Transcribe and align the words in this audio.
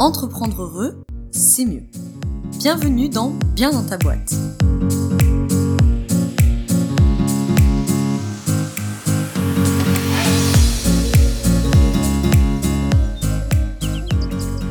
Entreprendre 0.00 0.62
heureux, 0.62 1.04
c'est 1.30 1.64
mieux. 1.64 1.84
Bienvenue 2.58 3.08
dans 3.08 3.30
Bien 3.54 3.70
dans 3.70 3.86
ta 3.86 3.96
boîte. 3.96 4.34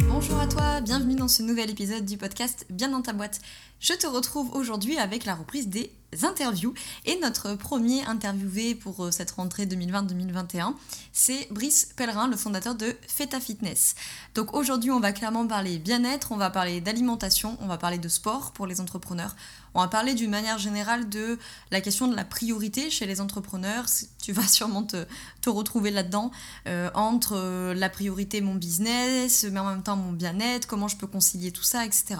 Bonjour 0.09 0.37
à 0.39 0.47
toi, 0.47 0.81
bienvenue 0.81 1.15
dans 1.15 1.29
ce 1.29 1.41
nouvel 1.41 1.69
épisode 1.69 2.03
du 2.03 2.17
podcast 2.17 2.65
Bien 2.69 2.89
dans 2.89 3.01
ta 3.01 3.13
boîte. 3.13 3.39
Je 3.79 3.93
te 3.93 4.05
retrouve 4.05 4.53
aujourd'hui 4.53 4.97
avec 4.97 5.23
la 5.23 5.35
reprise 5.35 5.69
des 5.69 5.89
interviews 6.23 6.73
et 7.05 7.19
notre 7.19 7.55
premier 7.55 8.03
interviewé 8.05 8.75
pour 8.75 9.05
euh, 9.05 9.11
cette 9.11 9.31
rentrée 9.31 9.65
2020-2021, 9.65 10.73
c'est 11.11 11.47
Brice 11.51 11.89
Pellerin, 11.95 12.27
le 12.27 12.37
fondateur 12.37 12.75
de 12.75 12.95
Feta 13.07 13.39
Fitness. 13.39 13.95
Donc 14.35 14.53
aujourd'hui, 14.53 14.91
on 14.91 14.99
va 14.99 15.11
clairement 15.11 15.47
parler 15.47 15.79
bien-être, 15.79 16.31
on 16.31 16.37
va 16.37 16.49
parler 16.49 16.81
d'alimentation, 16.81 17.57
on 17.61 17.67
va 17.67 17.77
parler 17.77 17.97
de 17.97 18.07
sport 18.07 18.51
pour 18.51 18.67
les 18.67 18.81
entrepreneurs, 18.81 19.35
on 19.73 19.81
va 19.81 19.87
parler 19.87 20.13
d'une 20.13 20.29
manière 20.29 20.57
générale 20.57 21.09
de 21.09 21.39
la 21.71 21.81
question 21.81 22.07
de 22.07 22.15
la 22.15 22.25
priorité 22.25 22.89
chez 22.89 23.05
les 23.05 23.21
entrepreneurs. 23.21 23.85
Tu 24.21 24.31
vas 24.31 24.47
sûrement 24.47 24.83
te, 24.83 25.05
retrouver 25.49 25.91
là-dedans 25.91 26.31
euh, 26.67 26.89
entre 26.93 27.33
euh, 27.35 27.73
la 27.73 27.89
priorité 27.89 28.41
mon 28.41 28.55
business, 28.55 29.45
mais 29.51 29.59
en 29.59 29.69
même 29.69 29.83
temps 29.83 29.95
mon 29.95 30.11
bien-être, 30.11 30.67
comment 30.67 30.87
je 30.87 30.97
peux 30.97 31.07
concilier 31.07 31.51
tout 31.51 31.63
ça, 31.63 31.85
etc. 31.85 32.15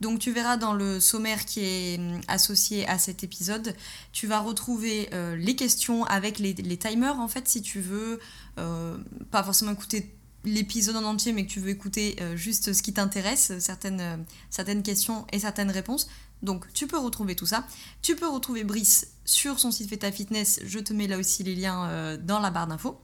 Donc 0.00 0.18
tu 0.18 0.32
verras 0.32 0.56
dans 0.56 0.74
le 0.74 1.00
sommaire 1.00 1.44
qui 1.44 1.60
est 1.60 1.98
hum, 1.98 2.20
associé 2.28 2.86
à 2.88 2.98
cet 2.98 3.24
épisode, 3.24 3.74
tu 4.12 4.26
vas 4.26 4.40
retrouver 4.40 5.08
euh, 5.12 5.36
les 5.36 5.56
questions 5.56 6.04
avec 6.04 6.38
les, 6.38 6.54
timers 6.76 7.20
en 7.20 7.28
fait 7.28 7.48
si 7.48 7.62
tu 7.62 7.80
veux 7.80 8.20
euh, 8.58 8.98
pas 9.30 9.42
forcément 9.42 9.72
écouter 9.72 10.14
l'épisode 10.44 10.96
en 10.96 11.04
entier 11.04 11.32
mais 11.32 11.46
que 11.46 11.50
tu 11.50 11.60
veux 11.60 11.70
écouter 11.70 12.16
euh, 12.20 12.36
juste 12.36 12.72
ce 12.72 12.82
qui 12.82 12.92
t'intéresse, 12.92 13.52
certaines, 13.60 14.24
certaines 14.50 14.82
questions 14.82 15.26
et 15.32 15.38
certaines 15.38 15.70
réponses. 15.70 16.08
Donc 16.42 16.70
tu 16.74 16.86
peux 16.86 16.98
retrouver 16.98 17.36
tout 17.36 17.46
ça. 17.46 17.64
Tu 18.02 18.16
peux 18.16 18.28
retrouver 18.28 18.64
Brice 18.64 19.06
sur 19.24 19.58
son 19.58 19.70
site 19.70 19.88
Feta 19.88 20.12
Fitness, 20.12 20.60
je 20.66 20.78
te 20.78 20.92
mets 20.92 21.06
là 21.06 21.16
aussi 21.16 21.42
les 21.42 21.54
liens 21.54 22.18
dans 22.18 22.40
la 22.40 22.50
barre 22.50 22.66
d'infos. 22.66 23.00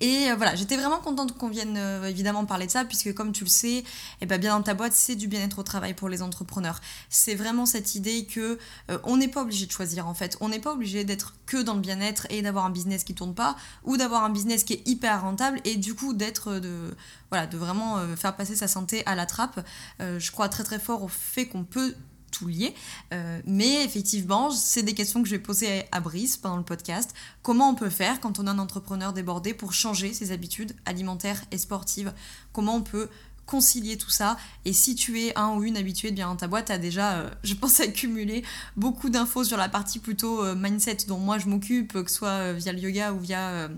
Et 0.00 0.30
euh, 0.30 0.34
voilà, 0.34 0.54
j'étais 0.54 0.76
vraiment 0.76 0.98
contente 0.98 1.36
qu'on 1.36 1.48
vienne 1.48 1.76
euh, 1.76 2.04
évidemment 2.06 2.44
parler 2.46 2.66
de 2.66 2.70
ça, 2.70 2.84
puisque 2.84 3.12
comme 3.14 3.32
tu 3.32 3.44
le 3.44 3.50
sais, 3.50 3.84
eh 4.20 4.26
ben, 4.26 4.40
bien 4.40 4.56
dans 4.56 4.62
ta 4.62 4.74
boîte, 4.74 4.94
c'est 4.94 5.14
du 5.14 5.28
bien-être 5.28 5.58
au 5.58 5.62
travail 5.62 5.94
pour 5.94 6.08
les 6.08 6.22
entrepreneurs. 6.22 6.80
C'est 7.10 7.34
vraiment 7.34 7.66
cette 7.66 7.94
idée 7.94 8.24
que 8.24 8.58
euh, 8.90 8.98
on 9.04 9.18
n'est 9.18 9.28
pas 9.28 9.42
obligé 9.42 9.66
de 9.66 9.72
choisir 9.72 10.06
en 10.06 10.14
fait. 10.14 10.36
On 10.40 10.48
n'est 10.48 10.58
pas 10.58 10.72
obligé 10.72 11.04
d'être 11.04 11.34
que 11.46 11.58
dans 11.58 11.74
le 11.74 11.80
bien-être 11.80 12.26
et 12.30 12.40
d'avoir 12.42 12.64
un 12.64 12.70
business 12.70 13.04
qui 13.04 13.14
tourne 13.14 13.34
pas, 13.34 13.56
ou 13.84 13.96
d'avoir 13.96 14.24
un 14.24 14.30
business 14.30 14.64
qui 14.64 14.74
est 14.74 14.88
hyper 14.88 15.20
rentable 15.20 15.60
et 15.64 15.76
du 15.76 15.94
coup 15.94 16.14
d'être 16.14 16.58
de 16.58 16.94
voilà 17.30 17.46
de 17.46 17.56
vraiment 17.56 17.98
faire 18.16 18.36
passer 18.36 18.56
sa 18.56 18.68
santé 18.68 19.02
à 19.06 19.14
la 19.14 19.26
trappe. 19.26 19.60
je 19.98 20.30
crois 20.30 20.48
très 20.48 20.64
très 20.64 20.78
fort 20.78 21.02
au 21.02 21.08
fait 21.08 21.46
qu'on 21.46 21.64
peut 21.64 21.94
tout 22.30 22.48
lié. 22.48 22.74
Euh, 23.12 23.40
mais 23.46 23.84
effectivement, 23.84 24.50
c'est 24.50 24.82
des 24.82 24.94
questions 24.94 25.22
que 25.22 25.28
je 25.28 25.34
vais 25.34 25.42
poser 25.42 25.84
à 25.92 26.00
Brice 26.00 26.36
pendant 26.36 26.56
le 26.56 26.62
podcast. 26.62 27.14
Comment 27.42 27.70
on 27.70 27.74
peut 27.74 27.90
faire 27.90 28.20
quand 28.20 28.38
on 28.38 28.46
a 28.46 28.50
un 28.50 28.58
entrepreneur 28.58 29.12
débordé 29.12 29.54
pour 29.54 29.72
changer 29.72 30.12
ses 30.12 30.32
habitudes 30.32 30.74
alimentaires 30.86 31.42
et 31.50 31.58
sportives? 31.58 32.12
Comment 32.52 32.76
on 32.76 32.82
peut 32.82 33.08
concilier 33.46 33.96
tout 33.96 34.10
ça? 34.10 34.36
Et 34.64 34.72
si 34.72 34.94
tu 34.94 35.20
es 35.20 35.36
un 35.36 35.54
ou 35.56 35.64
une 35.64 35.76
habitué 35.76 36.10
de 36.10 36.16
bien 36.16 36.28
dans 36.28 36.36
ta 36.36 36.46
boîte, 36.46 36.66
tu 36.66 36.72
as 36.72 36.78
déjà, 36.78 37.18
euh, 37.18 37.30
je 37.44 37.54
pense, 37.54 37.80
accumulé 37.80 38.44
beaucoup 38.76 39.10
d'infos 39.10 39.44
sur 39.44 39.56
la 39.56 39.68
partie 39.68 39.98
plutôt 39.98 40.44
euh, 40.44 40.54
mindset 40.54 40.98
dont 41.08 41.18
moi 41.18 41.38
je 41.38 41.46
m'occupe, 41.46 41.92
que 41.92 42.10
ce 42.10 42.16
soit 42.16 42.52
via 42.52 42.72
le 42.72 42.78
yoga 42.78 43.12
ou 43.12 43.18
via 43.18 43.68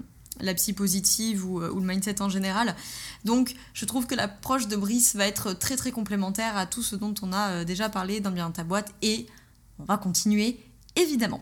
la 0.43 0.55
psy 0.55 0.73
positive 0.73 1.47
ou, 1.47 1.63
ou, 1.63 1.81
le 1.81 1.87
mindset 1.87 2.21
en 2.21 2.29
général. 2.29 2.75
Donc 3.25 3.55
je 3.73 3.85
trouve 3.85 4.07
que 4.07 4.15
l'approche 4.15 4.69
de 4.69 4.77
Brice 4.77 5.17
va 5.17 5.27
être 5.27 5.53
très 5.53 5.77
très 5.77 5.93
complémentaire 5.93 6.57
à 6.57 6.67
tout 6.67 6.83
ce 6.83 6.97
dont 6.97 7.15
on 7.23 7.33
a 7.33 7.51
euh, 7.51 7.65
déjà 7.65 7.89
parlé 7.89 8.21
dans 8.21 8.31
Bien 8.31 8.51
ta 8.51 8.65
boîte 8.65 8.93
et 9.03 9.27
on 9.79 9.85
va 9.85 9.97
continuer 9.97 10.59
évidemment. 10.97 11.41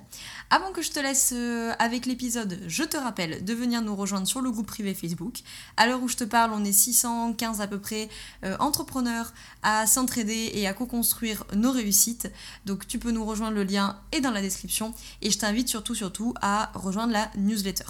Avant 0.53 0.73
que 0.73 0.83
je 0.83 0.91
te 0.91 0.99
laisse 0.99 1.33
euh, 1.33 1.73
avec 1.79 2.07
l'épisode, 2.07 2.59
je 2.67 2.83
te 2.83 2.97
rappelle 2.97 3.45
de 3.45 3.55
venir 3.55 3.83
nous 3.83 3.95
rejoindre 3.95 4.27
sur 4.27 4.41
le 4.41 4.51
groupe 4.51 4.67
privé 4.67 4.95
Facebook. 4.95 5.43
À 5.77 5.87
l'heure 5.87 6.03
où 6.03 6.09
je 6.09 6.17
te 6.17 6.25
parle, 6.25 6.51
on 6.53 6.65
est 6.65 6.73
615 6.73 7.61
à 7.61 7.69
peu 7.69 7.79
près 7.79 8.09
euh, 8.45 8.57
entrepreneurs 8.59 9.33
à 9.63 9.87
s'entraider 9.87 10.51
et 10.55 10.67
à 10.67 10.73
co-construire 10.73 11.45
nos 11.55 11.71
réussites. 11.71 12.33
Donc 12.67 12.89
tu 12.89 12.99
peux 12.99 13.13
nous 13.13 13.25
rejoindre, 13.25 13.55
le 13.55 13.63
lien 13.63 14.01
est 14.11 14.21
dans 14.21 14.33
la 14.33 14.43
description. 14.43 14.93
Et 15.23 15.31
je 15.31 15.39
t'invite 15.39 15.69
surtout, 15.69 15.95
surtout 15.95 16.35
à 16.43 16.73
rejoindre 16.75 17.13
la 17.13 17.31
newsletter. 17.37 17.85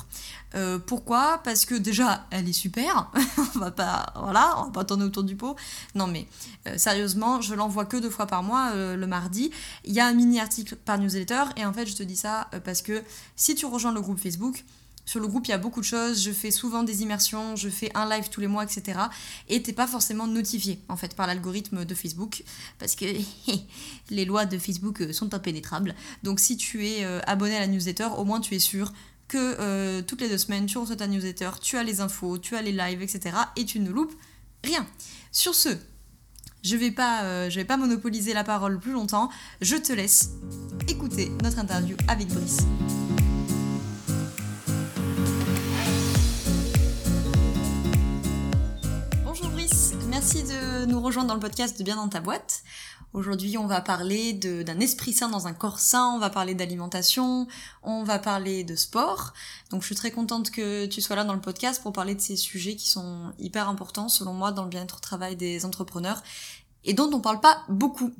Euh, 0.54 0.78
pourquoi? 0.78 1.40
Parce 1.42 1.64
que 1.64 1.74
déjà, 1.74 2.26
elle 2.30 2.46
est 2.46 2.52
super. 2.52 3.10
on 3.54 3.58
va 3.58 3.70
pas, 3.70 4.12
voilà, 4.16 4.56
on 4.58 4.64
va 4.64 4.70
pas 4.70 4.84
tourner 4.84 5.04
autour 5.04 5.22
du 5.22 5.34
pot. 5.34 5.56
Non 5.94 6.06
mais 6.06 6.26
sérieusement, 6.76 7.40
je 7.40 7.54
l'envoie 7.54 7.86
que 7.86 7.96
deux 7.96 8.10
fois 8.10 8.26
par 8.26 8.42
mois, 8.42 8.74
le 8.74 9.06
mardi. 9.06 9.50
Il 9.84 9.94
y 9.94 10.00
a 10.00 10.06
un 10.06 10.12
mini 10.12 10.40
article 10.40 10.76
par 10.76 10.98
newsletter 10.98 11.44
et 11.56 11.64
en 11.64 11.72
fait, 11.72 11.86
je 11.86 11.94
te 11.94 12.02
dis 12.02 12.16
ça 12.16 12.48
euh, 12.54 12.60
parce 12.60 12.82
que 12.82 13.02
si 13.36 13.54
tu 13.54 13.66
rejoins 13.66 13.92
le 13.92 14.00
groupe 14.00 14.18
Facebook, 14.18 14.64
sur 15.06 15.18
le 15.18 15.26
groupe, 15.26 15.46
il 15.48 15.50
y 15.50 15.54
a 15.54 15.58
beaucoup 15.58 15.80
de 15.80 15.84
choses. 15.84 16.22
Je 16.22 16.30
fais 16.30 16.50
souvent 16.50 16.82
des 16.84 17.02
immersions, 17.02 17.56
je 17.56 17.68
fais 17.68 17.90
un 17.96 18.08
live 18.08 18.28
tous 18.28 18.40
les 18.40 18.46
mois, 18.46 18.62
etc. 18.62 18.98
Et 19.48 19.60
t'es 19.60 19.72
pas 19.72 19.88
forcément 19.88 20.26
notifié, 20.26 20.78
en 20.88 20.96
fait, 20.96 21.16
par 21.16 21.26
l'algorithme 21.26 21.84
de 21.84 21.94
Facebook. 21.94 22.44
Parce 22.78 22.94
que 22.94 23.06
les 24.10 24.24
lois 24.24 24.46
de 24.46 24.56
Facebook 24.58 25.00
euh, 25.00 25.12
sont 25.12 25.34
impénétrables. 25.34 25.94
Donc, 26.22 26.38
si 26.38 26.56
tu 26.56 26.86
es 26.86 27.04
euh, 27.04 27.20
abonné 27.26 27.56
à 27.56 27.60
la 27.60 27.66
newsletter, 27.66 28.08
au 28.18 28.24
moins 28.24 28.40
tu 28.40 28.54
es 28.54 28.60
sûr 28.60 28.92
que 29.26 30.00
toutes 30.00 30.20
les 30.20 30.28
deux 30.28 30.38
semaines, 30.38 30.66
tu 30.66 30.76
reçois 30.76 30.96
ta 30.96 31.06
newsletter, 31.06 31.50
tu 31.62 31.76
as 31.76 31.84
les 31.84 32.00
infos, 32.00 32.38
tu 32.38 32.56
as 32.56 32.62
les 32.62 32.72
lives, 32.72 33.00
etc. 33.00 33.36
Et 33.54 33.64
tu 33.64 33.78
ne 33.78 33.88
loupes 33.88 34.14
rien. 34.64 34.84
Sur 35.30 35.54
ce, 35.54 35.68
je 36.62 36.76
vais 36.76 36.90
je 36.90 37.54
vais 37.54 37.64
pas 37.64 37.76
monopoliser 37.76 38.34
la 38.34 38.44
parole 38.44 38.78
plus 38.78 38.92
longtemps. 38.92 39.30
Je 39.60 39.76
te 39.76 39.92
laisse 39.92 40.30
écouter 40.88 41.30
notre 41.42 41.58
interview 41.58 41.96
avec 42.08 42.28
Brice. 42.28 42.58
Bonjour 49.24 49.48
Brice, 49.48 49.94
merci 50.08 50.42
de 50.42 50.86
nous 50.86 51.00
rejoindre 51.00 51.28
dans 51.28 51.34
le 51.34 51.40
podcast 51.40 51.78
de 51.78 51.84
Bien 51.84 51.96
dans 51.96 52.08
ta 52.08 52.20
boîte. 52.20 52.62
Aujourd'hui, 53.12 53.58
on 53.58 53.66
va 53.66 53.80
parler 53.80 54.32
d'un 54.32 54.78
esprit 54.78 55.12
sain 55.12 55.28
dans 55.28 55.48
un 55.48 55.52
corps 55.52 55.80
sain, 55.80 56.12
on 56.14 56.18
va 56.18 56.30
parler 56.30 56.54
d'alimentation, 56.54 57.48
on 57.82 58.04
va 58.04 58.20
parler 58.20 58.62
de 58.62 58.76
sport. 58.76 59.34
Donc 59.70 59.82
je 59.82 59.86
suis 59.86 59.96
très 59.96 60.12
contente 60.12 60.50
que 60.50 60.86
tu 60.86 61.00
sois 61.00 61.16
là 61.16 61.24
dans 61.24 61.34
le 61.34 61.40
podcast 61.40 61.82
pour 61.82 61.92
parler 61.92 62.14
de 62.14 62.20
ces 62.20 62.36
sujets 62.36 62.76
qui 62.76 62.88
sont 62.88 63.32
hyper 63.40 63.68
importants 63.68 64.08
selon 64.08 64.32
moi 64.32 64.52
dans 64.52 64.62
le 64.62 64.68
bien-être 64.68 64.98
au 64.98 65.00
travail 65.00 65.34
des 65.34 65.64
entrepreneurs 65.64 66.22
et 66.84 66.94
dont 66.94 67.10
on 67.12 67.20
parle 67.20 67.40
pas 67.40 67.64
beaucoup. 67.68 68.12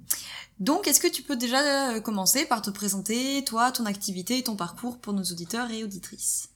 Donc, 0.59 0.87
est-ce 0.87 1.01
que 1.01 1.09
tu 1.09 1.22
peux 1.22 1.37
déjà 1.37 1.93
euh, 1.93 2.01
commencer 2.01 2.45
par 2.45 2.61
te 2.61 2.69
présenter, 2.69 3.45
toi, 3.45 3.72
ton 3.72 3.87
activité 3.87 4.39
et 4.39 4.43
ton 4.43 4.57
parcours 4.57 4.99
pour 4.99 5.15
nos 5.15 5.22
auditeurs 5.22 5.71
et 5.71 5.84
auditrices? 5.84 6.51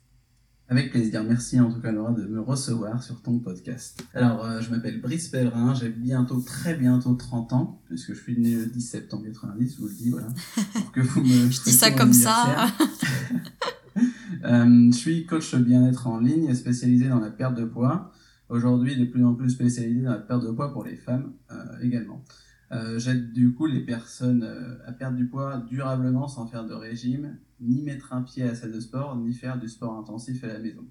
Avec 0.69 0.91
plaisir, 0.91 1.23
merci 1.23 1.61
en 1.61 1.71
tout 1.71 1.81
cas 1.81 1.93
Laura 1.93 2.13
de 2.13 2.25
me 2.25 2.41
recevoir 2.41 3.03
sur 3.03 3.21
ton 3.21 3.39
podcast. 3.39 4.03
Alors, 4.15 4.45
euh, 4.45 4.61
je 4.61 4.71
m'appelle 4.71 5.01
Brice 5.01 5.29
Pellerin, 5.29 5.75
j'ai 5.75 5.91
bientôt, 5.91 6.41
très 6.41 6.75
bientôt 6.75 7.15
30 7.15 7.53
ans, 7.53 7.83
puisque 7.87 8.15
je 8.15 8.21
suis 8.21 8.39
né 8.39 8.55
le 8.55 8.67
10 8.67 8.81
septembre 8.81 9.25
90, 9.27 9.75
je 9.75 9.81
vous 9.81 9.89
le 9.89 9.95
dis, 9.95 10.11
voilà. 10.11 10.29
Pour 10.73 10.93
que 10.93 11.01
vous 11.01 11.23
me 11.23 11.51
je 11.51 11.63
dis 11.63 11.73
ça 11.73 11.91
comme 11.91 12.15
ça. 12.15 12.67
euh, 14.45 14.91
je 14.91 14.97
suis 14.97 15.27
coach 15.27 15.55
bien-être 15.55 16.07
en 16.07 16.21
ligne 16.21 16.55
spécialisé 16.55 17.09
dans 17.09 17.21
la 17.21 17.31
perte 17.31 17.57
de 17.57 17.65
poids 17.65 18.11
aujourd'hui 18.49 18.97
de 18.97 19.05
plus 19.05 19.25
en 19.25 19.35
plus 19.35 19.51
spécialisé 19.51 20.03
dans 20.03 20.13
la 20.13 20.19
perte 20.19 20.45
de 20.45 20.51
poids 20.51 20.73
pour 20.73 20.85
les 20.85 20.97
femmes 20.97 21.33
euh, 21.51 21.57
également. 21.83 22.25
Euh, 22.73 22.99
j'aide 22.99 23.33
du 23.33 23.53
coup 23.53 23.67
les 23.67 23.81
personnes 23.81 24.43
euh, 24.43 24.79
à 24.87 24.93
perdre 24.93 25.17
du 25.17 25.27
poids 25.27 25.59
durablement 25.69 26.29
sans 26.29 26.47
faire 26.47 26.65
de 26.65 26.75
régime, 26.75 27.37
ni 27.61 27.83
mettre 27.83 28.13
un 28.13 28.23
pied 28.23 28.43
à 28.43 28.47
la 28.47 28.55
salle 28.55 28.73
de 28.73 28.81
sport, 28.81 29.17
ni 29.17 29.33
faire 29.33 29.59
du 29.59 29.69
sport 29.69 29.97
intensif 29.99 30.43
à 30.45 30.49
la 30.49 30.59
maison. 30.59 30.85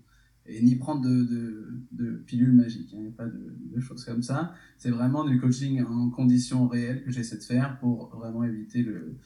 Et 0.46 0.62
ni 0.62 0.75
prendre 0.75 1.02
de, 1.02 2.24
pilules 2.28 2.52
magiques, 2.52 2.90
il 2.92 3.00
n'y 3.00 3.08
a 3.08 3.12
pas 3.12 3.25
de, 3.25 3.80
choses 3.80 4.04
comme 4.04 4.22
ça. 4.22 4.54
C'est 4.78 4.92
vraiment 4.92 5.24
du 5.24 5.40
coaching 5.40 5.81
en 5.84 6.10
conditions 6.10 6.68
réelles 6.68 7.04
que 7.04 7.12
j'essaie 7.12 7.38
de 7.38 7.44
faire 7.44 7.80
pour 7.80 8.10
vraiment 8.16 8.44
éviter 8.44 8.84
le, 8.84 9.18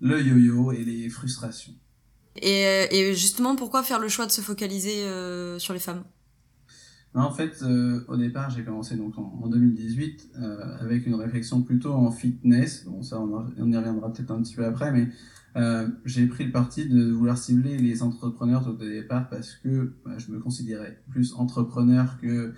yo-yo 0.00 0.70
et 0.70 0.84
les 0.84 1.08
frustrations. 1.08 1.74
Et, 2.36 2.86
et, 2.92 3.12
justement, 3.14 3.56
pourquoi 3.56 3.82
faire 3.82 3.98
le 3.98 4.08
choix 4.08 4.24
de 4.24 4.30
se 4.30 4.40
focaliser 4.40 5.04
sur 5.58 5.74
les 5.74 5.80
femmes? 5.80 6.04
En 7.14 7.30
fait, 7.30 7.62
euh, 7.62 8.00
au 8.08 8.16
départ, 8.16 8.50
j'ai 8.50 8.64
commencé 8.64 8.96
donc 8.96 9.18
en, 9.18 9.46
2018 9.46 10.30
euh, 10.40 10.78
avec 10.80 11.06
une 11.06 11.14
réflexion 11.14 11.62
plutôt 11.62 11.92
en 11.92 12.10
fitness. 12.10 12.86
Bon, 12.86 13.02
ça, 13.02 13.20
on, 13.20 13.46
y 13.70 13.76
reviendra 13.76 14.12
peut-être 14.12 14.30
un 14.30 14.42
petit 14.42 14.54
peu 14.54 14.64
après, 14.64 14.90
mais 14.92 15.08
euh, 15.56 15.88
j'ai 16.06 16.26
pris 16.26 16.44
le 16.44 16.52
parti 16.52 16.88
de 16.88 17.10
vouloir 17.10 17.36
cibler 17.36 17.76
les 17.76 18.02
entrepreneurs 18.02 18.66
au 18.66 18.72
départ 18.72 19.28
parce 19.28 19.54
que 19.56 19.92
bah, 20.06 20.16
je 20.16 20.32
me 20.32 20.38
considérais 20.38 21.02
plus 21.10 21.34
entrepreneur 21.34 22.18
que 22.20 22.54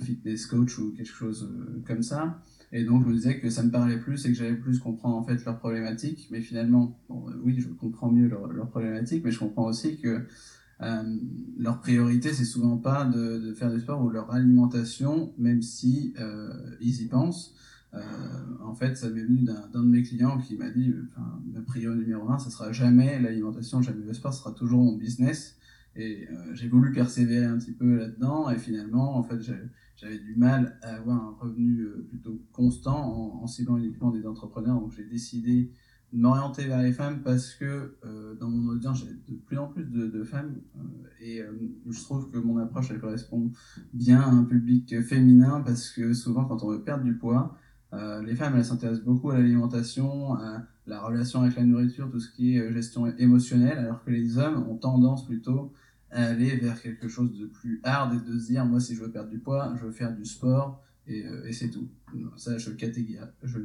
fitness 0.00 0.46
coach 0.46 0.78
ou 0.78 0.92
quelque 0.92 1.08
chose 1.08 1.48
comme 1.86 2.02
ça. 2.02 2.40
Et 2.72 2.84
donc, 2.84 3.04
je 3.04 3.08
me 3.08 3.14
disais 3.14 3.38
que 3.38 3.50
ça 3.50 3.62
me 3.62 3.70
parlait 3.70 3.98
plus 3.98 4.26
et 4.26 4.28
que 4.30 4.34
j'allais 4.34 4.56
plus 4.56 4.78
comprendre 4.78 5.16
en 5.16 5.22
fait 5.22 5.44
leurs 5.44 5.58
problématiques. 5.58 6.28
Mais 6.30 6.40
finalement, 6.40 6.98
oui, 7.08 7.60
je 7.60 7.68
comprends 7.68 8.10
mieux 8.10 8.28
leurs 8.28 8.68
problématiques, 8.68 9.24
mais 9.24 9.30
je 9.30 9.38
comprends 9.38 9.66
aussi 9.66 9.98
que 9.98 10.26
leur 11.58 11.80
priorité, 11.80 12.32
c'est 12.32 12.44
souvent 12.44 12.78
pas 12.78 13.04
de, 13.04 13.38
de, 13.38 13.52
faire 13.52 13.70
du 13.70 13.80
sport 13.80 14.02
ou 14.02 14.08
leur 14.08 14.32
alimentation, 14.32 15.32
même 15.36 15.62
si 15.62 16.14
ils 16.80 17.02
y 17.02 17.06
pensent. 17.06 17.54
en 18.62 18.74
fait, 18.74 18.96
ça 18.96 19.10
m'est 19.10 19.22
venu 19.22 19.42
d'un 19.42 19.82
de 19.82 19.88
mes 19.88 20.02
clients 20.02 20.38
qui 20.38 20.56
m'a 20.56 20.70
dit, 20.70 20.94
enfin, 21.08 21.40
ma 21.52 21.60
priorité 21.60 22.02
numéro 22.02 22.30
un, 22.30 22.38
ça 22.38 22.50
sera 22.50 22.72
jamais 22.72 23.20
l'alimentation, 23.20 23.82
jamais 23.82 24.04
le 24.04 24.14
sport, 24.14 24.32
ce 24.32 24.40
sera 24.40 24.52
toujours 24.52 24.82
mon 24.82 24.96
business. 24.96 25.58
Et 25.96 26.28
euh, 26.28 26.54
j'ai 26.54 26.68
voulu 26.68 26.92
persévérer 26.92 27.46
un 27.46 27.58
petit 27.58 27.72
peu 27.72 27.96
là-dedans 27.96 28.48
et 28.50 28.58
finalement, 28.58 29.16
en 29.16 29.22
fait, 29.22 29.40
j'avais 29.96 30.18
du 30.18 30.36
mal 30.36 30.78
à 30.82 30.94
avoir 30.96 31.16
un 31.16 31.36
revenu 31.40 31.80
euh, 31.80 32.06
plutôt 32.08 32.40
constant 32.52 32.96
en, 32.96 33.42
en 33.42 33.46
ciblant 33.46 33.76
uniquement 33.76 34.10
des 34.10 34.26
entrepreneurs. 34.26 34.80
Donc 34.80 34.92
j'ai 34.92 35.04
décidé 35.04 35.72
m'orienter 36.12 36.66
vers 36.66 36.82
les 36.82 36.92
femmes 36.92 37.22
parce 37.22 37.54
que 37.54 37.96
euh, 38.04 38.34
dans 38.34 38.50
mon 38.50 38.72
audience, 38.72 39.04
j'ai 39.04 39.34
de 39.34 39.38
plus 39.40 39.58
en 39.58 39.68
plus 39.68 39.84
de, 39.84 40.24
femmes 40.24 40.56
et 41.20 41.42
je 41.88 42.00
trouve 42.00 42.30
que 42.30 42.38
mon 42.38 42.58
approche, 42.58 42.90
elle 42.90 43.00
correspond 43.00 43.50
bien 43.92 44.20
à 44.20 44.28
un 44.28 44.44
public 44.44 45.02
féminin 45.02 45.62
parce 45.64 45.90
que 45.90 46.12
souvent, 46.12 46.44
quand 46.44 46.62
on 46.62 46.70
veut 46.70 46.82
perdre 46.82 47.04
du 47.04 47.16
poids, 47.16 47.56
les 47.92 48.34
femmes, 48.36 48.54
elles 48.56 48.64
s'intéressent 48.64 49.04
beaucoup 49.04 49.30
à 49.30 49.38
l'alimentation, 49.38 50.34
à 50.34 50.66
la 50.86 51.00
relation 51.00 51.42
avec 51.42 51.56
la 51.56 51.64
nourriture, 51.64 52.10
tout 52.10 52.20
ce 52.20 52.30
qui 52.30 52.56
est 52.56 52.72
gestion 52.72 53.06
émotionnelle, 53.18 53.78
alors 53.78 54.04
que 54.04 54.10
les 54.10 54.38
hommes 54.38 54.66
ont 54.68 54.76
tendance 54.76 55.26
plutôt 55.26 55.72
aller 56.10 56.56
vers 56.56 56.80
quelque 56.80 57.08
chose 57.08 57.36
de 57.38 57.46
plus 57.46 57.80
hard 57.84 58.14
et 58.14 58.30
de 58.30 58.38
se 58.38 58.46
dire 58.46 58.64
moi 58.64 58.80
si 58.80 58.94
je 58.94 59.02
veux 59.02 59.10
perdre 59.10 59.30
du 59.30 59.38
poids 59.38 59.74
je 59.78 59.86
veux 59.86 59.92
faire 59.92 60.14
du 60.14 60.24
sport 60.24 60.82
et, 61.06 61.24
euh, 61.26 61.50
c'est 61.52 61.70
tout. 61.70 61.88
Ça 62.36 62.58
je 62.58 62.70
catégorie 62.70 63.18
je 63.42 63.58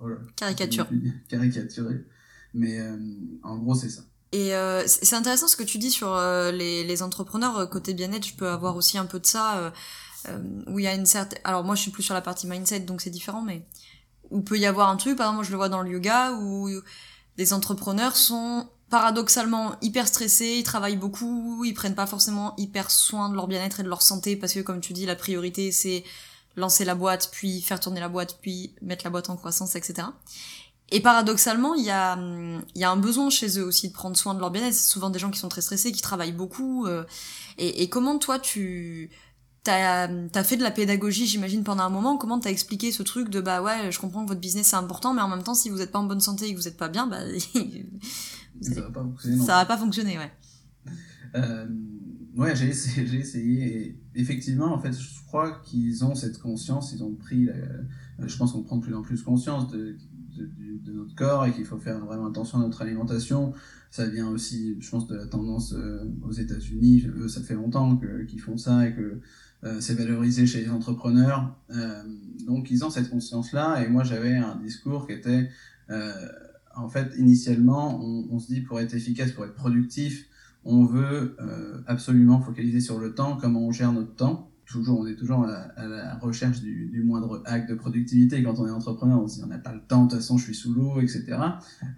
oh 0.00 0.08
caricature. 0.36 0.88
caricaturer 1.28 2.04
mais 2.52 2.78
euh, 2.78 2.96
en 3.42 3.56
gros 3.56 3.74
c'est 3.74 3.90
ça. 3.90 4.02
Et 4.32 4.54
euh, 4.54 4.82
c'est 4.86 5.14
intéressant 5.14 5.46
ce 5.46 5.56
que 5.56 5.62
tu 5.62 5.78
dis 5.78 5.90
sur 5.90 6.16
les, 6.52 6.84
les, 6.84 7.02
entrepreneurs 7.02 7.68
côté 7.70 7.94
bien-être 7.94 8.26
je 8.26 8.34
peux 8.34 8.48
avoir 8.48 8.76
aussi 8.76 8.98
un 8.98 9.06
peu 9.06 9.20
de 9.20 9.26
ça 9.26 9.72
où 10.66 10.78
il 10.78 10.84
y 10.84 10.88
a 10.88 10.94
une 10.94 11.06
certaine 11.06 11.38
alors 11.44 11.64
moi 11.64 11.74
je 11.74 11.82
suis 11.82 11.90
plus 11.90 12.02
sur 12.02 12.14
la 12.14 12.22
partie 12.22 12.46
mindset 12.46 12.80
donc 12.80 13.00
c'est 13.00 13.10
différent 13.10 13.42
mais 13.42 13.64
où 14.30 14.40
peut 14.40 14.58
y 14.58 14.66
avoir 14.66 14.88
un 14.88 14.96
truc 14.96 15.16
par 15.16 15.26
exemple 15.26 15.36
moi 15.36 15.44
je 15.44 15.50
le 15.50 15.56
vois 15.56 15.68
dans 15.68 15.82
le 15.82 15.90
yoga 15.90 16.32
où 16.32 16.68
les 17.36 17.52
entrepreneurs 17.52 18.16
sont 18.16 18.68
paradoxalement 18.90 19.74
hyper 19.82 20.06
stressés, 20.06 20.56
ils 20.58 20.62
travaillent 20.62 20.96
beaucoup, 20.96 21.64
ils 21.64 21.74
prennent 21.74 21.96
pas 21.96 22.06
forcément 22.06 22.54
hyper 22.58 22.90
soin 22.90 23.28
de 23.28 23.34
leur 23.34 23.48
bien-être 23.48 23.80
et 23.80 23.82
de 23.82 23.88
leur 23.88 24.02
santé 24.02 24.36
parce 24.36 24.52
que 24.52 24.60
comme 24.60 24.80
tu 24.80 24.92
dis 24.92 25.06
la 25.06 25.16
priorité 25.16 25.72
c'est 25.72 26.04
lancer 26.56 26.84
la 26.84 26.94
boîte, 26.94 27.30
puis 27.32 27.60
faire 27.60 27.80
tourner 27.80 28.00
la 28.00 28.08
boîte, 28.08 28.38
puis 28.40 28.74
mettre 28.82 29.04
la 29.04 29.10
boîte 29.10 29.30
en 29.30 29.36
croissance, 29.36 29.76
etc. 29.76 30.08
Et 30.90 31.00
paradoxalement, 31.00 31.74
il 31.74 31.84
y 31.84 31.90
a, 31.90 32.16
il 32.74 32.80
y 32.80 32.84
a 32.84 32.90
un 32.90 32.96
besoin 32.96 33.30
chez 33.30 33.58
eux 33.58 33.64
aussi 33.64 33.88
de 33.88 33.94
prendre 33.94 34.16
soin 34.16 34.34
de 34.34 34.40
leur 34.40 34.50
bien-être. 34.50 34.74
C'est 34.74 34.90
souvent 34.90 35.10
des 35.10 35.18
gens 35.18 35.30
qui 35.30 35.38
sont 35.38 35.48
très 35.48 35.62
stressés, 35.62 35.92
qui 35.92 36.02
travaillent 36.02 36.32
beaucoup. 36.32 36.86
Euh, 36.86 37.04
et, 37.58 37.82
et, 37.82 37.88
comment 37.88 38.18
toi, 38.18 38.38
tu 38.38 39.10
t'as 39.64 40.08
as 40.34 40.44
fait 40.44 40.56
de 40.56 40.62
la 40.62 40.70
pédagogie, 40.70 41.26
j'imagine, 41.26 41.64
pendant 41.64 41.84
un 41.84 41.88
moment? 41.88 42.18
Comment 42.18 42.38
t'as 42.38 42.50
expliqué 42.50 42.92
ce 42.92 43.02
truc 43.02 43.30
de 43.30 43.40
bah 43.40 43.62
ouais, 43.62 43.90
je 43.90 43.98
comprends 43.98 44.22
que 44.22 44.28
votre 44.28 44.40
business 44.40 44.68
c'est 44.68 44.76
important, 44.76 45.14
mais 45.14 45.22
en 45.22 45.28
même 45.28 45.42
temps, 45.42 45.54
si 45.54 45.70
vous 45.70 45.80
êtes 45.80 45.90
pas 45.90 45.98
en 45.98 46.04
bonne 46.04 46.20
santé 46.20 46.46
et 46.46 46.52
que 46.52 46.58
vous 46.58 46.68
êtes 46.68 46.76
pas 46.76 46.88
bien, 46.88 47.06
bah 47.06 47.20
ça 48.60 48.80
va 48.82 48.90
pas 48.90 49.02
fonctionner. 49.02 49.38
Ça 49.38 49.54
va 49.54 49.64
pas 49.64 49.78
fonctionner, 49.78 50.18
ouais. 50.18 50.32
Euh, 51.34 51.66
ouais, 52.36 52.56
j'ai 52.56 52.68
essayé, 52.68 53.06
j'ai 53.10 53.18
essayé. 53.18 53.76
Et 53.76 54.00
effectivement, 54.14 54.74
en 54.74 54.78
fait, 54.78 54.92
je 54.92 55.24
crois 55.26 55.60
qu'ils 55.64 56.04
ont 56.04 56.14
cette 56.14 56.38
conscience, 56.38 56.92
ils 56.92 57.02
ont 57.02 57.14
pris. 57.14 57.48
je 58.18 58.36
pense 58.36 58.52
qu'on 58.52 58.62
prend 58.62 58.76
de 58.76 58.82
plus 58.82 58.94
en 58.94 59.02
plus 59.02 59.22
conscience 59.22 59.70
de, 59.70 59.96
de, 60.36 60.48
de, 60.84 60.92
notre 60.92 61.14
corps 61.14 61.46
et 61.46 61.52
qu'il 61.52 61.64
faut 61.64 61.78
faire 61.78 61.98
vraiment 62.04 62.26
attention 62.26 62.58
à 62.58 62.62
notre 62.62 62.82
alimentation. 62.82 63.52
Ça 63.90 64.06
vient 64.06 64.28
aussi, 64.28 64.76
je 64.80 64.90
pense, 64.90 65.06
de 65.06 65.16
la 65.16 65.26
tendance 65.26 65.72
euh, 65.72 66.04
aux 66.22 66.32
États-Unis. 66.32 67.06
Eux, 67.16 67.28
ça 67.28 67.40
fait 67.42 67.54
longtemps 67.54 68.00
qu'ils 68.28 68.40
font 68.40 68.56
ça 68.56 68.88
et 68.88 68.94
que 68.94 69.20
euh, 69.62 69.80
c'est 69.80 69.94
valorisé 69.94 70.46
chez 70.46 70.62
les 70.62 70.70
entrepreneurs. 70.70 71.56
Euh, 71.70 72.02
donc, 72.46 72.70
ils 72.70 72.84
ont 72.84 72.90
cette 72.90 73.10
conscience-là. 73.10 73.84
Et 73.84 73.88
moi, 73.88 74.04
j'avais 74.04 74.34
un 74.34 74.56
discours 74.56 75.06
qui 75.06 75.12
était 75.12 75.48
en 76.76 76.88
fait, 76.88 77.12
initialement, 77.18 78.02
on, 78.02 78.38
se 78.40 78.52
dit 78.52 78.60
pour 78.62 78.80
être 78.80 78.94
efficace, 78.94 79.30
pour 79.30 79.44
être 79.44 79.54
productif, 79.54 80.26
on 80.64 80.84
veut 80.84 81.36
euh, 81.40 81.82
absolument 81.86 82.40
focaliser 82.40 82.80
sur 82.80 82.98
le 82.98 83.14
temps, 83.14 83.38
comment 83.40 83.60
on 83.60 83.72
gère 83.72 83.92
notre 83.92 84.14
temps. 84.14 84.50
Toujours, 84.66 85.00
on 85.00 85.06
est 85.06 85.14
toujours 85.14 85.44
à, 85.44 85.86
la 85.86 86.16
recherche 86.16 86.62
du, 86.62 87.02
moindre 87.04 87.42
acte 87.44 87.68
de 87.68 87.74
productivité. 87.74 88.42
Quand 88.42 88.58
on 88.58 88.66
est 88.66 88.70
entrepreneur, 88.70 89.20
on 89.22 89.28
se 89.28 89.36
dit 89.36 89.42
on 89.44 89.48
n'a 89.48 89.58
pas 89.58 89.74
le 89.74 89.82
temps, 89.86 90.04
de 90.04 90.10
toute 90.10 90.20
façon 90.20 90.38
je 90.38 90.44
suis 90.44 90.54
sous 90.54 90.72
l'eau, 90.72 91.00
etc. 91.00 91.36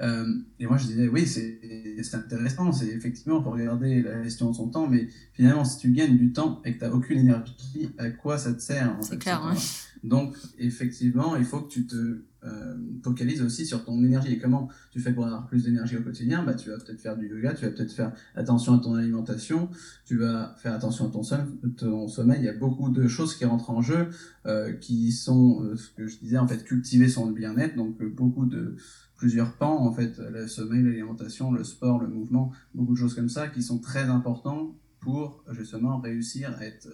Euh, 0.02 0.26
et 0.58 0.66
moi 0.66 0.76
je 0.76 0.86
disais 0.86 1.06
oui, 1.06 1.26
c'est 1.26 2.14
intéressant, 2.14 2.72
c'est 2.72 2.88
effectivement 2.88 3.40
pour 3.40 3.52
regarder 3.52 4.02
la 4.02 4.20
gestion 4.22 4.50
de 4.50 4.56
son 4.56 4.68
temps, 4.68 4.88
mais 4.88 5.08
finalement 5.32 5.64
si 5.64 5.78
tu 5.78 5.92
gagnes 5.92 6.18
du 6.18 6.32
temps 6.32 6.60
et 6.64 6.74
que 6.74 6.80
tu 6.80 6.84
n'as 6.84 6.90
aucune 6.90 7.20
énergie, 7.20 7.94
à 7.98 8.10
quoi 8.10 8.36
ça 8.36 8.52
te 8.52 8.60
sert 8.60 8.96
C'est 9.00 9.18
clair. 9.18 9.42
Hein. 9.44 9.54
Donc 10.04 10.36
effectivement, 10.58 11.36
il 11.36 11.44
faut 11.44 11.60
que 11.60 11.68
tu 11.68 11.86
te 11.86 12.22
euh, 12.46 12.76
focalise 13.02 13.42
aussi 13.42 13.66
sur 13.66 13.84
ton 13.84 14.02
énergie 14.04 14.32
et 14.32 14.38
comment 14.38 14.68
tu 14.90 15.00
fais 15.00 15.12
pour 15.12 15.26
avoir 15.26 15.46
plus 15.46 15.64
d'énergie 15.64 15.96
au 15.96 16.02
quotidien? 16.02 16.44
Bah, 16.44 16.54
tu 16.54 16.70
vas 16.70 16.76
peut-être 16.76 17.00
faire 17.00 17.16
du 17.16 17.28
yoga, 17.28 17.54
tu 17.54 17.64
vas 17.64 17.70
peut-être 17.70 17.92
faire 17.92 18.12
attention 18.34 18.74
à 18.74 18.78
ton 18.78 18.94
alimentation, 18.94 19.68
tu 20.04 20.16
vas 20.16 20.54
faire 20.58 20.72
attention 20.74 21.06
à 21.06 21.10
ton, 21.10 22.08
sommeil. 22.08 22.38
Il 22.40 22.44
y 22.44 22.48
a 22.48 22.56
beaucoup 22.56 22.90
de 22.90 23.08
choses 23.08 23.36
qui 23.36 23.44
rentrent 23.44 23.70
en 23.70 23.82
jeu, 23.82 24.10
euh, 24.46 24.72
qui 24.74 25.12
sont 25.12 25.62
euh, 25.62 25.76
ce 25.76 25.90
que 25.90 26.06
je 26.06 26.18
disais 26.18 26.38
en 26.38 26.46
fait 26.46 26.62
cultiver 26.62 27.08
son 27.08 27.30
bien-être. 27.30 27.74
Donc 27.74 28.02
beaucoup 28.14 28.46
de 28.46 28.76
plusieurs 29.16 29.56
pans 29.56 29.78
en 29.84 29.92
fait, 29.92 30.18
le 30.18 30.46
sommeil, 30.46 30.82
l'alimentation, 30.82 31.50
le 31.50 31.64
sport, 31.64 32.00
le 32.00 32.08
mouvement, 32.08 32.52
beaucoup 32.74 32.92
de 32.92 32.98
choses 32.98 33.14
comme 33.14 33.30
ça 33.30 33.48
qui 33.48 33.62
sont 33.62 33.78
très 33.78 34.04
importants 34.04 34.76
pour 35.00 35.42
justement 35.52 35.98
réussir 36.00 36.54
à 36.58 36.64
être 36.64 36.88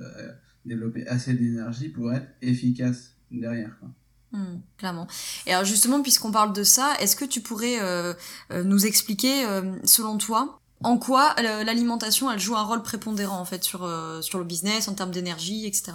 développer 0.64 1.06
assez 1.06 1.34
d'énergie 1.34 1.88
pour 1.88 2.12
être 2.12 2.28
efficace 2.40 3.12
derrière. 3.30 3.78
Quoi. 3.80 3.90
Hmm, 4.32 4.60
clairement. 4.78 5.06
Et 5.46 5.52
alors 5.52 5.66
justement, 5.66 6.00
puisqu'on 6.00 6.32
parle 6.32 6.54
de 6.54 6.64
ça, 6.64 6.94
est-ce 7.00 7.16
que 7.16 7.26
tu 7.26 7.42
pourrais 7.42 7.80
euh, 7.80 8.14
euh, 8.50 8.64
nous 8.64 8.86
expliquer, 8.86 9.44
euh, 9.44 9.76
selon 9.84 10.16
toi, 10.16 10.58
en 10.82 10.96
quoi 10.96 11.34
l'alimentation, 11.38 12.30
elle 12.30 12.40
joue 12.40 12.56
un 12.56 12.62
rôle 12.62 12.82
prépondérant 12.82 13.38
en 13.38 13.44
fait 13.44 13.62
sur, 13.62 13.88
sur 14.20 14.38
le 14.40 14.44
business, 14.44 14.88
en 14.88 14.94
termes 14.94 15.12
d'énergie, 15.12 15.64
etc. 15.64 15.92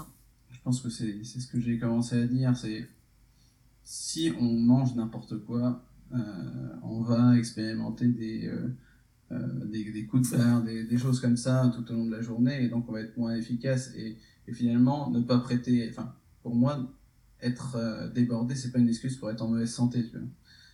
Je 0.50 0.60
pense 0.64 0.80
que 0.80 0.90
c'est 0.90 1.22
ce 1.26 1.48
que 1.48 1.60
j'ai 1.60 1.78
commencé 1.78 2.16
à 2.22 2.26
dire, 2.26 2.56
c'est 2.56 2.88
si 3.84 4.32
on 4.40 4.46
mange 4.46 4.96
n'importe 4.96 5.44
quoi, 5.46 5.84
on 6.84 7.02
va 7.02 7.38
expérimenter 7.38 8.08
des, 8.08 8.50
des, 9.30 9.92
des, 9.92 10.06
coups 10.06 10.32
de 10.32 10.38
fer, 10.38 10.62
des, 10.64 10.86
des, 10.86 10.98
choses 10.98 11.20
comme 11.20 11.36
ça 11.36 11.70
tout 11.76 11.92
au 11.92 11.96
long 11.96 12.06
de 12.06 12.16
la 12.16 12.22
journée, 12.22 12.64
et 12.64 12.70
donc 12.70 12.88
on 12.88 12.94
va 12.94 13.02
être 13.02 13.18
moins 13.18 13.36
efficace, 13.36 13.92
et, 13.98 14.16
et 14.48 14.54
finalement 14.54 15.10
ne 15.10 15.22
pas 15.22 15.40
prêter, 15.40 15.88
enfin 15.90 16.14
pour 16.42 16.56
moi, 16.56 16.94
être 17.42 17.76
euh, 17.76 18.10
débordé, 18.10 18.56
c'est 18.56 18.72
pas 18.72 18.80
une 18.80 18.90
excuse 18.90 19.18
pour 19.18 19.30
être 19.30 19.42
en 19.42 19.50
mauvaise 19.50 19.72
santé. 19.72 20.06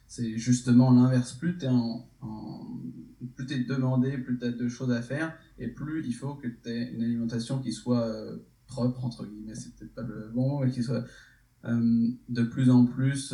C'est 0.07 0.37
justement 0.37 0.91
l'inverse. 0.91 1.33
Plus 1.33 1.57
tu 1.57 1.65
es 1.65 1.69
en, 1.69 2.07
plus 3.35 3.51
es 3.51 3.63
demandé, 3.63 4.17
plus 4.17 4.37
tu 4.37 4.45
as 4.45 4.51
de 4.51 4.67
choses 4.67 4.91
à 4.91 5.01
faire, 5.01 5.35
et 5.57 5.67
plus 5.67 6.05
il 6.05 6.13
faut 6.13 6.35
que 6.35 6.47
tu 6.47 6.69
aies 6.69 6.91
une 6.93 7.03
alimentation 7.03 7.59
qui 7.59 7.71
soit 7.71 8.05
euh, 8.07 8.37
propre, 8.67 9.03
entre 9.03 9.25
guillemets, 9.25 9.55
c'est 9.55 9.75
peut-être 9.75 9.95
pas 9.95 10.03
le 10.03 10.31
bon 10.33 10.49
mot, 10.49 10.65
mais 10.65 10.71
qui 10.71 10.83
soit 10.83 11.05
euh, 11.65 12.07
de 12.29 12.43
plus 12.43 12.69
en 12.69 12.85
plus 12.85 13.33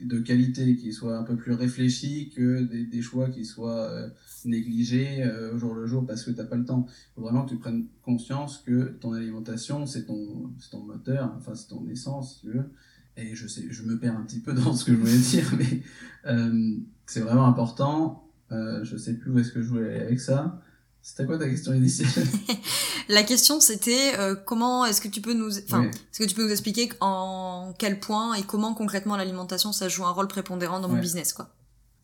de 0.00 0.18
qualité, 0.18 0.76
qui 0.76 0.92
soit 0.92 1.16
un 1.16 1.22
peu 1.22 1.36
plus 1.36 1.52
réfléchi 1.52 2.32
que 2.34 2.62
des, 2.62 2.84
des 2.84 3.02
choix 3.02 3.30
qui 3.30 3.44
soient 3.44 3.90
euh, 3.90 4.08
négligés 4.44 5.22
euh, 5.22 5.56
jour 5.58 5.74
le 5.74 5.86
jour 5.86 6.06
parce 6.06 6.24
que 6.24 6.30
tu 6.30 6.36
n'as 6.36 6.44
pas 6.44 6.56
le 6.56 6.64
temps. 6.64 6.86
Il 6.88 7.14
faut 7.14 7.20
vraiment 7.22 7.44
que 7.44 7.50
tu 7.50 7.56
prennes 7.56 7.86
conscience 8.02 8.58
que 8.58 8.96
ton 9.00 9.12
alimentation, 9.12 9.86
c'est 9.86 10.06
ton, 10.06 10.50
ton 10.70 10.80
moteur, 10.80 11.32
enfin 11.36 11.54
c'est 11.54 11.68
ton 11.68 11.86
essence, 11.88 12.34
si 12.34 12.40
tu 12.40 12.52
veux. 12.52 12.70
Et 13.16 13.34
je, 13.34 13.46
sais, 13.46 13.66
je 13.70 13.82
me 13.84 13.98
perds 13.98 14.16
un 14.16 14.22
petit 14.22 14.40
peu 14.40 14.52
dans 14.52 14.74
ce 14.74 14.84
que 14.84 14.92
je 14.92 14.98
voulais 14.98 15.18
dire, 15.18 15.54
mais 15.56 15.82
euh, 16.26 16.76
c'est 17.06 17.20
vraiment 17.20 17.46
important. 17.46 18.28
je 18.50 18.96
sais 18.96 19.14
plus 19.14 19.30
où 19.30 19.38
est-ce 19.38 19.52
que 19.52 19.62
je 19.62 19.68
voulais 19.68 19.94
aller 19.94 20.04
avec 20.04 20.20
ça. 20.20 20.60
C'était 21.02 21.26
quoi 21.26 21.38
ta 21.38 21.48
question 21.48 21.74
initiale? 21.74 22.08
La 23.08 23.22
question 23.22 23.60
c'était 23.60 24.18
euh, 24.18 24.34
comment 24.34 24.84
est-ce 24.84 25.00
que 25.00 25.08
tu 25.08 25.20
peux 25.20 25.34
nous 25.34 25.58
enfin 25.58 25.84
est-ce 25.84 26.18
que 26.18 26.28
tu 26.28 26.34
peux 26.34 26.44
nous 26.44 26.50
expliquer 26.50 26.90
en 27.00 27.74
quel 27.78 28.00
point 28.00 28.34
et 28.34 28.42
comment 28.42 28.74
concrètement 28.74 29.16
l'alimentation 29.16 29.72
ça 29.72 29.88
joue 29.88 30.04
un 30.04 30.10
rôle 30.10 30.28
prépondérant 30.28 30.80
dans 30.80 30.88
mon 30.88 31.00
business 31.00 31.32
quoi? 31.32 31.54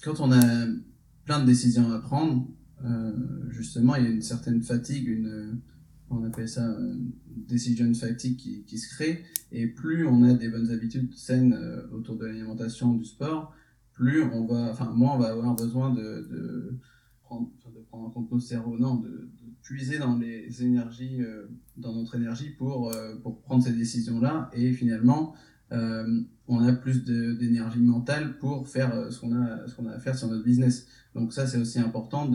Quand 0.02 0.20
on 0.20 0.32
a 0.32 0.66
plein 1.24 1.40
de 1.40 1.46
décisions 1.46 1.92
à 1.92 1.98
prendre, 1.98 2.46
euh, 2.84 3.12
justement 3.50 3.94
il 3.96 4.04
y 4.04 4.06
a 4.06 4.10
une 4.10 4.22
certaine 4.22 4.62
fatigue, 4.62 5.08
une 5.08 5.60
on 6.10 6.24
appelle 6.24 6.48
ça 6.48 6.68
euh, 6.68 6.94
decision 7.48 7.92
fatigue 7.94 8.36
qui, 8.36 8.64
qui, 8.64 8.78
se 8.78 8.92
crée. 8.94 9.24
Et 9.52 9.68
plus 9.68 10.06
on 10.06 10.24
a 10.24 10.34
des 10.34 10.48
bonnes 10.48 10.70
habitudes 10.70 11.14
saines 11.14 11.52
euh, 11.52 11.86
autour 11.92 12.16
de 12.16 12.26
l'alimentation, 12.26 12.94
du 12.94 13.04
sport, 13.04 13.54
plus 13.92 14.22
on 14.22 14.46
va 14.46 14.70
enfin 14.70 14.90
moins 14.90 15.14
on 15.14 15.18
va 15.18 15.28
avoir 15.28 15.54
besoin 15.54 15.90
de, 15.94 16.02
de 16.02 16.78
de 17.30 17.80
prendre 17.88 18.06
en 18.06 18.10
compte 18.10 18.32
nos 18.32 18.40
cerveaux, 18.40 18.76
non, 18.76 18.96
de, 18.96 19.30
puiser 19.62 19.98
dans 19.98 20.16
les 20.18 20.62
énergies, 20.62 21.18
euh, 21.20 21.46
dans 21.76 21.94
notre 21.94 22.16
énergie 22.16 22.50
pour, 22.50 22.92
euh, 22.92 23.16
pour 23.22 23.40
prendre 23.40 23.62
ces 23.62 23.72
décisions-là. 23.72 24.50
Et 24.52 24.72
finalement, 24.72 25.34
euh, 25.72 26.20
on 26.48 26.62
a 26.64 26.72
plus 26.72 27.04
d'énergie 27.04 27.80
mentale 27.80 28.38
pour 28.38 28.68
faire 28.68 29.12
ce 29.12 29.20
qu'on 29.20 29.32
a, 29.32 29.66
ce 29.68 29.80
a 29.80 29.92
à 29.92 29.98
faire 29.98 30.16
sur 30.16 30.28
notre 30.28 30.42
business. 30.42 30.88
Donc 31.14 31.32
ça, 31.32 31.46
c'est 31.46 31.58
aussi 31.58 31.78
important 31.78 32.30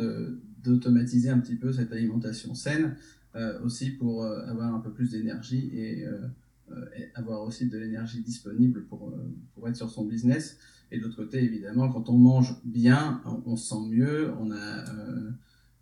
d'automatiser 0.64 1.30
un 1.30 1.40
petit 1.40 1.56
peu 1.56 1.74
cette 1.74 1.92
alimentation 1.92 2.56
saine, 2.56 2.96
aussi 3.62 3.90
pour 3.90 4.26
avoir 4.26 4.74
un 4.74 4.80
peu 4.80 4.94
plus 4.94 5.12
d'énergie 5.12 5.70
et, 5.74 6.06
avoir 7.14 7.42
aussi 7.42 7.68
de 7.68 7.78
l'énergie 7.78 8.22
disponible 8.22 8.86
pour, 8.86 9.14
pour 9.54 9.68
être 9.68 9.76
sur 9.76 9.90
son 9.90 10.06
business. 10.06 10.58
Et 10.92 10.98
de 10.98 11.04
l'autre 11.04 11.18
côté, 11.18 11.44
évidemment, 11.44 11.90
quand 11.90 12.08
on 12.08 12.18
mange 12.18 12.56
bien, 12.64 13.22
on, 13.46 13.58
se 13.58 13.68
sent 13.68 13.90
mieux, 13.90 14.32
on 14.40 14.50
a 14.52 14.86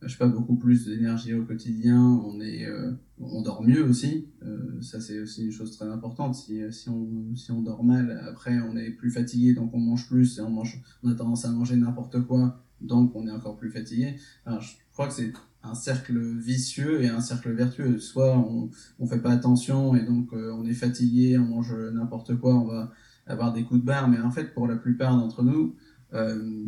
je 0.06 0.12
sais 0.12 0.18
pas, 0.18 0.28
beaucoup 0.28 0.56
plus 0.56 0.86
d'énergie 0.86 1.34
au 1.34 1.44
quotidien, 1.44 2.02
on, 2.02 2.40
est, 2.42 2.66
euh, 2.66 2.92
on 3.20 3.42
dort 3.42 3.64
mieux 3.64 3.84
aussi. 3.84 4.28
Euh, 4.44 4.82
ça, 4.82 5.00
c'est 5.00 5.20
aussi 5.20 5.46
une 5.46 5.52
chose 5.52 5.76
très 5.76 5.86
importante. 5.86 6.36
Si, 6.36 6.62
si, 6.72 6.90
on, 6.90 7.36
si 7.36 7.52
on 7.52 7.62
dort 7.62 7.84
mal, 7.84 8.24
après, 8.30 8.60
on 8.60 8.76
est 8.76 8.92
plus 8.92 9.12
fatigué, 9.12 9.54
donc 9.54 9.74
on 9.74 9.80
mange 9.80 10.08
plus 10.08 10.38
et 10.38 10.42
on, 10.42 10.50
mange, 10.50 10.82
on 11.04 11.10
a 11.10 11.16
tendance 11.16 11.46
à 11.46 11.52
manger 11.52 11.76
n'importe 11.76 12.22
quoi, 12.26 12.64
donc 12.82 13.16
on 13.16 13.28
est 13.28 13.32
encore 13.32 13.58
plus 13.58 13.70
fatigué. 13.70 14.16
je 14.46 14.68
crois 14.92 15.08
que 15.08 15.14
c'est 15.14 15.34
un 15.64 15.76
cercle 15.76 16.20
vicieux 16.20 17.02
et 17.04 17.08
un 17.08 17.22
cercle 17.22 17.52
vertueux. 17.52 17.98
Soit 18.00 18.38
on 18.38 18.70
ne 19.00 19.08
fait 19.08 19.22
pas 19.22 19.32
attention 19.32 19.96
et 19.96 20.04
donc 20.04 20.34
euh, 20.34 20.52
on 20.52 20.66
est 20.66 20.74
fatigué, 20.74 21.38
on 21.38 21.46
mange 21.46 21.74
n'importe 21.94 22.36
quoi, 22.36 22.56
on 22.56 22.66
va 22.66 22.92
avoir 23.26 23.54
des 23.54 23.64
coups 23.64 23.82
de 23.82 23.86
barre, 23.86 24.10
mais 24.10 24.20
en 24.20 24.32
fait, 24.32 24.54
pour 24.54 24.68
la 24.68 24.76
plupart 24.76 25.16
d'entre 25.18 25.44
nous, 25.44 25.62
euh, 25.62 25.76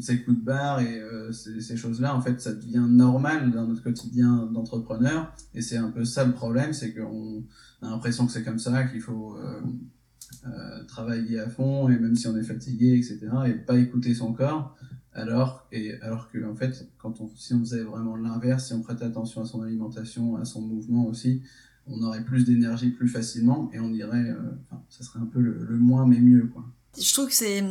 ces 0.02 0.24
coups 0.24 0.40
de 0.40 0.44
barre 0.44 0.80
et 0.80 1.00
euh, 1.00 1.32
ces, 1.32 1.78
choses-là, 1.78 2.16
en 2.16 2.22
fait, 2.22 2.42
ça 2.42 2.54
devient 2.54 2.86
normal 2.90 3.52
dans 3.52 3.68
notre 3.68 3.84
quotidien 3.84 4.50
d'entrepreneur. 4.52 5.34
Et 5.54 5.62
c'est 5.62 5.78
un 5.78 5.92
peu 5.92 6.04
ça 6.04 6.25
le 6.25 6.34
problème, 6.34 6.74
c'est 6.74 6.94
qu'on 6.94 7.44
a 7.82 7.90
l'impression 7.90 8.25
que 8.25 8.32
c'est 8.32 8.44
comme 8.44 8.60
ça, 8.60 8.84
qu'il 8.86 9.02
faut 9.02 9.38
euh, 9.38 10.84
travailler 10.88 11.40
à 11.40 11.48
fond, 11.48 11.90
et 11.90 11.98
même 11.98 12.16
si 12.16 12.28
on 12.28 12.36
est 12.38 12.44
fatigué, 12.44 12.96
etc., 12.96 13.20
et 13.46 13.54
pas 13.54 13.78
écouter 13.78 14.16
son 14.16 14.34
corps. 14.34 14.75
Alors, 15.14 15.68
et, 15.72 15.94
alors 16.02 16.30
que, 16.32 16.44
en 16.44 16.56
fait, 16.56 16.90
quand 16.98 17.16
si 17.36 17.54
on 17.54 17.60
faisait 17.60 17.84
vraiment 17.84 18.16
l'inverse, 18.16 18.68
si 18.68 18.74
on 18.74 18.82
prêtait 18.82 19.06
attention 19.06 19.44
à 19.44 19.46
son 19.46 19.62
alimentation, 19.62 20.38
à 20.38 20.46
son 20.46 20.62
mouvement 20.62 21.06
aussi, 21.06 21.44
on 21.88 22.02
aurait 22.02 22.24
plus 22.24 22.46
d'énergie 22.46 22.90
plus 22.90 23.08
facilement 23.08 23.70
et 23.74 23.80
on 23.80 23.94
irait, 23.94 24.36
enfin, 24.64 24.82
ça 24.90 25.04
serait 25.04 25.20
un 25.20 25.28
peu 25.28 25.40
le, 25.40 25.66
le 25.70 25.78
moins 25.78 26.08
mais 26.08 26.20
mieux, 26.20 26.48
quoi. 26.48 26.66
Je 27.00 27.14
trouve 27.14 27.28
que 27.28 27.34
c'est 27.34 27.62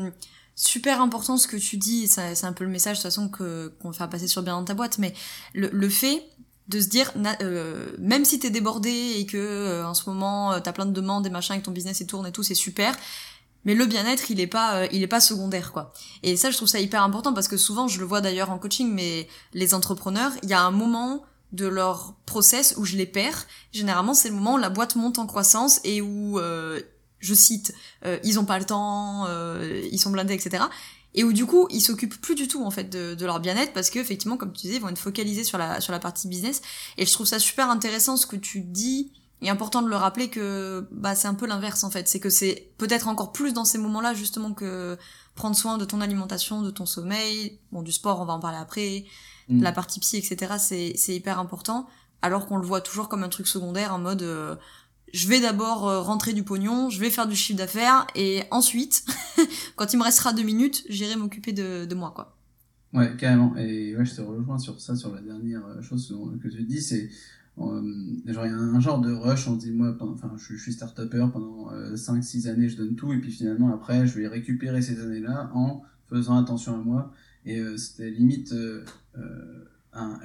super 0.54 1.00
important 1.00 1.36
ce 1.36 1.48
que 1.48 1.56
tu 1.56 1.76
dis, 1.76 2.06
c'est 2.06 2.44
un 2.44 2.52
peu 2.52 2.64
le 2.64 2.70
message 2.70 2.98
de 2.98 3.02
toute 3.02 3.10
façon 3.10 3.28
que 3.28 3.72
qu'on 3.80 3.90
va 3.90 3.96
faire 3.96 4.08
passer 4.08 4.28
sur 4.28 4.42
bien 4.42 4.54
dans 4.54 4.64
ta 4.64 4.74
boîte, 4.74 4.98
mais 4.98 5.14
le, 5.52 5.68
le 5.72 5.88
fait 5.88 6.24
de 6.68 6.80
se 6.80 6.88
dire 6.88 7.12
euh, 7.42 7.90
même 7.98 8.24
si 8.24 8.38
t'es 8.38 8.50
débordé 8.50 9.16
et 9.18 9.26
que 9.26 9.36
euh, 9.36 9.86
en 9.86 9.94
ce 9.94 10.08
moment 10.08 10.52
euh, 10.52 10.60
t'as 10.60 10.72
plein 10.72 10.86
de 10.86 10.92
demandes 10.92 11.26
et 11.26 11.30
machin 11.30 11.54
et 11.54 11.60
que 11.60 11.64
ton 11.64 11.72
business 11.72 12.00
est 12.00 12.06
tourne 12.06 12.26
et 12.26 12.32
tout 12.32 12.42
c'est 12.42 12.54
super 12.54 12.96
mais 13.66 13.74
le 13.74 13.84
bien-être 13.84 14.30
il 14.30 14.40
est 14.40 14.46
pas 14.46 14.86
il 14.86 15.02
est 15.02 15.08
pas 15.08 15.20
secondaire 15.20 15.72
quoi. 15.72 15.92
Et 16.22 16.36
ça 16.36 16.50
je 16.50 16.56
trouve 16.56 16.68
ça 16.68 16.80
hyper 16.80 17.02
important 17.02 17.34
parce 17.34 17.48
que 17.48 17.56
souvent 17.56 17.88
je 17.88 17.98
le 17.98 18.06
vois 18.06 18.20
d'ailleurs 18.20 18.50
en 18.50 18.58
coaching 18.58 18.90
mais 18.92 19.28
les 19.52 19.74
entrepreneurs 19.74 20.32
il 20.42 20.48
y 20.48 20.54
a 20.54 20.62
un 20.62 20.70
moment 20.70 21.24
de 21.52 21.66
leur 21.66 22.14
process 22.26 22.74
où 22.78 22.84
je 22.84 22.96
les 22.96 23.06
perds. 23.06 23.46
Généralement 23.72 24.14
c'est 24.14 24.28
le 24.28 24.34
moment 24.34 24.54
où 24.54 24.58
la 24.58 24.70
boîte 24.70 24.96
monte 24.96 25.18
en 25.18 25.26
croissance 25.26 25.80
et 25.84 26.02
où 26.02 26.38
je 27.24 27.34
cite, 27.34 27.74
euh, 28.04 28.18
ils 28.22 28.38
ont 28.38 28.44
pas 28.44 28.58
le 28.58 28.64
temps, 28.64 29.26
euh, 29.26 29.82
ils 29.90 29.98
sont 29.98 30.10
blindés, 30.10 30.34
etc. 30.34 30.64
Et 31.14 31.24
où 31.24 31.32
du 31.32 31.46
coup, 31.46 31.66
ils 31.70 31.80
s'occupent 31.80 32.20
plus 32.20 32.34
du 32.34 32.48
tout 32.48 32.64
en 32.64 32.70
fait 32.70 32.90
de, 32.90 33.24
leur 33.24 33.40
bien-être 33.40 33.72
parce 33.72 33.88
que 33.88 33.98
effectivement, 33.98 34.36
comme 34.36 34.52
tu 34.52 34.62
disais, 34.62 34.76
ils 34.76 34.82
vont 34.82 34.88
être 34.88 34.98
focalisés 34.98 35.44
sur 35.44 35.58
la 35.58 35.80
sur 35.80 35.92
la 35.92 36.00
partie 36.00 36.28
business. 36.28 36.60
Et 36.98 37.06
je 37.06 37.12
trouve 37.12 37.26
ça 37.26 37.38
super 37.38 37.70
intéressant 37.70 38.16
ce 38.16 38.26
que 38.26 38.36
tu 38.36 38.60
dis. 38.60 39.12
Et 39.42 39.50
important 39.50 39.82
de 39.82 39.88
le 39.88 39.96
rappeler 39.96 40.28
que 40.28 40.86
bah 40.90 41.14
c'est 41.14 41.28
un 41.28 41.34
peu 41.34 41.46
l'inverse 41.46 41.84
en 41.84 41.90
fait, 41.90 42.08
c'est 42.08 42.20
que 42.20 42.30
c'est 42.30 42.70
peut-être 42.78 43.08
encore 43.08 43.32
plus 43.32 43.52
dans 43.52 43.64
ces 43.64 43.78
moments-là 43.78 44.14
justement 44.14 44.54
que 44.54 44.96
prendre 45.34 45.54
soin 45.54 45.76
de 45.76 45.84
ton 45.84 46.00
alimentation, 46.00 46.62
de 46.62 46.70
ton 46.70 46.86
sommeil, 46.86 47.58
bon 47.70 47.82
du 47.82 47.92
sport 47.92 48.20
on 48.20 48.24
va 48.24 48.32
en 48.32 48.40
parler 48.40 48.56
après, 48.56 49.04
mm. 49.48 49.62
la 49.62 49.72
partie 49.72 50.00
psy 50.00 50.16
etc. 50.16 50.54
C'est 50.58 50.94
c'est 50.96 51.14
hyper 51.14 51.38
important 51.38 51.86
alors 52.22 52.46
qu'on 52.46 52.56
le 52.56 52.66
voit 52.66 52.80
toujours 52.80 53.10
comme 53.10 53.22
un 53.22 53.28
truc 53.28 53.46
secondaire 53.46 53.92
en 53.92 53.98
mode 53.98 54.22
euh, 54.22 54.56
je 55.14 55.28
vais 55.28 55.40
d'abord 55.40 55.88
euh, 55.88 56.00
rentrer 56.00 56.32
du 56.32 56.42
pognon, 56.42 56.90
je 56.90 56.98
vais 56.98 57.08
faire 57.08 57.28
du 57.28 57.36
chiffre 57.36 57.56
d'affaires, 57.56 58.06
et 58.16 58.42
ensuite, 58.50 59.04
quand 59.76 59.92
il 59.92 59.98
me 59.98 60.02
restera 60.02 60.32
deux 60.32 60.42
minutes, 60.42 60.84
j'irai 60.88 61.14
m'occuper 61.14 61.52
de, 61.52 61.84
de 61.84 61.94
moi, 61.94 62.12
quoi. 62.14 62.36
Ouais, 62.92 63.14
carrément. 63.16 63.56
Et 63.56 63.96
ouais, 63.96 64.04
je 64.04 64.16
te 64.16 64.20
rejoins 64.20 64.58
sur 64.58 64.80
ça, 64.80 64.96
sur 64.96 65.14
la 65.14 65.20
dernière 65.20 65.64
euh, 65.66 65.82
chose 65.82 66.12
que 66.42 66.48
tu 66.48 66.64
dis, 66.64 66.82
c'est 66.82 67.08
euh, 67.58 67.80
genre 68.26 68.46
il 68.46 68.50
y 68.50 68.54
a 68.54 68.58
un 68.58 68.80
genre 68.80 69.00
de 69.00 69.12
rush, 69.12 69.46
on 69.46 69.54
dit 69.54 69.70
moi, 69.70 69.96
enfin 70.00 70.32
je, 70.36 70.56
suis 70.56 70.72
start-upper 70.72 71.28
pendant 71.32 71.70
5-6 71.94 72.48
années, 72.48 72.68
je 72.68 72.76
donne 72.76 72.96
tout, 72.96 73.12
et 73.12 73.20
puis 73.20 73.30
finalement 73.30 73.72
après 73.72 74.08
je 74.08 74.18
vais 74.18 74.26
récupérer 74.26 74.82
ces 74.82 75.00
années-là 75.00 75.52
en 75.54 75.82
faisant 76.08 76.36
attention 76.36 76.74
à 76.74 76.78
moi. 76.78 77.12
Et 77.46 77.62
c'était 77.76 78.10
limite 78.10 78.52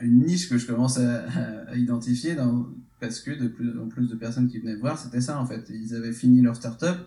une 0.02 0.26
niche 0.26 0.50
que 0.50 0.58
je 0.58 0.66
commence 0.66 0.98
à, 0.98 1.26
à 1.68 1.76
identifier 1.76 2.36
dans 2.36 2.68
parce 3.00 3.22
que 3.22 3.32
de 3.32 3.48
plus 3.48 3.80
en 3.80 3.88
plus 3.88 4.08
de 4.08 4.16
personnes 4.16 4.50
qui 4.50 4.60
venaient 4.60 4.76
voir, 4.76 4.98
c'était 4.98 5.22
ça 5.22 5.40
en 5.40 5.46
fait. 5.46 5.70
Ils 5.70 5.96
avaient 5.96 6.12
fini 6.12 6.42
leur 6.42 6.56
start-up 6.56 6.98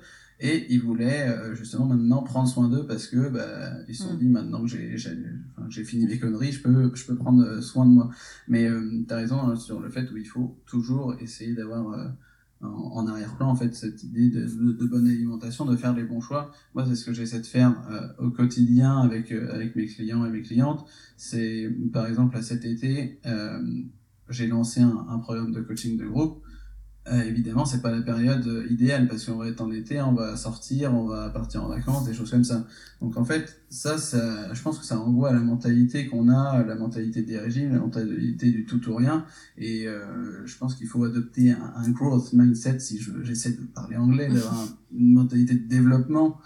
et 0.40 0.72
ils 0.72 0.80
voulaient 0.80 1.28
euh, 1.28 1.54
justement 1.54 1.86
maintenant 1.86 2.22
prendre 2.22 2.48
soin 2.48 2.68
d'eux 2.68 2.86
parce 2.86 3.06
que 3.06 3.28
bah, 3.28 3.74
ils 3.88 3.94
se 3.94 4.04
sont 4.04 4.14
mm. 4.14 4.18
dit 4.18 4.28
maintenant 4.28 4.62
que 4.62 4.68
j'ai 4.68 4.96
enfin, 5.56 5.84
fini 5.84 6.06
mes 6.06 6.18
conneries, 6.18 6.52
je 6.52 6.62
peux, 6.62 6.90
je 6.94 7.04
peux 7.04 7.16
prendre 7.16 7.60
soin 7.60 7.86
de 7.86 7.90
moi. 7.90 8.10
Mais 8.48 8.66
euh, 8.66 9.04
tu 9.06 9.12
as 9.12 9.16
raison 9.16 9.40
hein, 9.40 9.56
sur 9.56 9.80
le 9.80 9.90
fait 9.90 10.10
où 10.10 10.16
il 10.16 10.26
faut 10.26 10.56
toujours 10.66 11.14
essayer 11.20 11.54
d'avoir 11.54 11.92
euh, 11.92 12.08
en, 12.62 13.06
arrière-plan 13.06 13.48
en 13.48 13.54
fait 13.54 13.74
cette 13.74 14.02
idée 14.02 14.30
de, 14.30 14.86
bonne 14.86 15.06
alimentation, 15.06 15.64
de 15.64 15.76
faire 15.76 15.94
les 15.94 16.04
bons 16.04 16.20
choix. 16.20 16.50
Moi, 16.74 16.84
c'est 16.86 16.94
ce 16.94 17.04
que 17.04 17.12
j'essaie 17.12 17.40
de 17.40 17.46
faire 17.46 17.74
au 18.18 18.30
quotidien 18.30 18.98
avec, 18.98 19.32
avec 19.32 19.76
mes 19.76 19.86
clients 19.86 20.24
et 20.24 20.30
mes 20.30 20.42
clientes. 20.42 20.84
C'est 21.16 21.68
par 21.92 22.06
exemple 22.06 22.36
à 22.36 22.42
cet 22.42 22.64
été 22.64 23.20
j'ai 24.28 24.46
lancé 24.46 24.80
un, 24.80 25.06
un, 25.08 25.18
programme 25.18 25.52
de 25.52 25.60
coaching 25.60 25.98
de 25.98 26.06
groupe. 26.06 26.42
Euh, 27.08 27.20
évidemment, 27.22 27.64
c'est 27.64 27.82
pas 27.82 27.90
la 27.90 28.00
période 28.00 28.46
euh, 28.46 28.64
idéale 28.70 29.08
parce 29.08 29.24
qu'on 29.24 29.36
va 29.36 29.48
être 29.48 29.60
en 29.60 29.72
été, 29.72 30.00
on 30.00 30.12
va 30.12 30.36
sortir, 30.36 30.94
on 30.94 31.06
va 31.06 31.30
partir 31.30 31.64
en 31.64 31.68
vacances, 31.68 32.04
des 32.04 32.14
choses 32.14 32.30
comme 32.30 32.44
ça. 32.44 32.64
Donc 33.00 33.16
en 33.16 33.24
fait, 33.24 33.60
ça, 33.70 33.98
ça 33.98 34.54
je 34.54 34.62
pense 34.62 34.78
que 34.78 34.84
ça 34.84 34.96
renvoie 34.96 35.30
à 35.30 35.32
la 35.32 35.40
mentalité 35.40 36.06
qu'on 36.06 36.28
a, 36.28 36.62
la 36.62 36.76
mentalité 36.76 37.22
des 37.22 37.38
régimes, 37.38 37.72
la 37.72 37.80
mentalité 37.80 38.52
du 38.52 38.66
tout 38.66 38.88
ou 38.88 38.94
rien. 38.94 39.24
Et 39.58 39.88
euh, 39.88 40.46
je 40.46 40.56
pense 40.56 40.76
qu'il 40.76 40.86
faut 40.86 41.02
adopter 41.02 41.50
un, 41.50 41.90
growth 41.90 42.32
mindset, 42.34 42.78
si 42.78 43.04
j'essaie 43.24 43.52
de 43.52 43.64
parler 43.74 43.96
anglais, 43.96 44.28
d'avoir 44.28 44.68
une 44.92 45.12
mentalité 45.12 45.54
de 45.54 45.66
développement. 45.66 46.38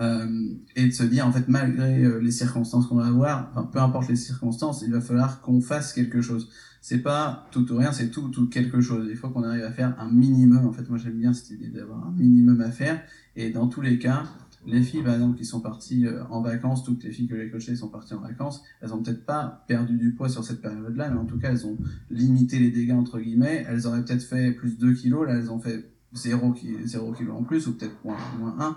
Euh, 0.00 0.54
et 0.76 0.86
de 0.86 0.92
se 0.92 1.02
dire 1.02 1.26
en 1.26 1.32
fait 1.32 1.46
malgré 1.46 2.02
euh, 2.02 2.20
les 2.20 2.30
circonstances 2.30 2.86
qu'on 2.86 2.94
va 2.94 3.06
avoir, 3.06 3.50
enfin, 3.50 3.68
peu 3.70 3.80
importe 3.80 4.08
les 4.08 4.16
circonstances, 4.16 4.80
il 4.80 4.92
va 4.92 5.00
falloir 5.02 5.42
qu'on 5.42 5.60
fasse 5.60 5.92
quelque 5.92 6.22
chose 6.22 6.48
c'est 6.80 7.02
pas 7.02 7.46
tout 7.50 7.70
ou 7.72 7.76
rien, 7.76 7.92
c'est 7.92 8.10
tout 8.10 8.28
tout 8.28 8.48
quelque 8.48 8.80
chose. 8.80 9.06
Il 9.10 9.16
faut 9.16 9.28
qu'on 9.28 9.42
arrive 9.42 9.64
à 9.64 9.70
faire 9.70 9.94
un 10.00 10.10
minimum. 10.10 10.66
En 10.66 10.72
fait, 10.72 10.88
moi 10.88 10.98
j'aime 10.98 11.18
bien 11.18 11.32
cette 11.32 11.50
idée 11.50 11.68
d'avoir 11.68 12.06
un 12.06 12.12
minimum 12.12 12.60
à 12.60 12.70
faire. 12.70 13.02
Et 13.36 13.50
dans 13.50 13.68
tous 13.68 13.80
les 13.80 13.98
cas, 13.98 14.24
les 14.66 14.82
filles, 14.82 15.02
par 15.02 15.14
exemple, 15.14 15.38
qui 15.38 15.44
sont 15.44 15.60
parties 15.60 16.06
euh, 16.06 16.22
en 16.28 16.42
vacances, 16.42 16.84
toutes 16.84 17.04
les 17.04 17.10
filles 17.10 17.28
que 17.28 17.36
j'ai 17.36 17.50
coachées 17.50 17.76
sont 17.76 17.88
parties 17.88 18.14
en 18.14 18.20
vacances, 18.20 18.62
elles 18.80 18.92
ont 18.92 19.02
peut-être 19.02 19.24
pas 19.24 19.64
perdu 19.68 19.96
du 19.96 20.12
poids 20.12 20.28
sur 20.28 20.44
cette 20.44 20.60
période-là, 20.60 21.10
mais 21.10 21.18
en 21.18 21.24
tout 21.24 21.38
cas, 21.38 21.50
elles 21.50 21.66
ont 21.66 21.78
limité 22.10 22.58
les 22.58 22.70
dégâts, 22.70 22.92
entre 22.92 23.18
guillemets. 23.20 23.64
Elles 23.68 23.86
auraient 23.86 24.04
peut-être 24.04 24.22
fait 24.22 24.52
plus 24.52 24.78
2 24.78 24.92
kilos, 24.94 25.26
là, 25.26 25.34
elles 25.34 25.50
ont 25.50 25.58
fait 25.58 25.90
0, 26.12 26.54
0 26.84 27.12
kilos 27.12 27.36
en 27.36 27.44
plus, 27.44 27.66
ou 27.68 27.76
peut-être 27.76 28.04
moins, 28.04 28.16
moins 28.38 28.56
1 28.58 28.76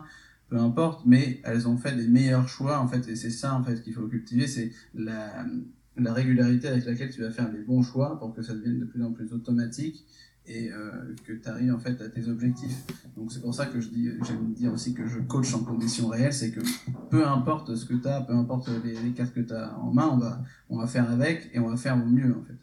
peu 0.50 0.60
importe, 0.60 1.06
mais 1.08 1.42
elles 1.46 1.68
ont 1.68 1.78
fait 1.78 1.96
des 1.96 2.08
meilleurs 2.08 2.48
choix, 2.48 2.80
en 2.80 2.88
fait, 2.88 3.08
et 3.08 3.16
c'est 3.16 3.32
ça, 3.32 3.56
en 3.56 3.64
fait, 3.64 3.82
qu'il 3.82 3.94
faut 3.94 4.08
cultiver, 4.08 4.46
c'est 4.46 4.72
la, 4.94 5.46
la 5.98 6.14
régularité 6.14 6.68
avec 6.68 6.86
laquelle 6.86 7.12
tu 7.12 7.22
vas 7.22 7.32
faire 7.32 7.52
les 7.52 7.60
bons 7.60 7.84
choix 7.84 8.20
pour 8.20 8.34
que 8.34 8.42
ça 8.42 8.54
devienne 8.54 8.80
de 8.80 8.86
plus 8.86 9.04
en 9.04 9.12
plus 9.12 9.32
automatique 9.34 10.06
et 10.46 10.72
euh, 10.72 10.92
que 11.26 11.34
tu 11.34 11.48
arrives 11.48 11.74
en 11.74 11.80
fait 11.80 12.02
à 12.02 12.10
tes 12.10 12.28
objectifs. 12.28 12.84
Donc 13.16 13.32
c'est 13.32 13.42
pour 13.42 13.54
ça 13.54 13.66
que 13.68 13.80
je 13.80 13.90
dis, 13.90 14.10
j'aime 14.26 14.54
dire 14.54 14.74
aussi 14.74 14.94
que 14.94 15.08
je 15.08 15.20
coach 15.20 15.54
en 15.54 15.64
conditions 15.64 16.08
réelles, 16.08 16.34
c'est 16.34 16.52
que 16.52 16.60
peu 17.10 17.26
importe 17.26 17.76
ce 17.76 17.86
que 17.86 17.94
tu 17.94 18.08
as, 18.08 18.22
peu 18.22 18.34
importe 18.34 18.70
les, 18.84 19.12
cartes 19.12 19.34
que 19.34 19.42
tu 19.42 19.54
as 19.54 19.78
en 19.78 19.94
main, 19.94 20.10
on 20.12 20.18
va, 20.18 20.42
on 20.70 20.78
va 20.78 20.88
faire 20.88 21.10
avec 21.10 21.50
et 21.54 21.60
on 21.60 21.70
va 21.70 21.78
faire 21.78 21.96
au 21.96 22.06
mieux 22.06 22.36
en 22.36 22.44
fait. 22.44 22.56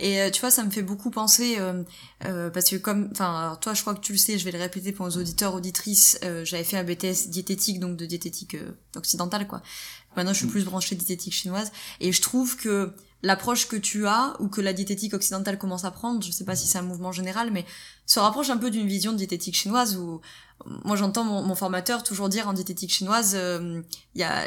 Et 0.00 0.20
euh, 0.22 0.30
tu 0.30 0.40
vois, 0.40 0.52
ça 0.52 0.62
me 0.62 0.70
fait 0.70 0.84
beaucoup 0.84 1.10
penser, 1.10 1.56
euh, 1.58 2.50
parce 2.50 2.70
que 2.70 2.76
comme, 2.76 3.08
enfin, 3.10 3.58
toi, 3.60 3.74
je 3.74 3.80
crois 3.80 3.96
que 3.96 4.00
tu 4.00 4.12
le 4.12 4.18
sais, 4.18 4.38
je 4.38 4.44
vais 4.44 4.52
le 4.52 4.58
répéter 4.58 4.92
pour 4.92 5.08
les 5.08 5.16
auditeurs, 5.16 5.54
auditrices, 5.54 6.20
j'avais 6.44 6.62
fait 6.62 6.76
un 6.76 6.84
BTS 6.84 7.30
diététique, 7.30 7.80
donc 7.80 7.96
de 7.96 8.06
diététique 8.06 8.56
occidentale, 8.94 9.48
quoi. 9.48 9.60
Maintenant, 10.18 10.32
je 10.32 10.38
suis 10.38 10.48
mm. 10.48 10.50
plus 10.50 10.64
branchée 10.64 10.96
diététique 10.96 11.32
chinoise, 11.32 11.70
et 12.00 12.10
je 12.12 12.20
trouve 12.20 12.56
que 12.56 12.92
l'approche 13.22 13.68
que 13.68 13.76
tu 13.76 14.06
as, 14.06 14.34
ou 14.40 14.48
que 14.48 14.60
la 14.60 14.72
diététique 14.72 15.14
occidentale 15.14 15.58
commence 15.58 15.84
à 15.84 15.90
prendre, 15.90 16.22
je 16.22 16.30
sais 16.30 16.44
pas 16.44 16.56
si 16.56 16.66
c'est 16.66 16.78
un 16.78 16.82
mouvement 16.82 17.12
général, 17.12 17.50
mais 17.52 17.64
se 18.04 18.18
rapproche 18.18 18.50
un 18.50 18.58
peu 18.58 18.70
d'une 18.70 18.88
vision 18.88 19.12
de 19.12 19.16
diététique 19.16 19.54
chinoise 19.54 19.96
où, 19.96 20.20
moi, 20.84 20.96
j'entends 20.96 21.24
mon, 21.24 21.42
mon, 21.42 21.54
formateur 21.54 22.02
toujours 22.02 22.28
dire 22.28 22.48
en 22.48 22.52
diététique 22.52 22.92
chinoise, 22.92 23.34
il 23.34 24.20
y 24.20 24.24
a 24.24 24.44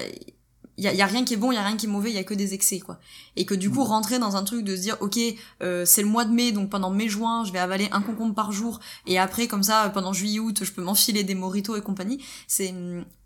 il 0.77 0.85
y 0.85 0.87
a, 0.87 0.93
y 0.93 1.01
a, 1.01 1.05
rien 1.05 1.23
qui 1.25 1.35
est 1.35 1.37
bon, 1.37 1.51
il 1.51 1.55
y 1.55 1.57
a 1.57 1.63
rien 1.63 1.77
qui 1.77 1.85
est 1.85 1.89
mauvais, 1.89 2.09
il 2.09 2.15
y 2.15 2.19
a 2.19 2.23
que 2.23 2.33
des 2.33 2.53
excès 2.53 2.79
quoi. 2.79 2.99
Et 3.35 3.45
que 3.45 3.53
du 3.53 3.69
coup 3.69 3.83
rentrer 3.83 4.19
dans 4.19 4.35
un 4.35 4.43
truc 4.43 4.63
de 4.63 4.75
se 4.75 4.81
dire 4.81 4.97
OK, 4.99 5.19
euh, 5.61 5.85
c'est 5.85 6.01
le 6.01 6.07
mois 6.07 6.25
de 6.25 6.31
mai 6.31 6.51
donc 6.51 6.69
pendant 6.69 6.89
mai 6.89 7.07
juin, 7.07 7.43
je 7.45 7.51
vais 7.51 7.59
avaler 7.59 7.87
un 7.91 8.01
concombre 8.01 8.33
par 8.33 8.51
jour 8.51 8.79
et 9.05 9.19
après 9.19 9.47
comme 9.47 9.63
ça 9.63 9.91
pendant 9.93 10.11
juillet 10.13 10.39
août, 10.39 10.63
je 10.63 10.71
peux 10.71 10.81
m'enfiler 10.81 11.23
des 11.23 11.35
moritos 11.35 11.75
et 11.75 11.81
compagnie, 11.81 12.23
c'est 12.47 12.73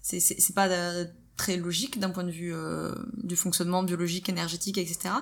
c'est 0.01 0.19
c'est 0.19 0.53
pas 0.53 0.67
euh, 0.67 1.05
très 1.37 1.57
logique 1.57 1.99
d'un 1.99 2.09
point 2.09 2.23
de 2.23 2.31
vue 2.31 2.53
euh, 2.53 2.93
du 3.17 3.35
fonctionnement 3.35 3.83
biologique, 3.83 4.29
énergétique, 4.29 4.77
etc. 4.77 5.15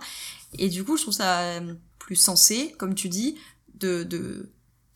Et 0.57 0.69
du 0.69 0.83
coup, 0.83 0.97
je 0.97 1.03
trouve 1.03 1.13
ça 1.13 1.39
euh, 1.39 1.73
plus 1.99 2.15
sensé, 2.15 2.75
comme 2.77 2.95
tu 2.95 3.09
dis, 3.09 3.35
de, 3.75 4.03
de 4.03 4.49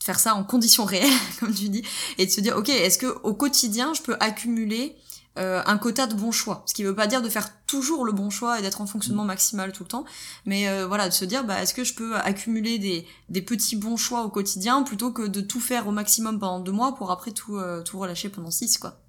faire 0.03 0.19
ça 0.19 0.36
en 0.36 0.43
conditions 0.43 0.86
réelles, 0.86 1.09
comme 1.39 1.53
tu 1.53 1.69
dis, 1.69 1.83
et 2.17 2.25
de 2.25 2.31
se 2.31 2.41
dire, 2.41 2.57
ok, 2.57 2.69
est-ce 2.69 2.97
que 2.97 3.07
au 3.24 3.33
quotidien, 3.33 3.93
je 3.93 4.01
peux 4.01 4.15
accumuler 4.19 4.95
euh, 5.38 5.62
un 5.65 5.77
quota 5.77 6.07
de 6.07 6.15
bons 6.15 6.31
choix? 6.31 6.63
Ce 6.65 6.74
qui 6.74 6.83
veut 6.83 6.95
pas 6.95 7.07
dire 7.07 7.21
de 7.21 7.29
faire 7.29 7.50
toujours 7.65 8.05
le 8.05 8.12
bon 8.12 8.29
choix 8.29 8.59
et 8.59 8.62
d'être 8.62 8.81
en 8.81 8.88
fonctionnement 8.88 9.24
mm. 9.24 9.27
maximal 9.27 9.71
tout 9.71 9.83
le 9.83 9.89
temps, 9.89 10.05
mais 10.45 10.67
euh, 10.69 10.88
voilà, 10.88 11.09
de 11.09 11.13
se 11.13 11.25
dire 11.25 11.43
bah 11.43 11.62
est-ce 11.62 11.74
que 11.74 11.83
je 11.83 11.93
peux 11.93 12.15
accumuler 12.15 12.79
des, 12.79 13.05
des 13.29 13.41
petits 13.41 13.75
bons 13.75 13.97
choix 13.97 14.24
au 14.24 14.29
quotidien 14.29 14.83
plutôt 14.83 15.12
que 15.12 15.27
de 15.27 15.41
tout 15.41 15.59
faire 15.59 15.88
au 15.88 15.91
maximum 15.91 16.39
pendant 16.39 16.59
deux 16.59 16.71
mois 16.71 16.95
pour 16.95 17.12
après 17.12 17.31
tout, 17.31 17.57
euh, 17.57 17.83
tout 17.83 18.00
relâcher 18.00 18.29
pendant 18.29 18.51
six 18.51 18.77
quoi? 18.77 19.00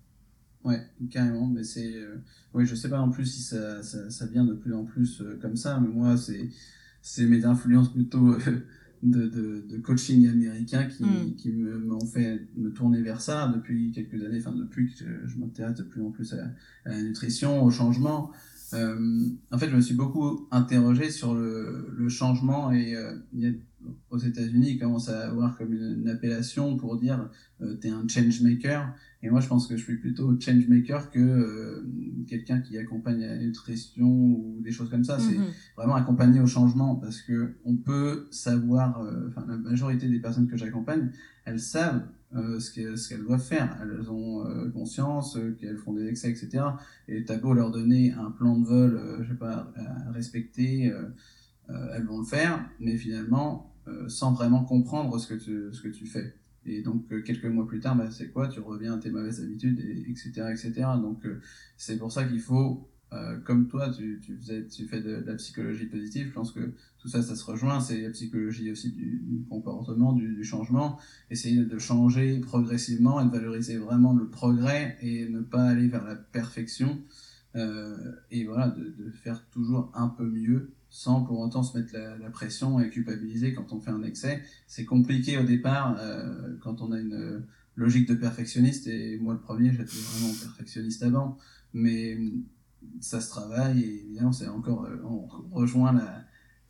Ouais, 0.69 0.83
carrément, 1.11 1.47
mais 1.47 1.65
c'est 1.65 1.95
oui, 2.53 2.67
je 2.67 2.75
sais 2.75 2.91
pas 2.91 3.01
en 3.01 3.09
plus 3.09 3.25
si 3.25 3.43
ça, 3.43 3.83
ça, 3.83 4.11
ça 4.11 4.27
vient 4.27 4.45
de 4.45 4.55
plus 4.55 4.75
en 4.75 4.85
plus 4.85 5.23
comme 5.41 5.57
ça, 5.57 5.81
mais 5.81 5.89
moi 5.89 6.17
c'est 6.17 6.51
c'est 7.01 7.27
mes 7.27 7.45
influences 7.45 7.93
plutôt 7.93 8.37
de, 9.03 9.27
de, 9.29 9.65
de, 9.69 9.79
coaching 9.79 10.29
américain 10.29 10.85
qui, 10.87 11.05
mm. 11.05 11.35
qui 11.37 11.53
m'ont 11.53 12.05
fait 12.05 12.47
me 12.57 12.71
tourner 12.71 13.03
vers 13.03 13.21
ça 13.21 13.53
depuis 13.55 13.93
quelques 13.93 14.23
années, 14.25 14.39
enfin 14.39 14.53
depuis 14.53 14.93
que 14.93 15.05
je, 15.27 15.39
m'intéresse 15.39 15.77
de 15.77 15.85
plus 15.85 16.03
en 16.03 16.11
plus 16.11 16.33
à, 16.35 16.49
la 16.85 17.03
nutrition, 17.03 17.63
au 17.63 17.71
changement. 17.71 18.33
Euh, 18.75 19.29
en 19.51 19.59
fait, 19.59 19.71
je 19.71 19.77
me 19.77 19.81
suis 19.81 19.95
beaucoup 19.95 20.47
interrogé 20.51 21.11
sur 21.11 21.35
le, 21.35 21.89
le 21.97 22.09
changement 22.09 22.71
et 22.71 22.95
euh, 22.97 23.15
aux 24.11 24.19
États-Unis, 24.19 24.73
ils 24.73 24.79
commencent 24.79 25.09
à 25.09 25.29
avoir 25.29 25.57
comme 25.57 25.73
une, 25.73 26.09
appellation 26.09 26.77
pour 26.77 26.99
dire 26.99 27.31
euh, 27.63 27.75
t'es 27.77 27.89
un 27.89 28.07
change 28.09 28.43
maker. 28.43 28.95
Et 29.23 29.31
moi, 29.31 29.41
je 29.41 29.49
pense 29.49 29.67
que 29.67 29.77
je 29.77 29.83
suis 29.83 29.97
plutôt 29.97 30.39
change 30.39 30.69
maker 30.69 31.11
que 31.11 31.19
euh, 31.19 31.85
quelqu'un 32.29 32.61
qui 32.61 32.79
accompagne 32.79 33.21
la 33.21 33.37
nutrition 33.37 34.07
ou 34.07 34.61
des 34.63 34.71
choses 34.71 34.89
comme 34.91 35.03
ça. 35.03 35.19
C'est 35.19 35.37
mhm. 35.37 35.47
vraiment 35.77 35.97
accompagner 35.97 36.41
au 36.41 36.47
changement 36.47 36.95
parce 36.95 37.21
que 37.23 37.57
on 37.65 37.77
peut 37.77 38.29
savoir, 38.31 39.01
euh, 39.03 39.29
enfin, 39.29 39.45
la 39.49 39.57
majorité 39.57 40.09
des 40.09 40.21
personnes 40.21 40.47
que 40.47 40.57
j'accompagne, 40.57 41.11
elles 41.45 41.59
savent 41.59 42.07
euh, 42.37 42.61
ce 42.61 42.73
qu'elles 43.09 43.25
doivent 43.25 43.43
faire. 43.43 43.77
Elles 43.83 44.09
ont 44.09 44.45
conscience 44.73 45.37
qu'elles 45.61 45.79
font 45.79 45.95
des 45.95 46.07
excès, 46.07 46.31
etc. 46.31 46.65
Et 47.09 47.25
t'as 47.25 47.39
beau 47.39 47.55
leur 47.55 47.73
donner 47.73 48.13
un 48.13 48.31
plan 48.31 48.57
de 48.57 48.67
vol, 48.67 49.19
je 49.23 49.29
sais 49.29 49.39
pas, 49.39 49.73
à 49.75 50.13
respecter, 50.13 50.93
elles 51.69 52.07
vont 52.07 52.19
le 52.19 52.25
faire, 52.25 52.65
mais 52.79 52.97
finalement, 52.97 53.75
sans 54.07 54.33
vraiment 54.33 54.63
comprendre 54.63 55.19
ce 55.19 55.27
que 55.27 55.35
tu, 55.35 55.73
ce 55.73 55.83
que 55.83 55.89
tu 55.89 56.07
fais. 56.07 56.35
Et 56.69 56.83
donc, 56.83 57.05
euh, 57.13 57.23
quelques 57.23 57.47
mois 57.47 57.67
plus 57.67 57.81
tard, 57.81 57.97
bah, 57.97 58.11
c'est 58.11 58.29
quoi? 58.29 58.49
Tu 58.49 58.61
reviens 58.61 58.95
à 58.95 58.99
tes 58.99 59.11
mauvaises 59.11 59.41
habitudes, 59.41 59.81
et, 59.81 60.11
etc., 60.11 60.31
etc. 60.51 60.73
Donc, 61.01 61.25
euh, 61.25 61.41
c'est 61.77 61.99
pour 61.99 62.13
ça 62.13 62.25
qu'il 62.25 62.41
faut, 62.41 62.89
euh, 63.13 63.39
comme 63.41 63.69
toi, 63.69 63.91
tu, 63.91 64.21
faisais, 64.39 64.67
fais 64.89 65.01
de, 65.01 65.23
la 65.27 65.35
psychologie 65.35 65.87
positive. 65.87 66.29
Je 66.29 66.33
pense 66.33 66.53
que 66.53 66.73
tout 66.99 67.09
ça, 67.09 67.23
ça 67.23 67.37
se 67.37 67.45
rejoint. 67.45 67.81
C'est 67.81 68.03
la 68.03 68.11
psychologie 68.11 68.71
aussi 68.71 68.93
du, 68.93 69.45
comportement, 69.49 70.13
du, 70.13 70.45
changement. 70.45 70.99
Essayer 71.31 71.65
de 71.65 71.79
changer 71.79 72.39
progressivement 72.41 73.21
et 73.21 73.25
de 73.25 73.31
valoriser 73.31 73.79
vraiment 73.79 74.13
le 74.13 74.29
progrès 74.29 74.99
et 75.01 75.29
ne 75.29 75.41
pas 75.41 75.65
aller 75.65 75.89
vers 75.89 76.05
la 76.05 76.17
perfection. 76.17 77.01
Et 78.31 78.45
voilà, 78.45 78.69
de, 78.69 79.11
faire 79.11 79.45
toujours 79.51 79.91
un 79.95 80.09
peu 80.09 80.25
mieux 80.25 80.73
sans 80.91 81.23
pour 81.23 81.41
autant 81.41 81.63
se 81.63 81.77
mettre 81.77 81.95
la, 81.95 82.31
pression 82.31 82.81
et 82.81 82.89
culpabiliser 82.91 83.55
quand 83.55 83.73
on 83.73 83.81
fait 83.81 83.91
un 83.91 84.03
excès. 84.03 84.43
C'est 84.67 84.85
compliqué 84.85 85.39
au 85.39 85.45
départ 85.45 85.97
euh, 85.99 86.57
quand 86.61 86.81
on 86.81 86.93
a 86.93 87.01
une 87.01 87.45
logique 87.77 88.09
de 88.09 88.15
perfectionniste, 88.15 88.87
et 88.87 89.19
moi 89.19 89.35
le 89.35 89.41
premier, 89.41 89.71
j'étais 89.71 89.85
vraiment 89.85 90.35
perfectionniste 90.41 91.03
avant, 91.03 91.39
mais 91.73 92.19
ça 93.01 93.21
se 93.21 93.29
travaille 93.29 93.83
et 93.83 94.05
évidemment, 94.05 94.33
c'est 94.33 94.49
encore, 94.49 94.85
euh, 94.85 94.97
on 95.05 95.27
rejoint 95.53 95.95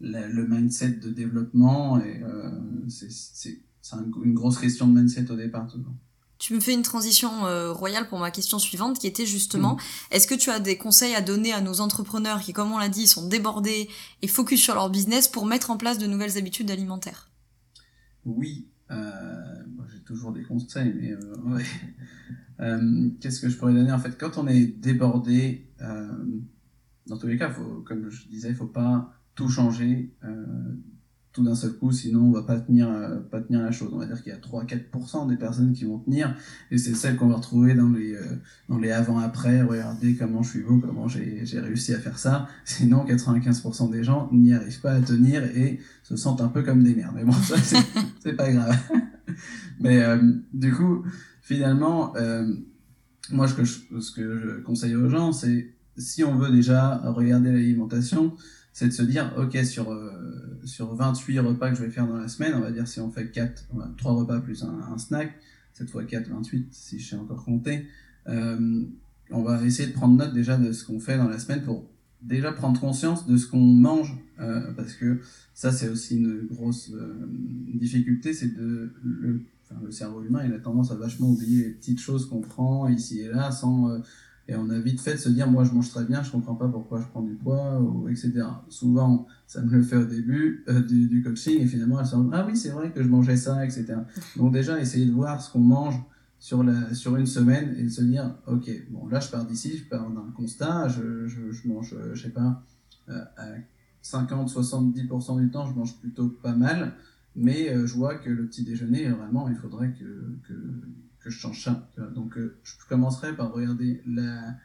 le 0.00 0.46
mindset 0.46 0.92
de 0.92 1.10
développement 1.10 2.00
et 2.00 2.22
euh, 2.22 2.50
c'est 2.88 3.62
une 3.92 4.34
grosse 4.34 4.58
question 4.58 4.88
de 4.88 4.98
mindset 4.98 5.30
au 5.30 5.36
départ 5.36 5.66
toujours. 5.68 5.94
Tu 6.38 6.54
me 6.54 6.60
fais 6.60 6.72
une 6.72 6.82
transition 6.82 7.46
euh, 7.46 7.72
royale 7.72 8.08
pour 8.08 8.18
ma 8.18 8.30
question 8.30 8.58
suivante 8.58 8.98
qui 8.98 9.06
était 9.06 9.26
justement, 9.26 9.74
mm. 9.74 9.78
est-ce 10.12 10.26
que 10.26 10.34
tu 10.34 10.50
as 10.50 10.60
des 10.60 10.76
conseils 10.76 11.14
à 11.14 11.20
donner 11.20 11.52
à 11.52 11.60
nos 11.60 11.80
entrepreneurs 11.80 12.40
qui, 12.40 12.52
comme 12.52 12.72
on 12.72 12.78
l'a 12.78 12.88
dit, 12.88 13.06
sont 13.06 13.26
débordés 13.26 13.88
et 14.22 14.28
focus 14.28 14.60
sur 14.60 14.74
leur 14.74 14.90
business 14.90 15.28
pour 15.28 15.46
mettre 15.46 15.70
en 15.70 15.76
place 15.76 15.98
de 15.98 16.06
nouvelles 16.06 16.38
habitudes 16.38 16.70
alimentaires? 16.70 17.30
Oui, 18.24 18.68
euh, 18.90 19.64
j'ai 19.92 20.00
toujours 20.00 20.32
des 20.32 20.42
conseils, 20.42 20.94
mais 20.94 21.12
euh, 21.12 21.58
euh, 22.60 23.10
qu'est-ce 23.20 23.40
que 23.40 23.48
je 23.48 23.56
pourrais 23.56 23.74
donner? 23.74 23.92
En 23.92 23.98
fait, 23.98 24.16
quand 24.18 24.38
on 24.38 24.46
est 24.46 24.66
débordé, 24.66 25.66
dans 27.06 27.16
tous 27.16 27.26
les 27.26 27.38
cas, 27.38 27.50
faut, 27.50 27.82
comme 27.86 28.10
je 28.10 28.28
disais, 28.28 28.50
il 28.50 28.54
faut 28.54 28.66
pas 28.66 29.12
tout 29.34 29.48
changer 29.48 30.14
tout 31.32 31.44
d'un 31.44 31.54
seul 31.54 31.72
coup, 31.72 31.92
sinon 31.92 32.22
on 32.22 32.32
va 32.32 32.42
pas 32.42 32.58
tenir, 32.58 32.88
euh, 32.88 33.18
pas 33.18 33.40
tenir 33.40 33.60
la 33.62 33.70
chose. 33.70 33.90
On 33.92 33.98
va 33.98 34.06
dire 34.06 34.22
qu'il 34.22 34.32
y 34.32 34.34
a 34.34 34.38
3-4% 34.38 35.28
des 35.28 35.36
personnes 35.36 35.72
qui 35.72 35.84
vont 35.84 35.98
tenir, 35.98 36.34
et 36.70 36.78
c'est 36.78 36.94
celles 36.94 37.16
qu'on 37.16 37.28
va 37.28 37.36
retrouver 37.36 37.74
dans 37.74 37.88
les, 37.88 38.14
euh, 38.14 38.22
dans 38.68 38.78
les 38.78 38.90
avant-après. 38.90 39.62
Regardez 39.62 40.14
comment 40.16 40.42
je 40.42 40.50
suis 40.50 40.62
beau, 40.62 40.78
comment 40.78 41.06
j'ai 41.08 41.44
réussi 41.60 41.94
à 41.94 41.98
faire 41.98 42.18
ça. 42.18 42.48
Sinon, 42.64 43.04
95% 43.04 43.90
des 43.90 44.02
gens 44.02 44.28
n'y 44.32 44.52
arrivent 44.52 44.80
pas 44.80 44.92
à 44.92 45.00
tenir 45.00 45.44
et 45.44 45.80
se 46.02 46.16
sentent 46.16 46.40
un 46.40 46.48
peu 46.48 46.62
comme 46.62 46.82
des 46.82 46.94
merdes. 46.94 47.14
Mais 47.14 47.24
bon, 47.24 47.32
ça, 47.32 47.56
c'est 48.20 48.32
pas 48.36 48.50
grave. 48.50 48.76
Mais 49.80 50.02
euh, 50.02 50.18
du 50.52 50.72
coup, 50.72 51.04
finalement, 51.42 52.14
moi, 53.30 53.46
ce 53.46 53.54
que, 53.54 53.64
je, 53.64 54.00
ce 54.00 54.12
que 54.12 54.40
je 54.40 54.60
conseille 54.62 54.96
aux 54.96 55.10
gens, 55.10 55.32
c'est 55.32 55.74
si 55.98 56.24
on 56.24 56.36
veut 56.36 56.50
déjà 56.50 56.96
regarder 57.04 57.52
l'alimentation, 57.52 58.34
c'est 58.78 58.86
de 58.86 58.92
se 58.92 59.02
dire, 59.02 59.34
ok, 59.36 59.56
sur, 59.64 59.90
euh, 59.90 60.60
sur 60.62 60.94
28 60.94 61.40
repas 61.40 61.70
que 61.70 61.76
je 61.76 61.82
vais 61.82 61.90
faire 61.90 62.06
dans 62.06 62.16
la 62.16 62.28
semaine, 62.28 62.52
on 62.54 62.60
va 62.60 62.70
dire 62.70 62.86
si 62.86 63.00
on 63.00 63.10
fait 63.10 63.28
4, 63.28 63.70
3 63.96 64.12
repas 64.12 64.38
plus 64.38 64.62
un, 64.62 64.96
snack, 64.98 65.32
cette 65.72 65.90
fois 65.90 66.04
4, 66.04 66.28
28, 66.28 66.68
si 66.70 67.00
je 67.00 67.10
sais 67.10 67.16
encore 67.16 67.44
compter, 67.44 67.88
euh, 68.28 68.84
on 69.32 69.42
va 69.42 69.60
essayer 69.64 69.88
de 69.88 69.94
prendre 69.94 70.16
note 70.16 70.32
déjà 70.32 70.56
de 70.56 70.70
ce 70.70 70.84
qu'on 70.84 71.00
fait 71.00 71.16
dans 71.16 71.26
la 71.26 71.40
semaine 71.40 71.62
pour 71.62 71.90
déjà 72.22 72.52
prendre 72.52 72.78
conscience 72.80 73.26
de 73.26 73.36
ce 73.36 73.48
qu'on 73.48 73.58
mange, 73.58 74.16
euh, 74.38 74.72
parce 74.74 74.94
que 74.94 75.22
ça 75.54 75.72
c'est 75.72 75.88
aussi 75.88 76.18
une 76.18 76.46
grosse 76.46 76.92
difficulté, 77.74 78.32
c'est 78.32 78.56
de 78.56 78.92
le, 79.02 79.42
le 79.82 79.90
cerveau 79.90 80.22
humain 80.22 80.44
il 80.46 80.52
a 80.52 80.60
tendance 80.60 80.92
à 80.92 80.94
vachement 80.94 81.30
oublier 81.32 81.64
les 81.64 81.70
petites 81.70 81.98
choses 82.00 82.28
qu'on 82.28 82.42
prend 82.42 82.86
ici 82.86 83.22
et 83.22 83.28
là 83.28 83.50
sans 83.50 84.00
et 84.48 84.56
on 84.56 84.70
a 84.70 84.78
vite 84.78 85.00
fait 85.00 85.12
de 85.12 85.18
se 85.18 85.28
dire, 85.28 85.46
moi 85.46 85.62
je 85.64 85.72
mange 85.72 85.90
très 85.90 86.04
bien, 86.04 86.22
je 86.22 86.32
comprends 86.32 86.54
pas 86.54 86.68
pourquoi 86.68 87.00
je 87.00 87.06
prends 87.08 87.20
du 87.20 87.34
poids, 87.34 87.78
ou, 87.80 88.08
etc. 88.08 88.32
Souvent, 88.70 89.26
ça 89.46 89.60
me 89.60 89.70
le 89.70 89.82
fait 89.82 89.96
au 89.96 90.06
début 90.06 90.64
euh, 90.68 90.80
du, 90.80 91.22
coaching, 91.22 91.60
et 91.60 91.66
finalement, 91.66 92.00
elle 92.00 92.06
se 92.06 92.16
dit, 92.16 92.30
ah 92.32 92.46
oui, 92.48 92.56
c'est 92.56 92.70
vrai 92.70 92.90
que 92.90 93.02
je 93.02 93.08
mangeais 93.08 93.36
ça, 93.36 93.62
etc. 93.62 93.94
Donc 94.36 94.54
déjà, 94.54 94.80
essayer 94.80 95.04
de 95.04 95.12
voir 95.12 95.42
ce 95.42 95.52
qu'on 95.52 95.60
mange 95.60 96.02
sur, 96.38 96.62
la, 96.62 96.94
sur 96.94 97.16
une 97.16 97.26
semaine 97.26 97.74
et 97.76 97.82
de 97.82 97.88
se 97.90 98.00
dire, 98.00 98.36
ok, 98.46 98.70
bon 98.90 99.06
là 99.08 99.20
je 99.20 99.28
pars 99.28 99.44
d'ici, 99.44 99.76
je 99.76 99.84
pars 99.84 100.08
d'un 100.08 100.30
constat, 100.34 100.88
je, 100.88 101.26
je, 101.26 101.50
je, 101.50 101.68
mange, 101.68 101.92
euh, 101.92 102.14
je 102.14 102.22
sais 102.22 102.30
pas, 102.30 102.62
euh, 103.10 103.22
à 103.36 103.48
50-70% 104.02 105.40
du 105.42 105.50
temps, 105.50 105.66
je 105.66 105.74
mange 105.74 105.98
plutôt 105.98 106.28
pas 106.28 106.54
mal, 106.54 106.94
mais 107.36 107.86
je 107.86 107.94
vois 107.94 108.14
que 108.14 108.30
le 108.30 108.46
petit 108.46 108.64
déjeuner, 108.64 109.08
vraiment, 109.10 109.48
il 109.48 109.56
faudrait 109.56 109.92
que 109.92 110.38
que 111.28 111.34
je 111.34 111.38
change 111.38 111.62
ça. 111.64 111.88
Donc, 112.14 112.36
euh, 112.36 112.56
je 112.62 112.74
commencerai 112.88 113.34
par 113.36 113.52
regarder 113.52 114.02
la, 114.06 114.56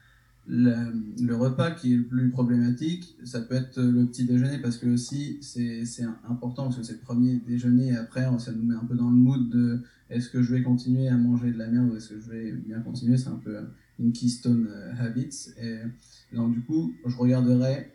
le 0.47 1.33
repas 1.33 1.71
qui 1.71 1.93
est 1.93 1.97
le 1.97 2.05
plus 2.05 2.29
problématique. 2.29 3.17
Ça 3.23 3.41
peut 3.41 3.55
être 3.55 3.81
le 3.81 4.05
petit 4.05 4.25
déjeuner 4.25 4.59
parce 4.59 4.77
que 4.77 4.87
aussi 4.87 5.39
c'est 5.41 6.03
important 6.27 6.63
parce 6.63 6.77
que 6.77 6.83
c'est 6.83 6.93
le 6.93 6.99
premier 6.99 7.37
déjeuner 7.37 7.89
et 7.89 7.95
après 7.95 8.25
ça 8.39 8.51
nous 8.51 8.63
met 8.63 8.75
un 8.75 8.85
peu 8.85 8.95
dans 8.95 9.09
le 9.09 9.15
mood 9.15 9.49
de 9.49 9.81
est-ce 10.09 10.29
que 10.29 10.41
je 10.41 10.53
vais 10.53 10.61
continuer 10.61 11.07
à 11.07 11.15
manger 11.15 11.51
de 11.51 11.57
la 11.57 11.67
merde 11.67 11.91
ou 11.91 11.95
est-ce 11.95 12.09
que 12.09 12.19
je 12.19 12.29
vais 12.29 12.51
bien 12.51 12.79
continuer? 12.81 13.17
C'est 13.17 13.29
un 13.29 13.41
peu 13.43 13.57
une 13.99 14.11
keystone 14.11 14.67
euh, 14.69 14.93
habits. 14.99 15.49
Et 15.61 16.35
donc, 16.35 16.53
du 16.53 16.61
coup, 16.61 16.93
je 17.05 17.15
regarderai 17.15 17.91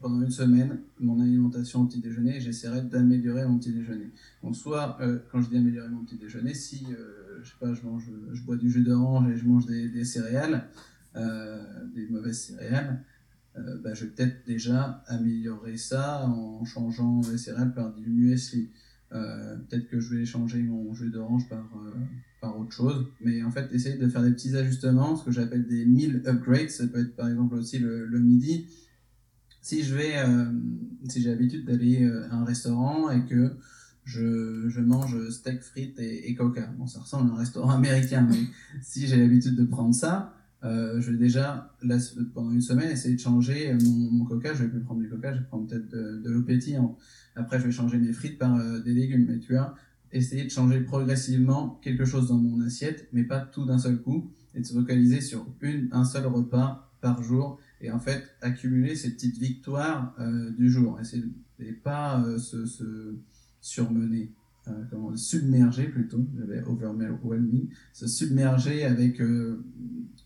pendant 0.00 0.20
une 0.20 0.30
semaine 0.30 0.80
mon 1.00 1.20
alimentation 1.20 1.82
au 1.82 1.86
petit 1.86 2.00
déjeuner 2.00 2.36
et 2.36 2.40
j'essaierai 2.40 2.82
d'améliorer 2.82 3.46
mon 3.46 3.58
petit 3.58 3.72
déjeuner. 3.72 4.10
Donc 4.42 4.54
soit, 4.56 4.98
euh, 5.00 5.18
quand 5.32 5.40
je 5.40 5.48
dis 5.48 5.56
améliorer 5.56 5.88
mon 5.88 6.04
petit 6.04 6.18
déjeuner, 6.18 6.52
si, 6.52 6.84
euh, 6.90 7.23
je 7.42 7.50
sais 7.50 7.56
pas, 7.60 7.72
je, 7.74 7.82
mange, 7.82 8.10
je 8.32 8.42
bois 8.42 8.56
du 8.56 8.70
jus 8.70 8.82
d'orange 8.82 9.30
et 9.30 9.36
je 9.36 9.46
mange 9.46 9.66
des, 9.66 10.04
céréales, 10.04 10.68
euh, 11.16 11.62
des 11.94 12.06
mauvaises 12.08 12.40
céréales, 12.40 13.02
bah, 13.56 13.94
je 13.94 14.04
vais 14.04 14.10
peut-être 14.10 14.44
déjà 14.46 15.04
améliorer 15.06 15.76
ça 15.76 16.26
en 16.26 16.64
changeant 16.64 17.20
les 17.30 17.38
céréales 17.38 17.72
par 17.72 17.94
du 17.94 18.08
muesli. 18.08 18.70
peut-être 19.10 19.88
que 19.88 20.00
je 20.00 20.16
vais 20.16 20.24
changer 20.24 20.60
mon 20.62 20.92
jus 20.92 21.10
d'orange 21.10 21.48
par, 21.48 21.64
par 22.44 22.58
autre 22.58 22.72
chose. 22.72 23.06
Mais 23.20 23.42
en 23.42 23.50
fait, 23.50 23.72
essayer 23.72 23.96
de 23.96 24.08
faire 24.08 24.22
des 24.22 24.32
petits 24.32 24.56
ajustements, 24.56 25.16
ce 25.16 25.24
que 25.24 25.30
j'appelle 25.30 25.66
des 25.66 25.86
meal 25.86 26.22
upgrades. 26.26 26.70
Ça 26.70 26.86
peut 26.86 27.00
être 27.00 27.16
par 27.16 27.28
exemple 27.28 27.54
aussi 27.54 27.78
le, 27.78 28.06
le 28.06 28.18
midi. 28.18 28.66
Si 29.62 29.82
je 29.82 29.94
vais, 29.94 30.18
euh, 30.18 30.44
si 31.08 31.22
j'ai 31.22 31.30
l'habitude 31.30 31.64
d'aller 31.64 32.04
euh, 32.04 32.28
à 32.30 32.36
un 32.36 32.44
restaurant 32.44 33.10
et 33.10 33.24
que 33.24 33.52
je, 34.04 34.68
je 34.68 34.80
mange 34.80 35.30
steak, 35.30 35.62
frites 35.62 35.98
et, 35.98 36.30
et, 36.30 36.34
coca. 36.34 36.66
Bon, 36.78 36.86
ça 36.86 37.00
ressemble 37.00 37.30
à 37.30 37.34
un 37.34 37.38
restaurant 37.38 37.70
américain, 37.74 38.26
mais 38.28 38.38
si 38.82 39.06
j'ai 39.06 39.16
l'habitude 39.16 39.56
de 39.56 39.64
prendre 39.64 39.94
ça, 39.94 40.34
euh, 40.64 41.00
je 41.00 41.10
vais 41.10 41.18
déjà, 41.18 41.74
là, 41.82 41.98
pendant 42.32 42.50
une 42.50 42.62
semaine, 42.62 42.90
essayer 42.90 43.14
de 43.14 43.20
changer 43.20 43.74
mon, 43.74 44.10
mon, 44.10 44.24
coca. 44.24 44.54
Je 44.54 44.64
vais 44.64 44.70
plus 44.70 44.80
prendre 44.80 45.00
du 45.00 45.08
coca, 45.08 45.32
je 45.34 45.40
vais 45.40 45.44
prendre 45.44 45.66
peut-être 45.66 45.88
de, 45.90 46.22
de 46.22 46.30
l'eau 46.30 46.42
pétillante. 46.42 46.98
Après, 47.36 47.58
je 47.58 47.64
vais 47.66 47.72
changer 47.72 47.98
mes 47.98 48.12
frites 48.12 48.38
par 48.38 48.54
euh, 48.56 48.80
des 48.80 48.94
légumes. 48.94 49.26
Mais 49.28 49.38
tu 49.38 49.52
vois, 49.52 49.74
essayer 50.12 50.44
de 50.44 50.50
changer 50.50 50.80
progressivement 50.80 51.80
quelque 51.82 52.04
chose 52.04 52.28
dans 52.28 52.38
mon 52.38 52.60
assiette, 52.62 53.08
mais 53.12 53.24
pas 53.24 53.40
tout 53.40 53.66
d'un 53.66 53.78
seul 53.78 54.00
coup, 54.00 54.30
et 54.54 54.60
de 54.60 54.66
se 54.66 54.72
focaliser 54.72 55.20
sur 55.20 55.46
une, 55.60 55.88
un 55.92 56.04
seul 56.04 56.26
repas 56.26 56.90
par 57.00 57.22
jour, 57.22 57.58
et 57.80 57.90
en 57.90 57.98
fait 57.98 58.24
accumuler 58.40 58.94
ces 58.94 59.10
petites 59.10 59.36
victoires 59.36 60.14
euh, 60.18 60.50
du 60.50 60.70
jour, 60.70 60.98
et, 61.00 61.64
et 61.66 61.72
pas 61.72 62.24
euh, 62.24 62.38
se, 62.38 63.16
se, 63.64 63.72
surmener, 63.72 64.30
euh, 64.68 64.72
comment, 64.90 65.16
submerger 65.16 65.88
plutôt, 65.88 66.24
j'avais 66.38 66.62
overwhelming, 66.62 67.68
se 67.92 68.06
submerger 68.06 68.84
avec 68.84 69.20
euh, 69.20 69.64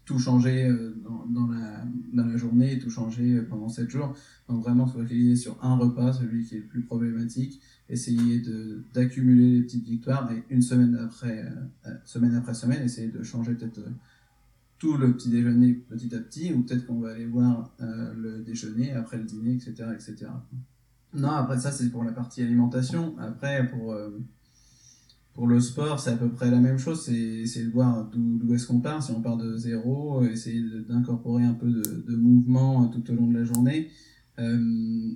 tout 0.05 0.18
changer 0.18 0.66
euh, 0.66 0.94
dans, 1.29 1.46
la, 1.48 1.85
dans 2.12 2.27
la 2.27 2.37
journée, 2.37 2.79
tout 2.79 2.90
changer 2.90 3.40
pendant 3.42 3.68
7 3.68 3.90
jours, 3.90 4.14
donc 4.48 4.62
vraiment 4.62 4.87
se 4.87 4.94
focaliser 4.94 5.37
sur 5.37 5.62
un 5.62 5.77
repas, 5.77 6.12
celui 6.14 6.44
qui 6.44 6.57
est 6.57 6.61
le 6.61 6.66
plus 6.66 6.83
problématique, 6.83 7.61
essayer 7.88 8.42
d'accumuler 8.94 9.57
les 9.57 9.62
petites 9.62 9.85
victoires 9.85 10.31
et 10.33 10.42
une 10.51 10.62
semaine 10.62 10.96
après 10.96 11.44
euh, 11.87 11.90
semaine 12.05 12.35
après 12.35 12.55
semaine 12.55 12.83
essayer 12.83 13.09
de 13.09 13.22
changer 13.22 13.55
peut-être 13.55 13.79
euh, 13.79 13.90
tout 14.79 14.96
le 14.96 15.14
petit 15.14 15.31
déjeuner 15.31 15.74
petit 15.74 16.14
à 16.14 16.18
petit 16.18 16.53
ou 16.53 16.62
peut-être 16.62 16.87
qu'on 16.87 17.01
va 17.01 17.11
aller 17.12 17.27
voir 17.27 17.74
euh, 17.81 18.12
le 18.14 18.40
déjeuner 18.40 18.92
après 18.92 19.16
le 19.16 19.24
dîner 19.24 19.55
etc 19.55 19.90
etc 19.94 20.27
non 21.14 21.31
après 21.31 21.59
ça 21.59 21.73
c'est 21.73 21.90
pour 21.90 22.05
la 22.05 22.12
partie 22.12 22.42
alimentation. 22.42 23.16
Après 23.18 23.68
pour 23.68 23.92
euh, 23.92 24.11
pour 25.35 25.47
le 25.47 25.61
sport 25.61 26.01
c'est 26.01 26.11
à 26.11 26.16
peu 26.16 26.31
près 26.31 26.51
la 26.51 26.59
même 26.59 26.79
chose. 26.79 27.05
C'est 27.05 27.64
de 27.64 27.71
voir 27.71 28.11
d'où 28.12 28.55
est-ce 28.55 28.66
qu'on 28.66 28.81
part. 28.81 29.03
Si 29.03 29.12
on 29.12 29.21
part 29.21 29.37
de 29.37 29.57
zéro 29.57 30.25
essayer 30.25 30.62
d'incorporer 30.88 31.44
un 31.44 31.55
peu 31.55 31.71
de, 31.71 32.16
mouvement 32.16 32.88
tout 32.88 33.11
au 33.11 33.14
long 33.14 33.27
de 33.27 33.38
la 33.38 33.44
journée. 33.44 33.90
Euh, 34.38 35.14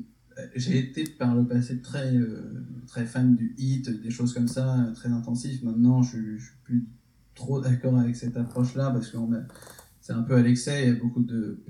j'ai 0.57 0.79
été 0.79 1.05
par 1.05 1.35
le 1.35 1.47
passé 1.47 1.81
très, 1.81 2.17
euh, 2.17 2.65
très 2.87 3.05
fan 3.05 3.35
du 3.35 3.55
hit, 3.59 3.91
des 4.03 4.11
choses 4.11 4.33
comme 4.33 4.49
ça, 4.49 4.91
très 4.95 5.11
intensif. 5.11 5.63
Maintenant, 5.63 6.03
je, 6.03 6.37
je 6.37 6.45
suis 6.45 6.57
plus 6.65 6.87
trop 7.35 7.61
d'accord 7.61 7.99
avec 7.99 8.17
cette 8.17 8.37
approche-là 8.37 8.91
parce 8.91 9.09
que 9.09 9.19
c'est 10.03 10.13
un 10.13 10.23
peu 10.23 10.35
à 10.35 10.43
l'excès. 10.43 10.83
Il 10.83 10.89
y 10.89 10.91
a 10.91 11.01
beaucoup 11.01 11.23
de. 11.23 11.63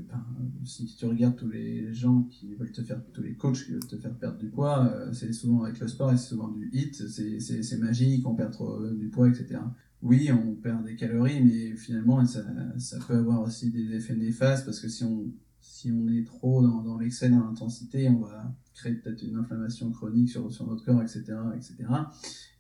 Si 0.65 0.87
tu 0.97 1.05
regardes 1.05 1.37
tous 1.37 1.51
les 1.51 1.93
gens 1.93 2.23
qui 2.31 2.55
veulent 2.55 2.73
te 2.73 2.81
faire, 2.81 3.01
tous 3.13 3.23
les 3.23 3.35
coachs 3.35 3.65
qui 3.65 3.73
veulent 3.73 3.87
te 3.87 3.97
faire 3.97 4.15
perdre 4.15 4.39
du 4.39 4.49
poids, 4.49 4.87
euh, 4.87 5.13
c'est 5.13 5.33
souvent 5.33 5.65
avec 5.65 5.79
le 5.79 5.87
sport 5.87 6.13
et 6.13 6.17
c'est 6.17 6.31
souvent 6.31 6.49
du 6.49 6.71
hit. 6.73 6.95
C'est 6.95 7.79
magique, 7.79 8.27
on 8.27 8.35
perd 8.35 8.53
trop 8.53 8.89
du 8.89 9.09
poids, 9.09 9.29
etc. 9.29 9.61
Oui, 10.01 10.31
on 10.33 10.55
perd 10.55 10.85
des 10.85 10.97
calories, 10.97 11.45
mais 11.45 11.77
finalement, 11.77 12.25
ça, 12.25 12.43
ça 12.79 12.99
peut 13.07 13.15
avoir 13.15 13.43
aussi 13.43 13.71
des 13.71 13.95
effets 13.95 14.17
néfastes 14.17 14.65
parce 14.65 14.81
que 14.81 14.89
si 14.89 15.05
on 15.05 15.27
si 15.63 15.93
on 15.93 16.09
est 16.09 16.25
trop 16.25 16.61
dans, 16.61 16.99
l'excès, 16.99 17.31
dans 17.31 17.39
l'intensité, 17.39 18.09
on 18.09 18.21
va 18.21 18.53
créer 18.75 18.95
peut-être 18.95 19.23
une 19.23 19.37
inflammation 19.37 19.91
chronique 19.93 20.29
sur, 20.29 20.53
sur 20.53 20.67
notre 20.67 20.85
corps, 20.85 21.01
etc. 21.03 21.25
etc. 21.57 21.77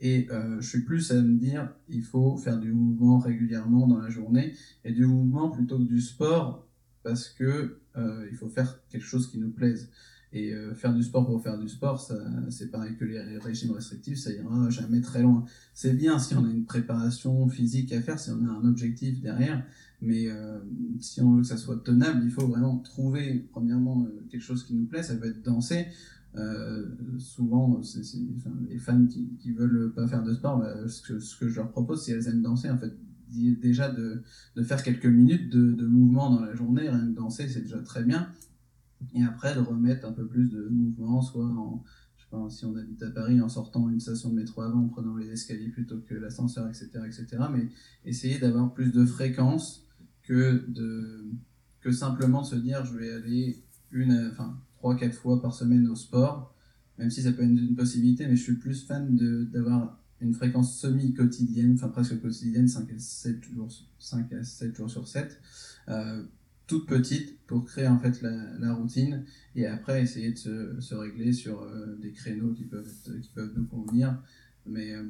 Et 0.00 0.28
euh, 0.30 0.60
je 0.60 0.68
suis 0.68 0.82
plus 0.82 1.10
à 1.10 1.20
me 1.20 1.36
dire, 1.36 1.68
il 1.88 2.02
faut 2.02 2.36
faire 2.36 2.58
du 2.58 2.72
mouvement 2.72 3.18
régulièrement 3.18 3.88
dans 3.88 3.98
la 3.98 4.08
journée, 4.08 4.54
et 4.84 4.92
du 4.92 5.04
mouvement 5.04 5.50
plutôt 5.50 5.78
que 5.78 5.84
du 5.84 6.00
sport, 6.00 6.66
parce 7.02 7.28
que 7.28 7.80
euh, 7.96 8.28
il 8.30 8.36
faut 8.36 8.48
faire 8.48 8.80
quelque 8.88 9.04
chose 9.04 9.28
qui 9.30 9.38
nous 9.38 9.50
plaise. 9.50 9.90
Et 10.34 10.54
euh, 10.54 10.72
faire 10.74 10.94
du 10.94 11.02
sport 11.02 11.26
pour 11.26 11.42
faire 11.42 11.58
du 11.58 11.68
sport, 11.68 12.00
c'est 12.48 12.70
pareil 12.70 12.96
que 12.96 13.04
les 13.04 13.36
régimes 13.38 13.72
restrictifs, 13.72 14.18
ça 14.18 14.32
ira 14.32 14.70
jamais 14.70 15.00
très 15.00 15.20
loin. 15.22 15.44
C'est 15.74 15.92
bien 15.92 16.18
si 16.18 16.34
on 16.34 16.46
a 16.46 16.50
une 16.50 16.64
préparation 16.64 17.48
physique 17.48 17.92
à 17.92 18.00
faire, 18.00 18.18
si 18.18 18.30
on 18.30 18.46
a 18.46 18.50
un 18.50 18.64
objectif 18.64 19.20
derrière, 19.20 19.62
mais 20.02 20.28
euh, 20.28 20.58
si 20.98 21.20
on 21.20 21.36
veut 21.36 21.42
que 21.42 21.46
ça 21.46 21.56
soit 21.56 21.82
tenable, 21.84 22.22
il 22.24 22.30
faut 22.30 22.48
vraiment 22.48 22.76
trouver, 22.78 23.48
premièrement, 23.52 24.04
euh, 24.04 24.26
quelque 24.28 24.42
chose 24.42 24.64
qui 24.64 24.74
nous 24.74 24.86
plaît. 24.86 25.04
Ça 25.04 25.14
peut 25.14 25.28
être 25.28 25.42
danser. 25.42 25.86
Euh, 26.34 26.88
souvent, 27.18 27.78
enfin, 27.78 28.50
les 28.68 28.78
femmes 28.78 29.06
qui, 29.06 29.28
qui 29.38 29.52
veulent 29.52 29.92
pas 29.94 30.08
faire 30.08 30.24
de 30.24 30.34
sport, 30.34 30.58
bah, 30.58 30.88
ce, 30.88 31.02
que, 31.36 31.48
je 31.48 31.56
leur 31.56 31.70
propose, 31.70 32.02
si 32.04 32.10
elles 32.10 32.26
aiment 32.26 32.42
danser, 32.42 32.68
en 32.68 32.78
fait, 32.78 32.92
déjà 33.30 33.90
de, 33.90 34.24
faire 34.64 34.82
quelques 34.82 35.06
minutes 35.06 35.50
de, 35.50 35.70
de 35.70 35.86
mouvement 35.86 36.34
dans 36.34 36.40
la 36.40 36.54
journée, 36.54 36.88
rien 36.88 37.06
que 37.06 37.14
danser, 37.14 37.48
c'est 37.48 37.60
déjà 37.60 37.78
très 37.78 38.02
bien. 38.02 38.28
Et 39.14 39.22
après, 39.22 39.54
de 39.54 39.60
remettre 39.60 40.04
un 40.04 40.12
peu 40.12 40.26
plus 40.26 40.50
de 40.50 40.68
mouvement, 40.68 41.22
soit 41.22 41.46
en, 41.46 41.84
je 42.16 42.22
sais 42.22 42.28
pas, 42.28 42.50
si 42.50 42.64
on 42.64 42.74
habite 42.74 43.02
à 43.04 43.10
Paris, 43.10 43.40
en 43.40 43.48
sortant 43.48 43.88
une 43.88 44.00
station 44.00 44.30
de 44.30 44.34
métro 44.34 44.62
avant, 44.62 44.80
en 44.80 44.88
prenant 44.88 45.16
les 45.16 45.30
escaliers 45.30 45.68
plutôt 45.68 46.00
que 46.00 46.14
l'ascenseur, 46.14 46.68
etc., 46.68 46.88
etc. 47.06 47.44
Mais 47.52 47.68
essayer 48.04 48.40
d'avoir 48.40 48.74
plus 48.74 48.90
de 48.90 49.04
fréquence 49.04 49.86
que 50.22 50.64
de 50.68 51.24
que 51.80 51.92
simplement 51.92 52.44
se 52.44 52.54
dire 52.56 52.85
je 52.85 52.96
vais 52.96 53.12
aller 53.12 53.62
une 53.90 54.30
enfin 54.30 54.58
trois 54.76 54.96
quatre 54.96 55.14
fois 55.14 55.40
par 55.40 55.54
semaine 55.54 55.88
au 55.88 55.96
sport 55.96 56.54
même 56.98 57.11
si 57.11 57.22
ça 57.22 57.32
peut 57.32 57.42
être 57.42 57.50
une 57.50 57.74
possibilité 57.74 58.26
mais 58.26 58.37
je 58.37 58.42
suis 58.42 58.56
plus 58.56 58.87
fan 58.87 59.16
de 59.16 59.44
d'avoir 59.44 59.98
une 60.20 60.35
fréquence 60.35 60.78
semi 60.78 61.12
quotidienne 61.14 61.74
enfin 61.74 61.88
presque 61.88 62.20
quotidienne 62.20 62.68
5 62.68 62.90
à 62.92 62.98
7 62.98 63.44
jours 63.44 63.68
5 63.98 64.32
à 64.32 64.44
7 64.44 64.76
jours 64.76 64.90
sur 64.90 65.08
7 65.08 65.40
euh, 65.88 66.22
toute 66.68 66.87
petite 66.87 67.40
pour 67.46 67.64
créer 67.64 67.88
en 67.88 67.98
fait 67.98 68.22
la, 68.22 68.58
la, 68.58 68.72
routine 68.72 69.24
et 69.56 69.66
après 69.66 70.00
essayer 70.00 70.32
de 70.32 70.38
se, 70.38 70.80
se 70.80 70.94
régler 70.94 71.32
sur 71.32 71.62
euh, 71.62 71.98
des 72.00 72.12
créneaux 72.12 72.52
qui 72.52 72.64
peuvent 72.64 72.87
être, 72.87 73.20
qui 73.20 73.30
peuvent 73.30 73.52
nous 73.56 73.66
convenir 73.66 74.22
mais 74.64 74.94
euh, 74.94 75.02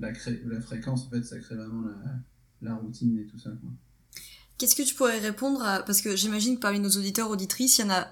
la, 0.00 0.12
cré 0.12 0.42
la 0.44 0.60
fréquence 0.60 1.06
en 1.06 1.10
fait 1.10 1.22
ça 1.22 1.38
crée 1.38 1.54
vraiment 1.54 1.82
la, 1.82 2.20
la 2.62 2.74
routine 2.74 3.16
et 3.16 3.26
tout 3.26 3.38
ça 3.38 3.50
quoi. 3.50 3.70
Qu'est-ce 4.58 4.74
que 4.74 4.82
tu 4.82 4.94
pourrais 4.94 5.18
répondre 5.18 5.62
à... 5.62 5.82
Parce 5.82 6.00
que 6.00 6.16
j'imagine 6.16 6.56
que 6.56 6.60
parmi 6.60 6.80
nos 6.80 6.90
auditeurs, 6.90 7.30
auditrices, 7.30 7.78
il 7.78 7.82
y 7.82 7.84
en 7.84 7.90
a 7.90 8.08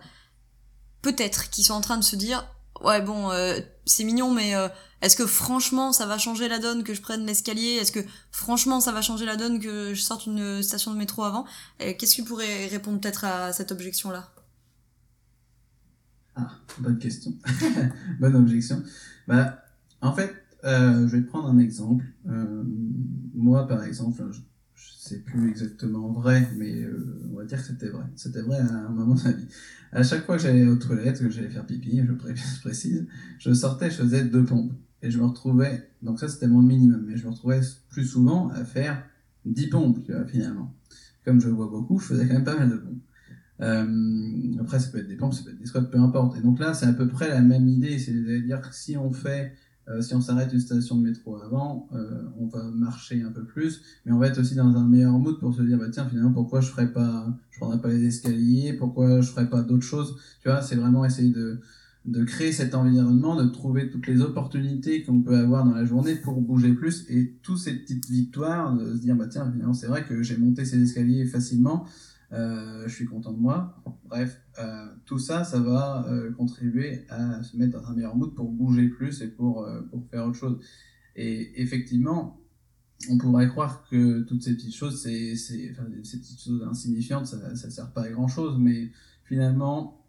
peut-être 1.03 1.51
qui 1.51 1.65
sont 1.65 1.75
en 1.75 1.81
train 1.81 1.99
de 1.99 2.05
se 2.05 2.17
dire 2.17 2.49
Ouais, 2.83 3.01
bon, 3.01 3.31
euh, 3.31 3.59
c'est 3.85 4.05
mignon, 4.05 4.33
mais 4.33 4.55
euh, 4.55 4.69
est-ce 5.01 5.17
que 5.17 5.27
franchement 5.27 5.93
ça 5.93 6.07
va 6.07 6.19
changer 6.19 6.49
la 6.49 6.59
donne 6.59 6.85
que 6.85 6.95
je 6.95 7.01
prenne 7.01 7.25
l'escalier? 7.25 7.79
Est-ce 7.81 7.93
que 7.93 8.01
franchement 8.31 8.81
ça 8.81 8.93
va 8.93 9.03
changer 9.03 9.25
la 9.25 9.37
donne 9.37 9.61
que 9.61 9.95
je 9.95 10.01
sorte 10.01 10.27
une 10.27 10.63
station 10.63 10.93
de 10.93 10.99
métro 10.99 11.25
avant? 11.25 11.47
Qu'est-ce 11.79 12.17
que 12.17 12.23
tu 12.23 12.25
pourrais 12.25 12.67
répondre 12.67 13.01
peut-être 13.01 13.25
à 13.25 13.53
cette 13.53 13.73
objection-là? 13.73 14.31
Ah, 16.35 16.51
bonne 16.79 16.99
question. 16.99 17.33
bonne 18.21 18.37
objection. 18.37 18.83
Bah, 19.27 19.63
en 20.03 20.13
fait, 20.13 20.35
euh, 20.65 21.09
je 21.09 21.17
vais 21.17 21.23
prendre 21.23 21.49
un 21.49 21.59
exemple. 21.59 22.05
Moi, 23.35 23.67
par 23.67 23.85
exemple, 23.85 24.23
c'est 24.77 25.25
plus 25.25 25.49
exactement 25.49 26.13
vrai, 26.13 26.49
mais 26.57 26.83
euh, 26.83 27.23
on 27.33 27.37
va 27.37 27.45
dire 27.45 27.59
que 27.59 27.67
c'était 27.67 27.89
vrai. 27.89 28.05
C'était 28.17 28.43
vrai 28.43 28.59
à 28.59 28.65
un 28.65 28.89
moment 28.89 29.15
de 29.15 29.23
ma 29.23 29.33
vie. 29.33 29.47
À 29.93 30.03
chaque 30.03 30.27
fois 30.27 30.37
que 30.37 30.43
j'allais 30.43 30.67
aux 30.67 30.77
toilettes, 30.77 31.19
que 31.19 31.31
j'allais 31.31 31.49
faire 31.49 31.67
pipi, 31.67 32.03
je, 32.07 32.13
pré 32.13 32.35
je 32.37 32.61
précise, 32.61 33.07
je 33.39 33.53
sortais, 33.53 33.91
je 33.91 33.97
faisais 33.97 34.25
deux 34.25 34.45
pompes. 34.45 34.73
Et 35.03 35.11
je 35.11 35.19
me 35.19 35.27
retrouvais, 35.27 35.89
donc 36.03 36.19
ça 36.19 36.27
c'était 36.27 36.49
mon 36.49 36.63
minimum, 36.63 37.05
mais 37.07 37.17
je 37.17 37.25
me 37.27 37.31
retrouvais 37.31 37.61
plus 37.91 38.05
souvent 38.05 38.49
à 38.49 38.65
faire 38.65 39.05
10 39.45 39.69
pompes, 39.69 40.11
finalement. 40.27 40.75
Comme 41.25 41.41
je 41.41 41.49
vois 41.49 41.69
beaucoup, 41.69 41.99
je 41.99 42.07
faisais 42.07 42.27
quand 42.27 42.35
même 42.35 42.45
pas 42.45 42.57
mal 42.57 42.71
de 42.71 42.77
pompes. 42.77 43.03
Euh, 43.61 44.61
après, 44.61 44.79
ça 44.81 44.91
peut 44.91 44.99
être 44.99 45.09
des 45.09 45.17
pompes, 45.17 45.35
ça 45.35 45.45
peut 45.45 45.51
être 45.51 45.59
des 45.59 45.67
squats, 45.67 45.83
peu 45.83 45.99
importe. 45.99 46.37
Et 46.39 46.41
donc 46.41 46.59
là, 46.59 46.75
c'est 46.75 46.87
à 46.87 46.93
peu 46.93 47.09
près 47.09 47.29
la 47.29 47.41
même 47.41 47.69
idée, 47.69 47.99
c'est-à-dire 47.99 48.61
que 48.61 48.75
si 48.75 48.97
on 48.97 49.13
fait 49.13 49.55
euh, 49.89 50.01
si 50.01 50.15
on 50.15 50.21
s'arrête 50.21 50.53
une 50.53 50.61
station 50.61 50.97
de 50.97 51.03
métro 51.03 51.37
avant, 51.37 51.89
euh, 51.95 52.23
on 52.39 52.47
va 52.47 52.65
marcher 52.65 53.23
un 53.23 53.31
peu 53.31 53.45
plus, 53.45 53.83
mais 54.05 54.13
on 54.13 54.19
va 54.19 54.27
être 54.29 54.39
aussi 54.39 54.55
dans 54.55 54.77
un 54.77 54.87
meilleur 54.87 55.19
mood 55.19 55.39
pour 55.39 55.55
se 55.55 55.63
dire 55.63 55.79
bah 55.79 55.89
tiens 55.93 56.09
finalement 56.09 56.33
pourquoi 56.33 56.61
je 56.61 56.69
ferais 56.69 56.93
pas, 56.93 57.27
je 57.51 57.59
prendrais 57.59 57.81
pas 57.81 57.89
les 57.89 58.05
escaliers, 58.05 58.73
pourquoi 58.73 59.21
je 59.21 59.31
ferais 59.31 59.49
pas 59.49 59.63
d'autres 59.63 59.87
choses, 59.87 60.17
tu 60.43 60.49
vois, 60.49 60.63
c'est 60.63 60.77
vraiment 60.77 61.05
essayer 61.05 61.33
de 61.33 61.61
de 62.07 62.23
créer 62.23 62.53
cet 62.53 62.75
environnement, 62.75 63.35
de 63.35 63.49
trouver 63.49 63.91
toutes 63.91 64.07
les 64.07 64.21
opportunités 64.21 65.03
qu'on 65.03 65.23
peut 65.23 65.37
avoir 65.37 65.65
dans 65.65 65.75
la 65.75 65.85
journée 65.85 66.15
pour 66.15 66.41
bouger 66.41 66.73
plus 66.73 67.05
et 67.09 67.35
toutes 67.43 67.59
ces 67.59 67.75
petites 67.75 68.09
victoires, 68.09 68.77
de 68.77 68.95
se 68.95 69.01
dire 69.01 69.17
bah 69.17 69.27
tiens 69.29 69.51
finalement 69.51 69.75
c'est 69.75 69.89
vrai 69.89 70.05
que 70.05 70.23
j'ai 70.23 70.37
monté 70.37 70.65
ces 70.65 70.81
escaliers 70.81 71.27
facilement, 71.27 71.87
je 72.33 72.89
suis 72.89 73.07
content 73.07 73.33
de 73.33 73.41
moi. 73.41 73.83
Bref, 74.09 74.41
euh, 74.59 74.87
tout 75.05 75.19
ça, 75.19 75.45
ça 75.45 75.59
va 75.59 76.07
euh, 76.09 76.31
contribuer 76.33 77.05
à 77.09 77.43
se 77.43 77.57
mettre 77.57 77.81
dans 77.81 77.89
un 77.89 77.95
meilleur 77.95 78.17
mood 78.17 78.35
pour 78.35 78.51
bouger 78.51 78.89
plus 78.89 79.21
et 79.21 79.29
pour, 79.29 79.65
euh, 79.65 79.83
pour 79.83 80.07
faire 80.09 80.27
autre 80.27 80.39
chose. 80.39 80.61
Et 81.17 81.61
effectivement, 81.61 82.41
on 83.11 83.19
pourrait 83.19 83.49
croire 83.49 83.85
que 83.91 84.21
toutes 84.23 84.43
ces 84.43 84.55
petites 84.55 84.75
choses, 84.75 84.95
enfin, 85.01 85.85
ces 86.03 86.19
petites 86.19 86.41
choses 86.41 86.63
insignifiantes, 86.63 87.27
ça, 87.27 87.55
ça 87.57 87.71
sert 87.71 87.93
pas 87.93 88.03
à 88.03 88.11
grand 88.11 88.29
chose, 88.29 88.59
mais 88.59 88.91
finalement, 89.25 90.05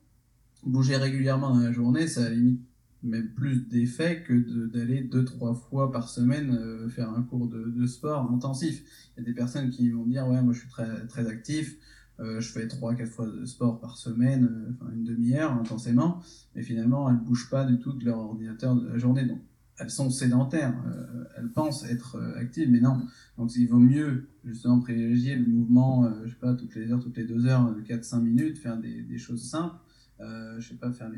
bouger 0.66 0.98
régulièrement 0.98 1.54
dans 1.54 1.62
la 1.62 1.72
journée, 1.72 2.08
ça 2.08 2.30
limite 2.30 2.62
même 3.04 3.30
plus 3.30 3.68
d'effet 3.68 4.24
que 4.28 4.68
d'aller 4.68 5.02
deux, 5.02 5.24
trois 5.24 5.54
fois 5.54 5.92
par 5.92 6.10
semaine 6.10 6.56
euh, 6.56 6.90
faire 6.90 7.10
un 7.12 7.22
cours 7.24 7.48
de, 7.48 7.66
de, 7.66 7.86
sport 7.86 8.32
intensif. 8.32 8.84
Il 9.16 9.22
y 9.22 9.24
a 9.24 9.26
des 9.26 9.34
personnes 9.34 9.70
qui 9.70 9.90
vont 9.90 10.06
dire, 10.06 10.28
ouais, 10.28 10.42
moi 10.42 10.54
je 10.54 10.60
suis 10.60 10.70
très, 10.70 11.08
très 11.08 11.28
actif, 11.28 11.78
euh, 12.20 12.40
je 12.40 12.52
fais 12.52 12.68
trois, 12.68 12.96
quatre 12.96 13.12
fois 13.12 13.28
de 13.28 13.46
sport 13.46 13.80
par 13.80 13.98
semaine, 13.98 14.46
euh, 14.46 14.72
enfin 14.74 14.92
une 14.92 15.04
demi-heure 15.04 15.54
intensément, 15.54 16.20
mais 16.56 16.64
finalement 16.64 17.10
elles 17.10 17.18
bougent 17.18 17.50
pas 17.50 17.64
du 17.64 17.80
tout 17.80 17.94
de 17.94 18.06
leur 18.06 18.18
ordinateur 18.18 18.76
de 18.76 18.88
la 18.88 18.98
journée. 18.98 19.26
Donc 19.26 19.40
elles 19.80 19.92
sont 19.92 20.10
sédentaires, 20.10 20.74
euh, 20.88 21.26
elles 21.38 21.52
pensent 21.52 21.86
être 21.86 22.20
actives, 22.38 22.72
mais 22.72 22.80
non. 22.80 23.06
Donc 23.38 23.56
il 23.56 23.68
vaut 23.68 23.78
mieux 23.78 24.30
justement 24.44 24.80
privilégier 24.80 25.36
le 25.36 25.46
mouvement, 25.46 26.12
je 26.26 26.30
sais 26.32 26.40
pas, 26.40 26.56
toutes 26.56 26.74
les 26.76 26.92
heures, 26.92 27.00
toutes 27.00 27.18
les 27.18 27.26
deux 27.26 27.46
heures, 27.46 27.76
4-5 27.88 28.22
minutes, 28.22 28.58
faire 28.58 28.78
des, 28.78 29.18
choses 29.20 29.48
simples, 29.48 29.76
je 30.20 30.68
sais 30.68 30.76
pas, 30.76 30.92
faire 30.92 31.12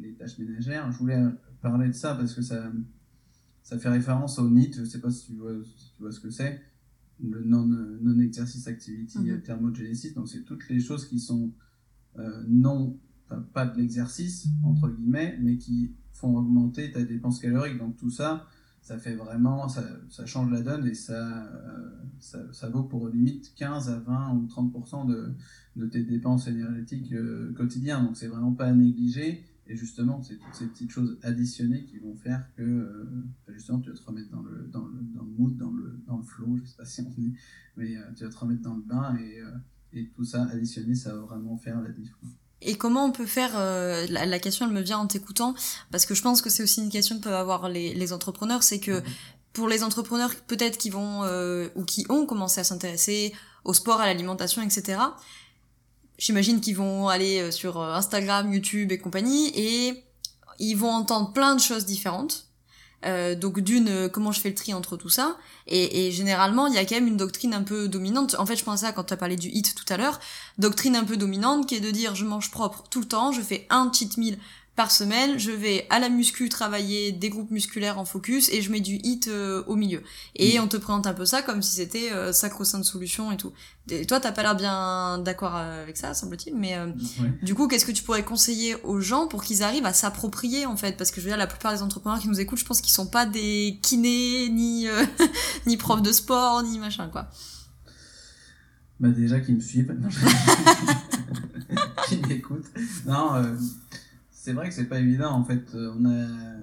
les 0.00 0.14
tâches 0.14 0.38
ménagères. 0.38 0.90
Je 0.90 0.98
voulais 0.98 1.22
parler 1.62 1.88
de 1.88 1.92
ça 1.94 2.16
parce 2.16 2.34
que 2.34 2.42
ça, 2.42 2.72
fait 3.78 3.88
référence 3.88 4.40
au 4.40 4.50
NIT, 4.50 4.74
je 4.74 4.84
sais 4.84 5.00
pas 5.00 5.10
si 5.10 5.26
tu 5.26 5.34
vois 6.00 6.10
ce 6.10 6.18
que 6.18 6.30
c'est, 6.30 6.60
le 7.30 7.44
non-exercice 7.44 8.66
activity 8.68 9.18
mm 9.18 9.42
thermogenesis. 9.42 10.14
Donc, 10.14 10.28
c'est 10.28 10.44
toutes 10.44 10.68
les 10.68 10.80
choses 10.80 11.06
qui 11.06 11.18
sont 11.18 11.52
euh, 12.18 12.44
non, 12.48 12.98
pas 13.52 13.66
de 13.66 13.76
l'exercice, 13.78 14.46
entre 14.64 14.88
guillemets, 14.88 15.38
mais 15.40 15.56
qui 15.56 15.94
font 16.12 16.36
augmenter 16.36 16.92
ta 16.92 17.02
dépense 17.02 17.40
calorique. 17.40 17.78
Donc, 17.78 17.96
tout 17.96 18.10
ça, 18.10 18.46
ça 18.82 18.98
fait 18.98 19.14
vraiment, 19.14 19.68
ça, 19.68 19.82
ça 20.10 20.26
change 20.26 20.50
la 20.50 20.60
donne 20.60 20.86
et 20.86 20.94
ça, 20.94 21.44
euh, 21.46 21.90
ça, 22.20 22.52
ça, 22.52 22.68
vaut 22.68 22.84
pour 22.84 23.08
limite 23.08 23.54
15 23.56 23.88
à 23.88 23.98
20 23.98 24.34
ou 24.34 24.46
30% 24.46 25.06
de, 25.06 25.34
de 25.76 25.86
tes 25.86 26.04
dépenses 26.04 26.46
énergétiques 26.46 27.12
euh, 27.12 27.52
quotidiennes. 27.54 28.04
Donc, 28.04 28.16
c'est 28.16 28.28
vraiment 28.28 28.52
pas 28.52 28.66
à 28.66 28.72
négliger. 28.72 29.44
Et 29.66 29.76
justement, 29.76 30.22
c'est 30.22 30.36
toutes 30.36 30.54
ces 30.54 30.66
petites 30.66 30.90
choses 30.90 31.18
additionnées 31.22 31.84
qui 31.84 31.98
vont 31.98 32.14
faire 32.14 32.44
que 32.56 32.62
euh, 32.62 33.24
justement 33.48 33.80
tu 33.80 33.90
vas 33.90 33.96
te 33.96 34.04
remettre 34.04 34.30
dans 34.30 34.42
le, 34.42 34.68
dans 34.70 34.84
le, 34.84 35.00
dans 35.14 35.22
le 35.22 35.30
mood, 35.38 35.56
dans 35.56 35.70
le, 35.70 35.98
dans 36.06 36.18
le 36.18 36.22
flow, 36.22 36.58
je 36.62 36.68
sais 36.68 36.76
pas 36.76 36.84
si 36.84 37.00
on 37.00 37.10
dit, 37.10 37.34
mais 37.76 37.96
euh, 37.96 38.02
tu 38.14 38.24
vas 38.24 38.30
te 38.30 38.36
remettre 38.36 38.60
dans 38.60 38.74
le 38.74 38.82
bain 38.82 39.16
et, 39.16 39.40
euh, 39.40 39.50
et 39.94 40.10
tout 40.14 40.24
ça 40.24 40.42
additionné, 40.42 40.94
ça 40.94 41.14
va 41.14 41.22
vraiment 41.22 41.56
faire 41.56 41.80
la 41.80 41.90
différence. 41.90 42.30
Et 42.60 42.76
comment 42.76 43.06
on 43.06 43.12
peut 43.12 43.26
faire 43.26 43.52
la, 43.54 44.24
la, 44.24 44.38
question, 44.38 44.66
elle 44.66 44.72
me 44.72 44.80
vient 44.80 44.98
en 44.98 45.06
t'écoutant, 45.06 45.54
parce 45.90 46.06
que 46.06 46.14
je 46.14 46.22
pense 46.22 46.40
que 46.40 46.48
c'est 46.48 46.62
aussi 46.62 46.82
une 46.82 46.88
question 46.88 47.18
que 47.18 47.24
peuvent 47.24 47.34
avoir 47.34 47.68
les, 47.68 47.92
les 47.92 48.12
entrepreneurs, 48.14 48.62
c'est 48.62 48.80
que 48.80 49.00
mhm. 49.00 49.04
pour 49.52 49.68
les 49.68 49.82
entrepreneurs 49.82 50.34
peut-être 50.46 50.78
qui 50.78 50.88
vont 50.88 51.24
ou 51.74 51.84
qui 51.84 52.06
ont 52.08 52.24
commencé 52.24 52.60
à 52.60 52.64
s'intéresser 52.64 53.34
au 53.64 53.74
sport, 53.74 54.00
à 54.00 54.06
l'alimentation, 54.06 54.62
etc 54.62 54.98
j'imagine 56.18 56.60
qu'ils 56.60 56.76
vont 56.76 57.08
aller 57.08 57.40
euh, 57.40 57.50
sur 57.50 57.80
euh, 57.80 57.94
Instagram, 57.94 58.52
YouTube 58.52 58.92
et 58.92 58.98
compagnie, 58.98 59.52
et 59.54 60.04
ils 60.58 60.74
vont 60.74 60.90
entendre 60.90 61.32
plein 61.32 61.54
de 61.54 61.60
choses 61.60 61.84
différentes. 61.84 62.46
Euh, 63.04 63.34
donc 63.34 63.60
d'une, 63.60 63.88
euh, 63.88 64.08
comment 64.08 64.32
je 64.32 64.40
fais 64.40 64.48
le 64.48 64.54
tri 64.54 64.72
entre 64.72 64.96
tout 64.96 65.10
ça 65.10 65.36
et, 65.66 66.06
et 66.06 66.12
généralement, 66.12 66.68
il 66.68 66.74
y 66.74 66.78
a 66.78 66.86
quand 66.86 66.94
même 66.94 67.06
une 67.06 67.18
doctrine 67.18 67.52
un 67.52 67.62
peu 67.62 67.86
dominante. 67.86 68.34
En 68.38 68.46
fait, 68.46 68.56
je 68.56 68.64
pensais 68.64 68.86
à 68.86 68.92
quand 68.92 69.04
tu 69.04 69.12
as 69.12 69.18
parlé 69.18 69.36
du 69.36 69.48
hit 69.48 69.74
tout 69.74 69.84
à 69.92 69.98
l'heure, 69.98 70.20
doctrine 70.56 70.96
un 70.96 71.04
peu 71.04 71.18
dominante 71.18 71.66
qui 71.66 71.74
est 71.74 71.80
de 71.80 71.90
dire 71.90 72.14
je 72.14 72.24
mange 72.24 72.50
propre 72.50 72.84
tout 72.88 73.00
le 73.00 73.06
temps, 73.06 73.30
je 73.30 73.42
fais 73.42 73.66
un 73.68 73.92
cheat 73.92 74.16
meal 74.16 74.38
par 74.76 74.90
semaine, 74.90 75.38
je 75.38 75.52
vais 75.52 75.86
à 75.88 76.00
la 76.00 76.08
muscu 76.08 76.48
travailler 76.48 77.12
des 77.12 77.28
groupes 77.28 77.52
musculaires 77.52 77.98
en 77.98 78.04
focus 78.04 78.48
et 78.48 78.60
je 78.60 78.72
mets 78.72 78.80
du 78.80 78.98
hit 79.04 79.28
euh, 79.28 79.62
au 79.68 79.76
milieu. 79.76 80.02
Et 80.34 80.58
mm. 80.58 80.62
on 80.62 80.66
te 80.66 80.76
présente 80.76 81.06
un 81.06 81.14
peu 81.14 81.24
ça 81.24 81.42
comme 81.42 81.62
si 81.62 81.76
c'était 81.76 82.10
euh, 82.12 82.32
sacro-sainte 82.32 82.84
solution 82.84 83.30
et 83.30 83.36
tout. 83.36 83.52
Et 83.88 84.04
toi, 84.04 84.18
t'as 84.18 84.32
pas 84.32 84.42
l'air 84.42 84.56
bien 84.56 85.18
d'accord 85.18 85.54
avec 85.54 85.96
ça, 85.96 86.12
semble-t-il, 86.12 86.56
mais 86.56 86.76
euh, 86.76 86.88
du 87.42 87.54
coup, 87.54 87.68
qu'est-ce 87.68 87.84
que 87.84 87.92
tu 87.92 88.02
pourrais 88.02 88.24
conseiller 88.24 88.74
aux 88.82 89.00
gens 89.00 89.28
pour 89.28 89.44
qu'ils 89.44 89.62
arrivent 89.62 89.86
à 89.86 89.92
s'approprier 89.92 90.66
en 90.66 90.76
fait? 90.76 90.96
Parce 90.96 91.12
que 91.12 91.20
je 91.20 91.26
veux 91.26 91.30
dire, 91.30 91.38
la 91.38 91.46
plupart 91.46 91.72
des 91.72 91.82
entrepreneurs 91.82 92.18
qui 92.18 92.28
nous 92.28 92.40
écoutent, 92.40 92.58
je 92.58 92.64
pense 92.64 92.80
qu'ils 92.80 92.94
sont 92.94 93.06
pas 93.06 93.26
des 93.26 93.78
kinés, 93.80 94.48
ni, 94.48 94.88
ni 95.66 95.76
profs 95.76 96.02
de 96.02 96.12
sport, 96.12 96.64
ni 96.64 96.80
machin 96.80 97.08
quoi. 97.08 97.28
Bah 98.98 99.08
déjà, 99.08 99.38
qui 99.38 99.52
me 99.52 99.60
suivent, 99.60 99.94
qui 102.08 102.16
m'écoutent. 102.28 102.66
Non, 103.06 103.56
c'est 104.44 104.52
vrai 104.52 104.68
que 104.68 104.74
c'est 104.74 104.90
pas 104.90 105.00
évident 105.00 105.30
en 105.30 105.42
fait. 105.42 105.74
Euh, 105.74 106.60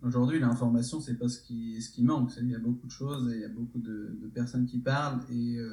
aujourd'hui 0.00 0.38
l'information 0.38 1.00
c'est 1.00 1.16
pas 1.16 1.28
ce 1.28 1.40
qui 1.40 1.82
ce 1.82 1.90
qui 1.90 2.04
manque. 2.04 2.30
Il 2.40 2.50
y 2.50 2.54
a 2.54 2.60
beaucoup 2.60 2.86
de 2.86 2.92
choses 2.92 3.32
et 3.32 3.34
il 3.34 3.40
y 3.40 3.44
a 3.44 3.48
beaucoup 3.48 3.80
de, 3.80 4.30
personnes 4.32 4.64
qui 4.64 4.78
parlent 4.78 5.22
et 5.28 5.58
euh, 5.58 5.72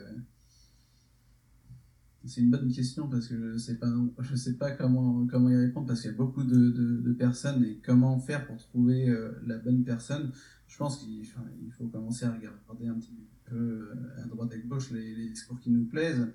c'est 2.25 2.41
une 2.41 2.49
bonne 2.49 2.71
question 2.73 3.07
parce 3.07 3.27
que 3.27 3.53
je 3.53 3.57
sais 3.59 3.75
pas 3.75 3.87
je 4.19 4.35
sais 4.35 4.53
pas 4.53 4.71
comment 4.71 5.27
comment 5.27 5.51
y 5.51 5.55
répondre 5.55 5.85
parce 5.85 6.01
qu'il 6.01 6.09
y 6.09 6.13
a 6.15 6.17
beaucoup 6.17 6.43
de, 6.43 6.71
de, 6.71 7.13
personnes 7.13 7.63
et 7.63 7.79
comment 7.85 8.17
faire 8.19 8.47
pour 8.47 8.57
trouver 8.57 9.07
euh, 9.07 9.33
la 9.45 9.59
bonne 9.59 9.83
personne. 9.83 10.31
Je 10.67 10.75
pense 10.75 10.97
qu'il 10.97 11.21
il 11.21 11.71
faut 11.77 11.85
commencer 11.85 12.25
à 12.25 12.33
regarder 12.33 12.87
un 12.87 12.95
petit 12.95 13.15
peu 13.45 13.91
à 14.17 14.27
droite 14.27 14.51
et 14.53 14.55
à 14.55 14.65
gauche 14.65 14.89
les 14.89 15.29
discours 15.29 15.59
qui 15.59 15.69
nous 15.69 15.85
plaisent 15.85 16.27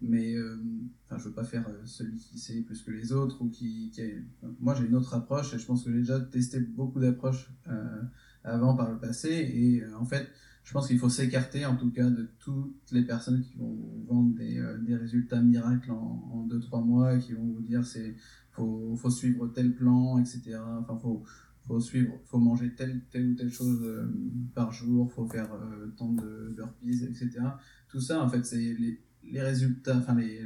mais 0.00 0.34
euh, 0.34 0.56
enfin, 1.04 1.18
je 1.18 1.28
veux 1.28 1.34
pas 1.34 1.44
faire 1.44 1.66
euh, 1.68 1.82
celui 1.84 2.16
qui 2.18 2.38
sait 2.38 2.60
plus 2.62 2.82
que 2.82 2.90
les 2.90 3.12
autres 3.12 3.42
ou 3.42 3.48
qui, 3.48 3.90
qui 3.90 4.02
moi 4.60 4.74
j'ai 4.74 4.86
une 4.86 4.94
autre 4.94 5.14
approche 5.14 5.54
et 5.54 5.58
je 5.58 5.66
pense 5.66 5.84
que 5.84 5.90
j'ai 5.90 5.98
déjà 5.98 6.20
testé 6.20 6.60
beaucoup 6.60 7.00
d'approches 7.00 7.50
euh, 7.68 8.02
avant 8.44 8.76
par 8.76 8.90
le 8.90 8.98
passé 8.98 9.28
et 9.30 9.84
en 9.94 10.04
fait 10.04 10.28
je 10.62 10.72
pense 10.72 10.86
qu'il 10.86 10.98
faut 10.98 11.08
s'écarter 11.08 11.66
en 11.66 11.76
tout 11.76 11.90
cas 11.90 12.08
de 12.10 12.28
toutes 12.38 12.92
les 12.92 13.02
personnes 13.02 13.40
qui 13.40 13.56
vont 13.56 13.76
vendre 14.06 14.34
des, 14.36 14.62
des 14.86 14.94
résultats 14.94 15.40
miracles 15.40 15.90
en 15.90 16.46
2-3 16.48 16.84
mois 16.84 17.14
et 17.14 17.18
qui 17.18 17.32
vont 17.32 17.46
vous 17.46 17.62
dire 17.62 17.84
c'est 17.84 18.14
faut, 18.52 18.94
faut 18.96 19.10
suivre 19.10 19.48
tel 19.48 19.74
plan 19.74 20.18
etc 20.18 20.58
enfin 20.78 20.96
faut 20.96 21.24
faut 21.66 21.80
suivre 21.80 22.14
faut 22.26 22.38
manger 22.38 22.74
telle 22.74 23.02
telle 23.10 23.30
ou 23.30 23.34
telle 23.34 23.50
chose 23.50 23.84
par 24.54 24.70
jour 24.72 25.12
faut 25.12 25.26
faire 25.26 25.50
tant 25.96 26.12
de 26.12 26.54
burpees 26.54 27.04
etc 27.04 27.40
tout 27.88 28.00
ça 28.00 28.22
en 28.22 28.28
fait 28.28 28.44
c'est 28.44 28.74
les 28.74 29.00
les 29.30 29.42
résultats, 29.42 29.96
enfin 29.96 30.14
les, 30.14 30.40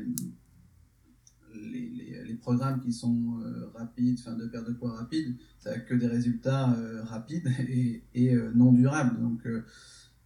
les, 1.55 2.25
les, 2.27 2.35
programmes 2.35 2.81
qui 2.81 2.93
sont 2.93 3.41
euh, 3.45 3.69
rapides, 3.75 4.19
enfin 4.19 4.35
de 4.37 4.47
perte 4.47 4.69
de 4.69 4.73
poids 4.73 4.97
rapide, 4.97 5.37
ça 5.59 5.71
n'a 5.71 5.79
que 5.79 5.95
des 5.95 6.07
résultats 6.07 6.73
euh, 6.75 7.03
rapides 7.05 7.49
et, 7.69 8.03
et 8.15 8.35
euh, 8.35 8.51
non 8.55 8.73
durables. 8.73 9.21
Donc 9.21 9.47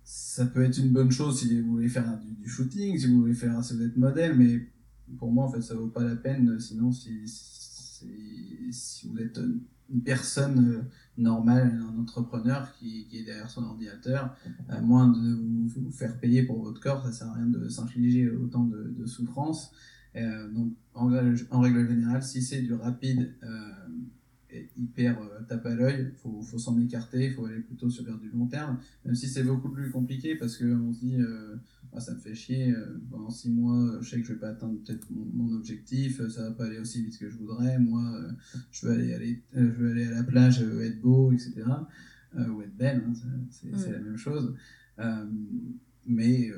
ça 0.04 0.46
peut 0.46 0.62
être 0.62 0.78
une 0.78 0.92
bonne 0.92 1.10
chose 1.10 1.40
si 1.40 1.60
vous 1.60 1.72
voulez 1.72 1.88
faire 1.88 2.18
du, 2.18 2.48
shooting, 2.48 2.98
si 2.98 3.06
vous 3.08 3.20
voulez 3.20 3.34
faire, 3.34 3.62
si 3.62 3.74
vous 3.74 3.82
êtes 3.82 3.96
modèle, 3.96 4.36
mais 4.36 4.68
pour 5.18 5.30
moi 5.32 5.44
en 5.44 5.50
fait 5.50 5.62
ça 5.62 5.74
vaut 5.74 5.88
pas 5.88 6.04
la 6.04 6.16
peine. 6.16 6.58
Sinon 6.60 6.92
si, 6.92 7.26
si, 7.26 8.06
si 8.70 9.08
vous 9.08 9.18
êtes 9.18 9.38
une 9.90 10.02
personne 10.02 10.86
normale, 11.18 11.80
un 11.82 11.98
entrepreneur 12.00 12.72
qui, 12.78 13.06
qui, 13.08 13.18
est 13.18 13.24
derrière 13.24 13.50
son 13.50 13.64
ordinateur, 13.64 14.36
à 14.68 14.80
moins 14.80 15.08
de 15.08 15.68
vous, 15.68 15.90
faire 15.90 16.18
payer 16.18 16.42
pour 16.42 16.62
votre 16.62 16.80
corps, 16.80 17.04
ça 17.04 17.12
sert 17.12 17.28
à 17.28 17.34
rien 17.34 17.46
de 17.46 17.68
s'infliger 17.68 18.30
autant 18.30 18.64
de, 18.64 18.94
de 18.96 19.06
souffrance. 19.06 19.72
Euh, 20.16 20.50
donc, 20.50 20.72
en, 20.94 21.12
en, 21.50 21.60
règle 21.60 21.88
générale, 21.88 22.22
si 22.22 22.42
c'est 22.42 22.62
du 22.62 22.72
rapide 22.74 23.34
euh, 23.42 23.70
hyper 24.76 25.20
euh, 25.20 25.42
tape 25.48 25.66
à 25.66 25.74
l'œil, 25.74 26.12
faut, 26.16 26.42
faut 26.42 26.58
s'en 26.58 26.78
écarter, 26.80 27.26
il 27.26 27.32
faut 27.32 27.46
aller 27.46 27.60
plutôt 27.60 27.90
sur 27.90 28.04
vers 28.04 28.18
du 28.18 28.28
long 28.30 28.46
terme, 28.46 28.78
même 29.04 29.14
si 29.14 29.28
c'est 29.28 29.42
beaucoup 29.42 29.70
plus 29.70 29.90
compliqué 29.90 30.36
parce 30.36 30.56
qu'on 30.56 30.92
se 30.92 31.00
dit 31.00 31.16
euh, 31.20 31.56
ça 31.98 32.14
me 32.14 32.18
fait 32.18 32.34
chier, 32.34 32.72
euh, 32.72 33.00
pendant 33.10 33.30
six 33.30 33.50
mois, 33.50 33.98
je 34.00 34.10
sais 34.10 34.20
que 34.20 34.26
je 34.26 34.32
vais 34.34 34.38
pas 34.38 34.50
atteindre 34.50 34.78
peut-être 34.84 35.06
mon, 35.10 35.54
objectif, 35.54 36.26
ça 36.28 36.42
va 36.42 36.50
pas 36.52 36.66
aller 36.66 36.78
aussi 36.78 37.02
vite 37.02 37.18
que 37.18 37.30
je 37.30 37.36
voudrais, 37.36 37.78
moi, 37.78 38.20
je 38.70 38.86
veux 38.86 38.92
aller, 38.92 39.14
aller, 39.14 39.42
je 39.54 39.60
veux 39.60 39.90
aller 39.90 40.04
à 40.04 40.10
la 40.10 40.22
plage, 40.22 40.60
être 40.60 41.00
beau, 41.00 41.32
etc. 41.32 41.64
ou 42.36 42.60
être 42.60 42.76
belle, 42.76 43.02
hein, 43.06 43.12
c'est 43.50 43.72
mm. 43.72 43.92
la 43.92 44.00
même 44.00 44.16
chose. 44.18 44.54
mais 46.06 46.50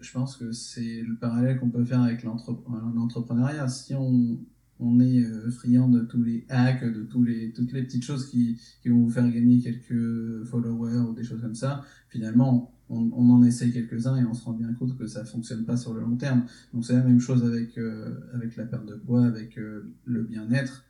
je 0.00 0.12
pense 0.12 0.36
que 0.36 0.52
c'est 0.52 1.02
le 1.02 1.16
parallèle 1.16 1.58
qu'on 1.58 1.70
peut 1.70 1.84
faire 1.84 2.02
avec 2.02 2.22
l'entrepreneuriat. 2.22 3.68
Si 3.68 3.94
on, 3.94 4.38
on 4.78 5.00
est 5.00 5.24
friand 5.50 5.88
de 5.88 6.00
tous 6.00 6.22
les 6.22 6.44
hacks, 6.48 6.84
de 6.84 7.02
tous 7.04 7.24
les, 7.24 7.52
toutes 7.52 7.72
les 7.72 7.82
petites 7.82 8.04
choses 8.04 8.28
qui, 8.28 8.60
qui 8.82 8.88
vont 8.90 9.04
vous 9.04 9.10
faire 9.10 9.30
gagner 9.30 9.60
quelques 9.60 10.44
followers 10.44 10.98
ou 11.08 11.14
des 11.14 11.24
choses 11.24 11.40
comme 11.40 11.54
ça, 11.54 11.82
finalement, 12.08 12.72
on, 12.88 13.10
on 13.12 13.30
en 13.30 13.42
essaye 13.42 13.72
quelques-uns 13.72 14.16
et 14.16 14.24
on 14.24 14.34
se 14.34 14.44
rend 14.44 14.52
bien 14.52 14.72
compte 14.74 14.96
que 14.96 15.06
ça 15.06 15.24
fonctionne 15.24 15.64
pas 15.64 15.76
sur 15.76 15.94
le 15.94 16.00
long 16.00 16.16
terme. 16.16 16.44
Donc 16.72 16.84
c'est 16.84 16.94
la 16.94 17.02
même 17.02 17.20
chose 17.20 17.44
avec, 17.44 17.76
euh, 17.78 18.20
avec 18.32 18.56
la 18.56 18.64
perte 18.64 18.86
de 18.86 18.94
poids, 18.94 19.24
avec 19.26 19.58
euh, 19.58 19.92
le 20.04 20.22
bien-être. 20.22 20.84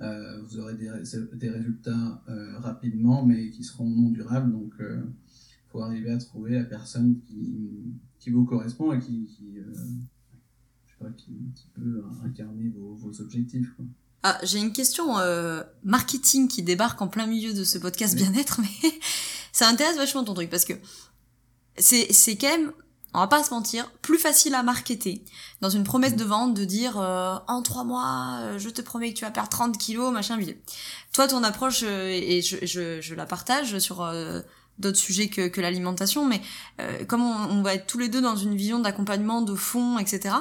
Euh, 0.00 0.42
vous 0.42 0.58
aurez 0.58 0.74
des, 0.74 0.90
des 1.34 1.50
résultats 1.50 2.22
euh, 2.28 2.58
rapidement, 2.58 3.24
mais 3.24 3.50
qui 3.50 3.62
seront 3.62 3.88
non 3.88 4.10
durables. 4.10 4.50
Donc 4.50 4.74
il 4.78 5.70
faut 5.70 5.80
arriver 5.80 6.10
à 6.10 6.18
trouver 6.18 6.52
la 6.54 6.64
personne 6.64 7.18
qui, 7.20 7.94
qui 8.18 8.30
vous 8.30 8.44
correspond 8.44 8.92
et 8.92 8.98
qui, 8.98 9.26
qui, 9.26 9.58
pas, 11.02 11.10
qui, 11.10 11.32
qui 11.54 11.66
peut 11.74 12.04
incarner 12.24 12.68
vos, 12.70 12.94
vos 12.94 13.20
objectifs. 13.20 13.72
Quoi. 13.76 13.84
Ah, 14.22 14.38
j'ai 14.44 14.58
une 14.58 14.72
question 14.72 15.16
marketing 15.82 16.46
qui 16.46 16.62
débarque 16.62 17.02
en 17.02 17.08
plein 17.08 17.26
milieu 17.26 17.52
de 17.52 17.64
ce 17.64 17.78
podcast 17.78 18.14
bien-être, 18.14 18.60
mais 18.62 18.92
ça 19.52 19.68
intéresse 19.68 19.96
vachement 19.96 20.22
ton 20.24 20.34
truc 20.34 20.48
parce 20.48 20.64
que 20.64 20.74
c'est 21.76 22.12
c'est 22.12 22.36
quand 22.36 22.50
même 22.50 22.72
on 23.14 23.18
va 23.18 23.26
pas 23.26 23.44
se 23.44 23.50
mentir, 23.50 23.90
plus 24.00 24.18
facile 24.18 24.54
à 24.54 24.62
marketer 24.62 25.22
dans 25.60 25.68
une 25.68 25.84
promesse 25.84 26.16
de 26.16 26.24
vente 26.24 26.54
de 26.54 26.64
dire 26.64 26.98
euh, 26.98 27.36
en 27.46 27.62
trois 27.62 27.84
mois, 27.84 28.38
euh, 28.40 28.58
je 28.58 28.70
te 28.70 28.80
promets 28.80 29.12
que 29.12 29.18
tu 29.18 29.24
vas 29.24 29.30
perdre 29.30 29.50
30 29.50 29.76
kilos, 29.76 30.12
machin, 30.12 30.38
bidule. 30.38 30.56
Toi, 31.12 31.28
ton 31.28 31.42
approche, 31.44 31.82
euh, 31.82 32.08
et 32.08 32.40
je, 32.40 32.64
je, 32.64 33.02
je, 33.02 33.14
la 33.14 33.26
partage 33.26 33.78
sur 33.80 34.10
d'autres 34.78 34.98
sujets 34.98 35.28
que, 35.28 35.48
que 35.48 35.60
l'alimentation, 35.60 36.26
mais 36.26 36.40
comme 37.06 37.22
on, 37.22 37.58
on, 37.58 37.62
va 37.62 37.74
être 37.74 37.86
tous 37.86 37.98
les 37.98 38.08
deux 38.08 38.20
dans 38.20 38.36
une 38.36 38.56
vision 38.56 38.80
d'accompagnement, 38.80 39.42
de 39.42 39.54
fond, 39.54 39.98
etc., 39.98 40.34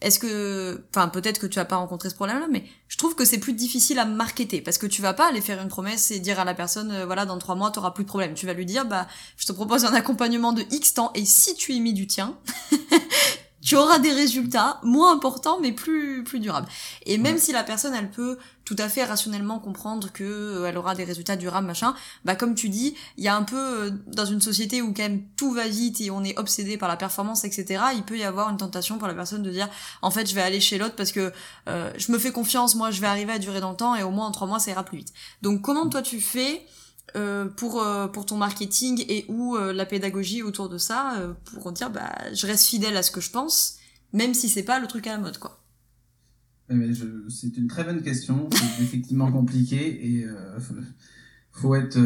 est-ce 0.00 0.18
que, 0.18 0.82
enfin 0.94 1.08
peut-être 1.08 1.38
que 1.38 1.46
tu 1.46 1.58
as 1.58 1.64
pas 1.64 1.76
rencontré 1.76 2.08
ce 2.08 2.14
problème-là, 2.14 2.46
mais 2.50 2.64
je 2.88 2.96
trouve 2.96 3.14
que 3.14 3.24
c'est 3.24 3.38
plus 3.38 3.52
difficile 3.52 3.98
à 3.98 4.06
marketer 4.06 4.62
parce 4.62 4.78
que 4.78 4.86
tu 4.86 5.02
vas 5.02 5.12
pas 5.12 5.28
aller 5.28 5.40
faire 5.40 5.60
une 5.60 5.68
promesse 5.68 6.10
et 6.10 6.20
dire 6.20 6.40
à 6.40 6.44
la 6.44 6.54
personne, 6.54 6.90
euh, 6.90 7.06
voilà, 7.06 7.26
dans 7.26 7.38
trois 7.38 7.54
mois, 7.54 7.70
tu 7.70 7.78
auras 7.78 7.90
plus 7.90 8.04
de 8.04 8.08
problème. 8.08 8.34
Tu 8.34 8.46
vas 8.46 8.54
lui 8.54 8.64
dire, 8.64 8.86
bah, 8.86 9.06
je 9.36 9.46
te 9.46 9.52
propose 9.52 9.84
un 9.84 9.92
accompagnement 9.92 10.52
de 10.52 10.64
X 10.70 10.94
temps 10.94 11.10
et 11.14 11.24
si 11.26 11.54
tu 11.54 11.72
y 11.72 11.80
mis 11.80 11.92
du 11.92 12.06
tien, 12.06 12.38
tu 13.62 13.76
auras 13.76 13.98
des 13.98 14.12
résultats 14.12 14.80
moins 14.82 15.14
importants 15.14 15.58
mais 15.60 15.72
plus 15.72 16.24
plus 16.24 16.40
durables. 16.40 16.68
Et 17.06 17.18
même 17.18 17.38
si 17.38 17.52
la 17.52 17.62
personne 17.62 17.94
elle 17.94 18.10
peut 18.10 18.38
tout 18.64 18.76
à 18.78 18.88
fait 18.88 19.04
rationnellement 19.04 19.58
comprendre 19.58 20.12
que 20.12 20.24
euh, 20.24 20.66
elle 20.66 20.78
aura 20.78 20.94
des 20.94 21.04
résultats 21.04 21.36
durables 21.36 21.66
machin, 21.66 21.94
bah 22.24 22.36
comme 22.36 22.54
tu 22.54 22.68
dis, 22.68 22.94
il 23.16 23.24
y 23.24 23.28
a 23.28 23.34
un 23.34 23.42
peu 23.42 23.56
euh, 23.56 23.90
dans 24.06 24.24
une 24.24 24.40
société 24.40 24.80
où 24.80 24.92
quand 24.94 25.02
même 25.02 25.22
tout 25.36 25.52
va 25.52 25.66
vite 25.66 26.00
et 26.00 26.10
on 26.10 26.22
est 26.22 26.38
obsédé 26.38 26.76
par 26.76 26.88
la 26.88 26.96
performance 26.96 27.44
etc. 27.44 27.82
Il 27.96 28.04
peut 28.04 28.16
y 28.16 28.24
avoir 28.24 28.48
une 28.50 28.56
tentation 28.56 28.98
pour 28.98 29.08
la 29.08 29.14
personne 29.14 29.42
de 29.42 29.50
dire 29.50 29.68
en 30.02 30.10
fait 30.10 30.28
je 30.28 30.34
vais 30.34 30.42
aller 30.42 30.60
chez 30.60 30.78
l'autre 30.78 30.94
parce 30.94 31.12
que 31.12 31.32
euh, 31.68 31.90
je 31.98 32.12
me 32.12 32.18
fais 32.18 32.32
confiance, 32.32 32.74
moi 32.74 32.90
je 32.90 33.00
vais 33.00 33.08
arriver 33.08 33.32
à 33.32 33.38
durer 33.38 33.60
dans 33.60 33.70
le 33.70 33.76
temps 33.76 33.94
et 33.94 34.02
au 34.02 34.10
moins 34.10 34.26
en 34.26 34.30
trois 34.30 34.46
mois 34.46 34.58
ça 34.58 34.70
ira 34.70 34.84
plus 34.84 34.98
vite. 34.98 35.12
Donc 35.42 35.62
comment 35.62 35.88
toi 35.88 36.02
tu 36.02 36.20
fais 36.20 36.64
euh, 37.16 37.46
pour 37.46 37.82
euh, 37.82 38.06
pour 38.06 38.24
ton 38.26 38.36
marketing 38.36 39.04
et 39.08 39.24
ou 39.28 39.56
euh, 39.56 39.72
la 39.72 39.84
pédagogie 39.84 40.42
autour 40.42 40.68
de 40.68 40.78
ça 40.78 41.34
pour 41.44 41.72
dire 41.72 41.90
bah 41.90 42.12
je 42.32 42.46
reste 42.46 42.66
fidèle 42.66 42.96
à 42.96 43.02
ce 43.02 43.10
que 43.10 43.20
je 43.20 43.30
pense 43.30 43.78
même 44.12 44.34
si 44.34 44.48
c'est 44.48 44.62
pas 44.62 44.78
le 44.78 44.86
truc 44.86 45.06
à 45.06 45.12
la 45.12 45.18
mode 45.18 45.38
quoi. 45.38 45.62
c'est 46.68 47.56
une 47.56 47.68
très 47.68 47.84
bonne 47.84 48.02
question, 48.02 48.48
c'est 48.52 48.64
effectivement 48.82 49.30
compliqué 49.32 50.18
et 50.18 50.26
faut, 50.58 50.74
faut 51.52 51.74
être 51.74 51.98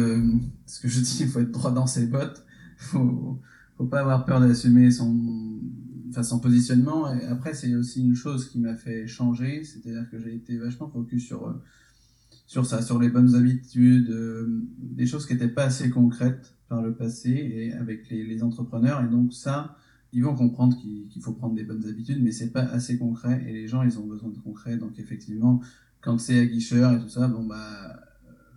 ce 0.65 0.79
que 0.79 0.87
je 0.87 0.99
dis, 1.01 1.27
faut 1.27 1.39
être 1.39 1.51
droit 1.51 1.71
dans 1.71 1.87
ses 1.87 2.07
bottes, 2.07 2.43
faut 2.77 3.39
faut 3.77 3.85
pas 3.85 3.99
avoir 3.99 4.25
peur 4.25 4.39
d'assumer 4.39 4.89
son 4.89 5.59
enfin 6.09 6.37
positionnement. 6.39 7.13
Et 7.13 7.25
après 7.25 7.53
c'est 7.53 7.75
aussi 7.75 8.01
une 8.01 8.15
chose 8.15 8.49
qui 8.49 8.59
m'a 8.59 8.75
fait 8.75 9.05
changer, 9.07 9.63
c'est-à-dire 9.63 10.09
que 10.09 10.19
j'ai 10.19 10.33
été 10.35 10.57
vachement 10.57 10.89
focus 10.89 11.25
sur 11.25 11.53
sur 12.45 12.65
ça, 12.65 12.81
sur 12.81 12.99
les 12.99 13.09
bonnes 13.09 13.35
habitudes, 13.35 14.09
euh, 14.09 14.63
des 14.77 15.07
choses 15.07 15.25
qui 15.25 15.33
n'étaient 15.33 15.47
pas 15.47 15.63
assez 15.63 15.89
concrètes 15.89 16.55
par 16.69 16.81
le 16.81 16.93
passé 16.93 17.29
et 17.31 17.73
avec 17.73 18.09
les, 18.09 18.23
les 18.23 18.43
entrepreneurs. 18.43 19.03
Et 19.03 19.07
donc 19.07 19.33
ça, 19.33 19.77
ils 20.13 20.23
vont 20.23 20.35
comprendre 20.35 20.77
qu'il 20.77 21.21
faut 21.21 21.33
prendre 21.33 21.55
des 21.55 21.63
bonnes 21.63 21.85
habitudes, 21.85 22.21
mais 22.23 22.31
c'est 22.31 22.51
pas 22.51 22.61
assez 22.61 22.97
concret 22.97 23.43
et 23.47 23.53
les 23.53 23.67
gens, 23.67 23.83
ils 23.83 23.99
ont 23.99 24.05
besoin 24.05 24.29
de 24.29 24.37
concret. 24.37 24.77
Donc 24.77 24.97
effectivement, 24.99 25.61
quand 26.01 26.17
c'est 26.17 26.39
aguicheur 26.39 26.93
et 26.93 26.99
tout 26.99 27.09
ça, 27.09 27.27
bon 27.27 27.43
bah 27.45 27.99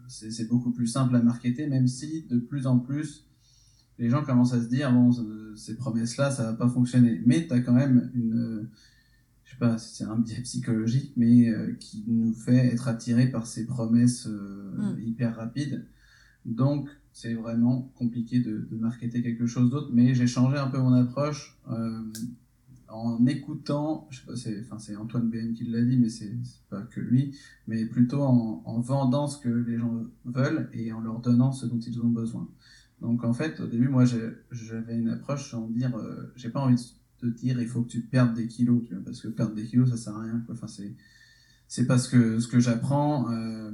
c'est 0.06 0.48
beaucoup 0.48 0.70
plus 0.70 0.86
simple 0.86 1.16
à 1.16 1.22
marketer, 1.22 1.66
même 1.66 1.86
si 1.86 2.26
de 2.30 2.38
plus 2.38 2.66
en 2.66 2.78
plus 2.78 3.26
les 3.98 4.08
gens 4.08 4.22
commencent 4.22 4.54
à 4.54 4.62
se 4.62 4.68
dire 4.68 4.92
bon 4.92 5.10
ces 5.56 5.76
promesses 5.76 6.16
là 6.16 6.30
ça 6.30 6.44
va 6.44 6.52
pas 6.54 6.68
fonctionner, 6.68 7.20
mais 7.26 7.46
tu 7.46 7.52
as 7.52 7.60
quand 7.60 7.72
même 7.72 8.10
une 8.14 8.68
je 9.48 9.54
sais 9.54 9.58
pas 9.58 9.78
si 9.78 9.96
c'est 9.96 10.04
un 10.04 10.18
biais 10.18 10.42
psychologique, 10.42 11.14
mais 11.16 11.48
euh, 11.48 11.72
qui 11.80 12.04
nous 12.06 12.34
fait 12.34 12.66
être 12.66 12.86
attirés 12.86 13.28
par 13.30 13.46
ces 13.46 13.66
promesses 13.66 14.26
euh, 14.26 14.74
mm. 14.76 15.00
hyper 15.00 15.36
rapides. 15.36 15.86
Donc, 16.44 16.90
c'est 17.14 17.32
vraiment 17.32 17.90
compliqué 17.96 18.40
de, 18.40 18.68
de 18.70 18.76
marketer 18.76 19.22
quelque 19.22 19.46
chose 19.46 19.70
d'autre, 19.70 19.90
mais 19.94 20.14
j'ai 20.14 20.26
changé 20.26 20.58
un 20.58 20.68
peu 20.68 20.78
mon 20.78 20.92
approche 20.92 21.58
euh, 21.70 22.02
en 22.88 23.24
écoutant, 23.26 24.06
je 24.10 24.20
sais 24.20 24.26
pas, 24.26 24.36
c'est, 24.36 24.60
enfin, 24.60 24.78
c'est 24.78 24.96
Antoine 24.96 25.30
BM 25.30 25.54
qui 25.54 25.64
l'a 25.64 25.82
dit, 25.82 25.96
mais 25.96 26.10
c'est, 26.10 26.30
pas 26.68 26.82
que 26.82 27.00
lui, 27.00 27.34
mais 27.66 27.86
plutôt 27.86 28.20
en, 28.20 28.62
en, 28.66 28.80
vendant 28.80 29.26
ce 29.28 29.40
que 29.40 29.48
les 29.48 29.78
gens 29.78 30.04
veulent 30.26 30.68
et 30.74 30.92
en 30.92 31.00
leur 31.00 31.20
donnant 31.20 31.52
ce 31.52 31.64
dont 31.64 31.78
ils 31.78 31.98
ont 32.00 32.08
besoin. 32.08 32.46
Donc, 33.00 33.24
en 33.24 33.32
fait, 33.32 33.60
au 33.60 33.66
début, 33.66 33.88
moi, 33.88 34.04
j'avais 34.50 34.98
une 34.98 35.08
approche 35.08 35.54
en 35.54 35.68
dire, 35.68 35.96
euh, 35.96 36.32
j'ai 36.36 36.50
pas 36.50 36.60
envie 36.60 36.74
de 36.74 36.80
te 37.20 37.26
dire 37.26 37.60
il 37.60 37.68
faut 37.68 37.82
que 37.82 37.88
tu 37.88 38.00
perdes 38.00 38.34
des 38.34 38.46
kilos, 38.46 38.82
tu 38.86 38.94
vois, 38.94 39.04
parce 39.04 39.20
que 39.20 39.28
perdre 39.28 39.54
des 39.54 39.64
kilos, 39.64 39.90
ça 39.90 39.96
sert 39.96 40.16
à 40.16 40.22
rien. 40.22 40.42
Quoi. 40.46 40.54
Enfin, 40.54 40.66
c'est, 40.66 40.94
c'est 41.66 41.86
parce 41.86 42.08
que 42.08 42.40
ce 42.40 42.48
que 42.48 42.60
j'apprends, 42.60 43.30
euh, 43.30 43.70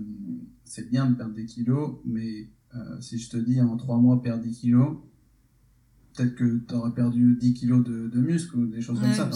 c'est 0.64 0.90
bien 0.90 1.08
de 1.08 1.14
perdre 1.14 1.34
des 1.34 1.46
kilos, 1.46 1.98
mais 2.04 2.48
euh, 2.74 3.00
si 3.00 3.18
je 3.18 3.30
te 3.30 3.36
dis 3.36 3.60
en 3.60 3.76
trois 3.76 3.98
mois 3.98 4.20
perdre 4.20 4.42
10 4.42 4.58
kilos, 4.58 4.96
peut-être 6.14 6.34
que 6.34 6.58
tu 6.58 6.74
auras 6.74 6.90
perdu 6.90 7.36
10 7.36 7.54
kilos 7.54 7.84
de, 7.84 8.08
de 8.08 8.20
muscles 8.20 8.56
ou 8.56 8.66
des 8.66 8.80
choses 8.80 9.00
comme 9.00 9.12
ça. 9.12 9.30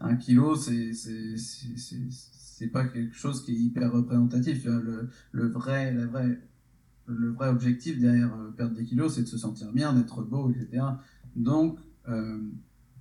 un 0.00 0.16
kilo, 0.16 0.56
c'est, 0.56 0.92
c'est, 0.92 2.68
pas 2.68 2.86
quelque 2.86 3.14
chose 3.14 3.44
qui 3.44 3.52
est 3.52 3.58
hyper 3.58 3.92
représentatif. 3.92 4.64
Le, 4.64 5.08
le, 5.32 5.48
vrai, 5.48 5.92
la 5.92 6.06
vraie, 6.06 6.40
le 7.06 7.30
vrai 7.30 7.48
objectif 7.48 7.98
derrière 7.98 8.34
euh, 8.34 8.50
perdre 8.50 8.74
des 8.74 8.84
kilos, 8.84 9.14
c'est 9.14 9.22
de 9.22 9.28
se 9.28 9.38
sentir 9.38 9.72
bien, 9.72 9.92
d'être 9.92 10.22
beau, 10.22 10.50
etc. 10.50 10.84
Donc, 11.36 11.78
euh, 12.08 12.40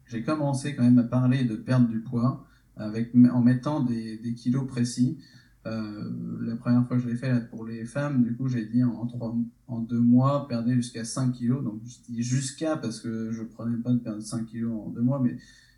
j'ai 0.10 0.24
commencé 0.24 0.76
quand 0.76 0.84
même 0.84 1.00
à 1.00 1.04
parler 1.04 1.44
de 1.44 1.56
perdre 1.56 1.88
du 1.88 2.00
poids 2.00 2.46
avec, 2.76 3.14
en 3.16 3.42
mettant 3.42 3.82
des, 3.82 4.18
des 4.18 4.34
kilos 4.34 4.68
précis. 4.68 5.18
Euh, 5.66 6.10
la 6.42 6.56
première 6.56 6.88
fois 6.88 6.98
que 6.98 7.04
je 7.04 7.10
l'ai 7.10 7.16
fait 7.16 7.50
pour 7.50 7.66
les 7.66 7.84
femmes, 7.86 8.24
du 8.24 8.36
coup, 8.36 8.48
j'ai 8.48 8.66
dit 8.66 8.84
en, 8.84 9.06
trois, 9.08 9.36
en 9.68 9.80
deux 9.80 10.00
mois, 10.00 10.48
perdez 10.48 10.76
jusqu'à 10.76 11.04
5 11.04 11.34
kilos. 11.34 11.64
Donc, 11.64 11.82
je 11.86 12.14
dis 12.14 12.24
jusqu'à 12.24 12.78
parce 12.78 13.02
que 13.02 13.32
je 13.32 13.44
prenais 13.44 13.78
pas 13.78 13.92
de 13.92 13.98
perdre 13.98 14.22
5 14.22 14.46
kilos 14.46 14.72
en 14.72 14.90
deux 14.90 15.02
mois, 15.02 15.20
mais 15.20 15.38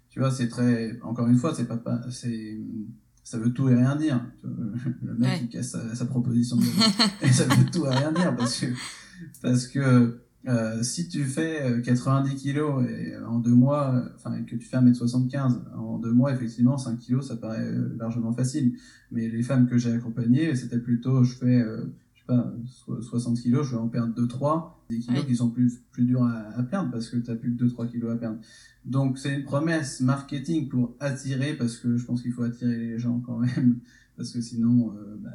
tu 0.10 0.20
vois, 0.20 0.32
c'est 0.32 0.48
très, 0.48 1.00
encore 1.02 1.28
une 1.28 1.38
fois, 1.38 1.56
c'est 1.56 1.68
pas, 1.68 1.78
pas 1.78 2.02
c'est, 2.12 2.60
ça 3.24 3.40
veut 3.40 3.52
tout 3.52 3.70
et 3.70 3.76
rien 3.76 3.96
dire. 3.96 4.24
Le 4.44 5.16
mec, 5.16 5.42
il 5.44 5.50
casse 5.50 5.72
sa, 5.72 5.96
sa 5.96 6.06
proposition 6.06 6.58
de 6.58 6.64
et 7.26 7.32
ça 7.32 7.46
veut 7.46 7.66
tout 7.72 7.86
et 7.86 7.90
rien 7.90 8.12
dire 8.12 8.36
parce 8.36 8.60
que, 8.60 8.68
parce 9.42 9.68
que, 9.68 10.22
euh, 10.48 10.82
si 10.84 11.10
tu 11.10 11.26
fais 11.26 11.82
90 11.84 12.32
euh, 12.32 12.36
kilos 12.36 12.86
et 12.90 13.14
euh, 13.14 13.28
en 13.28 13.40
deux 13.40 13.54
mois, 13.54 14.06
enfin 14.16 14.42
que 14.44 14.56
tu 14.56 14.66
fais 14.66 14.78
1m75, 14.78 15.74
en 15.76 16.00
deux 16.00 16.14
mois, 16.14 16.34
effectivement, 16.34 16.78
5 16.78 16.98
kilos, 16.98 17.28
ça 17.28 17.36
paraît 17.36 17.70
largement 17.98 18.34
facile. 18.34 18.78
Mais 19.12 19.28
les 19.28 19.44
femmes 19.44 19.68
que 19.68 19.78
j'ai 19.78 19.92
accompagnées, 19.92 20.56
c'était 20.56 20.80
plutôt, 20.80 21.24
je 21.24 21.36
fais, 21.36 21.60
je 21.60 22.20
sais 22.20 22.26
pas, 22.26 22.54
60 23.02 23.38
kilos, 23.42 23.68
je 23.68 23.72
vais 23.72 23.82
en 23.82 23.90
perdre 23.90 24.14
2-3, 24.16 24.72
des 24.90 25.00
kilos 25.00 25.26
qui 25.26 25.36
sont 25.36 25.50
plus, 25.50 25.82
plus 25.92 26.06
durs 26.06 26.24
à, 26.24 26.58
à 26.58 26.64
perdre 26.64 26.90
parce 26.92 27.10
que 27.10 27.18
tu 27.18 27.36
plus 27.36 27.56
que 27.56 27.66
2-3 27.66 27.90
kilos 27.92 28.14
à 28.14 28.16
perdre. 28.16 28.40
Donc 28.86 29.20
c'est 29.20 29.36
une 29.36 29.44
promesse 29.44 30.00
marketing 30.00 30.70
pour 30.70 30.96
attirer, 31.02 31.54
parce 31.54 31.76
que 31.76 31.98
je 31.98 32.06
pense 32.06 32.22
qu'il 32.22 32.32
faut 32.32 32.44
attirer 32.44 32.78
les 32.78 32.98
gens 32.98 33.20
quand 33.20 33.40
même, 33.40 33.80
parce 34.16 34.32
que 34.32 34.40
sinon, 34.40 34.96
bah, 35.22 35.32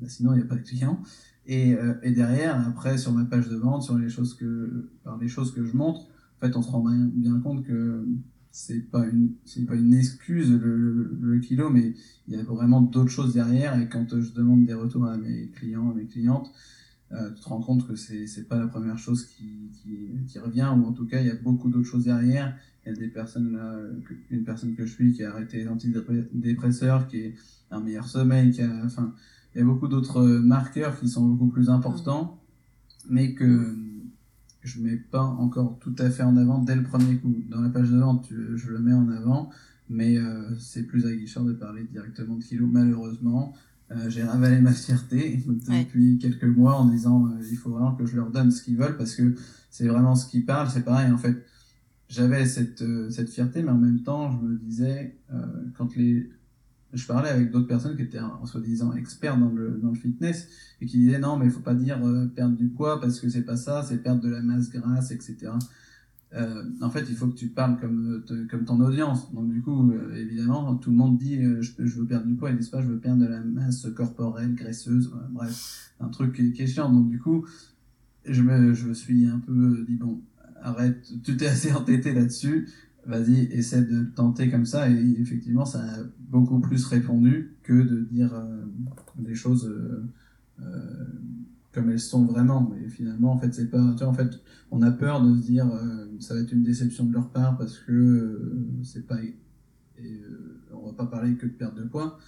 bah, 0.00 0.08
sinon 0.08 0.32
il 0.34 0.36
n'y 0.36 0.42
a 0.42 0.46
pas 0.46 0.56
de 0.56 0.62
clients. 0.62 1.02
Et, 1.46 1.74
euh, 1.74 1.94
et, 2.02 2.12
derrière, 2.12 2.66
après, 2.66 2.96
sur 2.96 3.12
ma 3.12 3.24
page 3.24 3.48
de 3.48 3.56
vente, 3.56 3.82
sur 3.82 3.98
les 3.98 4.08
choses 4.08 4.34
que, 4.34 4.88
par 5.02 5.18
les 5.18 5.28
choses 5.28 5.52
que 5.52 5.64
je 5.64 5.76
montre, 5.76 6.02
en 6.02 6.46
fait, 6.46 6.56
on 6.56 6.62
se 6.62 6.70
rend 6.70 6.84
bien, 7.14 7.40
compte 7.40 7.64
que 7.64 8.06
c'est 8.50 8.90
pas 8.90 9.06
une, 9.06 9.32
c'est 9.44 9.66
pas 9.66 9.74
une 9.74 9.94
excuse 9.94 10.50
le, 10.50 11.16
le, 11.20 11.38
kilo, 11.40 11.70
mais 11.70 11.94
il 12.28 12.34
y 12.34 12.38
a 12.38 12.42
vraiment 12.42 12.80
d'autres 12.80 13.10
choses 13.10 13.34
derrière. 13.34 13.78
Et 13.80 13.88
quand 13.88 14.06
je 14.08 14.32
demande 14.32 14.64
des 14.64 14.74
retours 14.74 15.04
à 15.06 15.16
mes 15.16 15.48
clients, 15.48 15.90
à 15.90 15.94
mes 15.94 16.06
clientes, 16.06 16.50
euh, 17.12 17.30
tu 17.32 17.42
te 17.42 17.48
rends 17.48 17.60
compte 17.60 17.86
que 17.86 17.94
c'est, 17.94 18.26
c'est 18.26 18.48
pas 18.48 18.58
la 18.58 18.66
première 18.66 18.98
chose 18.98 19.26
qui, 19.26 19.70
qui, 19.72 20.10
qui, 20.26 20.38
revient, 20.38 20.72
ou 20.76 20.86
en 20.86 20.92
tout 20.92 21.06
cas, 21.06 21.20
il 21.20 21.26
y 21.26 21.30
a 21.30 21.34
beaucoup 21.34 21.68
d'autres 21.68 21.88
choses 21.88 22.04
derrière. 22.04 22.56
Il 22.84 22.92
y 22.92 22.96
a 22.96 22.98
des 22.98 23.08
personnes 23.08 23.52
là, 23.52 23.78
une 24.30 24.44
personne 24.44 24.74
que 24.74 24.84
je 24.86 24.92
suis 24.92 25.12
qui 25.12 25.24
a 25.24 25.30
arrêté 25.30 25.58
les 25.58 25.68
antidépresseurs, 25.68 27.06
qui 27.06 27.18
est 27.18 27.34
un 27.70 27.80
meilleur 27.80 28.08
sommeil, 28.08 28.50
qui 28.50 28.62
a, 28.62 28.84
enfin, 28.84 29.14
il 29.54 29.58
y 29.58 29.60
a 29.60 29.64
beaucoup 29.64 29.88
d'autres 29.88 30.22
marqueurs 30.22 30.98
qui 30.98 31.08
sont 31.08 31.26
beaucoup 31.26 31.48
plus 31.48 31.70
importants, 31.70 32.40
mais 33.08 33.34
que 33.34 33.76
je 34.62 34.80
mets 34.80 34.96
pas 34.96 35.22
encore 35.22 35.78
tout 35.78 35.94
à 35.98 36.10
fait 36.10 36.22
en 36.22 36.36
avant 36.36 36.58
dès 36.58 36.74
le 36.74 36.82
premier 36.82 37.16
coup. 37.18 37.34
Dans 37.50 37.60
la 37.60 37.68
page 37.68 37.90
de 37.90 37.98
vente, 37.98 38.28
je 38.30 38.70
le 38.70 38.78
mets 38.78 38.92
en 38.92 39.08
avant, 39.10 39.50
mais 39.88 40.16
euh, 40.16 40.56
c'est 40.58 40.84
plus 40.84 41.06
aguicheur 41.06 41.44
de 41.44 41.52
parler 41.52 41.84
directement 41.84 42.36
de 42.36 42.42
kilos, 42.42 42.68
malheureusement. 42.70 43.54
Euh, 43.90 44.08
j'ai 44.08 44.22
ravalé 44.24 44.60
ma 44.60 44.72
fierté 44.72 45.44
depuis 45.46 46.18
quelques 46.18 46.44
mois 46.44 46.76
en 46.76 46.86
disant 46.86 47.26
euh, 47.26 47.46
il 47.48 47.56
faut 47.56 47.70
vraiment 47.70 47.94
que 47.94 48.06
je 48.06 48.16
leur 48.16 48.30
donne 48.30 48.50
ce 48.50 48.62
qu'ils 48.62 48.78
veulent 48.78 48.96
parce 48.96 49.14
que 49.14 49.34
c'est 49.70 49.86
vraiment 49.86 50.16
ce 50.16 50.26
qui 50.26 50.40
parle. 50.40 50.68
C'est 50.70 50.84
pareil, 50.84 51.12
en 51.12 51.18
fait, 51.18 51.44
j'avais 52.08 52.46
cette, 52.46 52.82
cette 53.10 53.28
fierté, 53.28 53.62
mais 53.62 53.70
en 53.70 53.78
même 53.78 54.02
temps, 54.02 54.32
je 54.32 54.46
me 54.46 54.56
disais, 54.56 55.16
quand 55.76 55.96
les, 55.96 56.30
je 56.94 57.06
parlais 57.06 57.28
avec 57.28 57.50
d'autres 57.50 57.66
personnes 57.66 57.96
qui 57.96 58.02
étaient 58.02 58.20
en 58.20 58.44
soi-disant 58.46 58.94
experts 58.94 59.38
dans 59.38 59.50
le, 59.50 59.78
dans 59.82 59.90
le 59.90 59.94
fitness 59.94 60.48
et 60.80 60.86
qui 60.86 60.98
disaient 60.98 61.18
non 61.18 61.36
mais 61.36 61.46
il 61.46 61.50
faut 61.50 61.60
pas 61.60 61.74
dire 61.74 62.04
euh, 62.04 62.26
perdre 62.26 62.56
du 62.56 62.68
poids 62.68 63.00
parce 63.00 63.20
que 63.20 63.28
c'est 63.28 63.42
pas 63.42 63.56
ça, 63.56 63.82
c'est 63.82 64.02
perdre 64.02 64.22
de 64.22 64.30
la 64.30 64.40
masse 64.40 64.70
grasse, 64.70 65.10
etc. 65.10 65.52
Euh, 66.34 66.64
en 66.80 66.90
fait, 66.90 67.06
il 67.08 67.14
faut 67.14 67.28
que 67.28 67.36
tu 67.36 67.48
parles 67.48 67.78
comme, 67.80 68.24
euh, 68.30 68.46
comme 68.50 68.64
ton 68.64 68.80
audience. 68.80 69.32
Donc 69.32 69.52
du 69.52 69.62
coup, 69.62 69.92
évidemment, 70.14 70.74
tout 70.76 70.90
le 70.90 70.96
monde 70.96 71.16
dit 71.18 71.40
je, 71.60 71.98
veux 71.98 72.06
perdre 72.06 72.26
du 72.26 72.34
poids, 72.34 72.52
disent 72.52 72.70
pas 72.70 72.82
je 72.82 72.88
veux 72.88 72.98
perdre 72.98 73.22
de 73.22 73.28
la 73.28 73.40
masse 73.40 73.86
corporelle, 73.94 74.54
graisseuse, 74.54 75.12
bref, 75.30 75.92
un 76.00 76.08
truc 76.08 76.34
qui, 76.34 76.52
qui, 76.52 76.62
est 76.62 76.66
chiant. 76.66 76.92
Donc 76.92 77.08
du 77.08 77.18
coup, 77.18 77.46
je 78.24 78.42
me, 78.42 78.72
je 78.72 78.88
me 78.88 78.94
suis 78.94 79.26
un 79.26 79.38
peu 79.38 79.84
dit 79.86 79.96
bon, 79.96 80.20
arrête, 80.64 81.06
tu 81.22 81.36
t'es 81.36 81.46
assez 81.46 81.72
entêté 81.72 82.12
là-dessus, 82.12 82.68
vas-y, 83.06 83.44
essaie 83.52 83.82
de 83.82 84.04
tenter 84.04 84.50
comme 84.50 84.66
ça. 84.66 84.90
Et 84.90 85.16
effectivement, 85.20 85.64
ça 85.64 85.80
a 85.80 85.98
beaucoup 86.18 86.60
plus 86.60 86.84
répondu 86.86 87.56
que 87.62 87.72
de 87.72 88.00
dire 88.00 88.34
euh, 88.34 88.64
des 89.18 89.34
choses 89.34 89.66
euh, 89.66 90.04
euh, 90.60 91.04
comme 91.72 91.90
elles 91.90 92.00
sont 92.00 92.24
vraiment. 92.24 92.70
Mais 92.70 92.88
finalement, 92.88 93.32
en 93.32 93.38
fait, 93.38 93.52
c'est 93.52 93.70
pas. 93.70 93.94
Tu 93.96 94.04
vois, 94.04 94.08
en 94.08 94.14
fait, 94.14 94.40
on 94.70 94.82
a 94.82 94.90
peur 94.90 95.22
de 95.22 95.36
se 95.36 95.46
dire 95.46 95.70
ça 96.20 96.34
va 96.34 96.40
être 96.40 96.52
une 96.52 96.62
déception 96.62 97.04
de 97.04 97.12
leur 97.12 97.30
part 97.30 97.56
parce 97.58 97.78
que 97.78 98.78
c'est 98.82 99.06
pas. 99.06 99.22
Et 99.22 100.20
on 100.72 100.86
va 100.86 100.92
pas 100.92 101.06
parler 101.06 101.34
que 101.34 101.46
de 101.46 101.52
perte 101.52 101.76
de 101.76 101.84
poids. 101.84 102.18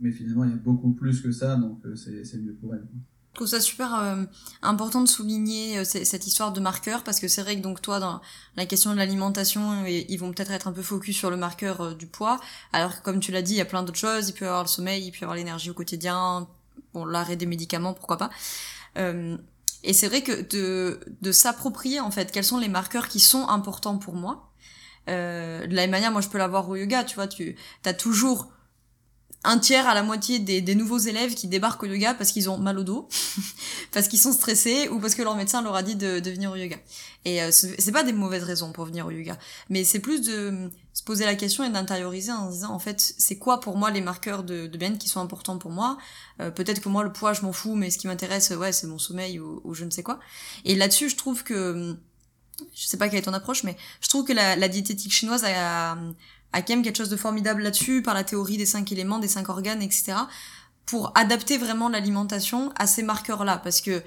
Mais 0.00 0.10
finalement, 0.10 0.44
il 0.44 0.50
y 0.50 0.54
a 0.54 0.56
beaucoup 0.56 0.92
plus 0.92 1.20
que 1.20 1.30
ça, 1.30 1.56
donc 1.56 1.80
c'est 1.94 2.42
mieux 2.42 2.54
pour 2.54 2.74
elles. 2.74 2.86
Je 3.32 3.36
trouve 3.36 3.48
ça 3.48 3.60
super 3.60 3.94
euh, 3.94 4.24
important 4.60 5.00
de 5.00 5.08
souligner 5.08 5.78
euh, 5.78 5.84
cette 5.84 6.26
histoire 6.26 6.52
de 6.52 6.60
marqueur 6.60 7.02
parce 7.02 7.18
que 7.18 7.28
c'est 7.28 7.40
vrai 7.40 7.56
que 7.56 7.62
donc 7.62 7.80
toi 7.80 7.98
dans 7.98 8.20
la 8.56 8.66
question 8.66 8.92
de 8.92 8.98
l'alimentation 8.98 9.86
ils 9.86 10.18
vont 10.18 10.32
peut-être 10.32 10.50
être 10.50 10.68
un 10.68 10.72
peu 10.72 10.82
focus 10.82 11.16
sur 11.16 11.30
le 11.30 11.38
marqueur 11.38 11.80
euh, 11.80 11.94
du 11.94 12.06
poids 12.06 12.38
alors 12.74 12.98
que 12.98 13.02
comme 13.02 13.20
tu 13.20 13.32
l'as 13.32 13.40
dit 13.40 13.54
il 13.54 13.56
y 13.56 13.62
a 13.62 13.64
plein 13.64 13.84
d'autres 13.84 13.98
choses 13.98 14.28
il 14.28 14.34
peut 14.34 14.44
y 14.44 14.48
avoir 14.48 14.64
le 14.64 14.68
sommeil 14.68 15.06
il 15.06 15.12
peut 15.12 15.20
y 15.20 15.24
avoir 15.24 15.36
l'énergie 15.36 15.70
au 15.70 15.74
quotidien 15.74 16.46
bon 16.92 17.06
l'arrêt 17.06 17.36
des 17.36 17.46
médicaments 17.46 17.94
pourquoi 17.94 18.18
pas. 18.18 18.30
Et 19.84 19.94
c'est 19.94 20.08
vrai 20.08 20.20
que 20.22 20.42
de 20.50 21.00
de 21.22 21.32
s'approprier 21.32 22.00
en 22.00 22.10
fait 22.10 22.32
quels 22.32 22.44
sont 22.44 22.58
les 22.58 22.68
marqueurs 22.68 23.08
qui 23.08 23.18
sont 23.18 23.48
importants 23.48 23.96
pour 23.96 24.14
moi 24.14 24.50
de 25.06 25.74
la 25.74 25.82
même 25.82 25.90
manière 25.90 26.12
moi 26.12 26.20
je 26.20 26.28
peux 26.28 26.38
l'avoir 26.38 26.68
au 26.68 26.76
yoga 26.76 27.02
tu 27.04 27.14
vois 27.14 27.28
tu 27.28 27.56
as 27.86 27.94
toujours 27.94 28.52
un 29.44 29.58
tiers 29.58 29.88
à 29.88 29.94
la 29.94 30.02
moitié 30.02 30.38
des, 30.38 30.74
nouveaux 30.74 30.98
élèves 30.98 31.34
qui 31.34 31.48
débarquent 31.48 31.82
au 31.82 31.86
yoga 31.86 32.14
parce 32.14 32.30
qu'ils 32.30 32.48
ont 32.48 32.58
mal 32.58 32.78
au 32.78 32.84
dos, 32.84 33.08
parce 33.92 34.06
qu'ils 34.06 34.20
sont 34.20 34.32
stressés 34.32 34.88
ou 34.88 35.00
parce 35.00 35.14
que 35.14 35.22
leur 35.22 35.34
médecin 35.34 35.62
leur 35.62 35.74
a 35.74 35.82
dit 35.82 35.96
de, 35.96 36.20
venir 36.30 36.52
au 36.52 36.56
yoga. 36.56 36.76
Et 37.24 37.42
euh, 37.42 37.50
c'est 37.50 37.92
pas 37.92 38.04
des 38.04 38.12
mauvaises 38.12 38.44
raisons 38.44 38.72
pour 38.72 38.84
venir 38.84 39.06
au 39.06 39.10
yoga, 39.10 39.36
mais 39.68 39.84
c'est 39.84 39.98
plus 39.98 40.22
de 40.22 40.70
se 40.92 41.02
poser 41.02 41.24
la 41.24 41.34
question 41.34 41.64
et 41.64 41.70
d'intérioriser 41.70 42.32
en 42.32 42.50
disant 42.50 42.72
en 42.72 42.78
fait 42.78 43.14
c'est 43.18 43.38
quoi 43.38 43.60
pour 43.60 43.76
moi 43.76 43.90
les 43.90 44.00
marqueurs 44.00 44.44
de, 44.44 44.66
bien 44.68 44.96
qui 44.96 45.08
sont 45.08 45.20
importants 45.20 45.58
pour 45.58 45.70
moi? 45.70 45.98
Euh, 46.40 46.50
peut-être 46.50 46.80
que 46.80 46.88
moi 46.88 47.02
le 47.02 47.12
poids 47.12 47.32
je 47.32 47.42
m'en 47.42 47.52
fous, 47.52 47.74
mais 47.74 47.90
ce 47.90 47.98
qui 47.98 48.06
m'intéresse 48.06 48.50
ouais 48.50 48.72
c'est 48.72 48.86
mon 48.86 48.98
sommeil 48.98 49.40
ou, 49.40 49.74
je 49.74 49.84
ne 49.84 49.90
sais 49.90 50.02
quoi. 50.02 50.20
Et 50.64 50.76
là-dessus 50.76 51.08
je 51.08 51.16
trouve 51.16 51.42
que 51.42 51.96
je 52.74 52.86
sais 52.86 52.96
pas 52.96 53.08
quelle 53.08 53.18
est 53.18 53.22
ton 53.22 53.32
approche, 53.32 53.64
mais 53.64 53.76
je 54.00 54.08
trouve 54.08 54.24
que 54.24 54.32
la, 54.32 54.68
diététique 54.68 55.12
chinoise 55.12 55.42
a, 55.44 55.92
a 55.92 55.98
quand 56.60 56.70
même 56.70 56.82
quelque 56.82 56.98
chose 56.98 57.08
de 57.08 57.16
formidable 57.16 57.62
là-dessus, 57.62 58.02
par 58.02 58.14
la 58.14 58.24
théorie 58.24 58.58
des 58.58 58.66
cinq 58.66 58.92
éléments, 58.92 59.18
des 59.18 59.28
cinq 59.28 59.48
organes, 59.48 59.82
etc., 59.82 60.14
pour 60.84 61.12
adapter 61.16 61.58
vraiment 61.58 61.88
l'alimentation 61.88 62.72
à 62.76 62.86
ces 62.86 63.02
marqueurs-là. 63.02 63.58
Parce 63.58 63.80
que 63.80 64.02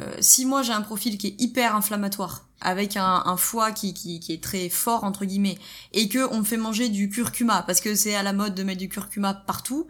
euh, 0.00 0.14
si 0.20 0.46
moi 0.46 0.62
j'ai 0.62 0.72
un 0.72 0.82
profil 0.82 1.18
qui 1.18 1.28
est 1.28 1.40
hyper 1.40 1.74
inflammatoire, 1.76 2.46
avec 2.60 2.96
un, 2.96 3.36
foie 3.36 3.72
qui, 3.72 3.92
qui, 3.92 4.20
qui, 4.20 4.32
est 4.32 4.42
très 4.42 4.68
fort 4.68 5.04
entre 5.04 5.24
guillemets, 5.24 5.58
et 5.92 6.08
que 6.08 6.32
on 6.32 6.38
me 6.38 6.44
fait 6.44 6.56
manger 6.56 6.88
du 6.88 7.08
curcuma 7.08 7.62
parce 7.62 7.80
que 7.80 7.94
c'est 7.94 8.14
à 8.14 8.22
la 8.22 8.32
mode 8.32 8.54
de 8.54 8.62
mettre 8.62 8.78
du 8.78 8.88
curcuma 8.88 9.34
partout, 9.34 9.88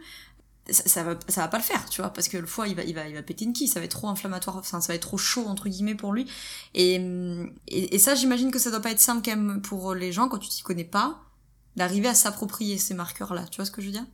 ça, 0.69 0.83
ça, 0.87 1.03
va 1.03 1.15
ça 1.27 1.41
va 1.41 1.47
pas 1.47 1.57
le 1.57 1.63
faire, 1.63 1.87
tu 1.89 2.01
vois, 2.01 2.09
parce 2.09 2.29
que 2.29 2.37
le 2.37 2.47
foie 2.47 2.67
il 2.67 2.75
va 2.75 2.83
il 2.83 2.95
va 2.95 3.07
il 3.07 3.15
va 3.15 3.21
péter 3.21 3.45
une 3.45 3.53
quille, 3.53 3.67
ça 3.67 3.79
va 3.79 3.85
être 3.85 3.91
trop 3.91 4.07
inflammatoire, 4.07 4.57
enfin 4.57 4.81
ça 4.81 4.87
va 4.87 4.95
être 4.95 5.03
trop 5.03 5.17
chaud 5.17 5.45
entre 5.47 5.69
guillemets 5.69 5.95
pour 5.95 6.13
lui. 6.13 6.25
Et 6.73 6.95
et, 7.67 7.95
et 7.95 7.99
ça 7.99 8.15
j'imagine 8.15 8.51
que 8.51 8.59
ça 8.59 8.71
doit 8.71 8.81
pas 8.81 8.91
être 8.91 8.99
simple 8.99 9.21
quand 9.23 9.35
même 9.35 9.61
pour 9.61 9.93
les 9.93 10.11
gens 10.11 10.27
quand 10.27 10.39
tu 10.39 10.49
t'y 10.49 10.63
connais 10.63 10.83
pas 10.83 11.21
d'arriver 11.75 12.07
à 12.07 12.13
s'approprier 12.13 12.77
ces 12.77 12.93
marqueurs-là. 12.93 13.45
Tu 13.47 13.57
vois 13.57 13.65
ce 13.65 13.71
que 13.71 13.81
je 13.81 13.87
veux 13.87 13.93
dire? 13.93 14.05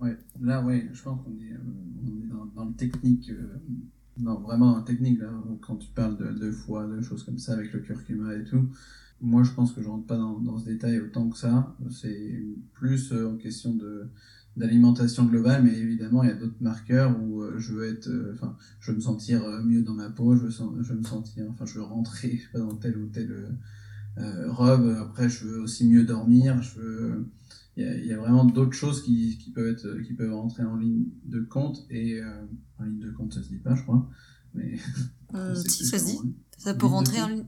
Ouais, 0.00 0.16
là, 0.40 0.62
ouais, 0.62 0.88
je 0.92 1.02
pense 1.02 1.22
qu'on 1.24 1.32
est, 1.32 1.52
euh, 1.52 2.46
dans, 2.54 2.66
le 2.66 2.74
technique, 2.74 3.30
euh, 3.30 3.58
non, 4.18 4.40
vraiment 4.40 4.76
le 4.76 4.84
technique, 4.84 5.20
là, 5.20 5.30
quand 5.62 5.76
tu 5.76 5.88
parles 5.90 6.18
de, 6.18 6.38
de, 6.38 6.50
foie, 6.50 6.86
de 6.86 7.00
choses 7.00 7.24
comme 7.24 7.38
ça, 7.38 7.54
avec 7.54 7.72
le 7.72 7.80
curcuma 7.80 8.34
et 8.34 8.44
tout. 8.44 8.68
Moi, 9.22 9.42
je 9.42 9.52
pense 9.52 9.72
que 9.72 9.82
je 9.82 9.88
rentre 9.88 10.06
pas 10.06 10.18
dans, 10.18 10.58
ce 10.58 10.66
détail 10.66 11.00
autant 11.00 11.30
que 11.30 11.38
ça. 11.38 11.74
C'est 11.90 12.44
plus 12.74 13.12
euh, 13.12 13.32
en 13.32 13.36
question 13.36 13.74
de 13.74 14.08
d'alimentation 14.56 15.26
globale, 15.26 15.64
mais 15.64 15.76
évidemment, 15.76 16.22
il 16.22 16.30
y 16.30 16.32
a 16.32 16.34
d'autres 16.34 16.62
marqueurs 16.62 17.14
où 17.20 17.44
je 17.58 17.74
veux 17.74 17.84
être, 17.84 18.08
enfin, 18.32 18.56
je 18.80 18.90
veux 18.90 18.96
me 18.96 19.02
sentir 19.02 19.42
mieux 19.62 19.82
dans 19.82 19.92
ma 19.92 20.08
peau, 20.08 20.34
je 20.34 20.44
veux, 20.44 20.50
je 20.50 20.94
veux 20.94 20.98
me 20.98 21.04
sentir, 21.04 21.44
enfin, 21.50 21.66
je 21.66 21.74
veux 21.74 21.82
rentrer 21.82 22.40
pas, 22.54 22.60
dans 22.60 22.74
tel 22.74 22.96
ou 22.96 23.06
tel 23.08 23.30
euh, 23.30 23.50
robe. 24.16 24.96
Après, 25.00 25.28
je 25.28 25.44
veux 25.46 25.60
aussi 25.60 25.86
mieux 25.88 26.04
dormir. 26.04 26.62
Je 26.62 26.80
veux. 26.80 27.30
Il 27.78 28.06
y, 28.06 28.12
a, 28.14 28.16
vraiment 28.16 28.46
d'autres 28.46 28.72
choses 28.72 29.02
qui, 29.02 29.36
qui, 29.36 29.50
peuvent 29.50 29.68
être, 29.68 30.00
qui 30.00 30.14
peuvent 30.14 30.32
rentrer 30.32 30.62
en 30.62 30.76
ligne 30.76 31.08
de 31.24 31.42
compte 31.42 31.84
et 31.90 32.22
euh, 32.22 32.46
en 32.78 32.84
ligne 32.84 33.00
de 33.00 33.10
compte, 33.10 33.34
ça 33.34 33.42
se 33.42 33.48
dit 33.48 33.58
pas, 33.58 33.74
je 33.74 33.82
crois. 33.82 34.08
Mais 34.54 34.78
euh, 35.34 35.54
si 35.68 35.84
ça 35.84 35.98
se 35.98 36.06
dit, 36.06 36.18
ça 36.56 36.72
peut 36.72 36.86
rentrer 36.86 37.20
en 37.20 37.28
ligne. 37.28 37.44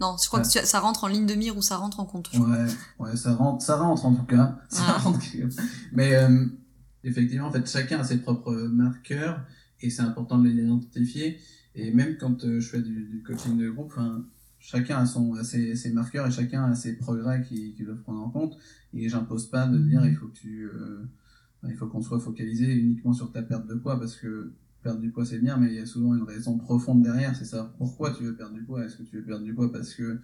Non, 0.00 0.16
je 0.22 0.28
crois 0.28 0.40
que 0.40 0.48
ça 0.48 0.80
rentre 0.80 1.04
en 1.04 1.08
ligne 1.08 1.26
de 1.26 1.34
mire 1.34 1.58
ou 1.58 1.62
ça 1.62 1.76
rentre 1.76 2.00
en 2.00 2.06
compte. 2.06 2.30
Ouais, 2.32 2.66
ouais, 2.98 3.16
ça 3.16 3.34
rentre, 3.34 3.62
ça 3.62 3.76
rentre 3.76 4.06
en 4.06 4.14
tout 4.14 4.24
cas. 4.24 4.58
Ça 4.70 4.82
ah. 4.88 4.98
rentre. 4.98 5.20
Mais 5.92 6.14
effectivement, 7.04 7.48
en 7.48 7.52
fait, 7.52 7.66
chacun 7.68 8.00
a 8.00 8.04
ses 8.04 8.18
propres 8.18 8.54
marqueurs 8.54 9.42
et 9.80 9.90
c'est 9.90 10.02
important 10.02 10.38
de 10.38 10.48
les 10.48 10.62
identifier. 10.62 11.38
Et 11.74 11.92
même 11.92 12.16
quand 12.18 12.40
je 12.40 12.66
fais 12.66 12.80
du, 12.80 13.04
du 13.04 13.22
coaching 13.22 13.58
de 13.58 13.70
groupe, 13.70 13.94
chacun 14.66 14.98
a, 14.98 15.06
son, 15.06 15.32
ses, 15.44 15.92
marqueurs 15.92 16.26
et 16.26 16.30
chacun 16.32 16.64
a 16.64 16.74
ses 16.74 16.96
progrès 16.96 17.40
qu'il 17.40 17.72
qui 17.74 17.84
doit 17.84 17.94
prendre 17.94 18.20
en 18.20 18.30
compte. 18.30 18.58
Et 18.92 19.08
j'impose 19.08 19.46
pas 19.46 19.68
de 19.68 19.78
dire 19.78 20.04
il 20.04 20.16
faut 20.16 20.26
que 20.26 20.36
tu, 20.36 20.68
euh, 20.68 21.86
qu'on 21.88 22.02
soit 22.02 22.18
focalisé 22.18 22.74
uniquement 22.74 23.12
sur 23.12 23.30
ta 23.30 23.42
perte 23.42 23.66
de 23.68 23.74
poids 23.74 23.98
parce 23.98 24.16
que 24.16 24.52
perdre 24.82 25.00
du 25.00 25.10
poids 25.10 25.24
c'est 25.24 25.38
bien, 25.38 25.56
mais 25.56 25.68
il 25.68 25.74
y 25.74 25.78
a 25.78 25.86
souvent 25.86 26.16
une 26.16 26.24
raison 26.24 26.58
profonde 26.58 27.02
derrière. 27.02 27.36
C'est 27.36 27.44
ça. 27.44 27.72
Pourquoi 27.78 28.10
tu 28.10 28.24
veux 28.24 28.34
perdre 28.34 28.54
du 28.54 28.64
poids? 28.64 28.84
Est-ce 28.84 28.96
que 28.96 29.04
tu 29.04 29.16
veux 29.16 29.24
perdre 29.24 29.44
du 29.44 29.54
poids 29.54 29.70
parce 29.70 29.94
que 29.94 30.20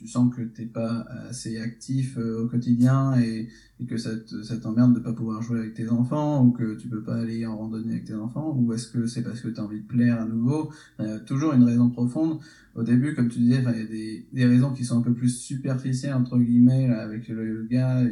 tu 0.00 0.08
sens 0.08 0.34
que 0.34 0.40
t'es 0.40 0.64
pas 0.64 1.06
assez 1.28 1.60
actif 1.60 2.16
euh, 2.16 2.42
au 2.42 2.48
quotidien 2.48 3.20
et, 3.20 3.50
et 3.78 3.84
que 3.84 3.98
ça 3.98 4.16
t'emmerde 4.62 4.94
de 4.94 5.00
pas 5.00 5.12
pouvoir 5.12 5.42
jouer 5.42 5.58
avec 5.58 5.74
tes 5.74 5.90
enfants 5.90 6.42
ou 6.42 6.52
que 6.52 6.74
tu 6.76 6.88
peux 6.88 7.02
pas 7.02 7.16
aller 7.16 7.44
en 7.44 7.58
randonnée 7.58 7.92
avec 7.92 8.04
tes 8.06 8.14
enfants 8.14 8.56
ou 8.56 8.72
est-ce 8.72 8.88
que 8.88 9.06
c'est 9.06 9.22
parce 9.22 9.42
que 9.42 9.48
tu 9.48 9.60
as 9.60 9.62
envie 9.62 9.82
de 9.82 9.86
plaire 9.86 10.18
à 10.18 10.24
nouveau? 10.24 10.72
Euh, 11.00 11.18
toujours 11.26 11.52
une 11.52 11.64
raison 11.64 11.90
profonde. 11.90 12.38
Au 12.74 12.82
début 12.82 13.14
comme 13.14 13.28
tu 13.28 13.40
disais 13.40 13.58
il 13.58 13.78
y 13.78 13.82
a 13.82 13.84
des, 13.84 14.26
des 14.32 14.46
raisons 14.46 14.72
qui 14.72 14.86
sont 14.86 15.00
un 15.00 15.02
peu 15.02 15.12
plus 15.12 15.38
superficielles 15.38 16.14
entre 16.14 16.38
guillemets 16.38 16.88
avec 16.88 17.28
le 17.28 17.64
yoga 17.64 17.98
a 17.98 18.04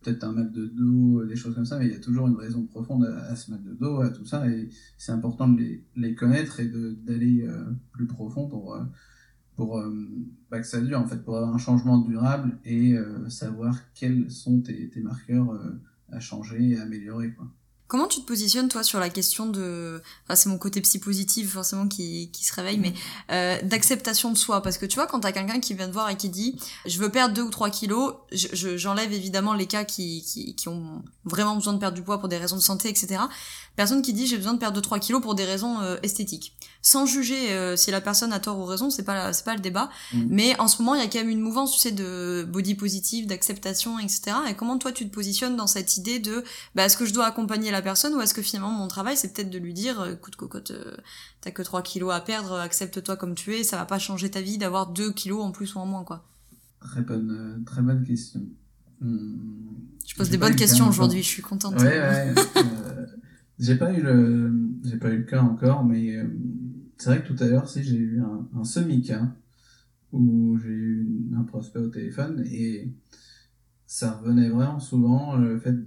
peut-être 0.00 0.24
un 0.24 0.32
mal 0.32 0.50
de 0.52 0.64
dos 0.64 1.22
des 1.26 1.36
choses 1.36 1.54
comme 1.54 1.66
ça 1.66 1.78
mais 1.78 1.86
il 1.86 1.92
y 1.92 1.96
a 1.96 2.00
toujours 2.00 2.28
une 2.28 2.36
raison 2.36 2.64
profonde 2.64 3.04
à, 3.04 3.36
se 3.36 3.50
mettre 3.50 3.64
de 3.64 3.74
dos 3.74 4.00
à 4.00 4.08
tout 4.08 4.24
ça 4.24 4.48
et 4.48 4.70
c'est 4.96 5.12
important 5.12 5.48
de 5.48 5.60
les, 5.60 5.84
les 5.96 6.14
connaître 6.14 6.60
et 6.60 6.70
d'aller 7.04 7.44
euh, 7.46 7.64
plus 7.92 8.06
profond 8.06 8.48
pour 8.48 8.74
euh, 8.74 8.84
pour 9.56 9.78
euh, 9.78 9.90
bah, 10.50 10.60
que 10.60 10.66
ça 10.66 10.80
dure 10.80 11.00
en 11.00 11.06
fait 11.06 11.16
pour 11.24 11.36
avoir 11.36 11.52
un 11.52 11.58
changement 11.58 11.98
durable 11.98 12.58
et 12.64 12.92
euh, 12.92 13.28
savoir 13.28 13.74
quels 13.94 14.30
sont 14.30 14.60
tes, 14.60 14.90
marqueurs 14.96 15.50
euh, 15.50 15.80
à 16.12 16.20
changer 16.20 16.70
et 16.70 16.78
à 16.78 16.82
améliorer 16.82 17.32
quoi. 17.32 17.46
Comment 17.88 18.08
tu 18.08 18.20
te 18.20 18.26
positionnes 18.26 18.68
toi 18.68 18.82
sur 18.82 18.98
la 18.98 19.08
question 19.08 19.46
de, 19.46 20.02
enfin, 20.24 20.34
c'est 20.34 20.48
mon 20.48 20.58
côté 20.58 20.80
psy 20.80 20.98
positif 20.98 21.52
forcément 21.52 21.86
qui, 21.86 22.32
qui 22.32 22.44
se 22.44 22.52
réveille, 22.52 22.80
mais 22.80 22.92
d'acceptation 23.62 24.32
de 24.32 24.36
soi, 24.36 24.60
parce 24.60 24.76
que 24.76 24.86
tu 24.86 24.96
vois 24.96 25.06
quand 25.06 25.20
t'as 25.20 25.30
quelqu'un 25.30 25.60
qui 25.60 25.72
vient 25.72 25.86
te 25.86 25.92
voir 25.92 26.10
et 26.10 26.16
qui 26.16 26.28
dit 26.28 26.58
je 26.84 26.98
veux 26.98 27.10
perdre 27.10 27.32
deux 27.32 27.42
ou 27.42 27.50
trois 27.50 27.70
kilos, 27.70 28.14
j'enlève 28.32 29.12
évidemment 29.12 29.54
les 29.54 29.66
cas 29.66 29.84
qui, 29.84 30.24
qui, 30.24 30.56
qui 30.56 30.68
ont 30.68 31.04
vraiment 31.24 31.54
besoin 31.54 31.74
de 31.74 31.78
perdre 31.78 31.94
du 31.94 32.02
poids 32.02 32.18
pour 32.18 32.28
des 32.28 32.38
raisons 32.38 32.56
de 32.56 32.60
santé, 32.60 32.88
etc. 32.88 33.20
Personne 33.76 34.02
qui 34.02 34.12
dit 34.12 34.26
j'ai 34.26 34.36
besoin 34.36 34.54
de 34.54 34.58
perdre 34.58 34.80
2-3 34.80 34.98
kilos 34.98 35.22
pour 35.22 35.36
des 35.36 35.44
raisons 35.44 35.80
esthétiques. 36.02 36.56
Sans 36.86 37.04
juger 37.04 37.50
euh, 37.50 37.74
si 37.74 37.90
la 37.90 38.00
personne 38.00 38.32
a 38.32 38.38
tort 38.38 38.60
ou 38.60 38.64
raison, 38.64 38.90
c'est 38.90 39.02
pas 39.02 39.32
c'est 39.32 39.44
pas 39.44 39.56
le 39.56 39.60
débat. 39.60 39.90
Mm. 40.14 40.26
Mais 40.28 40.60
en 40.60 40.68
ce 40.68 40.80
moment, 40.80 40.94
il 40.94 41.00
y 41.00 41.04
a 41.04 41.08
quand 41.08 41.18
même 41.18 41.30
une 41.30 41.40
mouvance, 41.40 41.72
tu 41.72 41.80
sais, 41.80 41.90
de 41.90 42.46
body 42.48 42.76
positive, 42.76 43.26
d'acceptation, 43.26 43.98
etc. 43.98 44.36
Et 44.48 44.54
comment 44.54 44.78
toi 44.78 44.92
tu 44.92 45.04
te 45.04 45.12
positionnes 45.12 45.56
dans 45.56 45.66
cette 45.66 45.96
idée 45.96 46.20
de, 46.20 46.44
bah, 46.76 46.84
est-ce 46.84 46.96
que 46.96 47.04
je 47.04 47.12
dois 47.12 47.26
accompagner 47.26 47.72
la 47.72 47.82
personne 47.82 48.14
ou 48.14 48.20
est-ce 48.20 48.34
que 48.34 48.40
finalement 48.40 48.70
mon 48.70 48.86
travail 48.86 49.16
c'est 49.16 49.32
peut-être 49.34 49.50
de 49.50 49.58
lui 49.58 49.74
dire, 49.74 50.00
euh, 50.00 50.12
écoute 50.12 50.36
cocotte, 50.36 50.72
t'as 51.40 51.50
que 51.50 51.62
3 51.62 51.82
kilos 51.82 52.14
à 52.14 52.20
perdre, 52.20 52.54
accepte-toi 52.54 53.16
comme 53.16 53.34
tu 53.34 53.52
es, 53.56 53.64
ça 53.64 53.76
va 53.76 53.84
pas 53.84 53.98
changer 53.98 54.30
ta 54.30 54.40
vie 54.40 54.56
d'avoir 54.56 54.86
2 54.86 55.10
kilos 55.10 55.42
en 55.42 55.50
plus 55.50 55.74
ou 55.74 55.80
en 55.80 55.86
moins, 55.86 56.04
quoi. 56.04 56.24
Très 56.78 57.00
bonne, 57.00 57.64
très 57.66 57.82
bonne 57.82 58.04
question. 58.04 58.42
Hmm. 59.00 59.38
Je 60.06 60.14
pose 60.14 60.30
des 60.30 60.38
bonnes 60.38 60.54
questions 60.54 60.88
aujourd'hui, 60.88 61.24
je 61.24 61.28
suis 61.28 61.42
contente. 61.42 61.80
Ouais, 61.80 61.98
ouais. 61.98 62.34
J'ai 63.58 63.76
pas 63.76 63.92
eu 63.92 64.02
le, 64.02 64.52
j'ai 64.84 64.98
pas 64.98 65.08
eu 65.08 65.18
le 65.18 65.24
cas 65.24 65.40
encore, 65.40 65.84
mais 65.84 66.14
euh, 66.14 66.24
c'est 66.98 67.10
vrai 67.10 67.22
que 67.22 67.32
tout 67.32 67.42
à 67.42 67.46
l'heure, 67.46 67.68
si 67.68 67.82
j'ai 67.82 67.96
eu 67.96 68.20
un, 68.20 68.48
un 68.58 68.64
semi-cas 68.64 69.28
où 70.12 70.58
j'ai 70.58 70.68
eu 70.68 71.30
un 71.36 71.42
prospect 71.42 71.80
au 71.80 71.88
téléphone 71.88 72.44
et 72.46 72.92
ça 73.86 74.12
revenait 74.12 74.48
vraiment 74.48 74.80
souvent 74.80 75.36
le 75.36 75.58
fait 75.58 75.84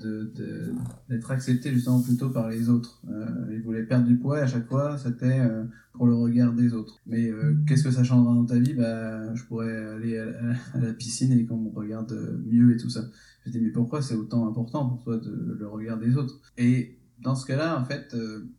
d'être 1.10 1.32
accepté 1.32 1.74
justement 1.74 2.02
plutôt 2.02 2.30
par 2.30 2.50
les 2.50 2.70
autres. 2.70 3.02
Euh, 3.10 3.26
ils 3.52 3.62
voulaient 3.62 3.84
perdre 3.84 4.08
du 4.08 4.18
poids 4.18 4.40
et 4.40 4.42
à 4.42 4.48
chaque 4.48 4.68
fois 4.68 4.98
c'était 4.98 5.40
euh, 5.42 5.66
pour 5.94 6.08
le 6.08 6.16
regard 6.16 6.54
des 6.54 6.74
autres. 6.74 7.00
Mais 7.06 7.30
euh, 7.30 7.58
qu'est-ce 7.68 7.84
que 7.84 7.92
ça 7.92 8.04
changera 8.04 8.34
dans 8.34 8.46
ta 8.46 8.58
vie? 8.58 8.74
Bah, 8.74 9.34
je 9.36 9.44
pourrais 9.44 9.76
aller 9.76 10.18
à, 10.18 10.80
la 10.80 10.94
piscine 10.94 11.34
et 11.34 11.46
qu'on 11.46 11.58
me 11.58 11.70
regarde 11.70 12.42
mieux 12.46 12.74
et 12.74 12.78
tout 12.78 12.90
ça. 12.90 13.02
Je 13.46 13.52
dis 13.52 13.60
mais 13.60 13.72
pourquoi 13.72 14.02
c'est 14.02 14.16
autant 14.16 14.48
important 14.48 14.88
pour 14.88 15.04
toi 15.04 15.18
de 15.18 15.58
le 15.60 15.68
regard 15.68 16.00
des 16.00 16.16
autres? 16.16 16.40
Et 16.58 17.00
dans 17.22 17.36
ce 17.36 17.46
cas-là, 17.46 17.80
en 17.80 17.86
fait, 17.86 18.14
euh, 18.14 18.50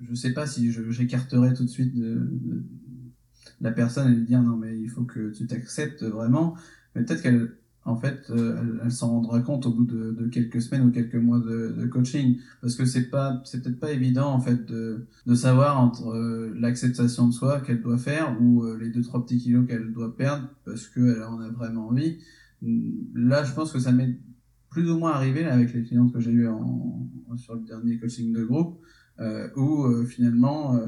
je 0.00 0.14
sais 0.14 0.32
pas 0.32 0.46
si 0.46 0.70
j'écarterais 0.90 1.54
tout 1.54 1.64
de 1.64 1.70
suite 1.70 1.94
de, 1.94 2.64
la 3.60 3.70
personne 3.70 4.12
et 4.12 4.14
lui 4.14 4.26
dire 4.26 4.42
non 4.42 4.56
mais 4.56 4.78
il 4.78 4.90
faut 4.90 5.04
que 5.04 5.30
tu 5.30 5.46
t'acceptes 5.46 6.02
vraiment. 6.02 6.54
Mais 6.94 7.04
peut-être 7.04 7.22
qu'elle 7.22 7.50
en 7.86 7.94
fait, 7.94 8.30
euh, 8.30 8.80
elle, 8.82 8.90
s'en 8.90 9.10
rendra 9.10 9.40
compte 9.40 9.64
au 9.64 9.72
bout 9.72 9.84
de, 9.84 10.10
de, 10.10 10.26
quelques 10.26 10.60
semaines 10.60 10.88
ou 10.88 10.90
quelques 10.90 11.14
mois 11.14 11.38
de, 11.38 11.72
de 11.78 11.86
coaching, 11.86 12.38
parce 12.60 12.74
que 12.74 12.84
c'est 12.84 13.08
pas, 13.10 13.40
c'est 13.44 13.62
peut-être 13.62 13.78
pas 13.78 13.92
évident 13.92 14.26
en 14.26 14.40
fait 14.40 14.66
de, 14.66 15.06
de 15.24 15.34
savoir 15.36 15.80
entre 15.80 16.08
euh, 16.08 16.52
l'acceptation 16.58 17.28
de 17.28 17.32
soi 17.32 17.60
qu'elle 17.60 17.80
doit 17.80 17.96
faire 17.96 18.36
ou 18.42 18.64
euh, 18.64 18.76
les 18.76 18.90
deux 18.90 19.02
trois 19.02 19.24
petits 19.24 19.38
kilos 19.38 19.68
qu'elle 19.68 19.92
doit 19.92 20.16
perdre 20.16 20.48
parce 20.64 20.88
qu'elle 20.88 21.22
en 21.22 21.38
a 21.38 21.48
vraiment 21.48 21.88
envie. 21.88 22.18
Là, 23.14 23.44
je 23.44 23.52
pense 23.52 23.70
que 23.70 23.78
ça 23.78 23.92
m'est 23.92 24.18
plus 24.68 24.90
ou 24.90 24.98
moins 24.98 25.12
arrivé 25.12 25.44
avec 25.44 25.72
les 25.72 25.84
clientes 25.84 26.12
que 26.12 26.18
j'ai 26.18 26.32
eues 26.32 26.48
en, 26.48 27.08
sur 27.36 27.54
le 27.54 27.60
dernier 27.60 27.98
coaching 27.98 28.32
de 28.32 28.42
groupe, 28.42 28.80
où 29.56 30.04
finalement 30.04 30.78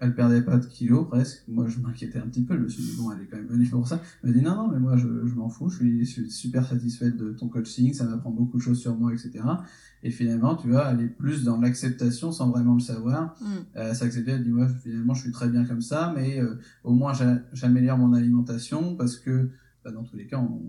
elle 0.00 0.14
perdait 0.14 0.40
pas 0.40 0.56
de 0.56 0.64
kilos 0.64 1.06
presque. 1.06 1.44
Moi, 1.46 1.68
je 1.68 1.78
m'inquiétais 1.78 2.18
un 2.18 2.26
petit 2.26 2.42
peu. 2.42 2.56
Je 2.56 2.62
me 2.62 2.68
suis 2.68 2.82
dit, 2.82 2.96
bon, 2.96 3.12
elle 3.12 3.22
est 3.22 3.26
quand 3.26 3.36
même 3.36 3.46
venue 3.46 3.68
pour 3.68 3.86
ça. 3.86 4.00
Elle 4.22 4.30
m'a 4.30 4.36
dit, 4.36 4.42
non, 4.42 4.56
non, 4.56 4.68
mais 4.68 4.78
moi, 4.78 4.96
je, 4.96 5.06
je 5.26 5.34
m'en 5.34 5.50
fous. 5.50 5.68
Je 5.68 5.76
suis, 5.76 6.04
je 6.04 6.10
suis, 6.10 6.30
super 6.30 6.66
satisfaite 6.66 7.18
de 7.18 7.32
ton 7.32 7.48
coaching. 7.48 7.92
Ça 7.92 8.04
m'apprend 8.04 8.30
beaucoup 8.30 8.56
de 8.56 8.62
choses 8.62 8.80
sur 8.80 8.96
moi, 8.96 9.12
etc. 9.12 9.44
Et 10.02 10.10
finalement, 10.10 10.56
tu 10.56 10.68
vois, 10.68 10.90
elle 10.90 11.02
est 11.02 11.08
plus 11.08 11.44
dans 11.44 11.60
l'acceptation 11.60 12.32
sans 12.32 12.48
vraiment 12.48 12.72
le 12.72 12.80
savoir. 12.80 13.36
Mm. 13.42 13.46
Elle 13.74 13.94
s'acceptait. 13.94 14.32
Elle 14.32 14.44
dit, 14.44 14.52
ouais, 14.52 14.68
finalement, 14.82 15.12
je 15.12 15.20
suis 15.20 15.32
très 15.32 15.50
bien 15.50 15.66
comme 15.66 15.82
ça, 15.82 16.14
mais 16.16 16.40
euh, 16.40 16.58
au 16.82 16.94
moins, 16.94 17.12
j'améliore 17.52 17.98
mon 17.98 18.14
alimentation 18.14 18.96
parce 18.96 19.18
que, 19.18 19.50
bah, 19.84 19.90
dans 19.90 20.04
tous 20.04 20.16
les 20.16 20.26
cas, 20.26 20.38
on, 20.38 20.62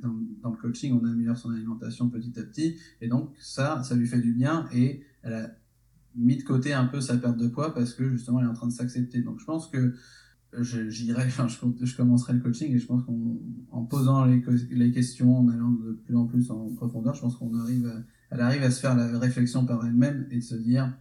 dans, 0.00 0.14
dans 0.40 0.50
le 0.50 0.56
coaching, 0.56 0.96
on 1.02 1.04
améliore 1.04 1.36
son 1.36 1.50
alimentation 1.50 2.08
petit 2.10 2.38
à 2.38 2.44
petit. 2.44 2.76
Et 3.00 3.08
donc, 3.08 3.30
ça, 3.40 3.82
ça 3.82 3.96
lui 3.96 4.06
fait 4.06 4.20
du 4.20 4.32
bien 4.34 4.68
et 4.72 5.02
elle 5.22 5.34
a 5.34 5.50
mis 6.16 6.36
de 6.36 6.42
côté 6.42 6.72
un 6.72 6.86
peu 6.86 7.00
sa 7.00 7.16
perte 7.16 7.36
de 7.36 7.48
poids 7.48 7.74
parce 7.74 7.94
que 7.94 8.08
justement 8.10 8.40
elle 8.40 8.46
est 8.46 8.50
en 8.50 8.54
train 8.54 8.68
de 8.68 8.72
s'accepter. 8.72 9.22
Donc 9.22 9.40
je 9.40 9.44
pense 9.44 9.68
que 9.68 9.94
j'irai, 10.60 11.24
enfin 11.26 11.48
je, 11.48 11.56
je 11.84 11.96
commencerai 11.96 12.34
le 12.34 12.40
coaching 12.40 12.74
et 12.74 12.78
je 12.78 12.86
pense 12.86 13.02
qu'en 13.04 13.84
posant 13.84 14.24
les, 14.24 14.92
questions, 14.92 15.38
en 15.38 15.48
allant 15.48 15.70
de 15.70 15.92
plus 15.92 16.16
en 16.16 16.26
plus 16.26 16.50
en 16.50 16.70
profondeur, 16.74 17.14
je 17.14 17.20
pense 17.20 17.36
qu'on 17.36 17.58
arrive, 17.58 17.86
à, 17.86 18.02
elle 18.30 18.40
arrive 18.40 18.62
à 18.62 18.70
se 18.70 18.80
faire 18.80 18.96
la 18.96 19.18
réflexion 19.18 19.64
par 19.64 19.84
elle-même 19.86 20.26
et 20.30 20.36
de 20.36 20.42
se 20.42 20.54
dire, 20.54 20.92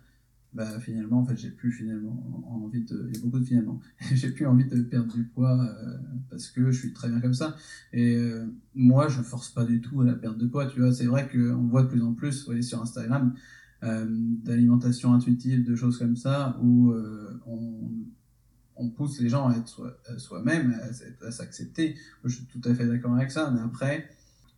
bah 0.53 0.81
finalement 0.81 1.19
en 1.21 1.25
fait 1.25 1.37
j'ai 1.37 1.49
plus 1.49 1.71
finalement 1.71 2.45
envie 2.49 2.83
de, 2.83 3.07
il 3.07 3.15
y 3.15 3.19
a 3.19 3.23
beaucoup 3.23 3.39
de 3.39 3.45
finalement, 3.45 3.79
j'ai 4.13 4.31
plus 4.31 4.45
envie 4.45 4.65
de 4.65 4.81
perdre 4.81 5.13
du 5.13 5.23
poids 5.23 5.63
euh, 5.63 5.97
parce 6.29 6.49
que 6.49 6.71
je 6.71 6.77
suis 6.77 6.93
très 6.93 7.09
bien 7.09 7.21
comme 7.21 7.33
ça. 7.33 7.55
Et 7.93 8.15
euh, 8.15 8.45
moi 8.75 9.07
je 9.07 9.21
force 9.21 9.49
pas 9.49 9.65
du 9.65 9.81
tout 9.81 10.01
à 10.01 10.05
la 10.05 10.13
perte 10.13 10.37
de 10.37 10.47
poids, 10.47 10.65
tu 10.67 10.81
vois. 10.81 10.93
C'est 10.93 11.05
vrai 11.05 11.29
qu'on 11.29 11.67
voit 11.67 11.83
de 11.83 11.87
plus 11.87 12.01
en 12.01 12.13
plus, 12.13 12.39
vous 12.39 12.45
voyez 12.47 12.61
sur 12.61 12.81
Instagram 12.81 13.33
d'alimentation 13.81 15.13
intuitive, 15.13 15.63
de 15.63 15.75
choses 15.75 15.97
comme 15.97 16.15
ça, 16.15 16.57
où 16.61 16.91
euh, 16.91 17.39
on, 17.45 18.89
pousse 18.89 19.19
les 19.19 19.29
gens 19.29 19.47
à 19.47 19.57
être 19.57 19.99
soi-même, 20.17 20.75
à, 21.21 21.31
s'accepter. 21.31 21.95
Je 22.23 22.29
suis 22.29 22.45
tout 22.45 22.61
à 22.65 22.73
fait 22.73 22.85
d'accord 22.87 23.15
avec 23.15 23.31
ça, 23.31 23.51
mais 23.51 23.61
après, 23.61 24.09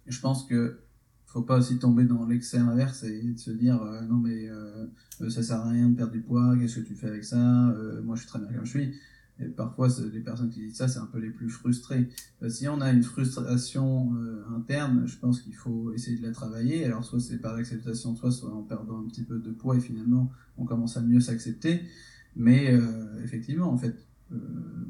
je 0.08 0.20
pense 0.20 0.46
que 0.46 0.80
faut 1.26 1.42
pas 1.42 1.58
aussi 1.58 1.80
tomber 1.80 2.06
dans 2.06 2.26
l'excès 2.26 2.58
inverse 2.58 3.04
et 3.04 3.22
de 3.22 3.40
se 3.40 3.50
dire 3.50 3.82
euh, 3.82 4.02
non 4.02 4.18
mais 4.18 4.48
ça 5.30 5.42
sert 5.42 5.58
à 5.58 5.70
rien 5.70 5.90
de 5.90 5.96
perdre 5.96 6.12
du 6.12 6.22
poids, 6.22 6.56
qu'est-ce 6.60 6.80
que 6.80 6.86
tu 6.86 6.96
fais 6.96 7.08
avec 7.08 7.24
ça, 7.24 7.74
moi 8.04 8.16
je 8.16 8.22
suis 8.22 8.30
très 8.30 8.40
bien 8.40 8.50
comme 8.54 8.66
je 8.66 8.70
suis. 8.70 8.94
Et 9.40 9.48
parfois, 9.48 9.88
les 10.14 10.20
personnes 10.20 10.50
qui 10.50 10.60
disent 10.60 10.76
ça, 10.76 10.88
c'est 10.88 11.00
un 11.00 11.08
peu 11.08 11.20
les 11.20 11.32
plus 11.32 11.50
frustrées. 11.50 12.10
Euh, 12.44 12.50
si 12.50 12.68
on 12.68 12.82
a 12.82 12.92
une 12.92 13.04
frustration 13.04 14.14
euh, 14.16 14.44
interne, 14.56 15.04
je 15.08 15.18
pense 15.18 15.42
qu'il 15.42 15.56
faut 15.56 15.92
essayer 15.94 16.18
de 16.18 16.24
la 16.24 16.32
travailler. 16.32 16.86
Alors, 16.86 17.04
soit 17.04 17.20
c'est 17.20 17.40
par 17.40 17.56
l'acceptation 17.56 18.14
de 18.14 18.18
soi, 18.18 18.32
soit 18.32 18.54
en 18.54 18.62
perdant 18.62 19.00
un 19.00 19.08
petit 19.08 19.24
peu 19.24 19.40
de 19.40 19.52
poids 19.52 19.76
et 19.76 19.80
finalement, 19.80 20.32
on 20.58 20.66
commence 20.66 20.98
à 20.98 21.02
mieux 21.02 21.20
s'accepter. 21.20 21.82
Mais 22.36 22.74
euh, 22.74 23.24
effectivement, 23.24 23.72
en 23.72 23.78
fait, 23.78 24.08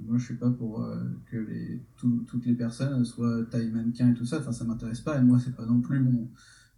moi, 0.05 0.17
je 0.17 0.23
suis 0.23 0.35
pas 0.35 0.49
pour 0.49 0.87
que 1.29 1.35
les, 1.35 1.81
toutes 1.97 2.45
les 2.45 2.53
personnes 2.53 3.03
soient 3.03 3.43
taille 3.51 3.69
mannequin 3.71 4.11
et 4.11 4.13
tout 4.13 4.25
ça. 4.25 4.39
Enfin, 4.39 4.53
ça 4.53 4.63
m'intéresse 4.63 5.01
pas. 5.01 5.19
Et 5.19 5.21
moi, 5.21 5.37
c'est 5.43 5.53
pas 5.53 5.65
non 5.65 5.81
plus 5.81 5.99
mon, 5.99 6.29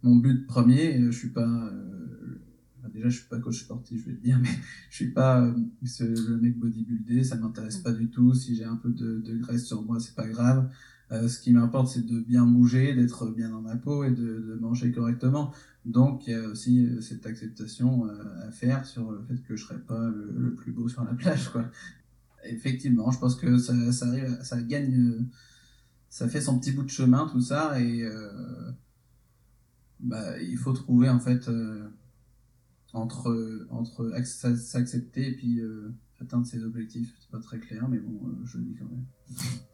mon 0.02 0.16
but 0.16 0.48
premier. 0.48 1.00
Je 1.00 1.16
suis 1.16 1.28
pas 1.28 1.70
déjà, 2.92 3.08
je 3.08 3.18
suis 3.18 3.28
pas 3.28 3.38
coach 3.38 3.60
sportif, 3.60 4.02
je 4.04 4.10
vais 4.10 4.16
te 4.16 4.22
dire, 4.22 4.38
mais 4.40 4.48
je 4.90 4.96
suis 4.96 5.10
pas 5.10 5.42
euh, 5.42 5.54
le 6.00 6.36
mec 6.38 6.58
bodybuildé, 6.58 7.24
ça 7.24 7.36
m'intéresse 7.36 7.78
pas 7.78 7.92
du 7.92 8.08
tout. 8.08 8.34
Si 8.34 8.56
j'ai 8.56 8.64
un 8.64 8.76
peu 8.76 8.90
de, 8.90 9.36
graisse 9.38 9.64
sur 9.64 9.82
moi, 9.82 10.00
c'est 10.00 10.14
pas 10.14 10.28
grave. 10.28 10.68
Euh, 11.12 11.28
ce 11.28 11.38
qui 11.38 11.52
m'importe, 11.52 11.88
c'est 11.88 12.04
de 12.04 12.18
bien 12.20 12.44
bouger, 12.44 12.94
d'être 12.94 13.30
bien 13.30 13.50
dans 13.50 13.60
ma 13.60 13.76
peau 13.76 14.04
et 14.04 14.10
de, 14.10 14.58
manger 14.60 14.90
correctement. 14.92 15.52
Donc, 15.84 16.26
il 16.26 16.32
y 16.32 16.34
a 16.34 16.48
aussi 16.48 16.86
euh, 16.86 17.00
cette 17.00 17.26
acceptation 17.26 18.08
à 18.42 18.50
faire 18.50 18.84
sur 18.84 19.12
le 19.12 19.22
fait 19.22 19.40
que 19.42 19.56
je 19.56 19.64
serai 19.64 19.78
pas 19.78 20.08
le, 20.08 20.54
plus 20.54 20.72
beau 20.72 20.88
sur 20.88 21.04
la 21.04 21.14
plage, 21.14 21.50
quoi. 21.50 21.70
Effectivement, 22.44 23.10
je 23.10 23.18
pense 23.18 23.34
que 23.34 23.58
ça, 23.58 23.74
ça 23.92 24.62
gagne, 24.62 25.26
ça 26.08 26.28
fait 26.28 26.40
son 26.40 26.60
petit 26.60 26.70
bout 26.70 26.84
de 26.84 26.90
chemin, 26.90 27.26
tout 27.26 27.40
ça, 27.40 27.80
et 27.80 28.04
bah, 29.98 30.40
il 30.40 30.56
faut 30.56 30.72
trouver 30.72 31.08
en 31.08 31.18
fait 31.18 31.48
entre, 32.92 33.66
entre 33.70 34.12
s'accepter 34.24 35.28
et 35.28 35.32
puis 35.32 35.60
euh, 35.60 35.94
atteindre 36.20 36.46
ses 36.46 36.62
objectifs. 36.62 37.12
C'est 37.20 37.30
pas 37.30 37.40
très 37.40 37.58
clair, 37.58 37.86
mais 37.88 37.98
bon, 37.98 38.18
euh, 38.26 38.46
je 38.46 38.58
le 38.58 38.64
dis 38.64 38.76
quand 38.78 38.86
même. 38.86 39.04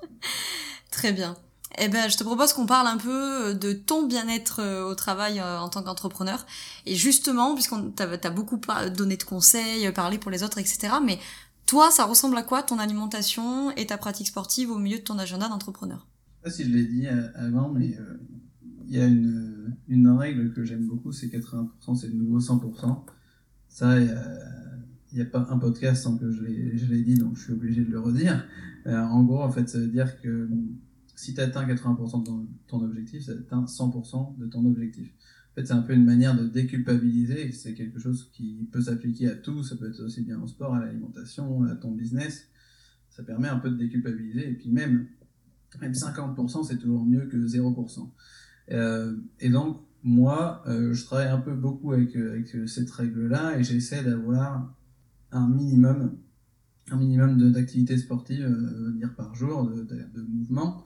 très 0.91 1.13
bien. 1.13 1.37
Eh 1.79 1.89
ben, 1.89 2.11
je 2.11 2.19
te 2.19 2.25
propose 2.25 2.53
qu'on 2.53 2.67
parle 2.67 2.87
un 2.87 2.99
peu 2.99 3.51
euh, 3.51 3.55
de 3.55 3.73
ton 3.73 4.07
bien-être 4.07 4.63
au 4.85 4.95
travail 4.95 5.41
en 5.41 5.69
tant 5.69 5.83
qu'entrepreneur. 5.83 6.47
Et 6.85 6.95
justement, 6.95 7.55
puisqu'on 7.55 7.91
t'a 7.91 8.05
as 8.05 8.31
beaucoup 8.31 8.61
donné 8.95 9.17
de 9.17 9.23
conseils, 9.23 9.91
parlé 9.93 10.19
pour 10.19 10.31
les 10.31 10.43
autres, 10.43 10.59
etc. 10.59 10.95
Mais 11.05 11.19
toi, 11.67 11.91
ça 11.91 12.05
ressemble 12.05 12.37
à 12.37 12.43
quoi 12.43 12.63
ton 12.63 12.79
alimentation 12.79 13.71
et 13.73 13.87
ta 13.87 13.97
pratique 13.97 14.27
sportive 14.27 14.71
au 14.71 14.79
milieu 14.79 14.99
de 14.99 15.05
ton 15.05 15.19
agenda 15.19 15.49
d'entrepreneur? 15.49 16.07
Je 16.45 16.51
sais 16.51 16.57
pas 16.57 16.63
si 16.63 16.71
je 16.71 16.77
l'ai 16.77 16.85
dit 16.85 17.07
avant, 17.07 17.71
mais 17.71 17.97
il 18.89 18.97
y 18.97 19.01
a 19.01 19.07
une, 19.07 19.77
une 19.89 20.09
règle 20.09 20.53
que 20.53 20.65
j'aime 20.65 20.87
beaucoup, 20.87 21.13
c'est 21.13 21.29
80%, 21.29 21.97
c'est 21.97 22.09
le 22.09 22.15
nouveau 22.15 22.41
100%. 22.41 23.05
Ça, 23.69 23.99
il 24.01 24.07
n'y 25.15 25.21
a, 25.21 25.25
pas 25.25 25.47
un 25.51 25.59
podcast 25.59 26.03
sans 26.03 26.19
que 26.19 26.31
je 26.31 26.43
l'ai 26.43 27.03
dit, 27.03 27.15
donc 27.15 27.37
je 27.37 27.45
suis 27.45 27.53
obligé 27.53 27.85
de 27.85 27.91
le 27.91 28.01
redire. 28.01 28.47
Euh, 28.87 28.99
en 28.99 29.23
gros, 29.23 29.43
en 29.43 29.51
fait, 29.51 29.69
ça 29.69 29.79
veut 29.79 29.89
dire 29.89 30.21
que 30.21 30.49
si 31.15 31.35
tu 31.35 31.41
atteins 31.41 31.67
80% 31.67 32.25
de 32.25 32.49
ton, 32.67 32.83
objectif, 32.83 33.25
ça 33.25 33.33
atteint 33.33 33.65
100% 33.65 34.39
de 34.39 34.47
ton 34.47 34.65
objectif. 34.65 35.13
En 35.53 35.55
fait, 35.55 35.67
c'est 35.67 35.73
un 35.73 35.83
peu 35.83 35.93
une 35.95 36.05
manière 36.05 36.37
de 36.37 36.47
déculpabiliser. 36.49 37.53
C'est 37.53 37.75
quelque 37.75 37.99
chose 37.99 38.31
qui 38.33 38.69
peut 38.73 38.81
s'appliquer 38.81 39.29
à 39.29 39.35
tout. 39.35 39.63
Ça 39.63 39.77
peut 39.77 39.89
être 39.89 40.01
aussi 40.01 40.23
bien 40.23 40.41
au 40.41 40.47
sport, 40.47 40.75
à 40.75 40.81
l'alimentation, 40.81 41.63
à 41.65 41.77
ton 41.77 41.93
business. 41.93 42.49
Ça 43.11 43.23
permet 43.23 43.49
un 43.49 43.59
peu 43.59 43.71
de 43.71 43.77
déculpabiliser. 43.77 44.51
Et 44.51 44.55
puis 44.55 44.71
même, 44.71 45.07
même 45.81 45.93
50%, 45.93 46.67
c'est 46.67 46.79
toujours 46.79 47.05
mieux 47.05 47.27
que 47.27 47.37
0%. 47.37 48.11
Euh, 48.71 49.17
et 49.41 49.49
donc, 49.49 49.81
moi, 50.03 50.63
euh, 50.67 50.93
je 50.93 51.05
travaille 51.05 51.29
un 51.29 51.39
peu 51.39 51.55
beaucoup 51.55 51.93
avec, 51.93 52.15
avec 52.17 52.57
cette 52.67 52.91
règle-là 52.91 53.59
et 53.59 53.65
j'essaie 53.65 54.03
d'avoir 54.03 54.75
un 55.31 55.49
minimum, 55.49 56.19
un 56.91 56.97
minimum 56.97 57.53
d'activité 57.53 57.97
sportive, 57.97 58.45
euh, 58.45 59.07
par 59.17 59.35
jour, 59.35 59.71
de, 59.71 59.83
de, 59.83 60.23
mouvement. 60.23 60.85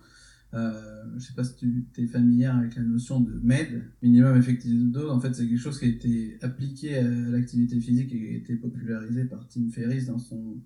Euh, 0.55 1.05
je 1.16 1.27
sais 1.27 1.35
pas 1.35 1.45
si 1.45 1.55
tu 1.57 2.03
es 2.03 2.07
familière 2.07 2.57
avec 2.57 2.77
la 2.77 2.83
notion 2.83 3.20
de 3.20 3.39
MED, 3.43 3.91
minimum 4.03 4.37
effectif 4.37 4.72
de 4.72 4.87
dose. 4.87 5.11
En 5.11 5.20
fait, 5.20 5.35
c'est 5.35 5.47
quelque 5.47 5.59
chose 5.59 5.79
qui 5.79 5.87
a 5.87 5.89
été 5.89 6.39
appliqué 6.41 6.97
à 6.97 7.03
l'activité 7.03 7.81
physique 7.81 8.12
et 8.12 8.18
qui 8.18 8.27
a 8.27 8.37
été 8.37 8.57
popularisé 8.57 9.24
par 9.24 9.47
Tim 9.49 9.68
Ferriss 9.70 10.07
dans 10.07 10.18
son, 10.18 10.62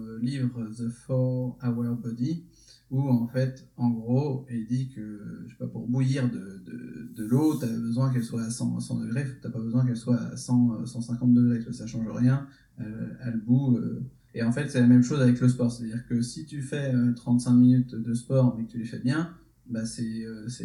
euh, 0.00 0.18
livre 0.22 0.70
The 0.76 0.88
Four 0.88 1.58
Hour 1.62 1.96
Body 1.96 2.44
où 2.90 3.08
en 3.08 3.26
fait, 3.26 3.68
en 3.76 3.90
gros, 3.90 4.46
il 4.50 4.66
dit 4.66 4.88
que, 4.88 5.44
je 5.46 5.50
sais 5.50 5.58
pas, 5.58 5.66
pour 5.66 5.86
bouillir 5.86 6.30
de, 6.30 6.62
de, 6.64 7.12
de 7.14 7.24
l'eau, 7.24 7.58
tu 7.58 7.64
as 7.64 7.68
besoin 7.68 8.12
qu'elle 8.12 8.24
soit 8.24 8.42
à 8.42 8.50
100, 8.50 8.80
100 8.80 9.00
degrés, 9.00 9.26
t'as 9.42 9.50
pas 9.50 9.60
besoin 9.60 9.84
qu'elle 9.84 9.96
soit 9.96 10.20
à 10.20 10.36
100, 10.36 10.86
150 10.86 11.34
degrés, 11.34 11.60
ça 11.72 11.86
change 11.86 12.08
rien, 12.08 12.46
euh, 12.80 13.12
elle 13.24 13.40
bout. 13.40 13.76
Euh. 13.76 14.06
Et 14.34 14.42
en 14.42 14.52
fait, 14.52 14.68
c'est 14.68 14.80
la 14.80 14.86
même 14.86 15.02
chose 15.02 15.20
avec 15.20 15.40
le 15.40 15.48
sport, 15.48 15.70
c'est-à-dire 15.70 16.06
que 16.06 16.22
si 16.22 16.46
tu 16.46 16.62
fais 16.62 16.94
35 17.16 17.50
euh, 17.50 17.54
minutes 17.54 17.94
de 17.94 18.14
sport 18.14 18.56
mais 18.56 18.64
que 18.64 18.72
tu 18.72 18.78
les 18.78 18.84
fais 18.84 19.00
bien, 19.00 19.34
bah 19.68 19.84
c'est 19.84 20.24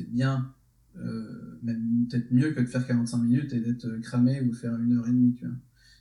bien, 0.09 0.53
même 1.61 2.05
peut-être 2.09 2.32
mieux 2.32 2.51
que 2.51 2.61
de 2.61 2.67
faire 2.67 2.86
45 2.86 3.17
minutes 3.17 3.53
et 3.53 3.59
d'être 3.59 3.99
cramé 3.99 4.41
ou 4.41 4.53
faire 4.53 4.78
une 4.78 4.93
heure 4.93 5.07
et 5.07 5.11
demie, 5.11 5.34
tu 5.34 5.45
vois. 5.45 5.55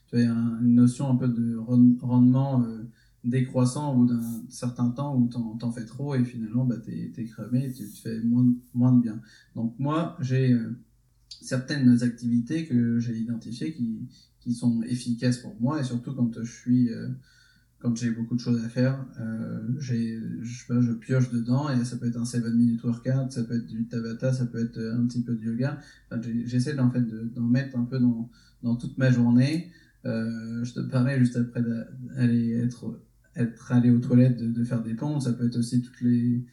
Tu 0.07 0.15
vois, 0.15 0.23
il 0.23 0.27
y 0.27 0.29
a 0.29 0.59
une 0.61 0.75
notion 0.75 1.09
un 1.09 1.15
peu 1.15 1.27
de 1.27 1.57
rendement 1.57 2.65
décroissant 3.23 3.93
au 3.93 3.99
bout 3.99 4.07
d'un 4.07 4.21
certain 4.49 4.89
temps 4.89 5.15
où 5.15 5.27
t'en, 5.27 5.55
t'en 5.57 5.71
fais 5.71 5.85
trop 5.85 6.15
et 6.15 6.23
finalement 6.25 6.65
bah, 6.65 6.75
t'es, 6.77 7.25
cramé 7.25 7.65
et 7.65 7.71
tu, 7.71 7.87
te 7.87 7.97
fais 7.97 8.21
moins, 8.21 8.45
moins 8.73 8.91
de 8.91 9.01
bien. 9.01 9.21
Donc 9.55 9.75
moi, 9.79 10.17
j'ai 10.19 10.53
euh, 10.53 10.77
certaines 11.41 12.03
activités 12.03 12.65
que 12.65 12.99
j'ai 12.99 13.17
identifiées 13.17 13.73
qui, 13.73 14.07
qui 14.39 14.53
sont 14.53 14.81
efficaces 14.83 15.37
pour 15.37 15.55
moi 15.59 15.79
et 15.79 15.83
surtout 15.83 16.13
quand 16.13 16.31
je 16.41 16.51
suis... 16.51 16.89
Euh, 16.89 17.09
quand 17.79 17.97
j'ai 17.97 18.11
beaucoup 18.11 18.35
de 18.35 18.39
choses 18.39 18.63
à 18.63 18.69
faire, 18.69 19.05
euh, 19.19 19.59
je, 19.77 20.93
pioche 20.93 21.29
dedans 21.31 21.69
et 21.69 21.83
ça 21.83 21.97
peut 21.97 22.07
être 22.07 22.15
un 22.15 22.23
7 22.23 22.45
minute 22.53 22.81
workout, 22.81 23.29
ça 23.29 23.43
peut 23.43 23.57
être 23.57 23.67
du 23.67 23.89
tabata, 23.89 24.31
ça 24.31 24.45
peut 24.45 24.63
être 24.63 24.79
un 24.79 25.05
petit 25.05 25.21
peu 25.21 25.35
de 25.35 25.43
yoga. 25.43 25.77
J'essaie 26.45 26.79
en 26.79 26.89
fait 26.89 27.01
de, 27.01 27.23
d'en 27.35 27.41
mettre 27.41 27.77
un 27.77 27.83
peu 27.83 27.99
dans, 27.99 28.29
dans 28.61 28.77
toute 28.77 28.97
ma 28.97 29.11
journée. 29.11 29.69
Je 30.05 30.73
te 30.73 30.79
parlais 30.79 31.19
juste 31.19 31.35
après 31.35 31.61
d'aller 31.61 32.53
être 32.53 33.01
être 33.35 33.71
allé 33.71 33.89
aux 33.89 33.99
toilettes, 33.99 34.37
de, 34.37 34.63
faire 34.63 34.81
des 34.81 34.93
pompes. 34.93 35.21
Ça 35.21 35.33
peut 35.33 35.47
être 35.47 35.57
aussi 35.57 35.81
toutes 35.81 36.01
les 36.01 36.45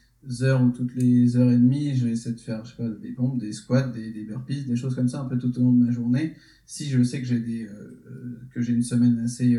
heures 0.42 0.62
ou 0.62 0.70
toutes 0.70 0.94
les 0.94 1.36
heures 1.36 1.50
et 1.50 1.56
demie, 1.56 1.94
je 1.96 2.06
vais 2.06 2.12
essayer 2.12 2.34
de 2.34 2.40
faire, 2.40 2.64
je 2.64 2.70
sais 2.70 2.76
pas, 2.76 2.88
des 2.88 3.12
pompes, 3.12 3.38
des 3.38 3.52
squats, 3.52 3.88
des, 3.88 4.24
burpees, 4.24 4.64
des 4.64 4.76
choses 4.76 4.94
comme 4.94 5.08
ça 5.08 5.20
un 5.20 5.24
peu 5.24 5.38
tout 5.38 5.56
au 5.58 5.62
long 5.62 5.72
de 5.72 5.84
ma 5.84 5.90
journée. 5.90 6.36
Si 6.66 6.88
je 6.88 7.02
sais 7.02 7.20
que 7.20 7.26
j'ai 7.26 7.40
des, 7.40 7.66
que 8.50 8.60
j'ai 8.60 8.74
une 8.74 8.82
semaine 8.82 9.18
assez, 9.18 9.58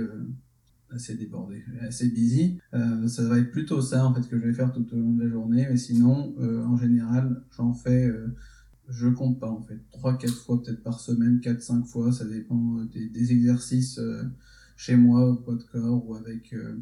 assez 0.91 1.15
débordée, 1.15 1.63
assez 1.81 2.09
busy, 2.09 2.59
ça 2.71 3.27
va 3.27 3.39
être 3.39 3.51
plutôt 3.51 3.81
ça 3.81 4.05
en 4.05 4.13
fait 4.13 4.27
que 4.29 4.37
je 4.37 4.45
vais 4.45 4.53
faire 4.53 4.71
tout 4.71 4.85
au 4.93 4.97
long 4.97 5.13
de 5.13 5.23
la 5.23 5.29
journée. 5.29 5.65
Mais 5.67 5.77
sinon, 5.77 6.35
en 6.39 6.77
général, 6.77 7.41
j'en 7.57 7.73
fais 7.73 8.11
je 8.91 9.07
compte 9.07 9.39
pas 9.39 9.49
en 9.49 9.61
fait. 9.61 9.79
3-4 9.93 10.27
fois 10.29 10.61
peut-être 10.61 10.83
par 10.83 10.99
semaine, 10.99 11.39
4-5 11.39 11.85
fois, 11.85 12.11
ça 12.11 12.25
dépend 12.25 12.79
euh, 12.79 12.85
des, 12.93 13.31
exercices 13.31 13.97
euh, 13.97 14.23
chez 14.75 14.95
moi 14.95 15.29
au 15.29 15.35
poids 15.35 15.55
de 15.55 15.63
corps 15.63 16.07
ou 16.07 16.15
avec 16.15 16.53
euh, 16.53 16.77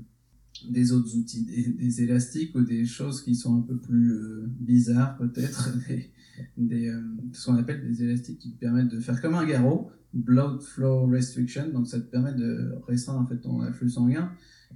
des 0.69 0.91
autres 0.91 1.15
outils, 1.15 1.45
des, 1.45 2.01
élastiques 2.01 2.55
ou 2.55 2.61
des 2.61 2.85
choses 2.85 3.23
qui 3.23 3.35
sont 3.35 3.57
un 3.57 3.61
peu 3.61 3.77
plus 3.77 4.13
bizarres 4.59 5.17
peut-être, 5.17 5.69
des, 6.57 6.93
ce 7.33 7.45
qu'on 7.45 7.55
appelle 7.55 7.87
des 7.87 8.03
élastiques 8.03 8.39
qui 8.39 8.51
te 8.51 8.59
permettent 8.59 8.89
de 8.89 8.99
faire 8.99 9.21
comme 9.21 9.35
un 9.35 9.45
garrot, 9.45 9.91
blood 10.13 10.61
flow 10.61 11.05
restriction, 11.05 11.69
donc 11.69 11.87
ça 11.87 11.99
te 11.99 12.05
permet 12.05 12.33
de 12.33 12.73
restreindre 12.87 13.19
en 13.19 13.25
fait 13.25 13.37
ton 13.37 13.61
afflux 13.61 13.89
sanguin 13.89 14.31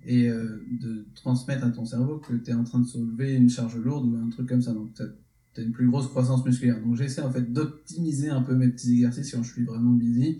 et 0.05 0.27
de 0.27 1.05
transmettre 1.15 1.65
à 1.65 1.69
ton 1.69 1.85
cerveau 1.85 2.17
que 2.17 2.33
tu 2.33 2.51
es 2.51 2.53
en 2.53 2.63
train 2.63 2.79
de 2.79 2.87
soulever 2.87 3.35
une 3.35 3.49
charge 3.49 3.77
lourde 3.77 4.05
ou 4.05 4.15
un 4.17 4.29
truc 4.29 4.47
comme 4.49 4.61
ça. 4.61 4.73
Donc 4.73 4.93
tu 4.93 5.01
as 5.01 5.63
une 5.63 5.71
plus 5.71 5.87
grosse 5.87 6.07
croissance 6.07 6.45
musculaire. 6.45 6.81
Donc 6.81 6.95
j'essaie 6.95 7.21
en 7.21 7.31
fait 7.31 7.51
d'optimiser 7.51 8.29
un 8.29 8.41
peu 8.41 8.55
mes 8.55 8.69
petits 8.69 8.93
exercices 8.93 9.31
quand 9.31 9.43
je 9.43 9.51
suis 9.51 9.63
vraiment 9.63 9.91
busy. 9.91 10.39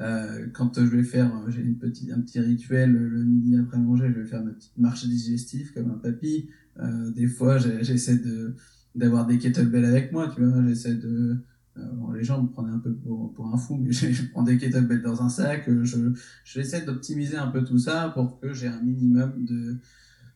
Euh, 0.00 0.46
quand 0.52 0.74
je 0.76 0.96
vais 0.96 1.02
faire, 1.02 1.34
euh, 1.34 1.50
j'ai 1.50 1.62
une 1.62 1.76
petite, 1.76 2.10
un 2.12 2.20
petit 2.20 2.38
rituel 2.38 2.92
le 2.92 3.24
midi 3.24 3.56
après 3.56 3.78
manger, 3.78 4.08
je 4.14 4.20
vais 4.20 4.26
faire 4.26 4.44
ma 4.44 4.52
petite 4.52 4.76
marche 4.78 5.04
digestive 5.06 5.72
comme 5.72 5.90
un 5.90 5.98
papy. 5.98 6.48
Euh, 6.78 7.10
des 7.10 7.26
fois, 7.26 7.58
j'essaie 7.58 8.18
de 8.18 8.54
d'avoir 8.94 9.26
des 9.26 9.38
kettlebells 9.38 9.84
avec 9.84 10.12
moi, 10.12 10.32
tu 10.34 10.42
vois. 10.44 10.66
J'essaie 10.66 10.94
de, 10.94 11.36
euh, 11.76 11.92
bon, 11.94 12.12
les 12.12 12.24
gens 12.24 12.42
me 12.42 12.48
prenaient 12.48 12.72
un 12.72 12.78
peu 12.78 12.94
pour, 12.94 13.32
pour 13.34 13.46
un 13.52 13.56
fou, 13.56 13.76
mais 13.76 13.92
je, 13.92 14.30
prends 14.30 14.42
des 14.42 14.56
kettlebells 14.56 15.02
dans 15.02 15.22
un 15.22 15.28
sac. 15.28 15.68
Je, 15.68 16.12
j'essaie 16.44 16.84
d'optimiser 16.84 17.36
un 17.36 17.48
peu 17.48 17.64
tout 17.64 17.78
ça 17.78 18.10
pour 18.14 18.40
que 18.40 18.52
j'ai 18.52 18.68
un 18.68 18.80
minimum 18.82 19.44
de 19.44 19.78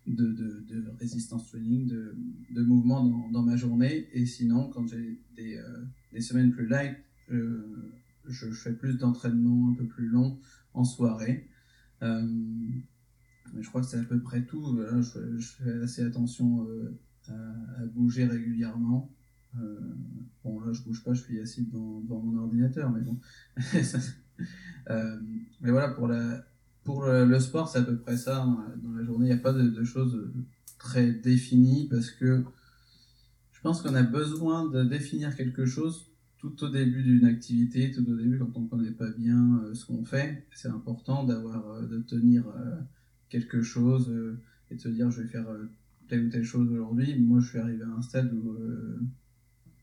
de, 0.05 0.33
de, 0.33 0.65
de, 0.69 0.85
résistance 0.99 1.47
training, 1.47 1.87
de, 1.87 2.17
de 2.51 2.63
mouvement 2.63 3.05
dans, 3.05 3.31
dans, 3.31 3.43
ma 3.43 3.55
journée. 3.55 4.09
Et 4.13 4.27
sinon, 4.27 4.69
quand 4.69 4.85
j'ai 4.89 5.21
des, 5.37 5.61
des, 6.13 6.21
semaines 6.21 6.51
plus 6.51 6.67
light, 6.67 6.97
euh, 7.31 7.93
je, 8.29 8.51
fais 8.51 8.73
plus 8.73 8.99
d'entraînement 8.99 9.71
un 9.71 9.75
peu 9.75 9.87
plus 9.87 10.09
long 10.09 10.39
en 10.75 10.85
soirée. 10.85 11.49
Euh, 12.03 12.27
mais 13.55 13.63
je 13.63 13.69
crois 13.69 13.81
que 13.81 13.87
c'est 13.87 13.99
à 13.99 14.05
peu 14.05 14.21
près 14.21 14.45
tout. 14.45 14.79
je, 15.01 15.39
fais 15.39 15.83
assez 15.83 16.03
attention 16.03 16.67
à, 17.29 17.33
à, 17.33 17.87
bouger 17.87 18.27
régulièrement. 18.27 19.11
bon, 20.45 20.61
là, 20.61 20.73
je 20.73 20.83
bouge 20.83 21.05
pas, 21.05 21.13
je 21.15 21.23
suis 21.23 21.41
assis 21.41 21.67
devant, 21.67 22.21
mon 22.21 22.39
ordinateur, 22.39 22.91
mais 22.91 23.01
bon. 23.01 23.19
mais 25.61 25.71
voilà, 25.71 25.91
pour 26.85 27.05
le, 27.05 27.41
sport, 27.41 27.69
c'est 27.69 27.79
à 27.79 27.83
peu 27.83 27.97
près 27.97 28.17
ça. 28.17 28.43
Hein. 28.43 28.75
Dans 28.83 28.93
la 28.93 29.05
journée, 29.05 29.27
il 29.27 29.33
n'y 29.33 29.39
a 29.39 29.43
pas 29.43 29.53
de, 29.53 29.85
choses 29.85 30.31
très 30.79 31.13
définies 31.13 31.89
parce 31.89 32.11
que 32.11 32.45
je 33.53 33.61
pense 33.61 33.83
qu'on 33.83 33.95
a 33.95 34.03
besoin 34.03 34.69
de 34.69 34.83
définir 34.83 35.37
quelque 35.37 35.65
chose 35.65 36.12
tout 36.43 36.65
au 36.65 36.69
début 36.69 37.05
d'une 37.05 37.25
activité, 37.25 37.93
tout 37.93 38.05
au 38.11 38.17
début 38.17 38.37
quand 38.37 38.51
on 38.57 38.63
ne 38.63 38.69
connaît 38.69 38.91
pas 38.91 39.11
bien 39.11 39.61
euh, 39.63 39.75
ce 39.75 39.87
qu'on 39.87 40.05
fait. 40.05 40.45
C'est 40.53 40.69
important 40.69 41.23
d'avoir, 41.23 41.71
euh, 41.71 41.87
de 41.87 42.01
tenir 42.01 42.49
euh, 42.49 42.81
quelque 43.29 43.63
chose 43.63 44.13
et 44.71 44.75
de 44.75 44.81
se 44.81 44.89
dire 44.89 45.11
je 45.11 45.23
vais 45.23 45.29
faire 45.29 45.47
telle 46.09 46.27
ou 46.27 46.31
telle 46.31 46.45
chose 46.45 46.69
aujourd'hui. 46.71 47.17
Moi, 47.19 47.41
je 47.41 47.49
suis 47.49 47.59
arrivé 47.59 47.85
à 47.85 47.89
un 47.97 48.03
stade 48.03 48.33
où 48.35 48.57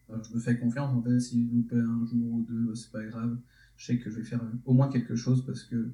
je 0.10 0.36
me 0.36 0.40
fais 0.40 0.58
confiance. 0.58 0.94
En 0.94 1.02
fait, 1.02 1.20
si 1.20 1.48
je 1.48 1.56
loupe 1.56 1.74
un 1.74 2.06
jour 2.06 2.34
ou 2.34 2.46
deux, 2.48 2.76
c'est 2.76 2.92
pas 2.92 3.04
grave. 3.06 3.40
Je 3.78 3.86
sais 3.86 3.98
que 3.98 4.12
je 4.12 4.18
vais 4.18 4.24
faire 4.24 4.42
au 4.66 4.74
moins 4.74 4.90
quelque 4.90 5.16
chose 5.16 5.46
parce 5.46 5.64
que 5.64 5.90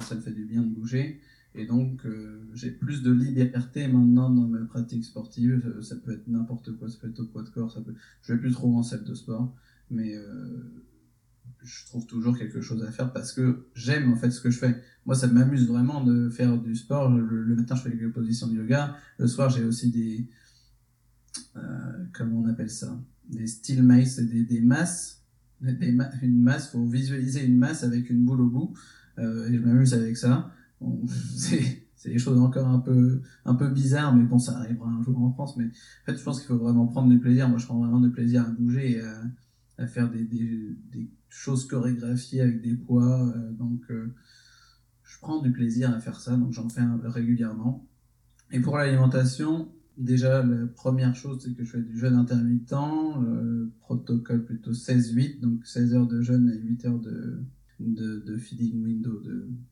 ça 0.00 0.16
me 0.16 0.20
fait 0.20 0.32
du 0.32 0.44
bien 0.44 0.62
de 0.62 0.68
bouger. 0.68 1.20
Et 1.54 1.66
donc, 1.66 2.06
j'ai 2.54 2.70
plus 2.70 3.02
de 3.02 3.12
liberté 3.12 3.88
maintenant 3.88 4.30
dans 4.30 4.46
mes 4.46 4.66
pratiques 4.66 5.04
sportives. 5.04 5.62
Euh, 5.66 5.82
ça 5.82 5.96
peut 5.96 6.12
être 6.12 6.28
n'importe 6.28 6.72
quoi, 6.76 6.88
ça 6.88 6.98
peut 7.00 7.08
être 7.08 7.20
au 7.20 7.26
poids 7.26 7.42
de 7.42 7.48
corps, 7.48 7.70
ça 7.70 7.80
peut... 7.80 7.94
je 8.22 8.32
vais 8.32 8.38
plus 8.38 8.52
trop 8.52 8.76
en 8.76 8.82
salle 8.82 9.04
de 9.04 9.14
sport, 9.14 9.54
mais 9.92 10.14
je 11.64 11.86
trouve 11.86 12.06
toujours 12.06 12.36
quelque 12.36 12.60
chose 12.60 12.82
à 12.82 12.90
faire 12.90 13.12
parce 13.12 13.32
que 13.32 13.66
j'aime 13.74 14.12
en 14.12 14.16
fait 14.16 14.30
ce 14.30 14.40
que 14.40 14.50
je 14.50 14.58
fais. 14.58 14.80
Moi, 15.06 15.14
ça 15.14 15.26
m'amuse 15.26 15.66
vraiment 15.68 16.02
de 16.04 16.28
faire 16.28 16.58
du 16.58 16.74
sport. 16.74 17.10
Le, 17.10 17.54
matin, 17.54 17.74
je 17.74 17.82
fais 17.82 17.90
des 17.90 18.08
positions 18.08 18.48
de 18.48 18.54
yoga. 18.54 18.96
Le 19.18 19.26
soir, 19.26 19.50
j'ai 19.50 19.64
aussi 19.64 19.90
des. 19.90 20.28
comment 22.12 22.40
on 22.40 22.48
appelle 22.48 22.70
ça? 22.70 22.98
Des 23.28 23.46
steel 23.46 23.82
mace, 23.82 24.18
des, 24.18 24.44
des 24.44 24.60
masses. 24.60 25.20
Des 25.60 25.96
une 26.22 26.42
masse, 26.42 26.70
faut 26.70 26.84
visualiser 26.84 27.44
une 27.44 27.56
masse 27.56 27.84
avec 27.84 28.10
une 28.10 28.24
boule 28.24 28.40
au 28.40 28.48
bout. 28.48 28.74
Euh, 29.18 29.48
et 29.48 29.56
je 29.56 29.60
m'amuse 29.60 29.94
avec 29.94 30.16
ça. 30.16 30.52
c'est 31.36 31.78
c'est 31.94 32.10
des 32.10 32.18
choses 32.18 32.40
encore 32.40 32.66
un 32.66 32.80
peu 32.80 33.22
un 33.44 33.54
peu 33.54 33.68
bizarres 33.68 34.12
mais 34.16 34.24
bon 34.24 34.40
ça 34.40 34.58
arrivera 34.58 34.88
un 34.88 35.00
jour 35.04 35.22
en 35.22 35.30
France 35.30 35.56
mais 35.56 35.66
en 35.66 36.04
fait 36.04 36.18
je 36.18 36.24
pense 36.24 36.40
qu'il 36.40 36.48
faut 36.48 36.58
vraiment 36.58 36.88
prendre 36.88 37.08
du 37.08 37.20
plaisir 37.20 37.48
moi 37.48 37.58
je 37.58 37.66
prends 37.66 37.78
vraiment 37.78 38.00
du 38.00 38.10
plaisir 38.10 38.42
à 38.42 38.50
bouger 38.50 38.96
et 38.96 39.00
à, 39.00 39.22
à 39.82 39.86
faire 39.86 40.10
des, 40.10 41.10
choses 41.28 41.66
chorégraphiées 41.66 42.42
avec 42.42 42.60
des 42.60 42.74
poids 42.74 43.32
euh, 43.34 43.52
donc 43.52 43.80
euh, 43.90 44.14
je 45.02 45.18
prends 45.18 45.40
du 45.40 45.50
plaisir 45.50 45.90
à 45.90 45.98
faire 45.98 46.20
ça 46.20 46.36
donc 46.36 46.52
j'en 46.52 46.68
fais 46.68 46.82
régulièrement 47.04 47.88
et 48.50 48.60
pour 48.60 48.76
l'alimentation 48.76 49.72
déjà 49.96 50.42
la 50.42 50.66
première 50.66 51.14
chose 51.14 51.42
c'est 51.42 51.54
que 51.54 51.64
je 51.64 51.70
fais 51.70 51.82
du 51.82 51.98
jeûne 51.98 52.14
intermittent 52.14 52.72
le 52.72 53.72
protocole 53.80 54.44
plutôt 54.44 54.72
16-8 54.72 55.40
donc 55.40 55.66
16 55.66 55.94
heures 55.94 56.06
de 56.06 56.20
jeûne 56.20 56.50
et 56.50 56.58
8 56.58 56.84
heures 56.84 57.00
de 57.00 58.36
feeding 58.38 58.82
window 58.82 59.22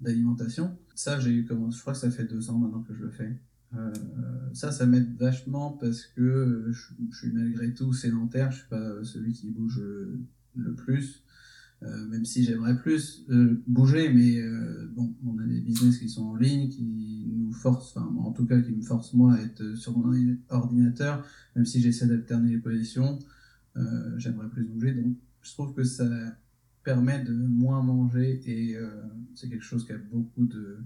d'alimentation. 0.01 0.77
Ça, 0.95 1.21
j'ai 1.21 1.45
commencé, 1.45 1.77
je 1.77 1.81
crois 1.83 1.93
que 1.93 1.99
ça 2.01 2.11
fait 2.11 2.25
deux 2.25 2.51
ans 2.51 2.59
maintenant 2.59 2.83
que 2.83 2.95
je 2.95 3.03
le 3.03 3.11
fais. 3.11 3.39
Euh, 3.77 3.93
ça, 4.53 4.73
ça 4.73 4.87
m'aide 4.87 5.17
vachement 5.17 5.73
parce 5.81 6.05
que 6.05 6.67
je, 6.71 7.17
suis 7.17 7.33
malgré 7.33 7.73
tout 7.73 7.93
sédentaire, 7.93 8.51
je 8.51 8.59
suis 8.59 8.69
pas 8.69 9.05
celui 9.05 9.33
qui 9.33 9.51
bouge 9.51 9.81
le 10.57 10.75
plus, 10.75 11.25
euh, 11.83 12.09
même 12.09 12.25
si 12.25 12.45
j'aimerais 12.45 12.77
plus 12.77 13.25
euh, 13.31 13.63
bouger, 13.67 14.13
mais 14.13 14.43
bon, 14.93 15.15
on 15.25 15.39
a 15.39 15.47
des 15.47 15.61
business 15.61 15.99
qui 15.99 16.09
sont 16.09 16.25
en 16.25 16.37
ligne, 16.37 16.69
qui 16.69 17.27
nous 17.33 17.53
forcent, 17.53 17.97
enfin, 17.97 18.13
en 18.19 18.33
tout 18.33 18.47
cas 18.47 18.61
qui 18.61 18.73
me 18.73 18.83
forcent 18.83 19.15
moi 19.15 19.35
à 19.35 19.41
être 19.41 19.77
sur 19.77 19.97
mon 19.97 20.13
ordinateur, 20.49 21.25
même 21.55 21.65
si 21.65 21.81
j'essaie 21.81 22.07
d'alterner 22.07 22.51
les 22.51 22.59
positions, 22.59 23.19
j'aimerais 24.17 24.49
plus 24.49 24.65
bouger, 24.65 24.93
donc 24.95 25.17
je 25.43 25.53
trouve 25.53 25.75
que 25.75 25.85
ça 25.85 26.05
permet 26.83 27.23
de 27.23 27.33
moins 27.33 27.83
manger 27.83 28.41
et 28.47 28.77
euh, 28.77 28.89
c'est 29.35 29.49
quelque 29.49 29.65
chose 29.65 29.87
qui 29.87 29.93
a 29.93 29.99
beaucoup 29.99 30.47
de 30.47 30.79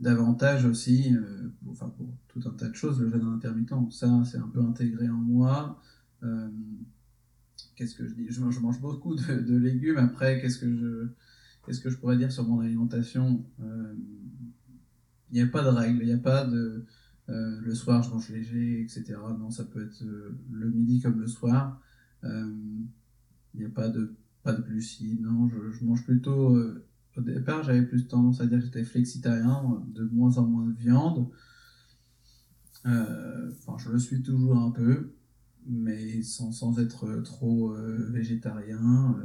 d'avantages 0.00 0.64
aussi 0.64 1.14
euh, 1.14 1.52
pour, 1.62 1.72
enfin 1.72 1.92
pour 1.96 2.08
tout 2.28 2.40
un 2.46 2.52
tas 2.52 2.68
de 2.68 2.74
choses 2.74 3.00
le 3.00 3.10
jeûne 3.10 3.26
intermittent. 3.26 3.74
Ça 3.90 4.22
c'est 4.24 4.38
un 4.38 4.48
peu 4.48 4.60
intégré 4.60 5.08
en 5.08 5.18
moi. 5.18 5.80
Euh, 6.22 6.48
qu'est-ce 7.76 7.94
que 7.94 8.06
je 8.06 8.14
dis? 8.14 8.26
Je, 8.30 8.40
mange 8.40 8.80
beaucoup 8.80 9.14
de, 9.14 9.56
légumes. 9.56 9.98
Après 9.98 10.40
qu'est-ce 10.40 10.58
que 10.58 10.74
je 10.74 11.08
qu'est-ce 11.64 11.80
que 11.80 11.90
je 11.90 11.98
pourrais 11.98 12.16
dire 12.16 12.32
sur 12.32 12.48
mon 12.48 12.60
alimentation? 12.60 13.44
Il 15.30 15.34
n'y 15.34 15.42
a 15.42 15.46
pas 15.46 15.62
de 15.62 15.68
règles 15.68 16.00
il 16.02 16.06
n'y 16.06 16.12
a 16.12 16.18
pas 16.18 16.44
de 16.44 16.86
le 17.28 17.74
soir 17.74 18.02
je 18.02 18.10
mange 18.10 18.28
léger 18.30 18.82
etc 18.82 19.14
non 19.38 19.52
ça 19.52 19.62
peut 19.62 19.84
être 19.84 20.02
le 20.50 20.68
midi 20.68 21.00
comme 21.00 21.20
le 21.20 21.28
soir. 21.28 21.80
Il 22.24 22.88
n'y 23.54 23.64
a 23.64 23.70
pas 23.70 23.88
de 23.88 24.16
pas 24.42 24.54
de 24.54 24.62
glucides, 24.62 25.20
non, 25.20 25.50
je 25.50 25.84
mange 25.84 26.02
plutôt. 26.04 26.56
Euh, 27.20 27.32
au 27.32 27.34
départ, 27.34 27.62
j'avais 27.62 27.84
plus 27.84 28.06
tendance 28.06 28.40
à 28.40 28.46
dire 28.46 28.58
que 28.58 28.64
j'étais 28.64 28.84
flexitarien, 28.84 29.82
de 29.94 30.04
moins 30.04 30.38
en 30.38 30.46
moins 30.46 30.66
de 30.66 30.76
viande. 30.76 31.28
Euh, 32.86 33.50
je 33.78 33.90
le 33.90 33.98
suis 33.98 34.22
toujours 34.22 34.56
un 34.56 34.70
peu, 34.70 35.12
mais 35.66 36.22
sans, 36.22 36.52
sans 36.52 36.78
être 36.78 37.22
trop 37.22 37.74
euh, 37.74 38.08
végétarien. 38.10 39.16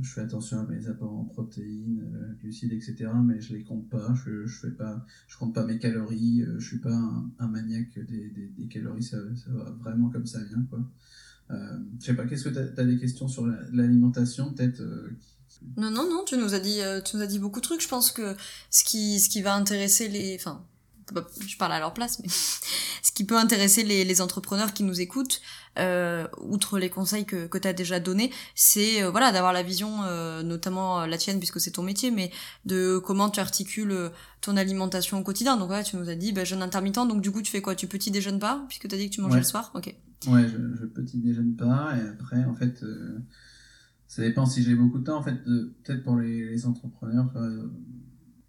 je 0.00 0.10
fais 0.10 0.22
attention 0.22 0.60
à 0.60 0.66
mes 0.66 0.88
apports 0.88 1.12
en 1.12 1.24
protéines, 1.24 2.02
glucides, 2.40 2.72
etc. 2.72 3.10
Mais 3.24 3.40
je 3.40 3.54
les 3.54 3.62
compte 3.62 3.88
pas. 3.88 4.14
Je, 4.14 4.46
je 4.46 4.60
fais 4.60 4.72
pas. 4.72 5.04
Je 5.26 5.36
compte 5.38 5.54
pas 5.54 5.66
mes 5.66 5.78
calories. 5.78 6.44
je 6.58 6.66
suis 6.66 6.80
pas 6.80 6.94
un, 7.38 7.48
maniaque 7.48 7.98
des, 7.98 8.30
des, 8.30 8.68
calories. 8.68 9.02
Ça, 9.02 9.18
va 9.48 9.70
vraiment 9.72 10.08
comme 10.10 10.26
ça 10.26 10.42
vient, 10.44 10.62
quoi. 10.70 10.80
Euh, 11.50 11.78
je 12.00 12.06
sais 12.06 12.14
pas, 12.14 12.26
qu'est-ce 12.26 12.48
que 12.48 12.54
tu 12.54 12.80
as, 12.80 12.84
des 12.84 12.98
questions 12.98 13.28
sur 13.28 13.46
l'alimentation 13.72 14.52
peut-être 14.52 14.80
euh, 14.80 15.16
Non, 15.76 15.90
non, 15.90 16.08
non, 16.08 16.24
tu 16.24 16.36
nous, 16.36 16.54
as 16.54 16.58
dit, 16.58 16.80
euh, 16.80 17.00
tu 17.00 17.16
nous 17.16 17.22
as 17.22 17.26
dit 17.26 17.38
beaucoup 17.38 17.60
de 17.60 17.64
trucs. 17.64 17.82
Je 17.82 17.88
pense 17.88 18.10
que 18.10 18.36
ce 18.70 18.84
qui, 18.84 19.20
ce 19.20 19.28
qui 19.28 19.42
va 19.42 19.54
intéresser 19.54 20.08
les. 20.08 20.36
Enfin, 20.38 20.64
je 21.46 21.56
parle 21.56 21.72
à 21.72 21.78
leur 21.78 21.94
place, 21.94 22.18
mais 22.20 22.28
ce 23.02 23.12
qui 23.12 23.24
peut 23.24 23.36
intéresser 23.36 23.82
les, 23.84 24.04
les 24.04 24.20
entrepreneurs 24.20 24.72
qui 24.72 24.82
nous 24.82 25.00
écoutent, 25.00 25.40
euh, 25.78 26.26
outre 26.40 26.78
les 26.78 26.90
conseils 26.90 27.26
que, 27.26 27.46
que 27.46 27.58
tu 27.58 27.68
as 27.68 27.72
déjà 27.72 28.00
donnés, 28.00 28.32
c'est 28.54 29.02
euh, 29.02 29.10
voilà 29.10 29.32
d'avoir 29.32 29.52
la 29.52 29.62
vision, 29.62 30.02
euh, 30.04 30.42
notamment 30.42 31.06
la 31.06 31.18
tienne 31.18 31.38
puisque 31.38 31.60
c'est 31.60 31.72
ton 31.72 31.82
métier, 31.82 32.10
mais 32.10 32.30
de 32.64 32.98
comment 32.98 33.30
tu 33.30 33.40
articules 33.40 34.10
ton 34.40 34.56
alimentation 34.56 35.18
au 35.18 35.22
quotidien. 35.22 35.56
Donc 35.56 35.70
ouais, 35.70 35.82
tu 35.84 35.96
nous 35.96 36.08
as 36.08 36.14
dit 36.14 36.32
bah, 36.32 36.44
jeûne 36.44 36.62
intermittent, 36.62 37.06
donc 37.08 37.20
du 37.20 37.30
coup 37.30 37.42
tu 37.42 37.52
fais 37.52 37.62
quoi? 37.62 37.74
Tu 37.74 37.86
petit 37.86 38.10
déjeunes 38.10 38.38
pas 38.38 38.64
puisque 38.68 38.88
tu 38.88 38.94
as 38.94 38.98
dit 38.98 39.10
que 39.10 39.14
tu 39.14 39.20
mangeais 39.20 39.38
le 39.38 39.44
soir? 39.44 39.70
Ok. 39.74 39.94
Ouais, 40.28 40.48
je, 40.48 40.56
je, 40.80 40.86
petit 40.86 41.18
déjeune 41.18 41.54
pas 41.56 41.92
et 41.96 42.08
après 42.08 42.42
en 42.44 42.54
fait 42.54 42.82
ça 44.08 44.22
dépend 44.22 44.46
si 44.46 44.62
j'ai 44.62 44.74
beaucoup 44.74 44.98
de 44.98 45.04
temps 45.04 45.18
en 45.18 45.22
fait 45.22 45.42
peut-être 45.44 46.02
pour 46.02 46.16
les, 46.16 46.66
entrepreneurs 46.66 47.32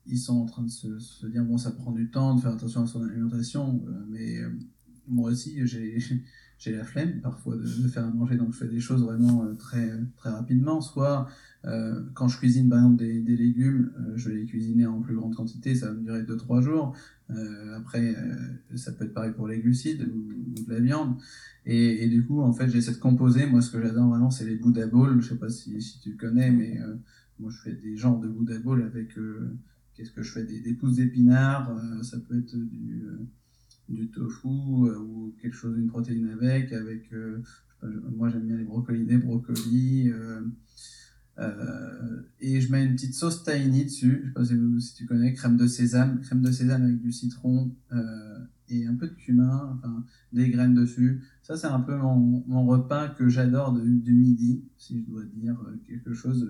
ils 0.06 0.20
sont 0.20 0.38
en 0.38 0.46
train 0.46 0.64
de 0.64 0.70
se, 0.70 1.26
dire 1.28 1.44
bon 1.44 1.58
ça 1.58 1.72
prend 1.72 1.92
du 1.92 2.10
temps 2.10 2.36
de 2.36 2.42
faire 2.42 2.54
attention 2.54 2.84
à 2.84 2.88
son 2.88 3.04
alimentation 3.04 3.84
mais 4.10 4.40
moi 5.08 5.32
aussi 5.32 5.60
j'ai 6.58 6.72
la 6.72 6.84
flemme 6.84 7.22
parfois 7.22 7.56
de, 7.56 7.62
de, 7.62 7.88
faire 7.88 8.06
à 8.06 8.10
manger, 8.10 8.36
donc 8.36 8.54
je 8.54 8.60
fais 8.60 8.68
des 8.68 8.80
choses 8.80 9.04
vraiment 9.04 9.44
euh, 9.44 9.54
très, 9.54 9.92
très 10.16 10.32
rapidement. 10.32 10.82
Soit 10.82 11.28
euh, 11.66 12.02
quand 12.14 12.28
je 12.28 12.38
cuisine 12.38 12.70
par 12.70 12.80
exemple 12.80 12.98
des, 12.98 13.36
légumes, 13.36 13.92
euh, 14.00 14.14
je 14.16 14.30
vais 14.30 14.36
les 14.36 14.46
cuisiner 14.46 14.86
en 14.86 15.02
plus 15.02 15.16
grande 15.16 15.36
quantité, 15.36 15.76
ça 15.76 15.88
va 15.88 15.94
me 15.94 16.04
durer 16.04 16.24
2-3 16.24 16.62
jours. 16.62 16.96
Euh, 17.30 17.78
après, 17.78 18.16
ça 18.76 18.92
peut 18.94 19.06
être 19.06 19.14
pareil 19.14 19.34
pour 19.34 19.48
les 19.48 19.60
glucides 19.60 20.08
ou, 20.14 20.64
de 20.64 20.74
la 20.74 20.80
viande. 20.80 21.18
Et, 21.66 22.08
du 22.08 22.26
coup, 22.26 22.42
en 22.42 22.54
fait, 22.54 22.70
j'essaie 22.70 22.94
de 22.94 22.98
composer. 22.98 23.46
Moi, 23.46 23.62
ce 23.62 23.72
que 23.72 23.82
j'adore 23.82 24.08
vraiment, 24.08 24.32
c'est 24.32 24.46
les 24.46 24.56
Buddha 24.56 24.88
Bowls. 24.88 25.22
Je 25.22 25.30
sais 25.30 25.36
pas 25.36 25.50
si, 25.50 26.00
tu 26.02 26.16
connais, 26.16 26.50
mais 26.50 26.80
moi, 27.40 27.52
je 27.52 27.58
fais 27.58 27.74
des 27.74 27.98
genres 27.98 28.20
de 28.20 28.28
Buddha 28.28 28.58
Bowls 28.60 28.84
avec... 28.84 29.18
Qu'est-ce 29.94 30.12
que 30.12 30.22
je 30.22 30.32
fais? 30.32 30.44
Des, 30.44 30.62
des 30.62 30.74
pousses 30.74 30.96
d'épinards, 30.96 31.76
ça 32.04 32.20
peut 32.20 32.38
être 32.38 32.56
du 33.90 34.08
tofu 34.12 34.48
ou 34.48 35.36
quelque 35.42 35.56
chose, 35.56 35.78
une 35.78 35.88
protéine 35.88 36.30
avec, 36.30 36.72
avec, 36.72 37.12
moi 38.16 38.30
j'aime 38.30 38.48
bien 38.48 38.58
les 38.58 38.64
brocolis, 38.64 39.06
des 39.06 39.18
brocolis, 39.18 40.12
et 42.40 42.62
je 42.62 42.72
mets 42.72 42.86
une 42.86 42.94
petite 42.94 43.14
sauce 43.14 43.44
tahini 43.44 43.86
dessus, 43.86 44.34
je 44.38 44.44
sais 44.44 44.56
pas 44.56 44.80
si, 44.80 44.94
tu 44.96 45.06
connais, 45.06 45.34
crème 45.34 45.58
de 45.58 45.68
sésame, 45.68 46.22
crème 46.22 46.42
de 46.42 46.52
sésame 46.52 46.84
avec 46.84 47.02
du 47.02 47.12
citron 47.12 47.72
et 48.70 48.86
un 48.86 48.96
peu 48.96 49.08
de 49.08 49.14
cumin, 49.14 49.78
enfin 49.78 50.04
des 50.34 50.50
graines 50.50 50.74
dessus. 50.74 51.24
Ça 51.42 51.56
c'est 51.56 51.68
un 51.68 51.80
peu 51.80 51.96
mon, 51.96 52.44
mon 52.48 52.66
repas 52.66 53.10
que 53.10 53.30
j'adore 53.30 53.74
du 53.74 54.14
midi, 54.14 54.64
si 54.78 55.00
je 55.02 55.12
dois 55.12 55.24
dire 55.36 55.58
quelque 55.88 56.14
chose, 56.14 56.50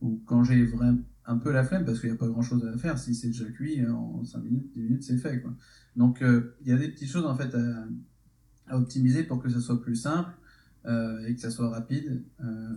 ou 0.00 0.20
quand 0.26 0.42
j'ai 0.42 0.64
vraiment 0.64 0.98
un 1.26 1.38
peu 1.38 1.52
la 1.52 1.64
flemme 1.64 1.84
parce 1.84 2.00
qu'il 2.00 2.10
n'y 2.10 2.16
a 2.16 2.18
pas 2.18 2.28
grand 2.28 2.42
chose 2.42 2.64
à 2.66 2.76
faire, 2.76 2.98
si 2.98 3.14
c'est 3.14 3.28
déjà 3.28 3.46
cuit 3.46 3.86
en 3.86 4.24
5 4.24 4.42
minutes, 4.42 4.70
10 4.74 4.80
minutes 4.80 5.02
c'est 5.02 5.16
fait 5.16 5.40
quoi. 5.40 5.54
Donc, 5.96 6.22
euh, 6.22 6.54
il 6.62 6.68
y 6.68 6.72
a 6.72 6.76
des 6.76 6.88
petites 6.88 7.10
choses 7.10 7.26
en 7.26 7.36
fait 7.36 7.54
à, 7.54 7.86
à, 8.68 8.78
optimiser 8.78 9.24
pour 9.24 9.40
que 9.42 9.48
ça 9.48 9.60
soit 9.60 9.80
plus 9.80 9.96
simple 9.96 10.32
euh, 10.86 11.26
et 11.26 11.34
que 11.34 11.40
ça 11.40 11.50
soit 11.50 11.70
rapide. 11.70 12.22
Euh, 12.40 12.74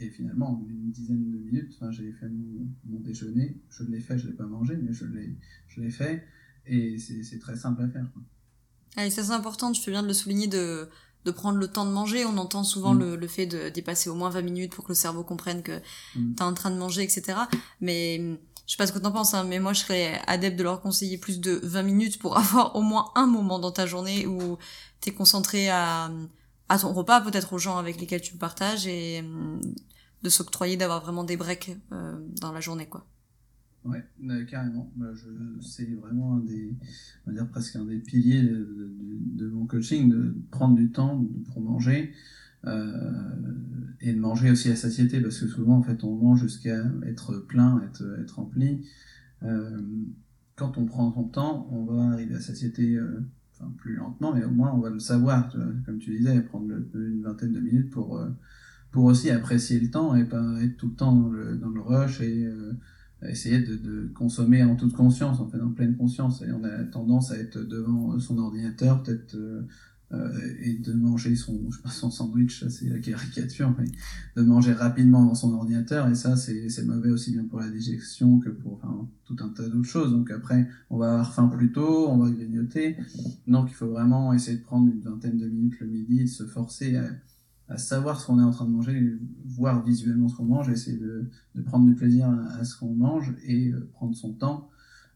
et 0.00 0.08
finalement, 0.10 0.50
en 0.50 0.66
une 0.66 0.90
dizaine 0.90 1.30
de 1.30 1.36
minutes, 1.36 1.78
j'ai 1.90 2.12
fait 2.12 2.28
mon, 2.28 2.66
mon, 2.86 3.00
déjeuner. 3.00 3.60
Je 3.68 3.84
l'ai 3.84 4.00
fait, 4.00 4.18
je 4.18 4.28
l'ai 4.28 4.32
pas 4.32 4.46
mangé, 4.46 4.76
mais 4.76 4.92
je 4.92 5.04
l'ai, 5.04 5.36
je 5.68 5.80
l'ai 5.80 5.90
fait. 5.90 6.24
Et 6.66 6.98
c'est 6.98 7.38
très 7.38 7.56
simple 7.56 7.82
à 7.82 7.88
faire. 7.88 8.06
Quoi. 8.12 8.22
Allez, 8.96 9.10
ça 9.10 9.22
c'est 9.22 9.32
important, 9.32 9.72
tu 9.72 9.82
fais 9.82 9.90
bien 9.90 10.02
de 10.02 10.08
le 10.08 10.14
souligner, 10.14 10.46
de, 10.46 10.88
de 11.24 11.30
prendre 11.30 11.58
le 11.58 11.68
temps 11.68 11.84
de 11.84 11.90
manger. 11.90 12.24
On 12.24 12.38
entend 12.38 12.64
souvent 12.64 12.94
mm. 12.94 12.98
le, 12.98 13.16
le, 13.16 13.26
fait 13.26 13.46
de 13.46 13.68
dépasser 13.68 14.08
au 14.08 14.14
moins 14.14 14.30
20 14.30 14.42
minutes 14.42 14.72
pour 14.72 14.84
que 14.84 14.90
le 14.90 14.96
cerveau 14.96 15.22
comprenne 15.22 15.62
que 15.62 15.78
mm. 16.16 16.34
tu 16.34 16.42
es 16.42 16.42
en 16.42 16.54
train 16.54 16.70
de 16.70 16.78
manger, 16.78 17.02
etc. 17.02 17.38
Mais 17.80 18.38
je 18.66 18.72
sais 18.72 18.78
pas 18.78 18.86
ce 18.86 18.92
que 18.92 18.98
t'en 18.98 19.12
penses, 19.12 19.34
hein, 19.34 19.44
mais 19.44 19.58
moi 19.58 19.72
je 19.72 19.80
serais 19.80 20.20
adepte 20.26 20.56
de 20.56 20.62
leur 20.62 20.80
conseiller 20.80 21.18
plus 21.18 21.40
de 21.40 21.60
20 21.62 21.82
minutes 21.82 22.18
pour 22.18 22.38
avoir 22.38 22.74
au 22.76 22.82
moins 22.82 23.10
un 23.16 23.26
moment 23.26 23.58
dans 23.58 23.72
ta 23.72 23.84
journée 23.84 24.26
où 24.26 24.58
t'es 25.00 25.10
concentré 25.10 25.68
à, 25.68 26.10
à 26.70 26.78
ton 26.78 26.92
repas, 26.92 27.20
peut-être 27.20 27.52
aux 27.52 27.58
gens 27.58 27.76
avec 27.76 28.00
lesquels 28.00 28.20
tu 28.20 28.36
partages 28.36 28.86
et 28.86 29.20
hum, 29.20 29.60
de 30.22 30.28
s'octroyer 30.28 30.76
d'avoir 30.76 31.02
vraiment 31.02 31.24
des 31.24 31.36
breaks 31.36 31.76
euh, 31.92 32.14
dans 32.40 32.52
la 32.52 32.60
journée, 32.60 32.86
quoi. 32.86 33.06
Ouais, 33.84 34.04
euh, 34.28 34.44
carrément. 34.44 34.92
Bah, 34.94 35.08
c'est 35.60 35.90
vraiment 35.94 36.36
un 36.36 36.40
des, 36.40 36.76
presque 37.50 37.76
un 37.76 37.84
des 37.84 37.98
piliers 37.98 38.42
de, 38.42 39.48
mon 39.48 39.66
coaching, 39.66 40.08
de 40.08 40.36
prendre 40.50 40.76
du 40.76 40.92
temps 40.92 41.26
pour 41.52 41.60
manger. 41.60 42.12
Euh, 42.66 43.10
et 44.02 44.12
de 44.12 44.20
manger 44.20 44.50
aussi 44.50 44.70
à 44.70 44.76
satiété 44.76 45.18
parce 45.22 45.40
que 45.40 45.48
souvent 45.48 45.78
en 45.78 45.82
fait 45.82 46.04
on 46.04 46.14
mange 46.14 46.40
jusqu'à 46.40 46.84
être 47.06 47.38
plein, 47.38 47.82
être, 47.82 48.04
être 48.20 48.36
rempli. 48.36 48.86
Euh, 49.42 49.80
quand 50.56 50.76
on 50.76 50.84
prend 50.84 51.10
son 51.14 51.24
temps, 51.24 51.66
on 51.72 51.84
va 51.84 52.12
arriver 52.12 52.34
à 52.34 52.40
satiété 52.40 52.98
plus 53.78 53.96
lentement, 53.96 54.34
mais 54.34 54.44
au 54.44 54.50
moins 54.50 54.72
on 54.72 54.80
va 54.80 54.90
le 54.90 54.98
savoir, 54.98 55.52
comme 55.84 55.98
tu 55.98 56.16
disais, 56.16 56.40
prendre 56.42 56.72
une 56.94 57.22
vingtaine 57.22 57.52
de 57.52 57.60
minutes 57.60 57.90
pour, 57.90 58.18
euh, 58.18 58.28
pour 58.90 59.04
aussi 59.04 59.30
apprécier 59.30 59.80
le 59.80 59.90
temps 59.90 60.14
et 60.14 60.24
pas 60.24 60.42
être 60.62 60.76
tout 60.76 60.88
le 60.88 60.94
temps 60.94 61.14
dans 61.14 61.28
le, 61.30 61.80
rush 61.80 62.20
et 62.20 62.46
euh, 62.46 62.72
essayer 63.28 63.60
de, 63.60 64.10
consommer 64.14 64.62
en 64.62 64.76
toute 64.76 64.94
conscience, 64.94 65.40
en 65.40 65.48
fait, 65.48 65.60
en 65.60 65.70
pleine 65.70 65.96
conscience. 65.96 66.42
Et 66.42 66.52
on 66.52 66.64
a 66.64 66.84
tendance 66.84 67.30
à 67.30 67.38
être 67.38 67.58
devant 67.58 68.18
son 68.18 68.38
ordinateur, 68.38 69.02
peut-être 69.02 69.36
euh, 70.12 70.38
et 70.60 70.74
de 70.74 70.92
manger 70.92 71.36
son, 71.36 71.70
je 71.70 71.78
son 71.90 72.10
sandwich, 72.10 72.64
c'est 72.68 72.88
la 72.88 72.98
caricature, 72.98 73.74
mais 73.78 73.86
de 74.36 74.42
manger 74.42 74.72
rapidement 74.72 75.24
dans 75.24 75.34
son 75.36 75.54
ordinateur, 75.54 76.08
et 76.08 76.14
ça, 76.14 76.36
c'est 76.36 76.84
mauvais 76.84 77.10
aussi 77.10 77.32
bien 77.32 77.44
pour 77.44 77.60
la 77.60 77.70
digestion 77.70 78.40
que 78.40 78.50
pour 78.50 78.74
enfin, 78.74 79.08
tout 79.24 79.36
un 79.40 79.48
tas 79.50 79.68
d'autres 79.68 79.88
choses. 79.88 80.10
Donc 80.12 80.30
après, 80.30 80.68
on 80.90 80.98
va 80.98 81.12
avoir 81.12 81.34
faim 81.34 81.48
plus 81.48 81.70
tôt, 81.72 82.08
on 82.08 82.18
va 82.18 82.30
grignoter. 82.30 82.96
Donc 83.46 83.70
il 83.70 83.74
faut 83.74 83.88
vraiment 83.88 84.32
essayer 84.32 84.58
de 84.58 84.62
prendre 84.64 84.90
une 84.92 85.00
vingtaine 85.00 85.38
de 85.38 85.46
minutes 85.46 85.78
le 85.80 85.86
midi, 85.86 86.24
de 86.24 86.28
se 86.28 86.44
forcer 86.44 86.96
à, 86.96 87.04
à 87.68 87.78
savoir 87.78 88.20
ce 88.20 88.26
qu'on 88.26 88.40
est 88.40 88.44
en 88.44 88.50
train 88.50 88.64
de 88.64 88.72
manger, 88.72 89.16
voir 89.44 89.84
visuellement 89.84 90.28
ce 90.28 90.36
qu'on 90.36 90.44
mange, 90.46 90.68
essayer 90.70 90.96
de, 90.96 91.30
de 91.54 91.62
prendre 91.62 91.86
du 91.86 91.94
plaisir 91.94 92.28
à, 92.28 92.58
à 92.58 92.64
ce 92.64 92.76
qu'on 92.76 92.94
mange 92.94 93.32
et 93.44 93.70
euh, 93.70 93.88
prendre 93.92 94.16
son 94.16 94.32
temps 94.32 94.68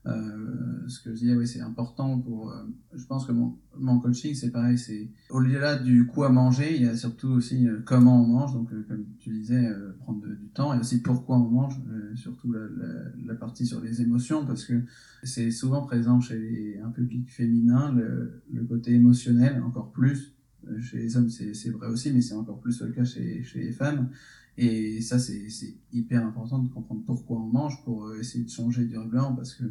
euh, 0.07 0.87
ce 0.87 1.01
que 1.01 1.11
je 1.11 1.21
disais, 1.21 1.35
oui, 1.35 1.47
c'est 1.47 1.61
important 1.61 2.19
pour. 2.19 2.51
Euh, 2.51 2.65
je 2.95 3.05
pense 3.07 3.27
que 3.27 3.33
mon, 3.33 3.57
mon 3.79 4.01
coaching, 4.01 4.35
c'est 4.35 4.51
pareil. 4.51 4.77
C'est 4.77 5.09
au-delà 5.31 5.77
du 5.77 6.07
coup 6.07 6.25
à 6.25 6.29
manger, 6.29 6.77
il 6.77 6.83
y 6.83 6.87
a 6.87 6.97
surtout 6.97 7.29
aussi 7.29 7.67
euh, 7.67 7.81
comment 7.87 8.23
on 8.23 8.27
mange. 8.27 8.53
Donc, 8.53 8.71
euh, 8.73 8.85
comme 8.87 9.05
tu 9.19 9.31
disais, 9.31 9.67
prendre 10.01 10.27
du 10.27 10.49
temps 10.49 10.75
et 10.75 10.79
aussi 10.79 11.01
pourquoi 11.01 11.37
on 11.37 11.49
mange. 11.49 11.81
surtout 12.17 12.53
la, 12.53 12.61
la, 12.61 12.95
la, 13.25 13.35
partie 13.35 13.67
sur 13.67 13.81
les 13.81 14.03
émotions, 14.03 14.45
parce 14.45 14.65
que 14.65 14.83
c'est 15.23 15.51
souvent 15.51 15.83
présent 15.83 16.21
chez 16.21 16.81
un 16.85 16.91
public 16.91 17.31
féminin 17.31 17.93
le, 17.93 18.43
le 18.53 18.65
côté 18.65 18.93
émotionnel 18.93 19.63
encore 19.63 19.91
plus. 19.91 20.35
Chez 20.81 20.99
les 20.99 21.17
hommes, 21.17 21.29
c'est 21.29 21.71
vrai 21.71 21.89
aussi, 21.89 22.11
mais 22.13 22.23
c'est 22.23 22.35
encore 22.35 22.59
plus 22.59 22.81
le 22.81 22.91
cas 22.93 23.05
chez, 23.05 23.43
chez 23.43 23.61
les 23.61 23.73
femmes. 23.73 24.09
Et 24.57 25.01
ça, 25.01 25.19
c'est 25.19 25.49
hyper 25.93 26.25
important 26.25 26.61
de 26.61 26.69
comprendre 26.69 27.03
pourquoi 27.05 27.39
on 27.39 27.47
mange 27.47 27.83
pour 27.85 28.07
euh, 28.07 28.21
essayer 28.21 28.45
de 28.45 28.51
changer 28.51 28.85
durablement 28.85 29.35
parce 29.35 29.55
que, 29.55 29.65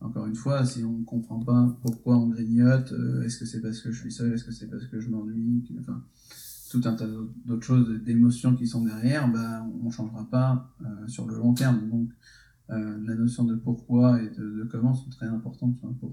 encore 0.00 0.26
une 0.26 0.34
fois, 0.34 0.64
si 0.66 0.84
on 0.84 0.98
ne 0.98 1.04
comprend 1.04 1.40
pas 1.40 1.78
pourquoi 1.80 2.18
on 2.18 2.28
grignote, 2.28 2.92
euh, 2.92 3.22
est-ce 3.22 3.38
que 3.38 3.46
c'est 3.46 3.60
parce 3.60 3.80
que 3.80 3.90
je 3.90 4.00
suis 4.00 4.12
seul, 4.12 4.32
est-ce 4.34 4.44
que 4.44 4.52
c'est 4.52 4.68
parce 4.68 4.86
que 4.86 5.00
je 5.00 5.08
m'ennuie, 5.08 5.64
enfin, 5.80 6.02
tout 6.70 6.80
un 6.84 6.94
tas 6.94 7.06
d'autres 7.44 7.64
choses, 7.64 8.02
d'émotions 8.02 8.54
qui 8.56 8.66
sont 8.66 8.84
derrière, 8.84 9.30
bah, 9.30 9.66
on 9.82 9.86
ne 9.86 9.90
changera 9.90 10.28
pas 10.30 10.74
euh, 10.82 11.06
sur 11.06 11.26
le 11.26 11.36
long 11.36 11.52
terme. 11.52 11.88
Donc, 11.88 12.10
euh, 12.70 12.98
la 13.06 13.14
notion 13.14 13.44
de 13.44 13.54
pourquoi 13.54 14.22
et 14.22 14.30
de, 14.30 14.66
comment 14.70 14.94
sont 14.94 15.10
très 15.10 15.26
importantes 15.26 15.76
pour, 16.00 16.12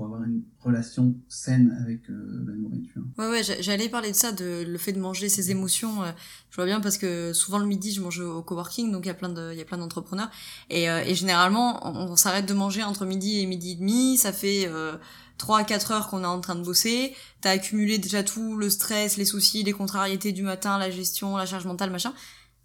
pour 0.00 0.06
avoir 0.06 0.26
une 0.26 0.44
relation 0.60 1.14
saine 1.28 1.76
avec 1.82 2.08
euh, 2.08 2.42
la 2.46 2.54
nourriture. 2.54 3.02
Ouais, 3.18 3.28
ouais, 3.28 3.42
j'allais 3.60 3.90
parler 3.90 4.12
de 4.12 4.16
ça, 4.16 4.32
de 4.32 4.64
le 4.66 4.78
fait 4.78 4.94
de 4.94 4.98
manger 4.98 5.28
ses 5.28 5.50
émotions. 5.50 6.02
Euh, 6.02 6.10
je 6.48 6.56
vois 6.56 6.64
bien 6.64 6.80
parce 6.80 6.96
que 6.96 7.34
souvent 7.34 7.58
le 7.58 7.66
midi, 7.66 7.92
je 7.92 8.00
mange 8.00 8.18
au 8.20 8.42
coworking, 8.42 8.92
donc 8.92 9.04
il 9.04 9.08
y 9.08 9.10
a 9.10 9.14
plein 9.14 9.28
de, 9.28 9.50
il 9.52 9.58
y 9.58 9.60
a 9.60 9.64
plein 9.66 9.76
d'entrepreneurs. 9.76 10.30
Et, 10.70 10.88
euh, 10.88 11.04
et 11.04 11.14
généralement, 11.14 11.86
on, 11.86 12.16
s'arrête 12.16 12.46
de 12.46 12.54
manger 12.54 12.82
entre 12.82 13.04
midi 13.04 13.40
et 13.40 13.46
midi 13.46 13.72
et 13.72 13.74
demi. 13.74 14.16
Ça 14.16 14.32
fait 14.32 14.66
euh, 14.68 14.96
3 15.36 15.58
à 15.58 15.64
4 15.64 15.92
heures 15.92 16.08
qu'on 16.08 16.22
est 16.22 16.26
en 16.26 16.40
train 16.40 16.54
de 16.54 16.64
bosser. 16.64 17.14
T'as 17.42 17.50
accumulé 17.50 17.98
déjà 17.98 18.22
tout 18.22 18.56
le 18.56 18.70
stress, 18.70 19.18
les 19.18 19.26
soucis, 19.26 19.64
les 19.64 19.72
contrariétés 19.72 20.32
du 20.32 20.42
matin, 20.42 20.78
la 20.78 20.90
gestion, 20.90 21.36
la 21.36 21.44
charge 21.44 21.66
mentale, 21.66 21.90
machin. 21.90 22.14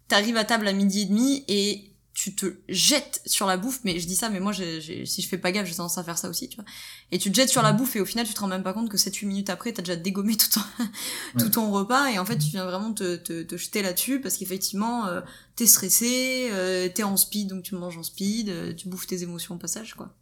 T'arrives 0.08 0.38
à 0.38 0.44
table 0.44 0.66
à 0.66 0.72
midi 0.72 1.02
et 1.02 1.04
demi 1.04 1.44
et 1.48 1.95
tu 2.16 2.34
te 2.34 2.46
jettes 2.70 3.20
sur 3.26 3.46
la 3.46 3.58
bouffe, 3.58 3.80
mais 3.84 4.00
je 4.00 4.06
dis 4.06 4.16
ça, 4.16 4.30
mais 4.30 4.40
moi, 4.40 4.50
j'ai, 4.50 5.04
si 5.04 5.20
je 5.20 5.28
fais 5.28 5.36
pas 5.36 5.52
gaffe, 5.52 5.68
j'ai 5.68 5.74
tendance 5.74 5.98
à 5.98 6.02
faire 6.02 6.16
ça 6.16 6.30
aussi, 6.30 6.48
tu 6.48 6.56
vois. 6.56 6.64
Et 7.12 7.18
tu 7.18 7.30
te 7.30 7.36
jettes 7.36 7.50
sur 7.50 7.60
la 7.60 7.74
bouffe 7.74 7.94
et 7.94 8.00
au 8.00 8.06
final, 8.06 8.26
tu 8.26 8.32
te 8.32 8.40
rends 8.40 8.46
même 8.46 8.62
pas 8.62 8.72
compte 8.72 8.88
que 8.88 8.96
7-8 8.96 9.26
minutes 9.26 9.50
après, 9.50 9.70
t'as 9.74 9.82
déjà 9.82 9.96
dégommé 9.96 10.34
tout 10.34 10.48
ton, 10.48 10.62
tout 11.38 11.50
ton 11.50 11.70
repas 11.70 12.08
et 12.08 12.18
en 12.18 12.24
fait, 12.24 12.38
tu 12.38 12.48
viens 12.48 12.64
vraiment 12.64 12.94
te, 12.94 13.16
te, 13.16 13.42
te 13.42 13.56
jeter 13.58 13.82
là-dessus 13.82 14.22
parce 14.22 14.38
qu'effectivement, 14.38 15.06
euh, 15.06 15.20
t'es 15.56 15.66
stressé, 15.66 16.48
euh, 16.52 16.88
t'es 16.88 17.02
en 17.02 17.18
speed, 17.18 17.50
donc 17.50 17.64
tu 17.64 17.74
manges 17.74 17.98
en 17.98 18.02
speed, 18.02 18.48
euh, 18.48 18.72
tu 18.72 18.88
bouffes 18.88 19.06
tes 19.06 19.22
émotions 19.22 19.56
au 19.56 19.58
passage, 19.58 19.92
quoi. 19.92 20.16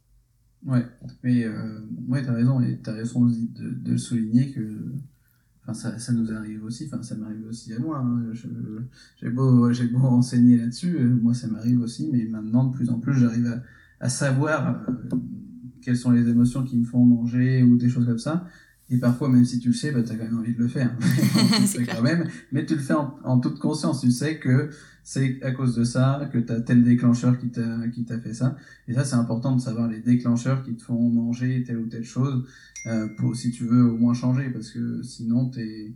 Ouais, 0.65 0.85
mais 1.23 1.45
euh, 1.45 1.79
ouais, 2.09 2.25
t'as 2.25 2.33
raison, 2.33 2.59
et 2.59 2.77
t'as 2.83 2.91
raison 2.91 3.21
de, 3.21 3.35
de, 3.35 3.69
de 3.69 3.97
souligner 3.97 4.51
que 4.51 4.91
Enfin, 5.67 5.73
ça, 5.73 5.97
ça 5.97 6.13
nous 6.13 6.31
arrive 6.31 6.63
aussi, 6.63 6.85
enfin, 6.85 7.01
ça 7.01 7.15
m'arrive 7.15 7.47
aussi 7.49 7.73
à 7.73 7.79
moi. 7.79 7.97
Hein. 7.97 8.31
J'ai 9.19 9.29
beau, 9.29 9.71
beau 9.71 9.99
enseigner 9.99 10.57
là-dessus, 10.57 10.95
euh, 10.99 11.19
moi 11.21 11.33
ça 11.33 11.47
m'arrive 11.47 11.81
aussi, 11.81 12.07
mais 12.11 12.25
maintenant 12.25 12.65
de 12.65 12.75
plus 12.75 12.89
en 12.91 12.99
plus 12.99 13.15
j'arrive 13.15 13.47
à, 13.47 14.05
à, 14.05 14.09
savoir 14.09 14.83
euh, 14.87 15.17
quelles 15.81 15.97
sont 15.97 16.11
les 16.11 16.29
émotions 16.29 16.63
qui 16.63 16.77
me 16.77 16.85
font 16.85 17.03
manger 17.03 17.63
ou 17.63 17.77
des 17.77 17.89
choses 17.89 18.05
comme 18.05 18.19
ça. 18.19 18.45
Et 18.89 18.97
parfois, 18.97 19.29
même 19.29 19.45
si 19.45 19.59
tu 19.59 19.69
le 19.69 19.73
sais, 19.73 19.91
bah, 19.91 20.03
tu 20.03 20.11
as 20.11 20.15
quand 20.15 20.25
même 20.25 20.37
envie 20.37 20.53
de 20.53 20.59
le 20.59 20.67
faire. 20.67 20.95
tu 21.73 21.85
quand 21.85 22.03
même, 22.03 22.27
mais 22.51 22.65
tu 22.65 22.75
le 22.75 22.81
fais 22.81 22.93
en, 22.93 23.39
toute 23.39 23.59
conscience. 23.59 24.01
Tu 24.01 24.11
sais 24.11 24.37
que 24.37 24.69
c'est 25.03 25.41
à 25.43 25.51
cause 25.51 25.75
de 25.75 25.83
ça, 25.83 26.29
que 26.31 26.37
tu 26.37 26.51
as 26.51 26.61
tel 26.61 26.83
déclencheur 26.83 27.37
qui 27.37 27.49
t'a, 27.49 27.87
qui 27.87 28.05
t'a 28.05 28.19
fait 28.19 28.33
ça. 28.33 28.57
Et 28.87 28.93
ça, 28.93 29.03
c'est 29.03 29.15
important 29.15 29.55
de 29.55 29.61
savoir 29.61 29.87
les 29.87 30.01
déclencheurs 30.01 30.63
qui 30.63 30.75
te 30.75 30.83
font 30.83 31.09
manger 31.09 31.63
telle 31.63 31.77
ou 31.77 31.87
telle 31.87 32.03
chose, 32.03 32.45
euh, 32.85 33.07
pour, 33.17 33.35
si 33.35 33.51
tu 33.51 33.65
veux 33.65 33.83
au 33.83 33.97
moins 33.97 34.13
changer, 34.13 34.49
parce 34.49 34.69
que 34.69 35.01
sinon, 35.01 35.49
tu 35.49 35.95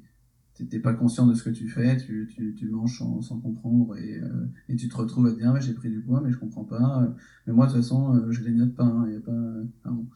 t'es 0.69 0.79
pas 0.79 0.93
conscient 0.93 1.25
de 1.25 1.33
ce 1.35 1.43
que 1.43 1.51
tu 1.51 1.69
fais, 1.69 1.95
tu, 1.95 2.27
tu, 2.35 2.53
tu 2.53 2.67
manges 2.67 2.97
sans, 2.97 3.21
sans 3.21 3.39
comprendre 3.39 3.95
et, 3.95 4.19
euh, 4.19 4.45
et 4.67 4.75
tu 4.75 4.89
te 4.89 4.97
retrouves 4.97 5.27
à 5.27 5.31
te 5.31 5.37
dire, 5.37 5.55
j'ai 5.61 5.73
pris 5.73 5.89
du 5.89 6.01
poids, 6.01 6.21
mais 6.21 6.31
je 6.31 6.37
comprends 6.37 6.65
pas. 6.65 7.15
Mais 7.47 7.53
moi, 7.53 7.67
de 7.67 7.71
toute 7.71 7.81
façon, 7.81 8.15
euh, 8.15 8.31
je 8.31 8.41
les 8.41 8.51
note 8.51 8.75
pas, 8.75 8.83
il 9.07 9.15
hein, 9.15 9.17
a 9.17 9.21
pas, 9.21 9.41
ah 9.85 9.89
bon. 9.91 10.07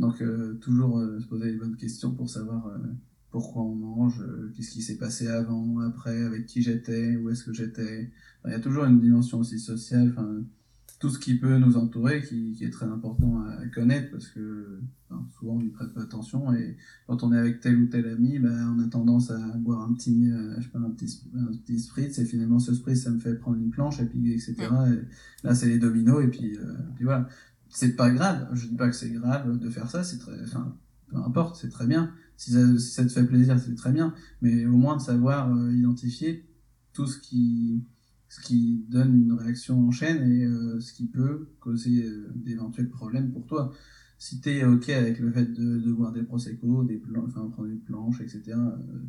Donc 0.00 0.22
euh, 0.22 0.54
toujours 0.54 0.98
euh, 0.98 1.20
se 1.20 1.26
poser 1.26 1.52
les 1.52 1.58
bonnes 1.58 1.76
questions 1.76 2.12
pour 2.12 2.30
savoir 2.30 2.66
euh, 2.68 2.78
pourquoi 3.30 3.62
on 3.62 3.74
mange, 3.74 4.24
qu'est-ce 4.56 4.70
qui 4.70 4.82
s'est 4.82 4.96
passé 4.96 5.28
avant, 5.28 5.78
après, 5.80 6.22
avec 6.24 6.46
qui 6.46 6.62
j'étais, 6.62 7.16
où 7.16 7.30
est-ce 7.30 7.44
que 7.44 7.52
j'étais. 7.52 8.10
Il 8.46 8.50
y 8.50 8.54
a 8.54 8.60
toujours 8.60 8.84
une 8.84 8.98
dimension 8.98 9.38
aussi 9.38 9.60
sociale, 9.60 10.08
enfin 10.10 10.42
tout 10.98 11.08
ce 11.08 11.18
qui 11.18 11.36
peut 11.36 11.56
nous 11.56 11.76
entourer 11.78 12.22
qui, 12.22 12.52
qui 12.52 12.64
est 12.64 12.70
très 12.70 12.86
important 12.86 13.42
à, 13.42 13.66
connaître 13.68 14.10
parce 14.10 14.28
que 14.28 14.80
souvent 15.38 15.54
on 15.54 15.62
n'y 15.62 15.70
prête 15.70 15.94
pas 15.94 16.02
attention 16.02 16.52
et 16.52 16.76
quand 17.06 17.22
on 17.22 17.32
est 17.32 17.38
avec 17.38 17.60
tel 17.60 17.78
ou 17.80 17.86
tel 17.86 18.06
ami 18.06 18.38
ben, 18.38 18.76
on 18.76 18.82
a 18.82 18.88
tendance 18.88 19.30
à 19.30 19.38
boire 19.56 19.88
un 19.88 19.94
petit 19.94 20.30
je 20.58 20.62
sais 20.62 20.68
pas 20.68 20.78
un 20.78 20.90
petit 20.90 21.22
un 21.34 21.52
petit 21.56 21.80
spritz 21.80 22.18
et 22.18 22.26
finalement 22.26 22.58
ce 22.58 22.74
spritz 22.74 23.02
ça 23.04 23.10
me 23.10 23.18
fait 23.18 23.34
prendre 23.34 23.56
une 23.56 23.70
planche 23.70 24.00
et 24.00 24.04
puis 24.04 24.32
etc 24.32 24.54
et 24.60 25.46
là 25.46 25.54
c'est 25.54 25.68
les 25.68 25.78
dominos 25.78 26.22
et 26.22 26.28
puis, 26.28 26.58
puis 26.96 27.04
voilà 27.04 27.28
c'est 27.70 27.96
pas 27.96 28.10
grave. 28.10 28.48
Je 28.52 28.66
dis 28.66 28.76
pas 28.76 28.88
que 28.88 28.96
c'est 28.96 29.10
grave 29.10 29.58
de 29.58 29.70
faire 29.70 29.90
ça, 29.90 30.04
c'est 30.04 30.18
très, 30.18 30.42
enfin, 30.42 30.76
peu 31.08 31.16
importe, 31.16 31.56
c'est 31.56 31.70
très 31.70 31.86
bien. 31.86 32.12
Si 32.36 32.52
ça, 32.78 33.04
te 33.04 33.10
fait 33.10 33.24
plaisir, 33.24 33.58
c'est 33.58 33.74
très 33.74 33.92
bien. 33.92 34.14
Mais 34.40 34.66
au 34.66 34.76
moins 34.76 34.96
de 34.96 35.02
savoir 35.02 35.54
euh, 35.54 35.72
identifier 35.72 36.48
tout 36.92 37.06
ce 37.06 37.18
qui, 37.18 37.84
ce 38.28 38.40
qui 38.40 38.86
donne 38.88 39.14
une 39.14 39.32
réaction 39.32 39.86
en 39.86 39.90
chaîne 39.90 40.22
et 40.30 40.44
euh, 40.44 40.80
ce 40.80 40.92
qui 40.92 41.06
peut 41.06 41.48
causer 41.60 42.04
euh, 42.04 42.32
d'éventuels 42.34 42.88
problèmes 42.88 43.30
pour 43.30 43.46
toi. 43.46 43.72
Si 44.18 44.40
tu 44.40 44.50
es 44.50 44.64
OK 44.64 44.88
avec 44.90 45.18
le 45.18 45.30
fait 45.32 45.46
de, 45.46 45.78
de 45.78 45.92
boire 45.92 46.12
des 46.12 46.22
prosecco, 46.22 46.84
des 46.84 46.98
plan 46.98 47.24
enfin, 47.26 47.48
prendre 47.50 47.68
des 47.68 47.76
planches, 47.76 48.20
etc., 48.20 48.54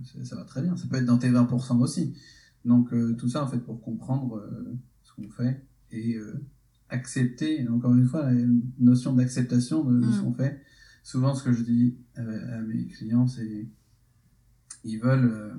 ça, 0.03 0.23
ça, 0.23 0.35
va 0.37 0.45
très 0.45 0.61
bien. 0.61 0.77
Ça 0.77 0.87
peut 0.87 0.97
être 0.97 1.05
dans 1.05 1.17
tes 1.17 1.29
20% 1.29 1.79
aussi. 1.79 2.15
Donc 2.63 2.93
tout 3.17 3.27
ça, 3.27 3.43
en 3.43 3.47
fait, 3.47 3.59
pour 3.59 3.81
comprendre 3.81 4.41
ce 5.03 5.11
qu'on 5.13 5.29
fait 5.29 5.67
et 5.91 6.17
accepter, 6.91 7.67
encore 7.67 7.95
une 7.95 8.05
fois, 8.05 8.31
la 8.31 8.45
notion 8.79 9.13
d'acceptation 9.13 9.83
de, 9.83 10.01
ce 10.01 10.19
mm. 10.19 10.23
qu'on 10.23 10.33
fait. 10.33 10.61
Souvent, 11.03 11.33
ce 11.33 11.43
que 11.43 11.53
je 11.53 11.63
dis 11.63 11.97
à, 12.15 12.21
mes 12.61 12.85
clients, 12.87 13.27
c'est 13.27 13.67
ils 14.83 14.99
veulent, 14.99 15.31
euh, 15.31 15.53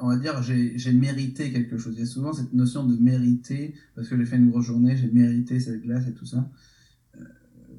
on 0.00 0.08
va 0.08 0.16
dire, 0.16 0.42
j'ai 0.42 0.92
mérité 0.92 1.52
quelque 1.52 1.76
chose. 1.76 1.94
Il 1.96 2.00
y 2.00 2.02
a 2.02 2.06
souvent 2.06 2.32
cette 2.32 2.52
notion 2.52 2.86
de 2.86 2.96
mériter, 2.96 3.74
parce 3.94 4.08
que 4.08 4.16
j'ai 4.16 4.24
fait 4.24 4.36
une 4.36 4.50
grosse 4.50 4.66
journée, 4.66 4.96
j'ai 4.96 5.10
mérité 5.10 5.60
cette 5.60 5.82
glace 5.82 6.06
et 6.08 6.14
tout 6.14 6.26
ça. 6.26 6.50
Euh, 7.16 7.24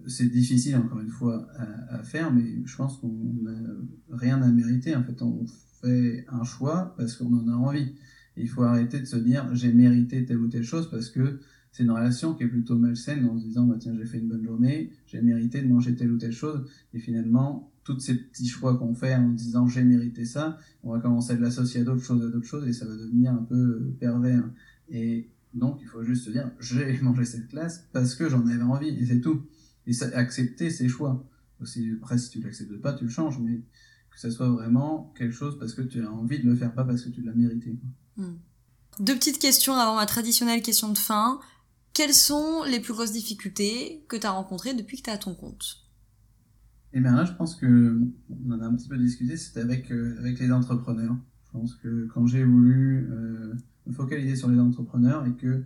c'est 0.07 0.29
difficile, 0.29 0.75
encore 0.75 0.99
une 0.99 1.09
fois, 1.09 1.47
à, 1.55 1.95
à, 1.95 2.03
faire, 2.03 2.31
mais 2.31 2.61
je 2.65 2.75
pense 2.75 2.97
qu'on 2.97 3.33
n'a 3.41 3.57
rien 4.11 4.41
à 4.41 4.51
mériter. 4.51 4.95
En 4.95 5.03
fait, 5.03 5.21
on 5.21 5.45
fait 5.81 6.25
un 6.29 6.43
choix 6.43 6.93
parce 6.97 7.15
qu'on 7.15 7.33
en 7.33 7.47
a 7.47 7.53
envie. 7.53 7.95
il 8.37 8.49
faut 8.49 8.63
arrêter 8.63 8.99
de 8.99 9.05
se 9.05 9.15
dire, 9.15 9.47
j'ai 9.55 9.71
mérité 9.71 10.25
telle 10.25 10.37
ou 10.37 10.47
telle 10.47 10.63
chose 10.63 10.89
parce 10.91 11.09
que 11.09 11.39
c'est 11.75 11.83
une 11.83 11.91
relation 11.91 12.33
qui 12.33 12.43
est 12.43 12.47
plutôt 12.47 12.77
malsaine 12.77 13.27
en 13.27 13.37
se 13.37 13.43
disant 13.43 13.65
bah, 13.65 13.75
tiens 13.77 13.93
j'ai 13.97 14.05
fait 14.05 14.19
une 14.19 14.29
bonne 14.29 14.45
journée, 14.45 14.93
j'ai 15.07 15.21
mérité 15.21 15.61
de 15.61 15.67
manger 15.67 15.93
telle 15.93 16.09
ou 16.09 16.17
telle 16.17 16.31
chose 16.31 16.65
et 16.93 16.99
finalement 16.99 17.69
tous 17.83 17.99
ces 17.99 18.15
petits 18.15 18.47
choix 18.47 18.77
qu'on 18.77 18.95
fait 18.95 19.13
en 19.13 19.27
disant 19.27 19.67
j'ai 19.67 19.83
mérité 19.83 20.23
ça, 20.23 20.57
on 20.83 20.93
va 20.93 21.01
commencer 21.01 21.33
à 21.33 21.35
l'associer 21.35 21.81
à 21.81 21.83
d'autres 21.83 22.01
choses, 22.01 22.23
à 22.23 22.29
d'autres 22.29 22.47
choses 22.47 22.65
et 22.65 22.71
ça 22.71 22.85
va 22.85 22.95
devenir 22.95 23.33
un 23.33 23.43
peu 23.43 23.93
pervers. 23.99 24.49
Et 24.87 25.29
donc 25.53 25.79
il 25.81 25.87
faut 25.87 26.01
juste 26.01 26.23
se 26.23 26.29
dire 26.29 26.49
j'ai 26.61 26.97
mangé 27.01 27.25
cette 27.25 27.49
classe 27.49 27.89
parce 27.91 28.15
que 28.15 28.29
j'en 28.29 28.47
avais 28.47 28.63
envie 28.63 28.87
et 28.87 29.05
c'est 29.05 29.19
tout. 29.19 29.41
Et 29.85 29.91
accepter 30.13 30.69
ses 30.69 30.87
choix. 30.87 31.29
Aussi, 31.59 31.91
après 32.01 32.17
si 32.17 32.29
tu 32.29 32.39
l'acceptes 32.39 32.81
pas, 32.81 32.93
tu 32.93 33.03
le 33.03 33.09
changes, 33.09 33.37
mais 33.39 33.63
que 34.11 34.19
ça 34.19 34.31
soit 34.31 34.47
vraiment 34.47 35.13
quelque 35.17 35.33
chose 35.33 35.59
parce 35.59 35.73
que 35.73 35.81
tu 35.81 36.01
as 36.01 36.09
envie 36.09 36.39
de 36.39 36.49
le 36.49 36.55
faire, 36.55 36.73
pas 36.73 36.85
parce 36.85 37.01
que 37.01 37.09
tu 37.09 37.21
l'as 37.21 37.33
mérité. 37.33 37.77
Hmm. 38.15 38.35
Deux 38.99 39.15
petites 39.15 39.39
questions 39.39 39.73
avant 39.73 39.95
ma 39.95 40.05
traditionnelle 40.05 40.61
question 40.61 40.93
de 40.93 40.97
fin. 40.97 41.41
Quelles 41.95 42.13
sont 42.13 42.63
les 42.65 42.81
plus 42.81 42.91
grosses 42.91 43.13
difficultés 43.13 44.03
que 44.09 44.17
tu 44.17 44.27
as 44.27 44.31
rencontrées 44.31 44.73
depuis 44.73 44.97
que 44.97 45.03
tu 45.03 45.09
à 45.09 45.17
ton 45.17 45.33
compte? 45.33 45.77
Eh 46.91 46.99
bien 46.99 47.15
là, 47.15 47.23
je 47.23 47.31
pense 47.31 47.55
que 47.55 48.01
on 48.29 48.51
en 48.51 48.59
a 48.59 48.65
un 48.65 48.75
petit 48.75 48.89
peu 48.89 48.97
discuté, 48.97 49.37
c'était 49.37 49.61
avec, 49.61 49.89
euh, 49.91 50.17
avec 50.19 50.37
les 50.39 50.51
entrepreneurs. 50.51 51.15
Je 51.45 51.51
pense 51.53 51.73
que 51.75 52.07
quand 52.07 52.27
j'ai 52.27 52.43
voulu 52.43 53.07
euh, 53.09 53.53
me 53.87 53.93
focaliser 53.93 54.35
sur 54.35 54.49
les 54.49 54.59
entrepreneurs 54.59 55.25
et 55.25 55.35
que 55.35 55.63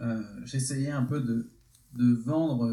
euh, 0.00 0.22
j'essayais 0.44 0.92
un 0.92 1.02
peu 1.02 1.20
de, 1.20 1.50
de 1.98 2.12
vendre 2.12 2.72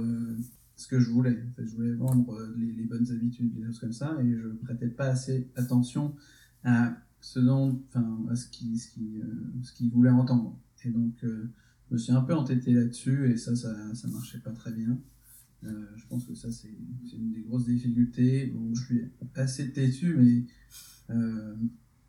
ce 0.76 0.88
que 0.88 0.99
je 0.99 1.10
voulais. 1.10 1.43
Je 1.58 1.76
voulais 1.76 1.93
vendre 1.93 2.39
les, 2.56 2.84
bonnes 2.84 3.10
habitudes, 3.10 3.51
des 3.56 3.66
choses 3.66 3.80
comme 3.80 3.93
ça, 3.93 4.16
et 4.22 4.32
je 4.32 4.49
prêtais 4.64 4.89
pas 4.89 5.08
assez 5.08 5.49
attention 5.56 6.16
à 6.64 6.93
ce 7.20 7.39
dont, 7.39 7.82
enfin, 7.88 8.28
à 8.30 8.36
ce 8.36 8.47
qui, 8.47 8.78
ce 8.78 8.91
qui, 8.91 9.24
ce 9.64 9.74
qu'ils 9.74 9.89
voulaient 9.89 10.12
entendre. 10.12 10.56
Et 10.86 10.91
donc, 10.91 11.16
je 11.90 11.94
me 11.94 12.00
suis 12.00 12.12
un 12.12 12.22
peu 12.22 12.34
entêté 12.34 12.74
là-dessus 12.74 13.32
et 13.32 13.38
ça, 13.38 13.56
ça, 13.56 13.74
ça 13.94 14.08
marchait 14.08 14.40
pas 14.40 14.52
très 14.52 14.72
bien. 14.72 14.98
Euh, 15.66 15.86
je 15.96 16.06
pense 16.08 16.26
que 16.26 16.36
ça, 16.36 16.50
c'est 16.52 16.70
une 17.14 17.32
des 17.32 17.42
grosses 17.42 17.66
difficultés. 17.66 18.48
Bon, 18.48 18.74
je 18.74 18.84
suis 18.84 19.12
assez 19.36 19.72
têtu, 19.72 20.16
mais 20.18 21.16
euh, 21.16 21.56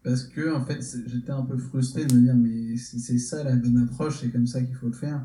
parce 0.03 0.25
que 0.25 0.55
en 0.55 0.65
fait, 0.65 0.81
j'étais 1.07 1.31
un 1.31 1.43
peu 1.43 1.57
frustré 1.57 2.05
de 2.05 2.15
me 2.15 2.23
dire, 2.23 2.35
mais 2.35 2.77
c'est 2.77 3.19
ça 3.19 3.45
la 3.45 3.57
bonne 3.57 3.79
approche, 3.79 4.21
c'est 4.21 4.31
comme 4.31 4.47
ça 4.47 4.63
qu'il 4.63 4.75
faut 4.75 4.89
le 4.89 4.95
faire. 4.95 5.25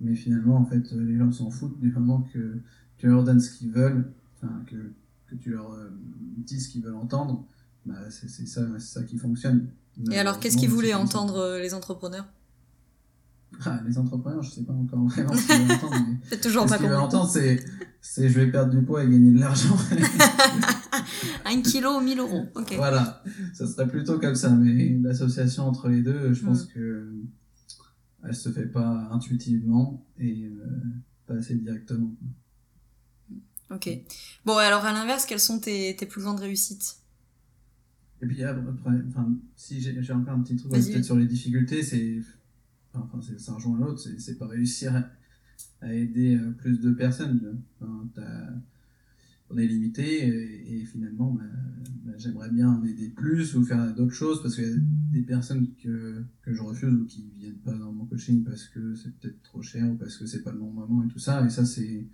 Mais 0.00 0.14
finalement, 0.14 0.56
en 0.56 0.66
fait, 0.66 0.92
les 0.92 1.16
gens 1.16 1.32
s'en 1.32 1.50
foutent 1.50 1.80
du 1.80 1.90
moment 1.92 2.22
que 2.32 2.58
tu 2.96 3.06
leur 3.06 3.24
donnes 3.24 3.40
ce 3.40 3.56
qu'ils 3.56 3.70
veulent, 3.70 4.12
enfin, 4.36 4.64
que, 4.66 4.92
que 5.26 5.34
tu 5.36 5.50
leur 5.50 5.72
euh, 5.72 5.90
dis 6.38 6.60
ce 6.60 6.68
qu'ils 6.68 6.82
veulent 6.82 6.94
entendre. 6.94 7.46
Bah, 7.86 8.10
c'est 8.10 8.28
ça, 8.28 8.78
ça 8.78 9.02
qui 9.02 9.18
fonctionne. 9.18 9.68
Et 10.10 10.18
alors, 10.18 10.40
qu'est-ce 10.40 10.56
qu'ils 10.56 10.70
voulaient 10.70 10.94
entendre 10.94 11.58
les 11.60 11.74
entrepreneurs? 11.74 12.26
Ah, 13.64 13.80
les 13.86 13.98
entrepreneurs, 13.98 14.42
je 14.42 14.50
sais 14.50 14.62
pas 14.62 14.72
encore 14.72 15.04
vraiment 15.08 15.34
ce 15.34 15.46
qu'ils 15.46 15.66
veulent 15.66 15.76
entendre. 15.76 15.96
Mais 16.08 16.16
c'est 16.28 16.40
toujours 16.40 16.66
pas 16.66 16.74
Ce 16.74 16.78
qu'ils 16.78 16.88
veulent 16.88 16.98
entendre, 16.98 17.30
c'est, 17.30 17.64
c'est 18.00 18.28
je 18.28 18.40
vais 18.40 18.50
perdre 18.50 18.72
du 18.72 18.82
poids 18.82 19.04
et 19.04 19.08
gagner 19.08 19.32
de 19.32 19.40
l'argent. 19.40 19.76
un 21.44 21.62
kilo, 21.62 22.00
1000 22.00 22.18
euros. 22.18 22.46
Ok. 22.54 22.74
Voilà. 22.76 23.22
Ça 23.52 23.66
serait 23.66 23.88
plutôt 23.88 24.18
comme 24.18 24.34
ça. 24.34 24.50
Mais 24.50 24.98
l'association 25.02 25.66
entre 25.66 25.88
les 25.88 26.02
deux, 26.02 26.32
je 26.32 26.44
pense 26.44 26.64
mm. 26.64 26.68
que 26.74 27.12
elle 28.26 28.34
se 28.34 28.48
fait 28.50 28.66
pas 28.66 29.08
intuitivement 29.12 30.06
et 30.18 30.46
euh, 30.46 30.66
pas 31.26 31.34
assez 31.34 31.56
directement. 31.56 32.14
Ok. 33.70 33.88
Bon, 34.44 34.56
alors 34.56 34.84
à 34.84 34.92
l'inverse, 34.92 35.26
quelles 35.26 35.40
sont 35.40 35.58
tes, 35.58 35.94
tes 35.96 36.06
plus 36.06 36.22
grandes 36.22 36.40
réussites? 36.40 36.96
Et 38.22 38.26
puis 38.26 38.42
après, 38.42 38.92
enfin, 39.08 39.28
si 39.56 39.80
j'ai, 39.80 40.02
j'ai 40.02 40.12
encore 40.12 40.34
un 40.34 40.40
petit 40.40 40.56
truc 40.56 40.72
peut-être 40.72 41.04
sur 41.04 41.16
les 41.16 41.26
difficultés, 41.26 41.82
c'est 41.82 42.20
enfin, 42.94 43.20
ça 43.38 43.54
rejoint 43.54 43.78
l'autre, 43.78 44.00
c'est 44.18 44.38
pas 44.38 44.46
réussir 44.46 44.94
à, 45.80 45.94
aider 45.94 46.36
euh, 46.36 46.50
plus 46.52 46.80
de 46.80 46.90
personnes. 46.92 47.60
on 49.50 49.58
est 49.58 49.66
limité 49.66 50.26
et, 50.72 50.84
finalement, 50.84 51.32
bah, 51.32 51.44
bah, 52.04 52.12
j'aimerais 52.16 52.50
bien 52.50 52.68
en 52.70 52.84
aider 52.84 53.10
plus 53.10 53.54
ou 53.54 53.64
faire 53.64 53.94
d'autres 53.94 54.14
choses 54.14 54.42
parce 54.42 54.54
qu'il 54.54 54.64
y 54.64 54.72
a 54.72 54.76
des 55.12 55.22
personnes 55.22 55.68
que, 55.82 56.24
je 56.46 56.62
refuse 56.62 56.92
ou 56.92 57.04
qui 57.04 57.30
viennent 57.36 57.58
pas 57.58 57.74
dans 57.74 57.92
mon 57.92 58.06
coaching 58.06 58.44
parce 58.44 58.64
que 58.64 58.94
c'est 58.94 59.14
peut-être 59.18 59.42
trop 59.42 59.62
cher 59.62 59.90
ou 59.90 59.96
parce 59.96 60.16
que 60.16 60.26
c'est 60.26 60.42
pas 60.42 60.52
le 60.52 60.58
bon 60.58 60.70
moment 60.70 61.04
et 61.04 61.08
tout 61.08 61.18
ça. 61.18 61.44
Et 61.44 61.50
ça, 61.50 61.64
c'est. 61.64 62.06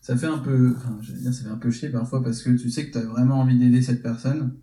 Ça 0.00 0.16
fait 0.16 0.26
un 0.26 0.38
peu. 0.38 0.74
Enfin, 0.76 0.98
dire, 1.00 1.34
ça 1.34 1.44
fait 1.44 1.50
un 1.50 1.58
peu 1.58 1.70
chier 1.70 1.90
parfois 1.90 2.22
parce 2.22 2.42
que 2.42 2.50
tu 2.50 2.70
sais 2.70 2.86
que 2.86 2.92
tu 2.92 2.98
as 2.98 3.04
vraiment 3.04 3.40
envie 3.40 3.58
d'aider 3.58 3.82
cette 3.82 4.02
personne 4.02 4.54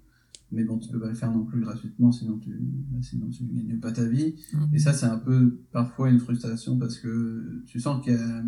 mais 0.51 0.63
bon, 0.63 0.77
tu 0.77 0.89
peux 0.89 0.99
pas 0.99 1.09
le 1.09 1.15
faire 1.15 1.31
non 1.31 1.43
plus 1.43 1.59
gratuitement, 1.59 2.11
sinon 2.11 2.37
tu, 2.37 2.57
bah, 2.59 2.99
sinon 3.01 3.29
tu 3.29 3.43
ne 3.43 3.53
gagnes 3.53 3.79
pas 3.79 3.91
ta 3.91 4.05
vie. 4.05 4.35
Mm. 4.53 4.75
Et 4.75 4.79
ça, 4.79 4.93
c'est 4.93 5.05
un 5.05 5.17
peu 5.17 5.59
parfois 5.71 6.09
une 6.09 6.19
frustration 6.19 6.77
parce 6.77 6.97
que 6.99 7.63
tu 7.65 7.79
sens 7.79 8.03
qu'il 8.03 8.13
y 8.13 8.17
a, 8.17 8.43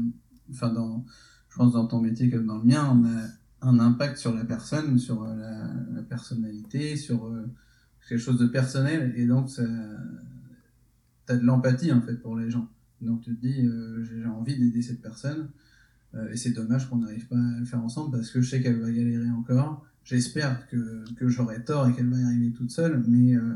enfin, 0.52 0.72
dans, 0.72 1.06
je 1.50 1.56
pense 1.58 1.74
dans 1.74 1.88
ton 1.88 2.00
métier 2.00 2.30
comme 2.30 2.46
dans 2.46 2.58
le 2.58 2.64
mien, 2.64 2.90
on 2.90 3.06
a 3.06 3.28
un 3.62 3.80
impact 3.80 4.18
sur 4.18 4.34
la 4.34 4.46
personne, 4.46 4.98
sur 4.98 5.24
la, 5.26 5.74
la 5.94 6.02
personnalité, 6.04 6.96
sur 6.96 7.26
euh, 7.26 7.46
quelque 8.08 8.20
chose 8.20 8.40
de 8.40 8.48
personnel, 8.48 9.14
et 9.16 9.28
donc 9.28 9.50
ça, 9.50 9.64
t'as 11.26 11.36
de 11.36 11.44
l'empathie 11.44 11.92
en 11.92 12.02
fait 12.02 12.16
pour 12.16 12.38
les 12.38 12.50
gens. 12.50 12.70
Donc 13.02 13.22
tu 13.22 13.36
te 13.36 13.42
dis, 13.46 13.66
euh, 13.66 14.04
j'ai 14.04 14.26
envie 14.26 14.58
d'aider 14.58 14.82
cette 14.82 15.02
personne, 15.02 15.50
euh, 16.16 16.32
et 16.32 16.38
c'est 16.38 16.52
dommage 16.52 16.90
qu'on 16.90 16.98
n'arrive 16.98 17.28
pas 17.28 17.38
à 17.38 17.60
le 17.60 17.66
faire 17.66 17.84
ensemble 17.84 18.12
parce 18.12 18.32
que 18.32 18.42
je 18.42 18.50
sais 18.50 18.62
qu'elle 18.62 18.80
va 18.80 18.92
galérer 18.92 19.30
encore 19.30 19.86
J'espère 20.10 20.68
que, 20.70 21.04
que 21.14 21.28
j'aurai 21.28 21.64
tort 21.64 21.88
et 21.88 21.94
qu'elle 21.94 22.10
va 22.10 22.20
y 22.20 22.24
arriver 22.24 22.52
toute 22.52 22.72
seule, 22.72 23.04
mais 23.08 23.36
euh, 23.36 23.54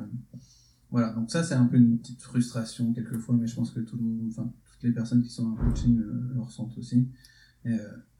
voilà. 0.91 1.11
Donc 1.13 1.31
ça, 1.31 1.41
c'est 1.41 1.55
un 1.55 1.65
peu 1.65 1.77
une 1.77 1.97
petite 1.97 2.21
frustration 2.21 2.93
quelquefois, 2.93 3.35
mais 3.35 3.47
je 3.47 3.55
pense 3.55 3.71
que 3.71 3.79
tout 3.79 3.99
enfin, 4.29 4.53
toutes 4.71 4.83
les 4.83 4.91
personnes 4.91 5.23
qui 5.23 5.31
sont 5.31 5.47
en 5.47 5.55
coaching 5.55 5.97
le, 5.97 6.39
ressentent 6.39 6.77
aussi. 6.77 7.07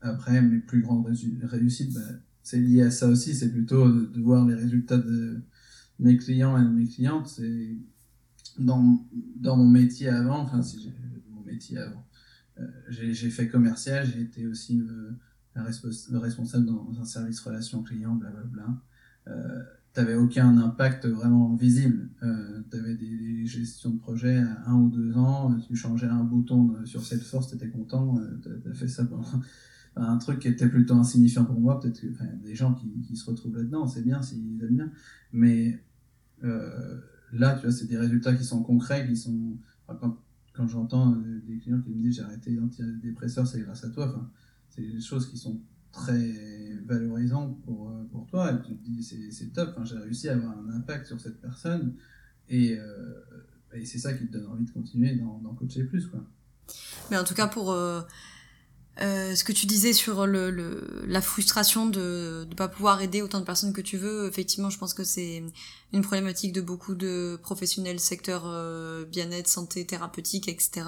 après, 0.01 0.41
mes 0.41 0.57
plus 0.57 0.81
grandes 0.81 1.05
réussites, 1.43 1.93
bah, 1.93 2.01
c'est 2.41 2.59
lié 2.59 2.81
à 2.81 2.89
ça 2.89 3.07
aussi, 3.07 3.35
c'est 3.35 3.51
plutôt 3.51 3.87
de, 3.87 4.19
voir 4.19 4.47
les 4.47 4.55
résultats 4.55 4.97
de 4.97 5.43
mes 5.99 6.17
clients 6.17 6.59
et 6.59 6.63
de 6.63 6.73
mes 6.73 6.87
clientes. 6.87 7.27
C'est 7.27 7.77
dans, 8.57 9.05
dans 9.35 9.57
mon 9.57 9.69
métier 9.69 10.09
avant, 10.09 10.39
enfin, 10.39 10.63
si 10.63 10.91
mon 11.29 11.43
métier 11.43 11.77
avant, 11.77 12.03
euh, 12.59 12.67
j'ai 12.89 13.29
fait 13.29 13.47
commercial, 13.47 14.07
j'ai 14.07 14.21
été 14.21 14.47
aussi 14.47 14.81
le, 15.55 16.17
responsable 16.17 16.65
dans 16.65 16.99
un 16.99 17.05
service 17.05 17.39
relation 17.39 17.83
client, 17.83 18.15
blablabla. 18.15 18.81
Euh, 19.27 19.63
t'avais 19.93 20.15
aucun 20.15 20.57
impact 20.57 21.05
vraiment 21.05 21.55
visible. 21.55 22.09
Euh, 22.23 22.61
tu 22.69 22.77
avais 22.77 22.95
des, 22.95 23.45
gestions 23.45 23.91
de 23.91 23.99
projet 23.99 24.37
à 24.37 24.69
un 24.69 24.75
ou 24.75 24.89
deux 24.89 25.15
ans, 25.17 25.55
tu 25.67 25.75
changeais 25.75 26.07
un 26.07 26.23
bouton 26.23 26.73
sur 26.85 27.03
Salesforce, 27.03 27.49
tu 27.49 27.55
étais 27.55 27.69
content, 27.69 28.17
euh, 28.17 28.59
tu 28.63 28.69
as 28.69 28.73
fait 28.73 28.87
ça 28.87 29.05
pendant 29.05 29.27
un 29.95 30.17
truc 30.17 30.39
qui 30.39 30.47
était 30.47 30.69
plutôt 30.69 30.95
insignifiant 30.95 31.45
pour 31.45 31.59
moi, 31.59 31.79
peut-être 31.79 32.01
que 32.01 32.07
enfin, 32.11 32.25
des 32.43 32.55
gens 32.55 32.73
qui, 32.73 32.89
qui 33.01 33.15
se 33.15 33.29
retrouvent 33.29 33.55
là-dedans, 33.55 33.85
c'est 33.85 34.01
bien 34.01 34.21
s'ils 34.21 34.63
aiment 34.63 34.75
bien, 34.75 34.91
mais 35.33 35.83
euh, 36.43 36.99
là, 37.33 37.55
tu 37.55 37.67
vois, 37.67 37.71
c'est 37.71 37.85
des 37.85 37.97
résultats 37.97 38.33
qui 38.33 38.45
sont 38.45 38.63
concrets, 38.63 39.07
qui 39.07 39.17
sont. 39.17 39.57
quand, 39.87 40.17
quand 40.53 40.67
j'entends 40.67 41.15
des 41.45 41.57
clients 41.57 41.81
qui 41.81 41.89
me 41.89 42.01
disent 42.01 42.15
j'ai 42.15 42.23
arrêté 42.23 42.51
l'antidépresseur, 42.51 43.45
c'est 43.45 43.61
grâce 43.61 43.83
à 43.83 43.89
toi, 43.89 44.07
enfin, 44.07 44.29
c'est 44.73 44.81
des 44.81 45.01
choses 45.01 45.29
qui 45.29 45.37
sont 45.37 45.59
très 45.91 46.79
valorisantes 46.85 47.61
pour, 47.63 47.89
euh, 47.89 48.03
pour 48.11 48.25
toi, 48.27 48.51
et 48.51 48.61
tu 48.67 48.75
te 48.75 48.83
dis 48.83 49.03
c'est 49.03 49.53
top, 49.53 49.77
j'ai 49.83 49.97
réussi 49.97 50.29
à 50.29 50.33
avoir 50.33 50.57
un 50.57 50.69
impact 50.75 51.07
sur 51.07 51.19
cette 51.19 51.39
personne, 51.39 51.95
et, 52.49 52.77
et 53.73 53.85
c'est 53.85 53.99
ça 53.99 54.13
qui 54.13 54.27
te 54.27 54.33
donne 54.33 54.47
envie 54.47 54.65
de 54.65 54.71
continuer 54.71 55.15
d'en 55.15 55.55
coacher 55.55 55.83
plus, 55.83 56.07
quoi. 56.07 56.23
Mais 57.09 57.17
en 57.17 57.23
tout 57.23 57.33
cas, 57.33 57.47
pour. 57.47 57.73
Euh, 59.01 59.33
ce 59.35 59.43
que 59.43 59.51
tu 59.51 59.65
disais 59.65 59.91
sur 59.91 60.27
le, 60.27 60.51
le 60.51 61.03
la 61.07 61.21
frustration 61.21 61.87
de 61.87 62.45
ne 62.47 62.53
pas 62.53 62.67
pouvoir 62.67 63.01
aider 63.01 63.23
autant 63.23 63.39
de 63.39 63.45
personnes 63.45 63.73
que 63.73 63.81
tu 63.81 63.97
veux, 63.97 64.27
effectivement, 64.27 64.69
je 64.69 64.77
pense 64.77 64.93
que 64.93 65.03
c'est 65.03 65.43
une 65.93 66.01
problématique 66.01 66.53
de 66.53 66.61
beaucoup 66.61 66.93
de 66.93 67.39
professionnels 67.41 67.99
secteur 67.99 68.43
euh, 68.45 69.03
bien-être, 69.05 69.47
santé, 69.47 69.87
thérapeutique, 69.87 70.47
etc. 70.47 70.85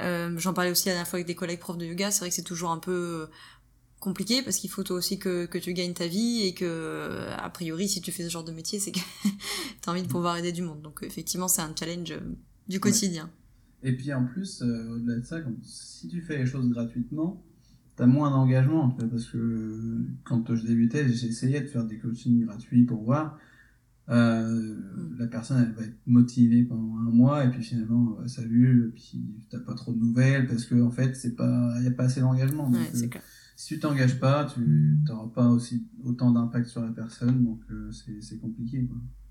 Euh, 0.00 0.36
J'en 0.38 0.52
parlais 0.52 0.70
aussi 0.70 0.86
la 0.86 0.94
dernière 0.94 1.08
fois 1.08 1.18
avec 1.18 1.26
des 1.26 1.34
collègues 1.34 1.60
profs 1.60 1.78
de 1.78 1.86
yoga. 1.86 2.10
C'est 2.10 2.20
vrai 2.20 2.28
que 2.30 2.34
c'est 2.34 2.42
toujours 2.42 2.70
un 2.70 2.78
peu 2.78 3.28
compliqué 3.98 4.42
parce 4.42 4.56
qu'il 4.56 4.70
faut 4.70 4.82
toi 4.82 4.96
aussi 4.96 5.18
que, 5.18 5.44
que 5.46 5.58
tu 5.58 5.74
gagnes 5.74 5.92
ta 5.92 6.06
vie 6.06 6.42
et 6.46 6.54
que 6.54 7.26
a 7.36 7.50
priori 7.50 7.86
si 7.86 8.00
tu 8.00 8.12
fais 8.12 8.24
ce 8.24 8.30
genre 8.30 8.44
de 8.44 8.50
métier 8.50 8.78
c'est 8.78 8.92
que 8.92 8.98
tu 9.24 9.88
as 9.88 9.90
envie 9.90 10.02
de 10.02 10.08
pouvoir 10.08 10.38
aider 10.38 10.52
du 10.52 10.62
monde 10.62 10.80
donc 10.80 11.00
effectivement 11.02 11.48
c'est 11.48 11.60
un 11.60 11.74
challenge 11.78 12.14
du 12.66 12.80
quotidien 12.80 13.30
et 13.82 13.92
puis 13.92 14.12
en 14.12 14.26
plus, 14.26 14.62
euh, 14.62 14.94
au-delà 14.94 15.16
de 15.16 15.24
ça, 15.24 15.38
si 15.62 16.08
tu 16.08 16.20
fais 16.20 16.38
les 16.38 16.46
choses 16.46 16.68
gratuitement, 16.68 17.42
tu 17.96 18.02
as 18.02 18.06
moins 18.06 18.30
d'engagement. 18.30 18.90
Parce 18.90 19.26
que 19.26 20.04
quand 20.24 20.54
je 20.54 20.66
débutais, 20.66 21.08
j'essayais 21.08 21.60
de 21.60 21.66
faire 21.66 21.84
des 21.84 21.98
coachings 21.98 22.44
gratuits 22.44 22.84
pour 22.84 23.02
voir. 23.02 23.38
Euh, 24.10 24.76
la 25.18 25.26
personne, 25.26 25.64
elle 25.64 25.72
va 25.72 25.82
être 25.88 25.98
motivée 26.06 26.64
pendant 26.64 26.96
un 26.98 27.10
mois, 27.10 27.44
et 27.44 27.50
puis 27.50 27.62
finalement, 27.62 28.18
euh, 28.20 28.26
salut, 28.26 28.88
et 28.88 28.92
puis 28.92 29.24
t'as 29.50 29.60
pas 29.60 29.74
trop 29.74 29.92
de 29.92 29.98
nouvelles, 29.98 30.46
parce 30.46 30.64
qu'en 30.66 30.80
en 30.80 30.90
fait, 30.90 31.16
il 31.24 31.30
n'y 31.80 31.86
a 31.86 31.90
pas 31.92 32.04
assez 32.04 32.20
d'engagement. 32.20 32.70
si 33.56 33.74
tu 33.74 33.78
t'engages 33.78 34.18
pas, 34.18 34.46
tu 34.46 34.98
n'auras 35.06 35.28
pas 35.28 35.48
aussi 35.48 35.86
autant 36.04 36.32
d'impact 36.32 36.66
sur 36.66 36.82
la 36.82 36.90
personne, 36.90 37.44
donc 37.44 37.60
c'est 37.92 38.40
compliqué. 38.40 38.88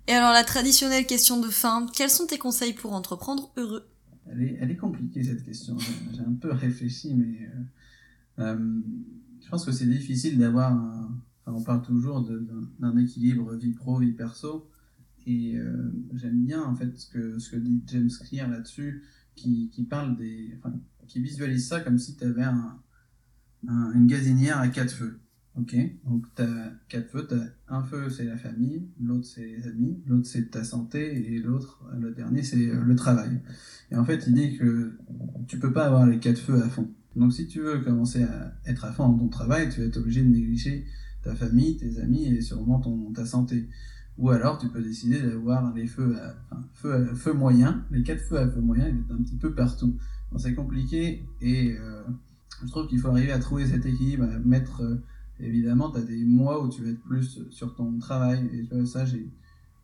Et 0.10 0.14
alors, 0.14 0.34
la 0.34 0.44
traditionnelle 0.44 1.06
question 1.06 1.40
de 1.40 1.50
fin, 1.50 1.86
quels 1.96 2.10
sont 2.10 2.26
tes 2.26 2.40
conseils 2.40 2.74
pour 2.74 2.94
entreprendre 2.94 3.52
heureux? 3.58 3.88
Elle 4.26 4.42
est, 4.42 4.58
elle 4.60 4.72
est 4.72 4.76
compliquée 4.76 5.24
cette 5.24 5.44
question. 5.44 5.78
J'ai 5.78 6.22
un 6.22 6.34
peu 6.34 6.52
réfléchi, 6.54 7.14
mais 7.14 7.48
euh, 8.40 8.44
euh, 8.44 8.82
je 9.40 9.50
pense 9.50 9.66
que 9.66 9.72
c'est 9.72 9.86
difficile 9.86 10.40
d'avoir 10.40 10.74
un. 10.74 11.12
On 11.54 11.64
parle 11.64 11.82
toujours 11.82 12.28
d'un 12.80 12.98
équilibre 12.98 13.56
vie 13.56 13.74
pro, 13.74 14.00
vie 14.00 14.12
perso. 14.12 14.70
Et 15.26 15.58
euh, 15.58 15.92
j'aime 16.14 16.44
bien 16.44 16.64
en 16.64 16.76
fait 16.76 16.98
ce 16.98 17.08
que, 17.08 17.40
ce 17.40 17.52
que 17.52 17.58
dit 17.58 17.84
James 17.88 18.10
Clear 18.10 18.50
là-dessus, 18.50 19.04
qui, 19.36 19.70
qui, 19.70 19.84
parle 19.84 20.18
des. 20.18 20.60
Qui 21.08 21.22
visualise 21.22 21.68
ça 21.68 21.80
comme 21.82 21.98
si 21.98 22.16
tu 22.16 22.24
avais 22.24 22.44
un, 22.44 22.80
une 23.68 24.08
gazinière 24.08 24.60
à 24.60 24.68
quatre 24.68 24.94
feux. 24.94 25.20
Ok, 25.56 25.76
donc 26.06 26.26
tu 26.36 26.42
as 26.44 26.72
quatre 26.88 27.10
feux. 27.10 27.28
Un 27.68 27.84
feu, 27.84 28.10
c'est 28.10 28.24
la 28.24 28.38
famille, 28.38 28.88
l'autre, 29.02 29.26
c'est 29.26 29.46
les 29.46 29.68
amis, 29.68 30.02
l'autre, 30.06 30.28
c'est 30.28 30.52
ta 30.52 30.64
santé, 30.64 31.34
et 31.34 31.40
l'autre, 31.40 31.84
le 32.00 32.12
dernier, 32.12 32.44
c'est 32.44 32.56
le 32.56 32.96
travail. 32.96 33.42
Et 33.92 33.96
en 33.96 34.06
fait, 34.06 34.26
il 34.28 34.34
dit 34.36 34.58
que 34.58 34.94
tu 35.48 35.60
peux 35.60 35.74
pas 35.74 35.88
avoir 35.88 36.06
les 36.06 36.20
quatre 36.20 36.40
feux 36.40 36.62
à 36.62 36.70
fond. 36.70 36.90
Donc, 37.16 37.34
si 37.34 37.48
tu 37.48 37.60
veux 37.60 37.80
commencer 37.80 38.24
à 38.24 38.54
être 38.66 38.86
à 38.86 38.94
fond 38.94 39.10
dans 39.10 39.18
ton 39.18 39.28
travail, 39.28 39.70
tu 39.70 39.82
vas 39.82 39.88
être 39.88 39.98
obligé 39.98 40.22
de 40.22 40.30
négliger 40.30 40.86
ta 41.24 41.36
famille, 41.36 41.78
tes 41.78 42.00
amis 42.00 42.26
et 42.26 42.42
sûrement 42.42 42.80
ton, 42.80 43.12
ta 43.14 43.26
santé. 43.26 43.68
Ou 44.18 44.32
alors, 44.32 44.58
tu 44.58 44.68
peux 44.68 44.82
décider 44.82 45.22
d'avoir 45.22 45.74
les 45.74 45.88
feux 45.88 46.18
à, 46.20 46.36
feu, 46.74 47.14
feu 47.16 47.34
moyen, 47.34 47.86
les 47.92 48.04
quatre 48.04 48.22
feux 48.22 48.38
à 48.38 48.50
feu 48.50 48.60
moyen, 48.60 48.90
ils 48.90 49.08
sont 49.08 49.14
un 49.14 49.24
petit 49.24 49.38
peu 49.38 49.54
partout. 49.54 49.96
C'est 50.38 50.54
compliqué 50.54 51.24
et 51.42 51.76
euh, 51.80 52.04
je 52.64 52.70
trouve 52.70 52.88
qu'il 52.88 53.00
faut 53.00 53.08
arriver 53.08 53.32
à 53.32 53.40
trouver 53.40 53.66
cet 53.66 53.86
équilibre, 53.86 54.26
à 54.26 54.40
mettre 54.40 54.82
euh, 54.82 55.02
évidemment, 55.40 55.90
tu 55.90 56.00
as 56.00 56.02
des 56.02 56.24
mois 56.26 56.64
où 56.64 56.70
tu 56.70 56.84
vas 56.84 56.90
être 56.90 57.02
plus 57.02 57.40
sur 57.50 57.76
ton 57.76 57.98
travail. 57.98 58.50
Et 58.54 58.68
tu 58.68 58.86
ça, 58.86 59.06
j'ai, 59.06 59.30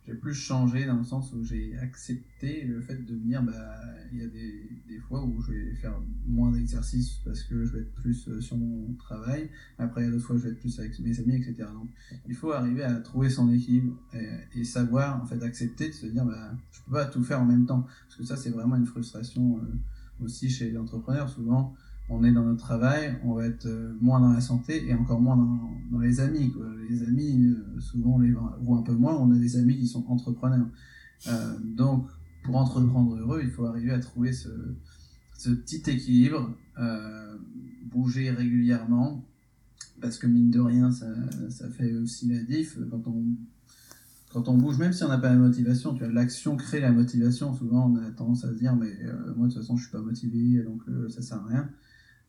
j'ai 0.05 0.13
plus 0.13 0.33
changé 0.33 0.85
dans 0.85 0.97
le 0.97 1.03
sens 1.03 1.33
où 1.33 1.43
j'ai 1.43 1.75
accepté 1.79 2.63
le 2.63 2.79
fait 2.79 3.03
de 3.05 3.13
me 3.13 3.25
dire, 3.25 3.41
bah, 3.41 3.75
il 4.11 4.19
y 4.19 4.23
a 4.23 4.27
des, 4.27 4.69
des 4.87 4.99
fois 4.99 5.23
où 5.23 5.41
je 5.41 5.51
vais 5.51 5.73
faire 5.75 5.99
moins 6.27 6.51
d'exercices 6.51 7.21
parce 7.25 7.41
que 7.41 7.65
je 7.65 7.73
vais 7.73 7.79
être 7.79 7.93
plus 7.95 8.27
euh, 8.27 8.39
sur 8.39 8.57
mon 8.57 8.93
travail. 8.93 9.49
Après, 9.79 10.01
il 10.01 10.05
y 10.05 10.07
a 10.07 10.11
d'autres 10.11 10.25
fois, 10.25 10.37
je 10.37 10.43
vais 10.43 10.49
être 10.49 10.59
plus 10.59 10.79
avec 10.79 10.99
mes 10.99 11.19
amis, 11.19 11.35
etc. 11.35 11.67
Donc, 11.73 11.89
il 12.27 12.35
faut 12.35 12.51
arriver 12.51 12.83
à 12.83 12.93
trouver 12.99 13.29
son 13.29 13.51
équilibre 13.51 13.97
et, 14.53 14.63
savoir, 14.63 15.21
en 15.21 15.25
fait, 15.25 15.41
accepter 15.41 15.89
de 15.89 15.93
se 15.93 16.05
dire, 16.05 16.25
bah, 16.25 16.51
je 16.71 16.81
peux 16.83 16.91
pas 16.91 17.05
tout 17.05 17.23
faire 17.23 17.41
en 17.41 17.45
même 17.45 17.65
temps. 17.65 17.87
Parce 18.07 18.15
que 18.17 18.23
ça, 18.25 18.37
c'est 18.37 18.51
vraiment 18.51 18.75
une 18.75 18.85
frustration 18.85 19.57
euh, 19.57 20.23
aussi 20.23 20.49
chez 20.49 20.69
les 20.69 20.77
entrepreneurs. 20.77 21.29
Souvent, 21.29 21.75
on 22.07 22.23
est 22.23 22.31
dans 22.31 22.43
notre 22.43 22.63
travail, 22.63 23.17
on 23.23 23.33
va 23.33 23.45
être 23.47 23.65
euh, 23.65 23.93
moins 23.99 24.19
dans 24.19 24.31
la 24.31 24.41
santé 24.41 24.87
et 24.87 24.93
encore 24.93 25.19
moins 25.19 25.37
dans, 25.91 25.99
les 25.99 26.19
amis. 26.19 26.53
Les 26.89 27.03
amis, 27.03 27.47
euh, 27.47 27.79
souvent, 27.79 28.15
on 28.15 28.19
les 28.19 28.31
voit 28.31 28.77
un 28.77 28.83
peu 28.83 28.93
moins. 28.93 29.15
On 29.15 29.31
a 29.31 29.37
des 29.37 29.57
amis 29.57 29.77
qui 29.77 29.87
sont 29.87 30.05
entrepreneurs. 30.07 30.67
Euh, 31.27 31.57
donc, 31.63 32.07
pour 32.43 32.57
entreprendre 32.57 33.15
heureux, 33.17 33.41
il 33.43 33.49
faut 33.49 33.65
arriver 33.65 33.91
à 33.91 33.99
trouver 33.99 34.33
ce, 34.33 34.49
petit 35.49 35.83
équilibre, 35.89 36.55
bouger 37.91 38.29
régulièrement, 38.31 39.25
parce 40.01 40.17
que 40.17 40.27
mine 40.27 40.51
de 40.51 40.59
rien, 40.59 40.91
ça, 40.91 41.07
fait 41.71 41.95
aussi 41.95 42.27
la 42.27 42.43
diff. 42.43 42.77
Quand 42.91 43.07
on, 43.07 43.25
quand 44.31 44.47
on 44.47 44.57
bouge, 44.57 44.77
même 44.77 44.93
si 44.93 45.03
on 45.03 45.07
n'a 45.07 45.17
pas 45.17 45.29
la 45.29 45.37
motivation, 45.37 45.95
tu 45.95 46.07
l'action 46.11 46.55
crée 46.55 46.81
la 46.81 46.91
motivation. 46.91 47.53
Souvent, 47.55 47.91
on 47.91 47.95
a 47.95 48.11
tendance 48.11 48.45
à 48.45 48.49
se 48.49 48.55
dire, 48.59 48.75
mais 48.75 48.93
moi, 49.35 49.47
de 49.47 49.53
toute 49.53 49.61
façon, 49.61 49.75
je 49.75 49.83
suis 49.83 49.91
pas 49.91 50.01
motivé, 50.01 50.61
donc 50.61 50.83
ça 51.09 51.23
sert 51.23 51.37
à 51.37 51.47
rien 51.47 51.69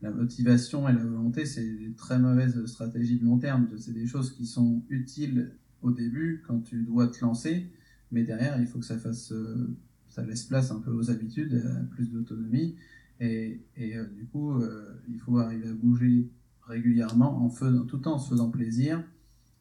la 0.06 0.12
motivation 0.12 0.88
et 0.88 0.92
la 0.92 1.04
volonté, 1.04 1.46
c'est 1.46 1.66
des 1.66 1.92
très 1.92 2.18
mauvaises 2.18 2.64
stratégies 2.66 3.18
de 3.18 3.24
long 3.24 3.38
terme. 3.38 3.66
C'est 3.78 3.92
des 3.92 4.06
choses 4.06 4.32
qui 4.32 4.46
sont 4.46 4.82
utiles 4.88 5.52
au 5.82 5.90
début 5.90 6.44
quand 6.46 6.60
tu 6.60 6.82
dois 6.82 7.08
te 7.08 7.20
lancer, 7.24 7.66
mais 8.12 8.22
derrière, 8.22 8.60
il 8.60 8.66
faut 8.66 8.78
que 8.78 8.84
ça 8.84 8.98
fasse, 8.98 9.32
euh, 9.32 9.76
ça 10.08 10.24
laisse 10.24 10.44
place 10.44 10.70
un 10.70 10.80
peu 10.80 10.92
aux 10.92 11.10
habitudes, 11.10 11.62
plus 11.90 12.10
d'autonomie. 12.10 12.76
Et, 13.18 13.60
et 13.76 13.96
euh, 13.96 14.04
du 14.06 14.26
coup, 14.26 14.52
euh, 14.52 15.02
il 15.08 15.18
faut 15.18 15.38
arriver 15.38 15.68
à 15.68 15.72
bouger 15.72 16.30
régulièrement 16.62 17.44
en 17.44 17.50
faisant, 17.50 17.84
tout 17.84 18.06
en 18.06 18.18
se 18.18 18.30
faisant 18.30 18.50
plaisir, 18.50 19.02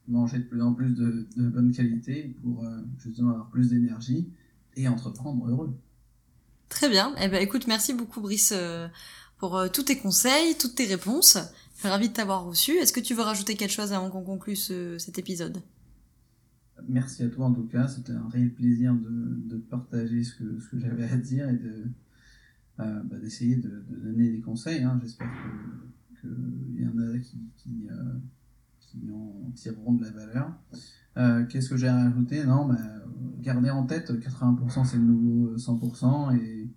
manger 0.08 0.40
de 0.40 0.44
plus 0.44 0.62
en 0.62 0.74
plus 0.74 0.94
de, 0.94 1.28
de 1.38 1.50
bonne 1.50 1.72
qualité 1.72 2.36
pour 2.42 2.64
justement 3.00 3.32
avoir 3.32 3.50
plus 3.50 3.70
d'énergie 3.70 4.30
et 4.76 4.88
entreprendre 4.88 5.48
heureux. 5.50 5.76
Très 6.70 6.90
bien. 6.90 7.16
Eh 7.22 7.28
ben, 7.28 7.42
écoute, 7.42 7.68
merci 7.68 7.94
beaucoup, 7.94 8.22
Brice 8.22 8.54
pour 9.38 9.58
euh, 9.58 9.68
tous 9.68 9.84
tes 9.84 9.98
conseils, 9.98 10.58
toutes 10.58 10.76
tes 10.76 10.86
réponses. 10.86 11.38
Je 11.84 11.90
suis 11.90 12.10
de 12.10 12.14
t'avoir 12.14 12.46
reçu. 12.46 12.72
Est-ce 12.78 12.94
que 12.94 13.00
tu 13.00 13.14
veux 13.14 13.22
rajouter 13.22 13.56
quelque 13.56 13.72
chose 13.72 13.94
avant 13.94 14.10
qu'on 14.10 14.24
conclue 14.24 14.56
cet 14.56 15.20
épisode? 15.20 15.58
Merci 16.88 17.24
à 17.24 17.30
toi 17.30 17.48
en 17.48 17.54
tout 17.54 17.68
cas. 17.68 17.88
C'était 17.88 18.14
un 18.14 18.30
réel 18.30 18.54
plaisir 18.54 18.96
de, 18.96 19.58
partager 19.58 20.24
ce 20.24 20.36
que, 20.36 20.60
ce 20.60 20.70
que 20.70 20.80
j'avais 20.80 21.10
à 21.10 21.18
dire 21.18 21.50
et 21.50 21.58
de, 21.58 21.86
euh, 22.80 23.04
bah, 23.04 23.18
d'essayer 23.20 23.58
de, 23.58 23.84
donner 23.90 24.32
des 24.32 24.42
conseils. 24.42 24.84
Hein. 24.84 25.00
J'espère 25.02 25.30
qu'il 26.22 26.82
y 26.82 26.88
en 26.88 26.98
a 26.98 27.18
qui, 27.20 27.88
euh, 27.92 28.14
qui, 28.80 29.12
en 29.12 29.52
tireront 29.54 29.94
de 29.94 30.06
la 30.06 30.12
valeur. 30.12 31.48
Qu'est-ce 31.50 31.70
que 31.70 31.78
j'ai 31.78 31.88
à 31.88 31.96
rajouter? 31.96 32.46
Non, 32.46 32.68
bah, 32.68 32.78
gardez 33.42 33.70
en 33.70 33.86
tête 33.86 34.12
80% 34.12 34.86
c'est 34.86 34.98
le 34.98 35.04
nouveau 35.04 35.58
100% 35.58 36.36
et 36.38 36.70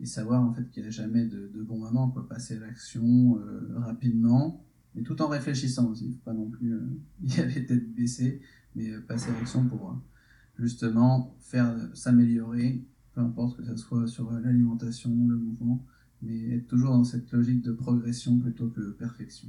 et 0.00 0.06
savoir 0.06 0.42
en 0.42 0.52
fait 0.52 0.68
qu'il 0.70 0.82
n'y 0.82 0.88
a 0.88 0.92
jamais 0.92 1.24
de, 1.24 1.50
de, 1.52 1.62
bon 1.62 1.78
moment, 1.78 2.08
quoi, 2.10 2.28
passer 2.28 2.56
à 2.56 2.60
l'action 2.60 3.38
euh, 3.38 3.78
rapidement, 3.78 4.64
mais 4.94 5.02
tout 5.02 5.20
en 5.22 5.28
réfléchissant 5.28 5.90
aussi, 5.90 6.04
il 6.04 6.10
ne 6.10 6.14
faut 6.14 6.24
pas 6.24 6.32
non 6.32 6.48
plus 6.48 6.74
euh, 6.74 6.86
y 7.24 7.40
aller 7.40 7.66
tête 7.66 7.94
baissée, 7.94 8.40
mais 8.74 8.90
euh, 8.90 9.00
passer 9.00 9.30
à 9.30 9.34
l'action 9.34 9.64
pour 9.66 10.00
justement 10.58 11.36
faire 11.40 11.74
s'améliorer, 11.94 12.84
peu 13.14 13.20
importe 13.20 13.56
que 13.58 13.64
ce 13.64 13.76
soit 13.76 14.06
sur 14.06 14.30
l'alimentation, 14.30 15.10
le 15.10 15.36
mouvement, 15.36 15.84
mais 16.22 16.56
être 16.56 16.66
toujours 16.66 16.90
dans 16.90 17.04
cette 17.04 17.30
logique 17.32 17.62
de 17.62 17.72
progression 17.72 18.38
plutôt 18.38 18.68
que 18.68 18.90
perfection. 18.90 19.48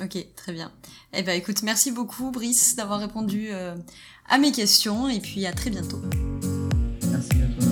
Ok, 0.00 0.26
très 0.34 0.52
bien. 0.52 0.72
Eh 1.12 1.22
ben 1.22 1.38
écoute, 1.38 1.62
merci 1.62 1.92
beaucoup 1.92 2.32
Brice 2.32 2.74
d'avoir 2.74 2.98
répondu 2.98 3.46
euh, 3.50 3.76
à 4.28 4.38
mes 4.38 4.50
questions 4.50 5.08
et 5.08 5.20
puis 5.20 5.46
à 5.46 5.52
très 5.52 5.70
bientôt. 5.70 6.02
Merci 7.10 7.30
à 7.42 7.60
toi. 7.60 7.63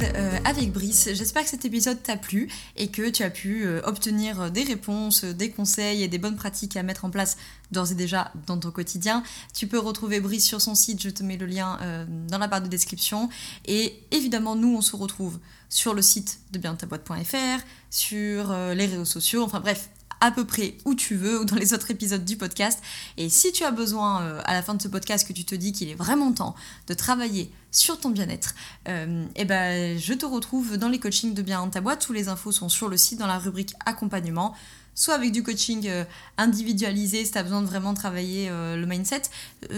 Euh, 0.00 0.38
avec 0.46 0.72
Brice. 0.72 1.10
J'espère 1.12 1.42
que 1.42 1.50
cet 1.50 1.66
épisode 1.66 2.02
t'a 2.02 2.16
plu 2.16 2.48
et 2.76 2.88
que 2.88 3.10
tu 3.10 3.22
as 3.22 3.28
pu 3.28 3.66
euh, 3.66 3.82
obtenir 3.84 4.50
des 4.50 4.62
réponses, 4.62 5.24
des 5.24 5.50
conseils 5.50 6.02
et 6.02 6.08
des 6.08 6.16
bonnes 6.16 6.36
pratiques 6.36 6.76
à 6.76 6.82
mettre 6.82 7.04
en 7.04 7.10
place 7.10 7.36
d'ores 7.72 7.92
et 7.92 7.94
déjà 7.94 8.32
dans 8.46 8.56
ton 8.56 8.70
quotidien. 8.70 9.22
Tu 9.52 9.66
peux 9.66 9.78
retrouver 9.78 10.20
Brice 10.20 10.46
sur 10.46 10.62
son 10.62 10.74
site, 10.74 11.02
je 11.02 11.10
te 11.10 11.22
mets 11.22 11.36
le 11.36 11.44
lien 11.44 11.78
euh, 11.82 12.06
dans 12.28 12.38
la 12.38 12.46
barre 12.46 12.62
de 12.62 12.68
description. 12.68 13.28
Et 13.66 14.00
évidemment, 14.12 14.56
nous, 14.56 14.74
on 14.74 14.80
se 14.80 14.96
retrouve 14.96 15.38
sur 15.68 15.92
le 15.92 16.00
site 16.00 16.40
de 16.52 16.58
bientaboîte.fr, 16.58 17.62
sur 17.90 18.54
les 18.74 18.86
réseaux 18.86 19.04
sociaux, 19.04 19.42
enfin 19.42 19.60
bref, 19.60 19.88
à 20.22 20.30
peu 20.30 20.44
près 20.44 20.76
où 20.84 20.94
tu 20.94 21.16
veux 21.16 21.40
ou 21.40 21.44
dans 21.44 21.56
les 21.56 21.74
autres 21.74 21.90
épisodes 21.90 22.24
du 22.24 22.36
podcast. 22.36 22.80
Et 23.16 23.28
si 23.28 23.50
tu 23.50 23.64
as 23.64 23.72
besoin 23.72 24.22
euh, 24.22 24.40
à 24.44 24.54
la 24.54 24.62
fin 24.62 24.74
de 24.74 24.80
ce 24.80 24.86
podcast 24.86 25.26
que 25.26 25.32
tu 25.32 25.44
te 25.44 25.56
dis 25.56 25.72
qu'il 25.72 25.90
est 25.90 25.96
vraiment 25.96 26.32
temps 26.32 26.54
de 26.86 26.94
travailler 26.94 27.50
sur 27.72 27.98
ton 27.98 28.10
bien-être, 28.10 28.54
euh, 28.88 29.24
eh 29.34 29.44
ben, 29.44 29.98
je 29.98 30.14
te 30.14 30.24
retrouve 30.24 30.78
dans 30.78 30.88
les 30.88 31.00
coachings 31.00 31.34
de 31.34 31.42
Bien 31.42 31.58
dans 31.58 31.70
ta 31.70 31.80
boîte. 31.80 32.06
Tous 32.06 32.12
les 32.12 32.28
infos 32.28 32.52
sont 32.52 32.68
sur 32.68 32.88
le 32.88 32.96
site 32.96 33.18
dans 33.18 33.26
la 33.26 33.38
rubrique 33.38 33.74
accompagnement 33.84 34.54
soit 34.94 35.14
avec 35.14 35.32
du 35.32 35.42
coaching 35.42 35.86
euh, 35.88 36.04
individualisé 36.36 37.24
si 37.24 37.32
tu 37.32 37.38
as 37.38 37.42
besoin 37.42 37.62
de 37.62 37.66
vraiment 37.66 37.94
travailler 37.94 38.48
le 38.50 38.84
mindset, 38.86 39.22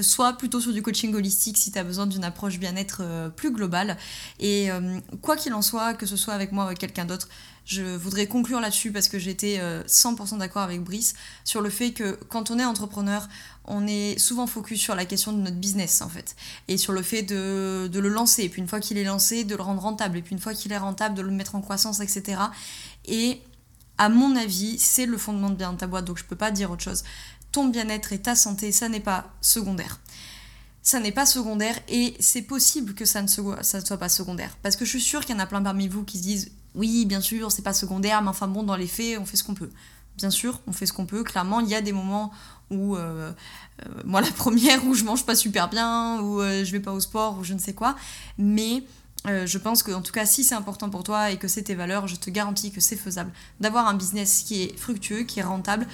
soit 0.02 0.34
plutôt 0.34 0.60
sur 0.60 0.72
du 0.72 0.82
coaching 0.82 1.14
holistique 1.14 1.56
si 1.56 1.70
tu 1.72 1.78
as 1.78 1.84
besoin 1.84 2.06
d'une 2.06 2.24
approche 2.24 2.58
bien-être 2.58 3.30
plus 3.36 3.50
globale. 3.50 3.96
Et 4.40 4.68
quoi 5.20 5.36
qu'il 5.36 5.52
en 5.54 5.62
soit, 5.62 5.94
que 5.94 6.06
ce 6.06 6.16
soit 6.16 6.34
avec 6.34 6.52
moi 6.52 6.64
ou 6.64 6.66
avec 6.68 6.78
quelqu'un 6.78 7.04
d'autre, 7.04 7.28
je 7.64 7.96
voudrais 7.96 8.26
conclure 8.26 8.60
là-dessus 8.60 8.92
parce 8.92 9.08
que 9.08 9.18
j'étais 9.18 9.58
100% 9.58 10.34
euh, 10.34 10.38
d'accord 10.38 10.62
avec 10.62 10.82
Brice 10.82 11.14
sur 11.44 11.62
le 11.62 11.70
fait 11.70 11.92
que 11.92 12.18
quand 12.28 12.50
on 12.50 12.58
est 12.58 12.64
entrepreneur, 12.64 13.26
on 13.64 13.86
est 13.86 14.18
souvent 14.18 14.46
focus 14.46 14.80
sur 14.80 14.94
la 14.94 15.06
question 15.06 15.32
de 15.32 15.38
notre 15.38 15.56
business 15.56 16.02
en 16.02 16.08
fait 16.08 16.36
et 16.68 16.76
sur 16.76 16.92
le 16.92 17.02
fait 17.02 17.22
de, 17.22 17.88
le 17.92 18.08
lancer. 18.08 18.42
Et 18.42 18.48
puis 18.50 18.60
une 18.60 18.68
fois 18.68 18.80
qu'il 18.80 18.98
est 18.98 19.04
lancé 19.04 19.44
de 19.44 19.56
le 19.56 19.62
rendre 19.62 19.80
rentable. 19.80 20.18
Et 20.18 20.22
puis 20.22 20.34
une 20.34 20.40
fois 20.40 20.52
qu'il 20.52 20.72
est 20.72 20.78
rentable 20.78 21.14
de 21.14 21.22
le 21.22 21.30
mettre 21.30 21.54
en 21.54 21.62
croissance 21.62 22.00
etc 22.00 22.38
et 23.06 23.40
à 23.98 24.08
mon 24.08 24.36
avis 24.36 24.78
c'est 24.78 25.06
le 25.06 25.18
fondement 25.18 25.50
de 25.50 25.56
bien 25.56 25.74
ta 25.74 25.86
boîte 25.86 26.04
donc 26.04 26.18
je 26.18 26.24
peux 26.24 26.36
pas 26.36 26.50
dire 26.50 26.70
autre 26.70 26.82
chose 26.82 27.04
ton 27.52 27.68
bien-être 27.68 28.12
et 28.12 28.20
ta 28.20 28.34
santé 28.34 28.72
ça 28.72 28.88
n'est 28.88 29.00
pas 29.00 29.32
secondaire 29.40 30.00
ça 30.82 31.00
n'est 31.00 31.12
pas 31.12 31.26
secondaire 31.26 31.78
et 31.88 32.14
c'est 32.20 32.42
possible 32.42 32.94
que 32.94 33.04
ça 33.04 33.22
ne, 33.22 33.28
ça 33.28 33.80
ne 33.80 33.84
soit 33.84 33.98
pas 33.98 34.08
secondaire 34.08 34.56
parce 34.62 34.76
que 34.76 34.84
je 34.84 34.90
suis 34.90 35.00
sûre 35.00 35.24
qu'il 35.24 35.34
y 35.34 35.38
en 35.38 35.42
a 35.42 35.46
plein 35.46 35.62
parmi 35.62 35.88
vous 35.88 36.04
qui 36.04 36.18
se 36.18 36.22
disent 36.22 36.50
oui, 36.74 37.04
bien 37.06 37.20
sûr, 37.20 37.52
c'est 37.52 37.62
pas 37.62 37.72
secondaire, 37.72 38.22
mais 38.22 38.28
enfin 38.28 38.48
bon, 38.48 38.62
dans 38.62 38.76
les 38.76 38.86
faits, 38.86 39.18
on 39.18 39.24
fait 39.24 39.36
ce 39.36 39.44
qu'on 39.44 39.54
peut. 39.54 39.70
Bien 40.16 40.30
sûr, 40.30 40.60
on 40.66 40.72
fait 40.72 40.86
ce 40.86 40.92
qu'on 40.92 41.06
peut. 41.06 41.24
Clairement, 41.24 41.60
il 41.60 41.68
y 41.68 41.74
a 41.74 41.80
des 41.80 41.92
moments 41.92 42.32
où, 42.70 42.96
euh, 42.96 43.32
euh, 43.84 43.88
moi 44.04 44.20
la 44.20 44.30
première, 44.36 44.84
où 44.86 44.94
je 44.94 45.04
mange 45.04 45.24
pas 45.24 45.36
super 45.36 45.68
bien, 45.68 46.20
où 46.20 46.40
euh, 46.40 46.64
je 46.64 46.72
vais 46.72 46.80
pas 46.80 46.92
au 46.92 47.00
sport, 47.00 47.38
ou 47.38 47.44
je 47.44 47.54
ne 47.54 47.58
sais 47.58 47.74
quoi. 47.74 47.96
Mais 48.38 48.84
je 49.26 49.58
pense 49.58 49.82
que, 49.82 49.90
en 49.92 50.02
tout 50.02 50.12
cas, 50.12 50.26
si 50.26 50.44
c'est 50.44 50.54
important 50.54 50.90
pour 50.90 51.02
toi 51.02 51.30
et 51.30 51.38
que 51.38 51.48
c'est 51.48 51.62
tes 51.62 51.74
valeurs, 51.74 52.06
je 52.08 52.16
te 52.16 52.30
garantis 52.30 52.70
que 52.70 52.80
c'est 52.80 52.96
faisable 52.96 53.32
d'avoir 53.60 53.86
un 53.86 53.94
business 53.94 54.42
qui 54.46 54.62
est 54.62 54.78
fructueux, 54.78 55.22
qui 55.22 55.40
est 55.40 55.44
rentable 55.44 55.86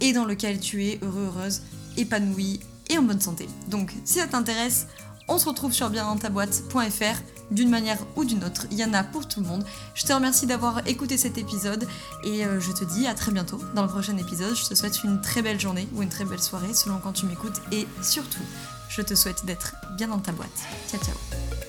et 0.00 0.12
dans 0.12 0.24
lequel 0.24 0.60
tu 0.60 0.84
es 0.84 0.98
heureux, 1.02 1.32
heureuse, 1.34 1.62
épanouie 1.96 2.60
et 2.88 2.98
en 2.98 3.02
bonne 3.02 3.20
santé. 3.20 3.48
Donc, 3.68 3.92
si 4.04 4.18
ça 4.18 4.26
t'intéresse, 4.26 4.86
on 5.28 5.38
se 5.38 5.46
retrouve 5.46 5.72
sur 5.72 5.90
biendantaboîte.fr 5.90 7.22
d'une 7.50 7.70
manière 7.70 7.98
ou 8.16 8.24
d'une 8.24 8.44
autre. 8.44 8.66
Il 8.70 8.78
y 8.78 8.84
en 8.84 8.94
a 8.94 9.04
pour 9.04 9.28
tout 9.28 9.40
le 9.40 9.46
monde. 9.46 9.64
Je 9.94 10.04
te 10.04 10.12
remercie 10.12 10.46
d'avoir 10.46 10.86
écouté 10.86 11.16
cet 11.16 11.38
épisode 11.38 11.86
et 12.24 12.44
euh, 12.44 12.60
je 12.60 12.72
te 12.72 12.84
dis 12.84 13.06
à 13.06 13.14
très 13.14 13.32
bientôt 13.32 13.60
dans 13.74 13.82
le 13.82 13.88
prochain 13.88 14.16
épisode. 14.16 14.54
Je 14.54 14.66
te 14.66 14.74
souhaite 14.74 15.04
une 15.04 15.20
très 15.20 15.42
belle 15.42 15.60
journée 15.60 15.88
ou 15.94 16.02
une 16.02 16.08
très 16.08 16.24
belle 16.24 16.42
soirée 16.42 16.74
selon 16.74 16.98
quand 16.98 17.12
tu 17.12 17.26
m'écoutes 17.26 17.60
et 17.72 17.86
surtout, 18.02 18.44
je 18.88 19.02
te 19.02 19.14
souhaite 19.14 19.44
d'être 19.44 19.74
bien 19.96 20.08
dans 20.08 20.18
ta 20.18 20.32
boîte. 20.32 20.66
Ciao 20.90 21.00
ciao 21.00 21.67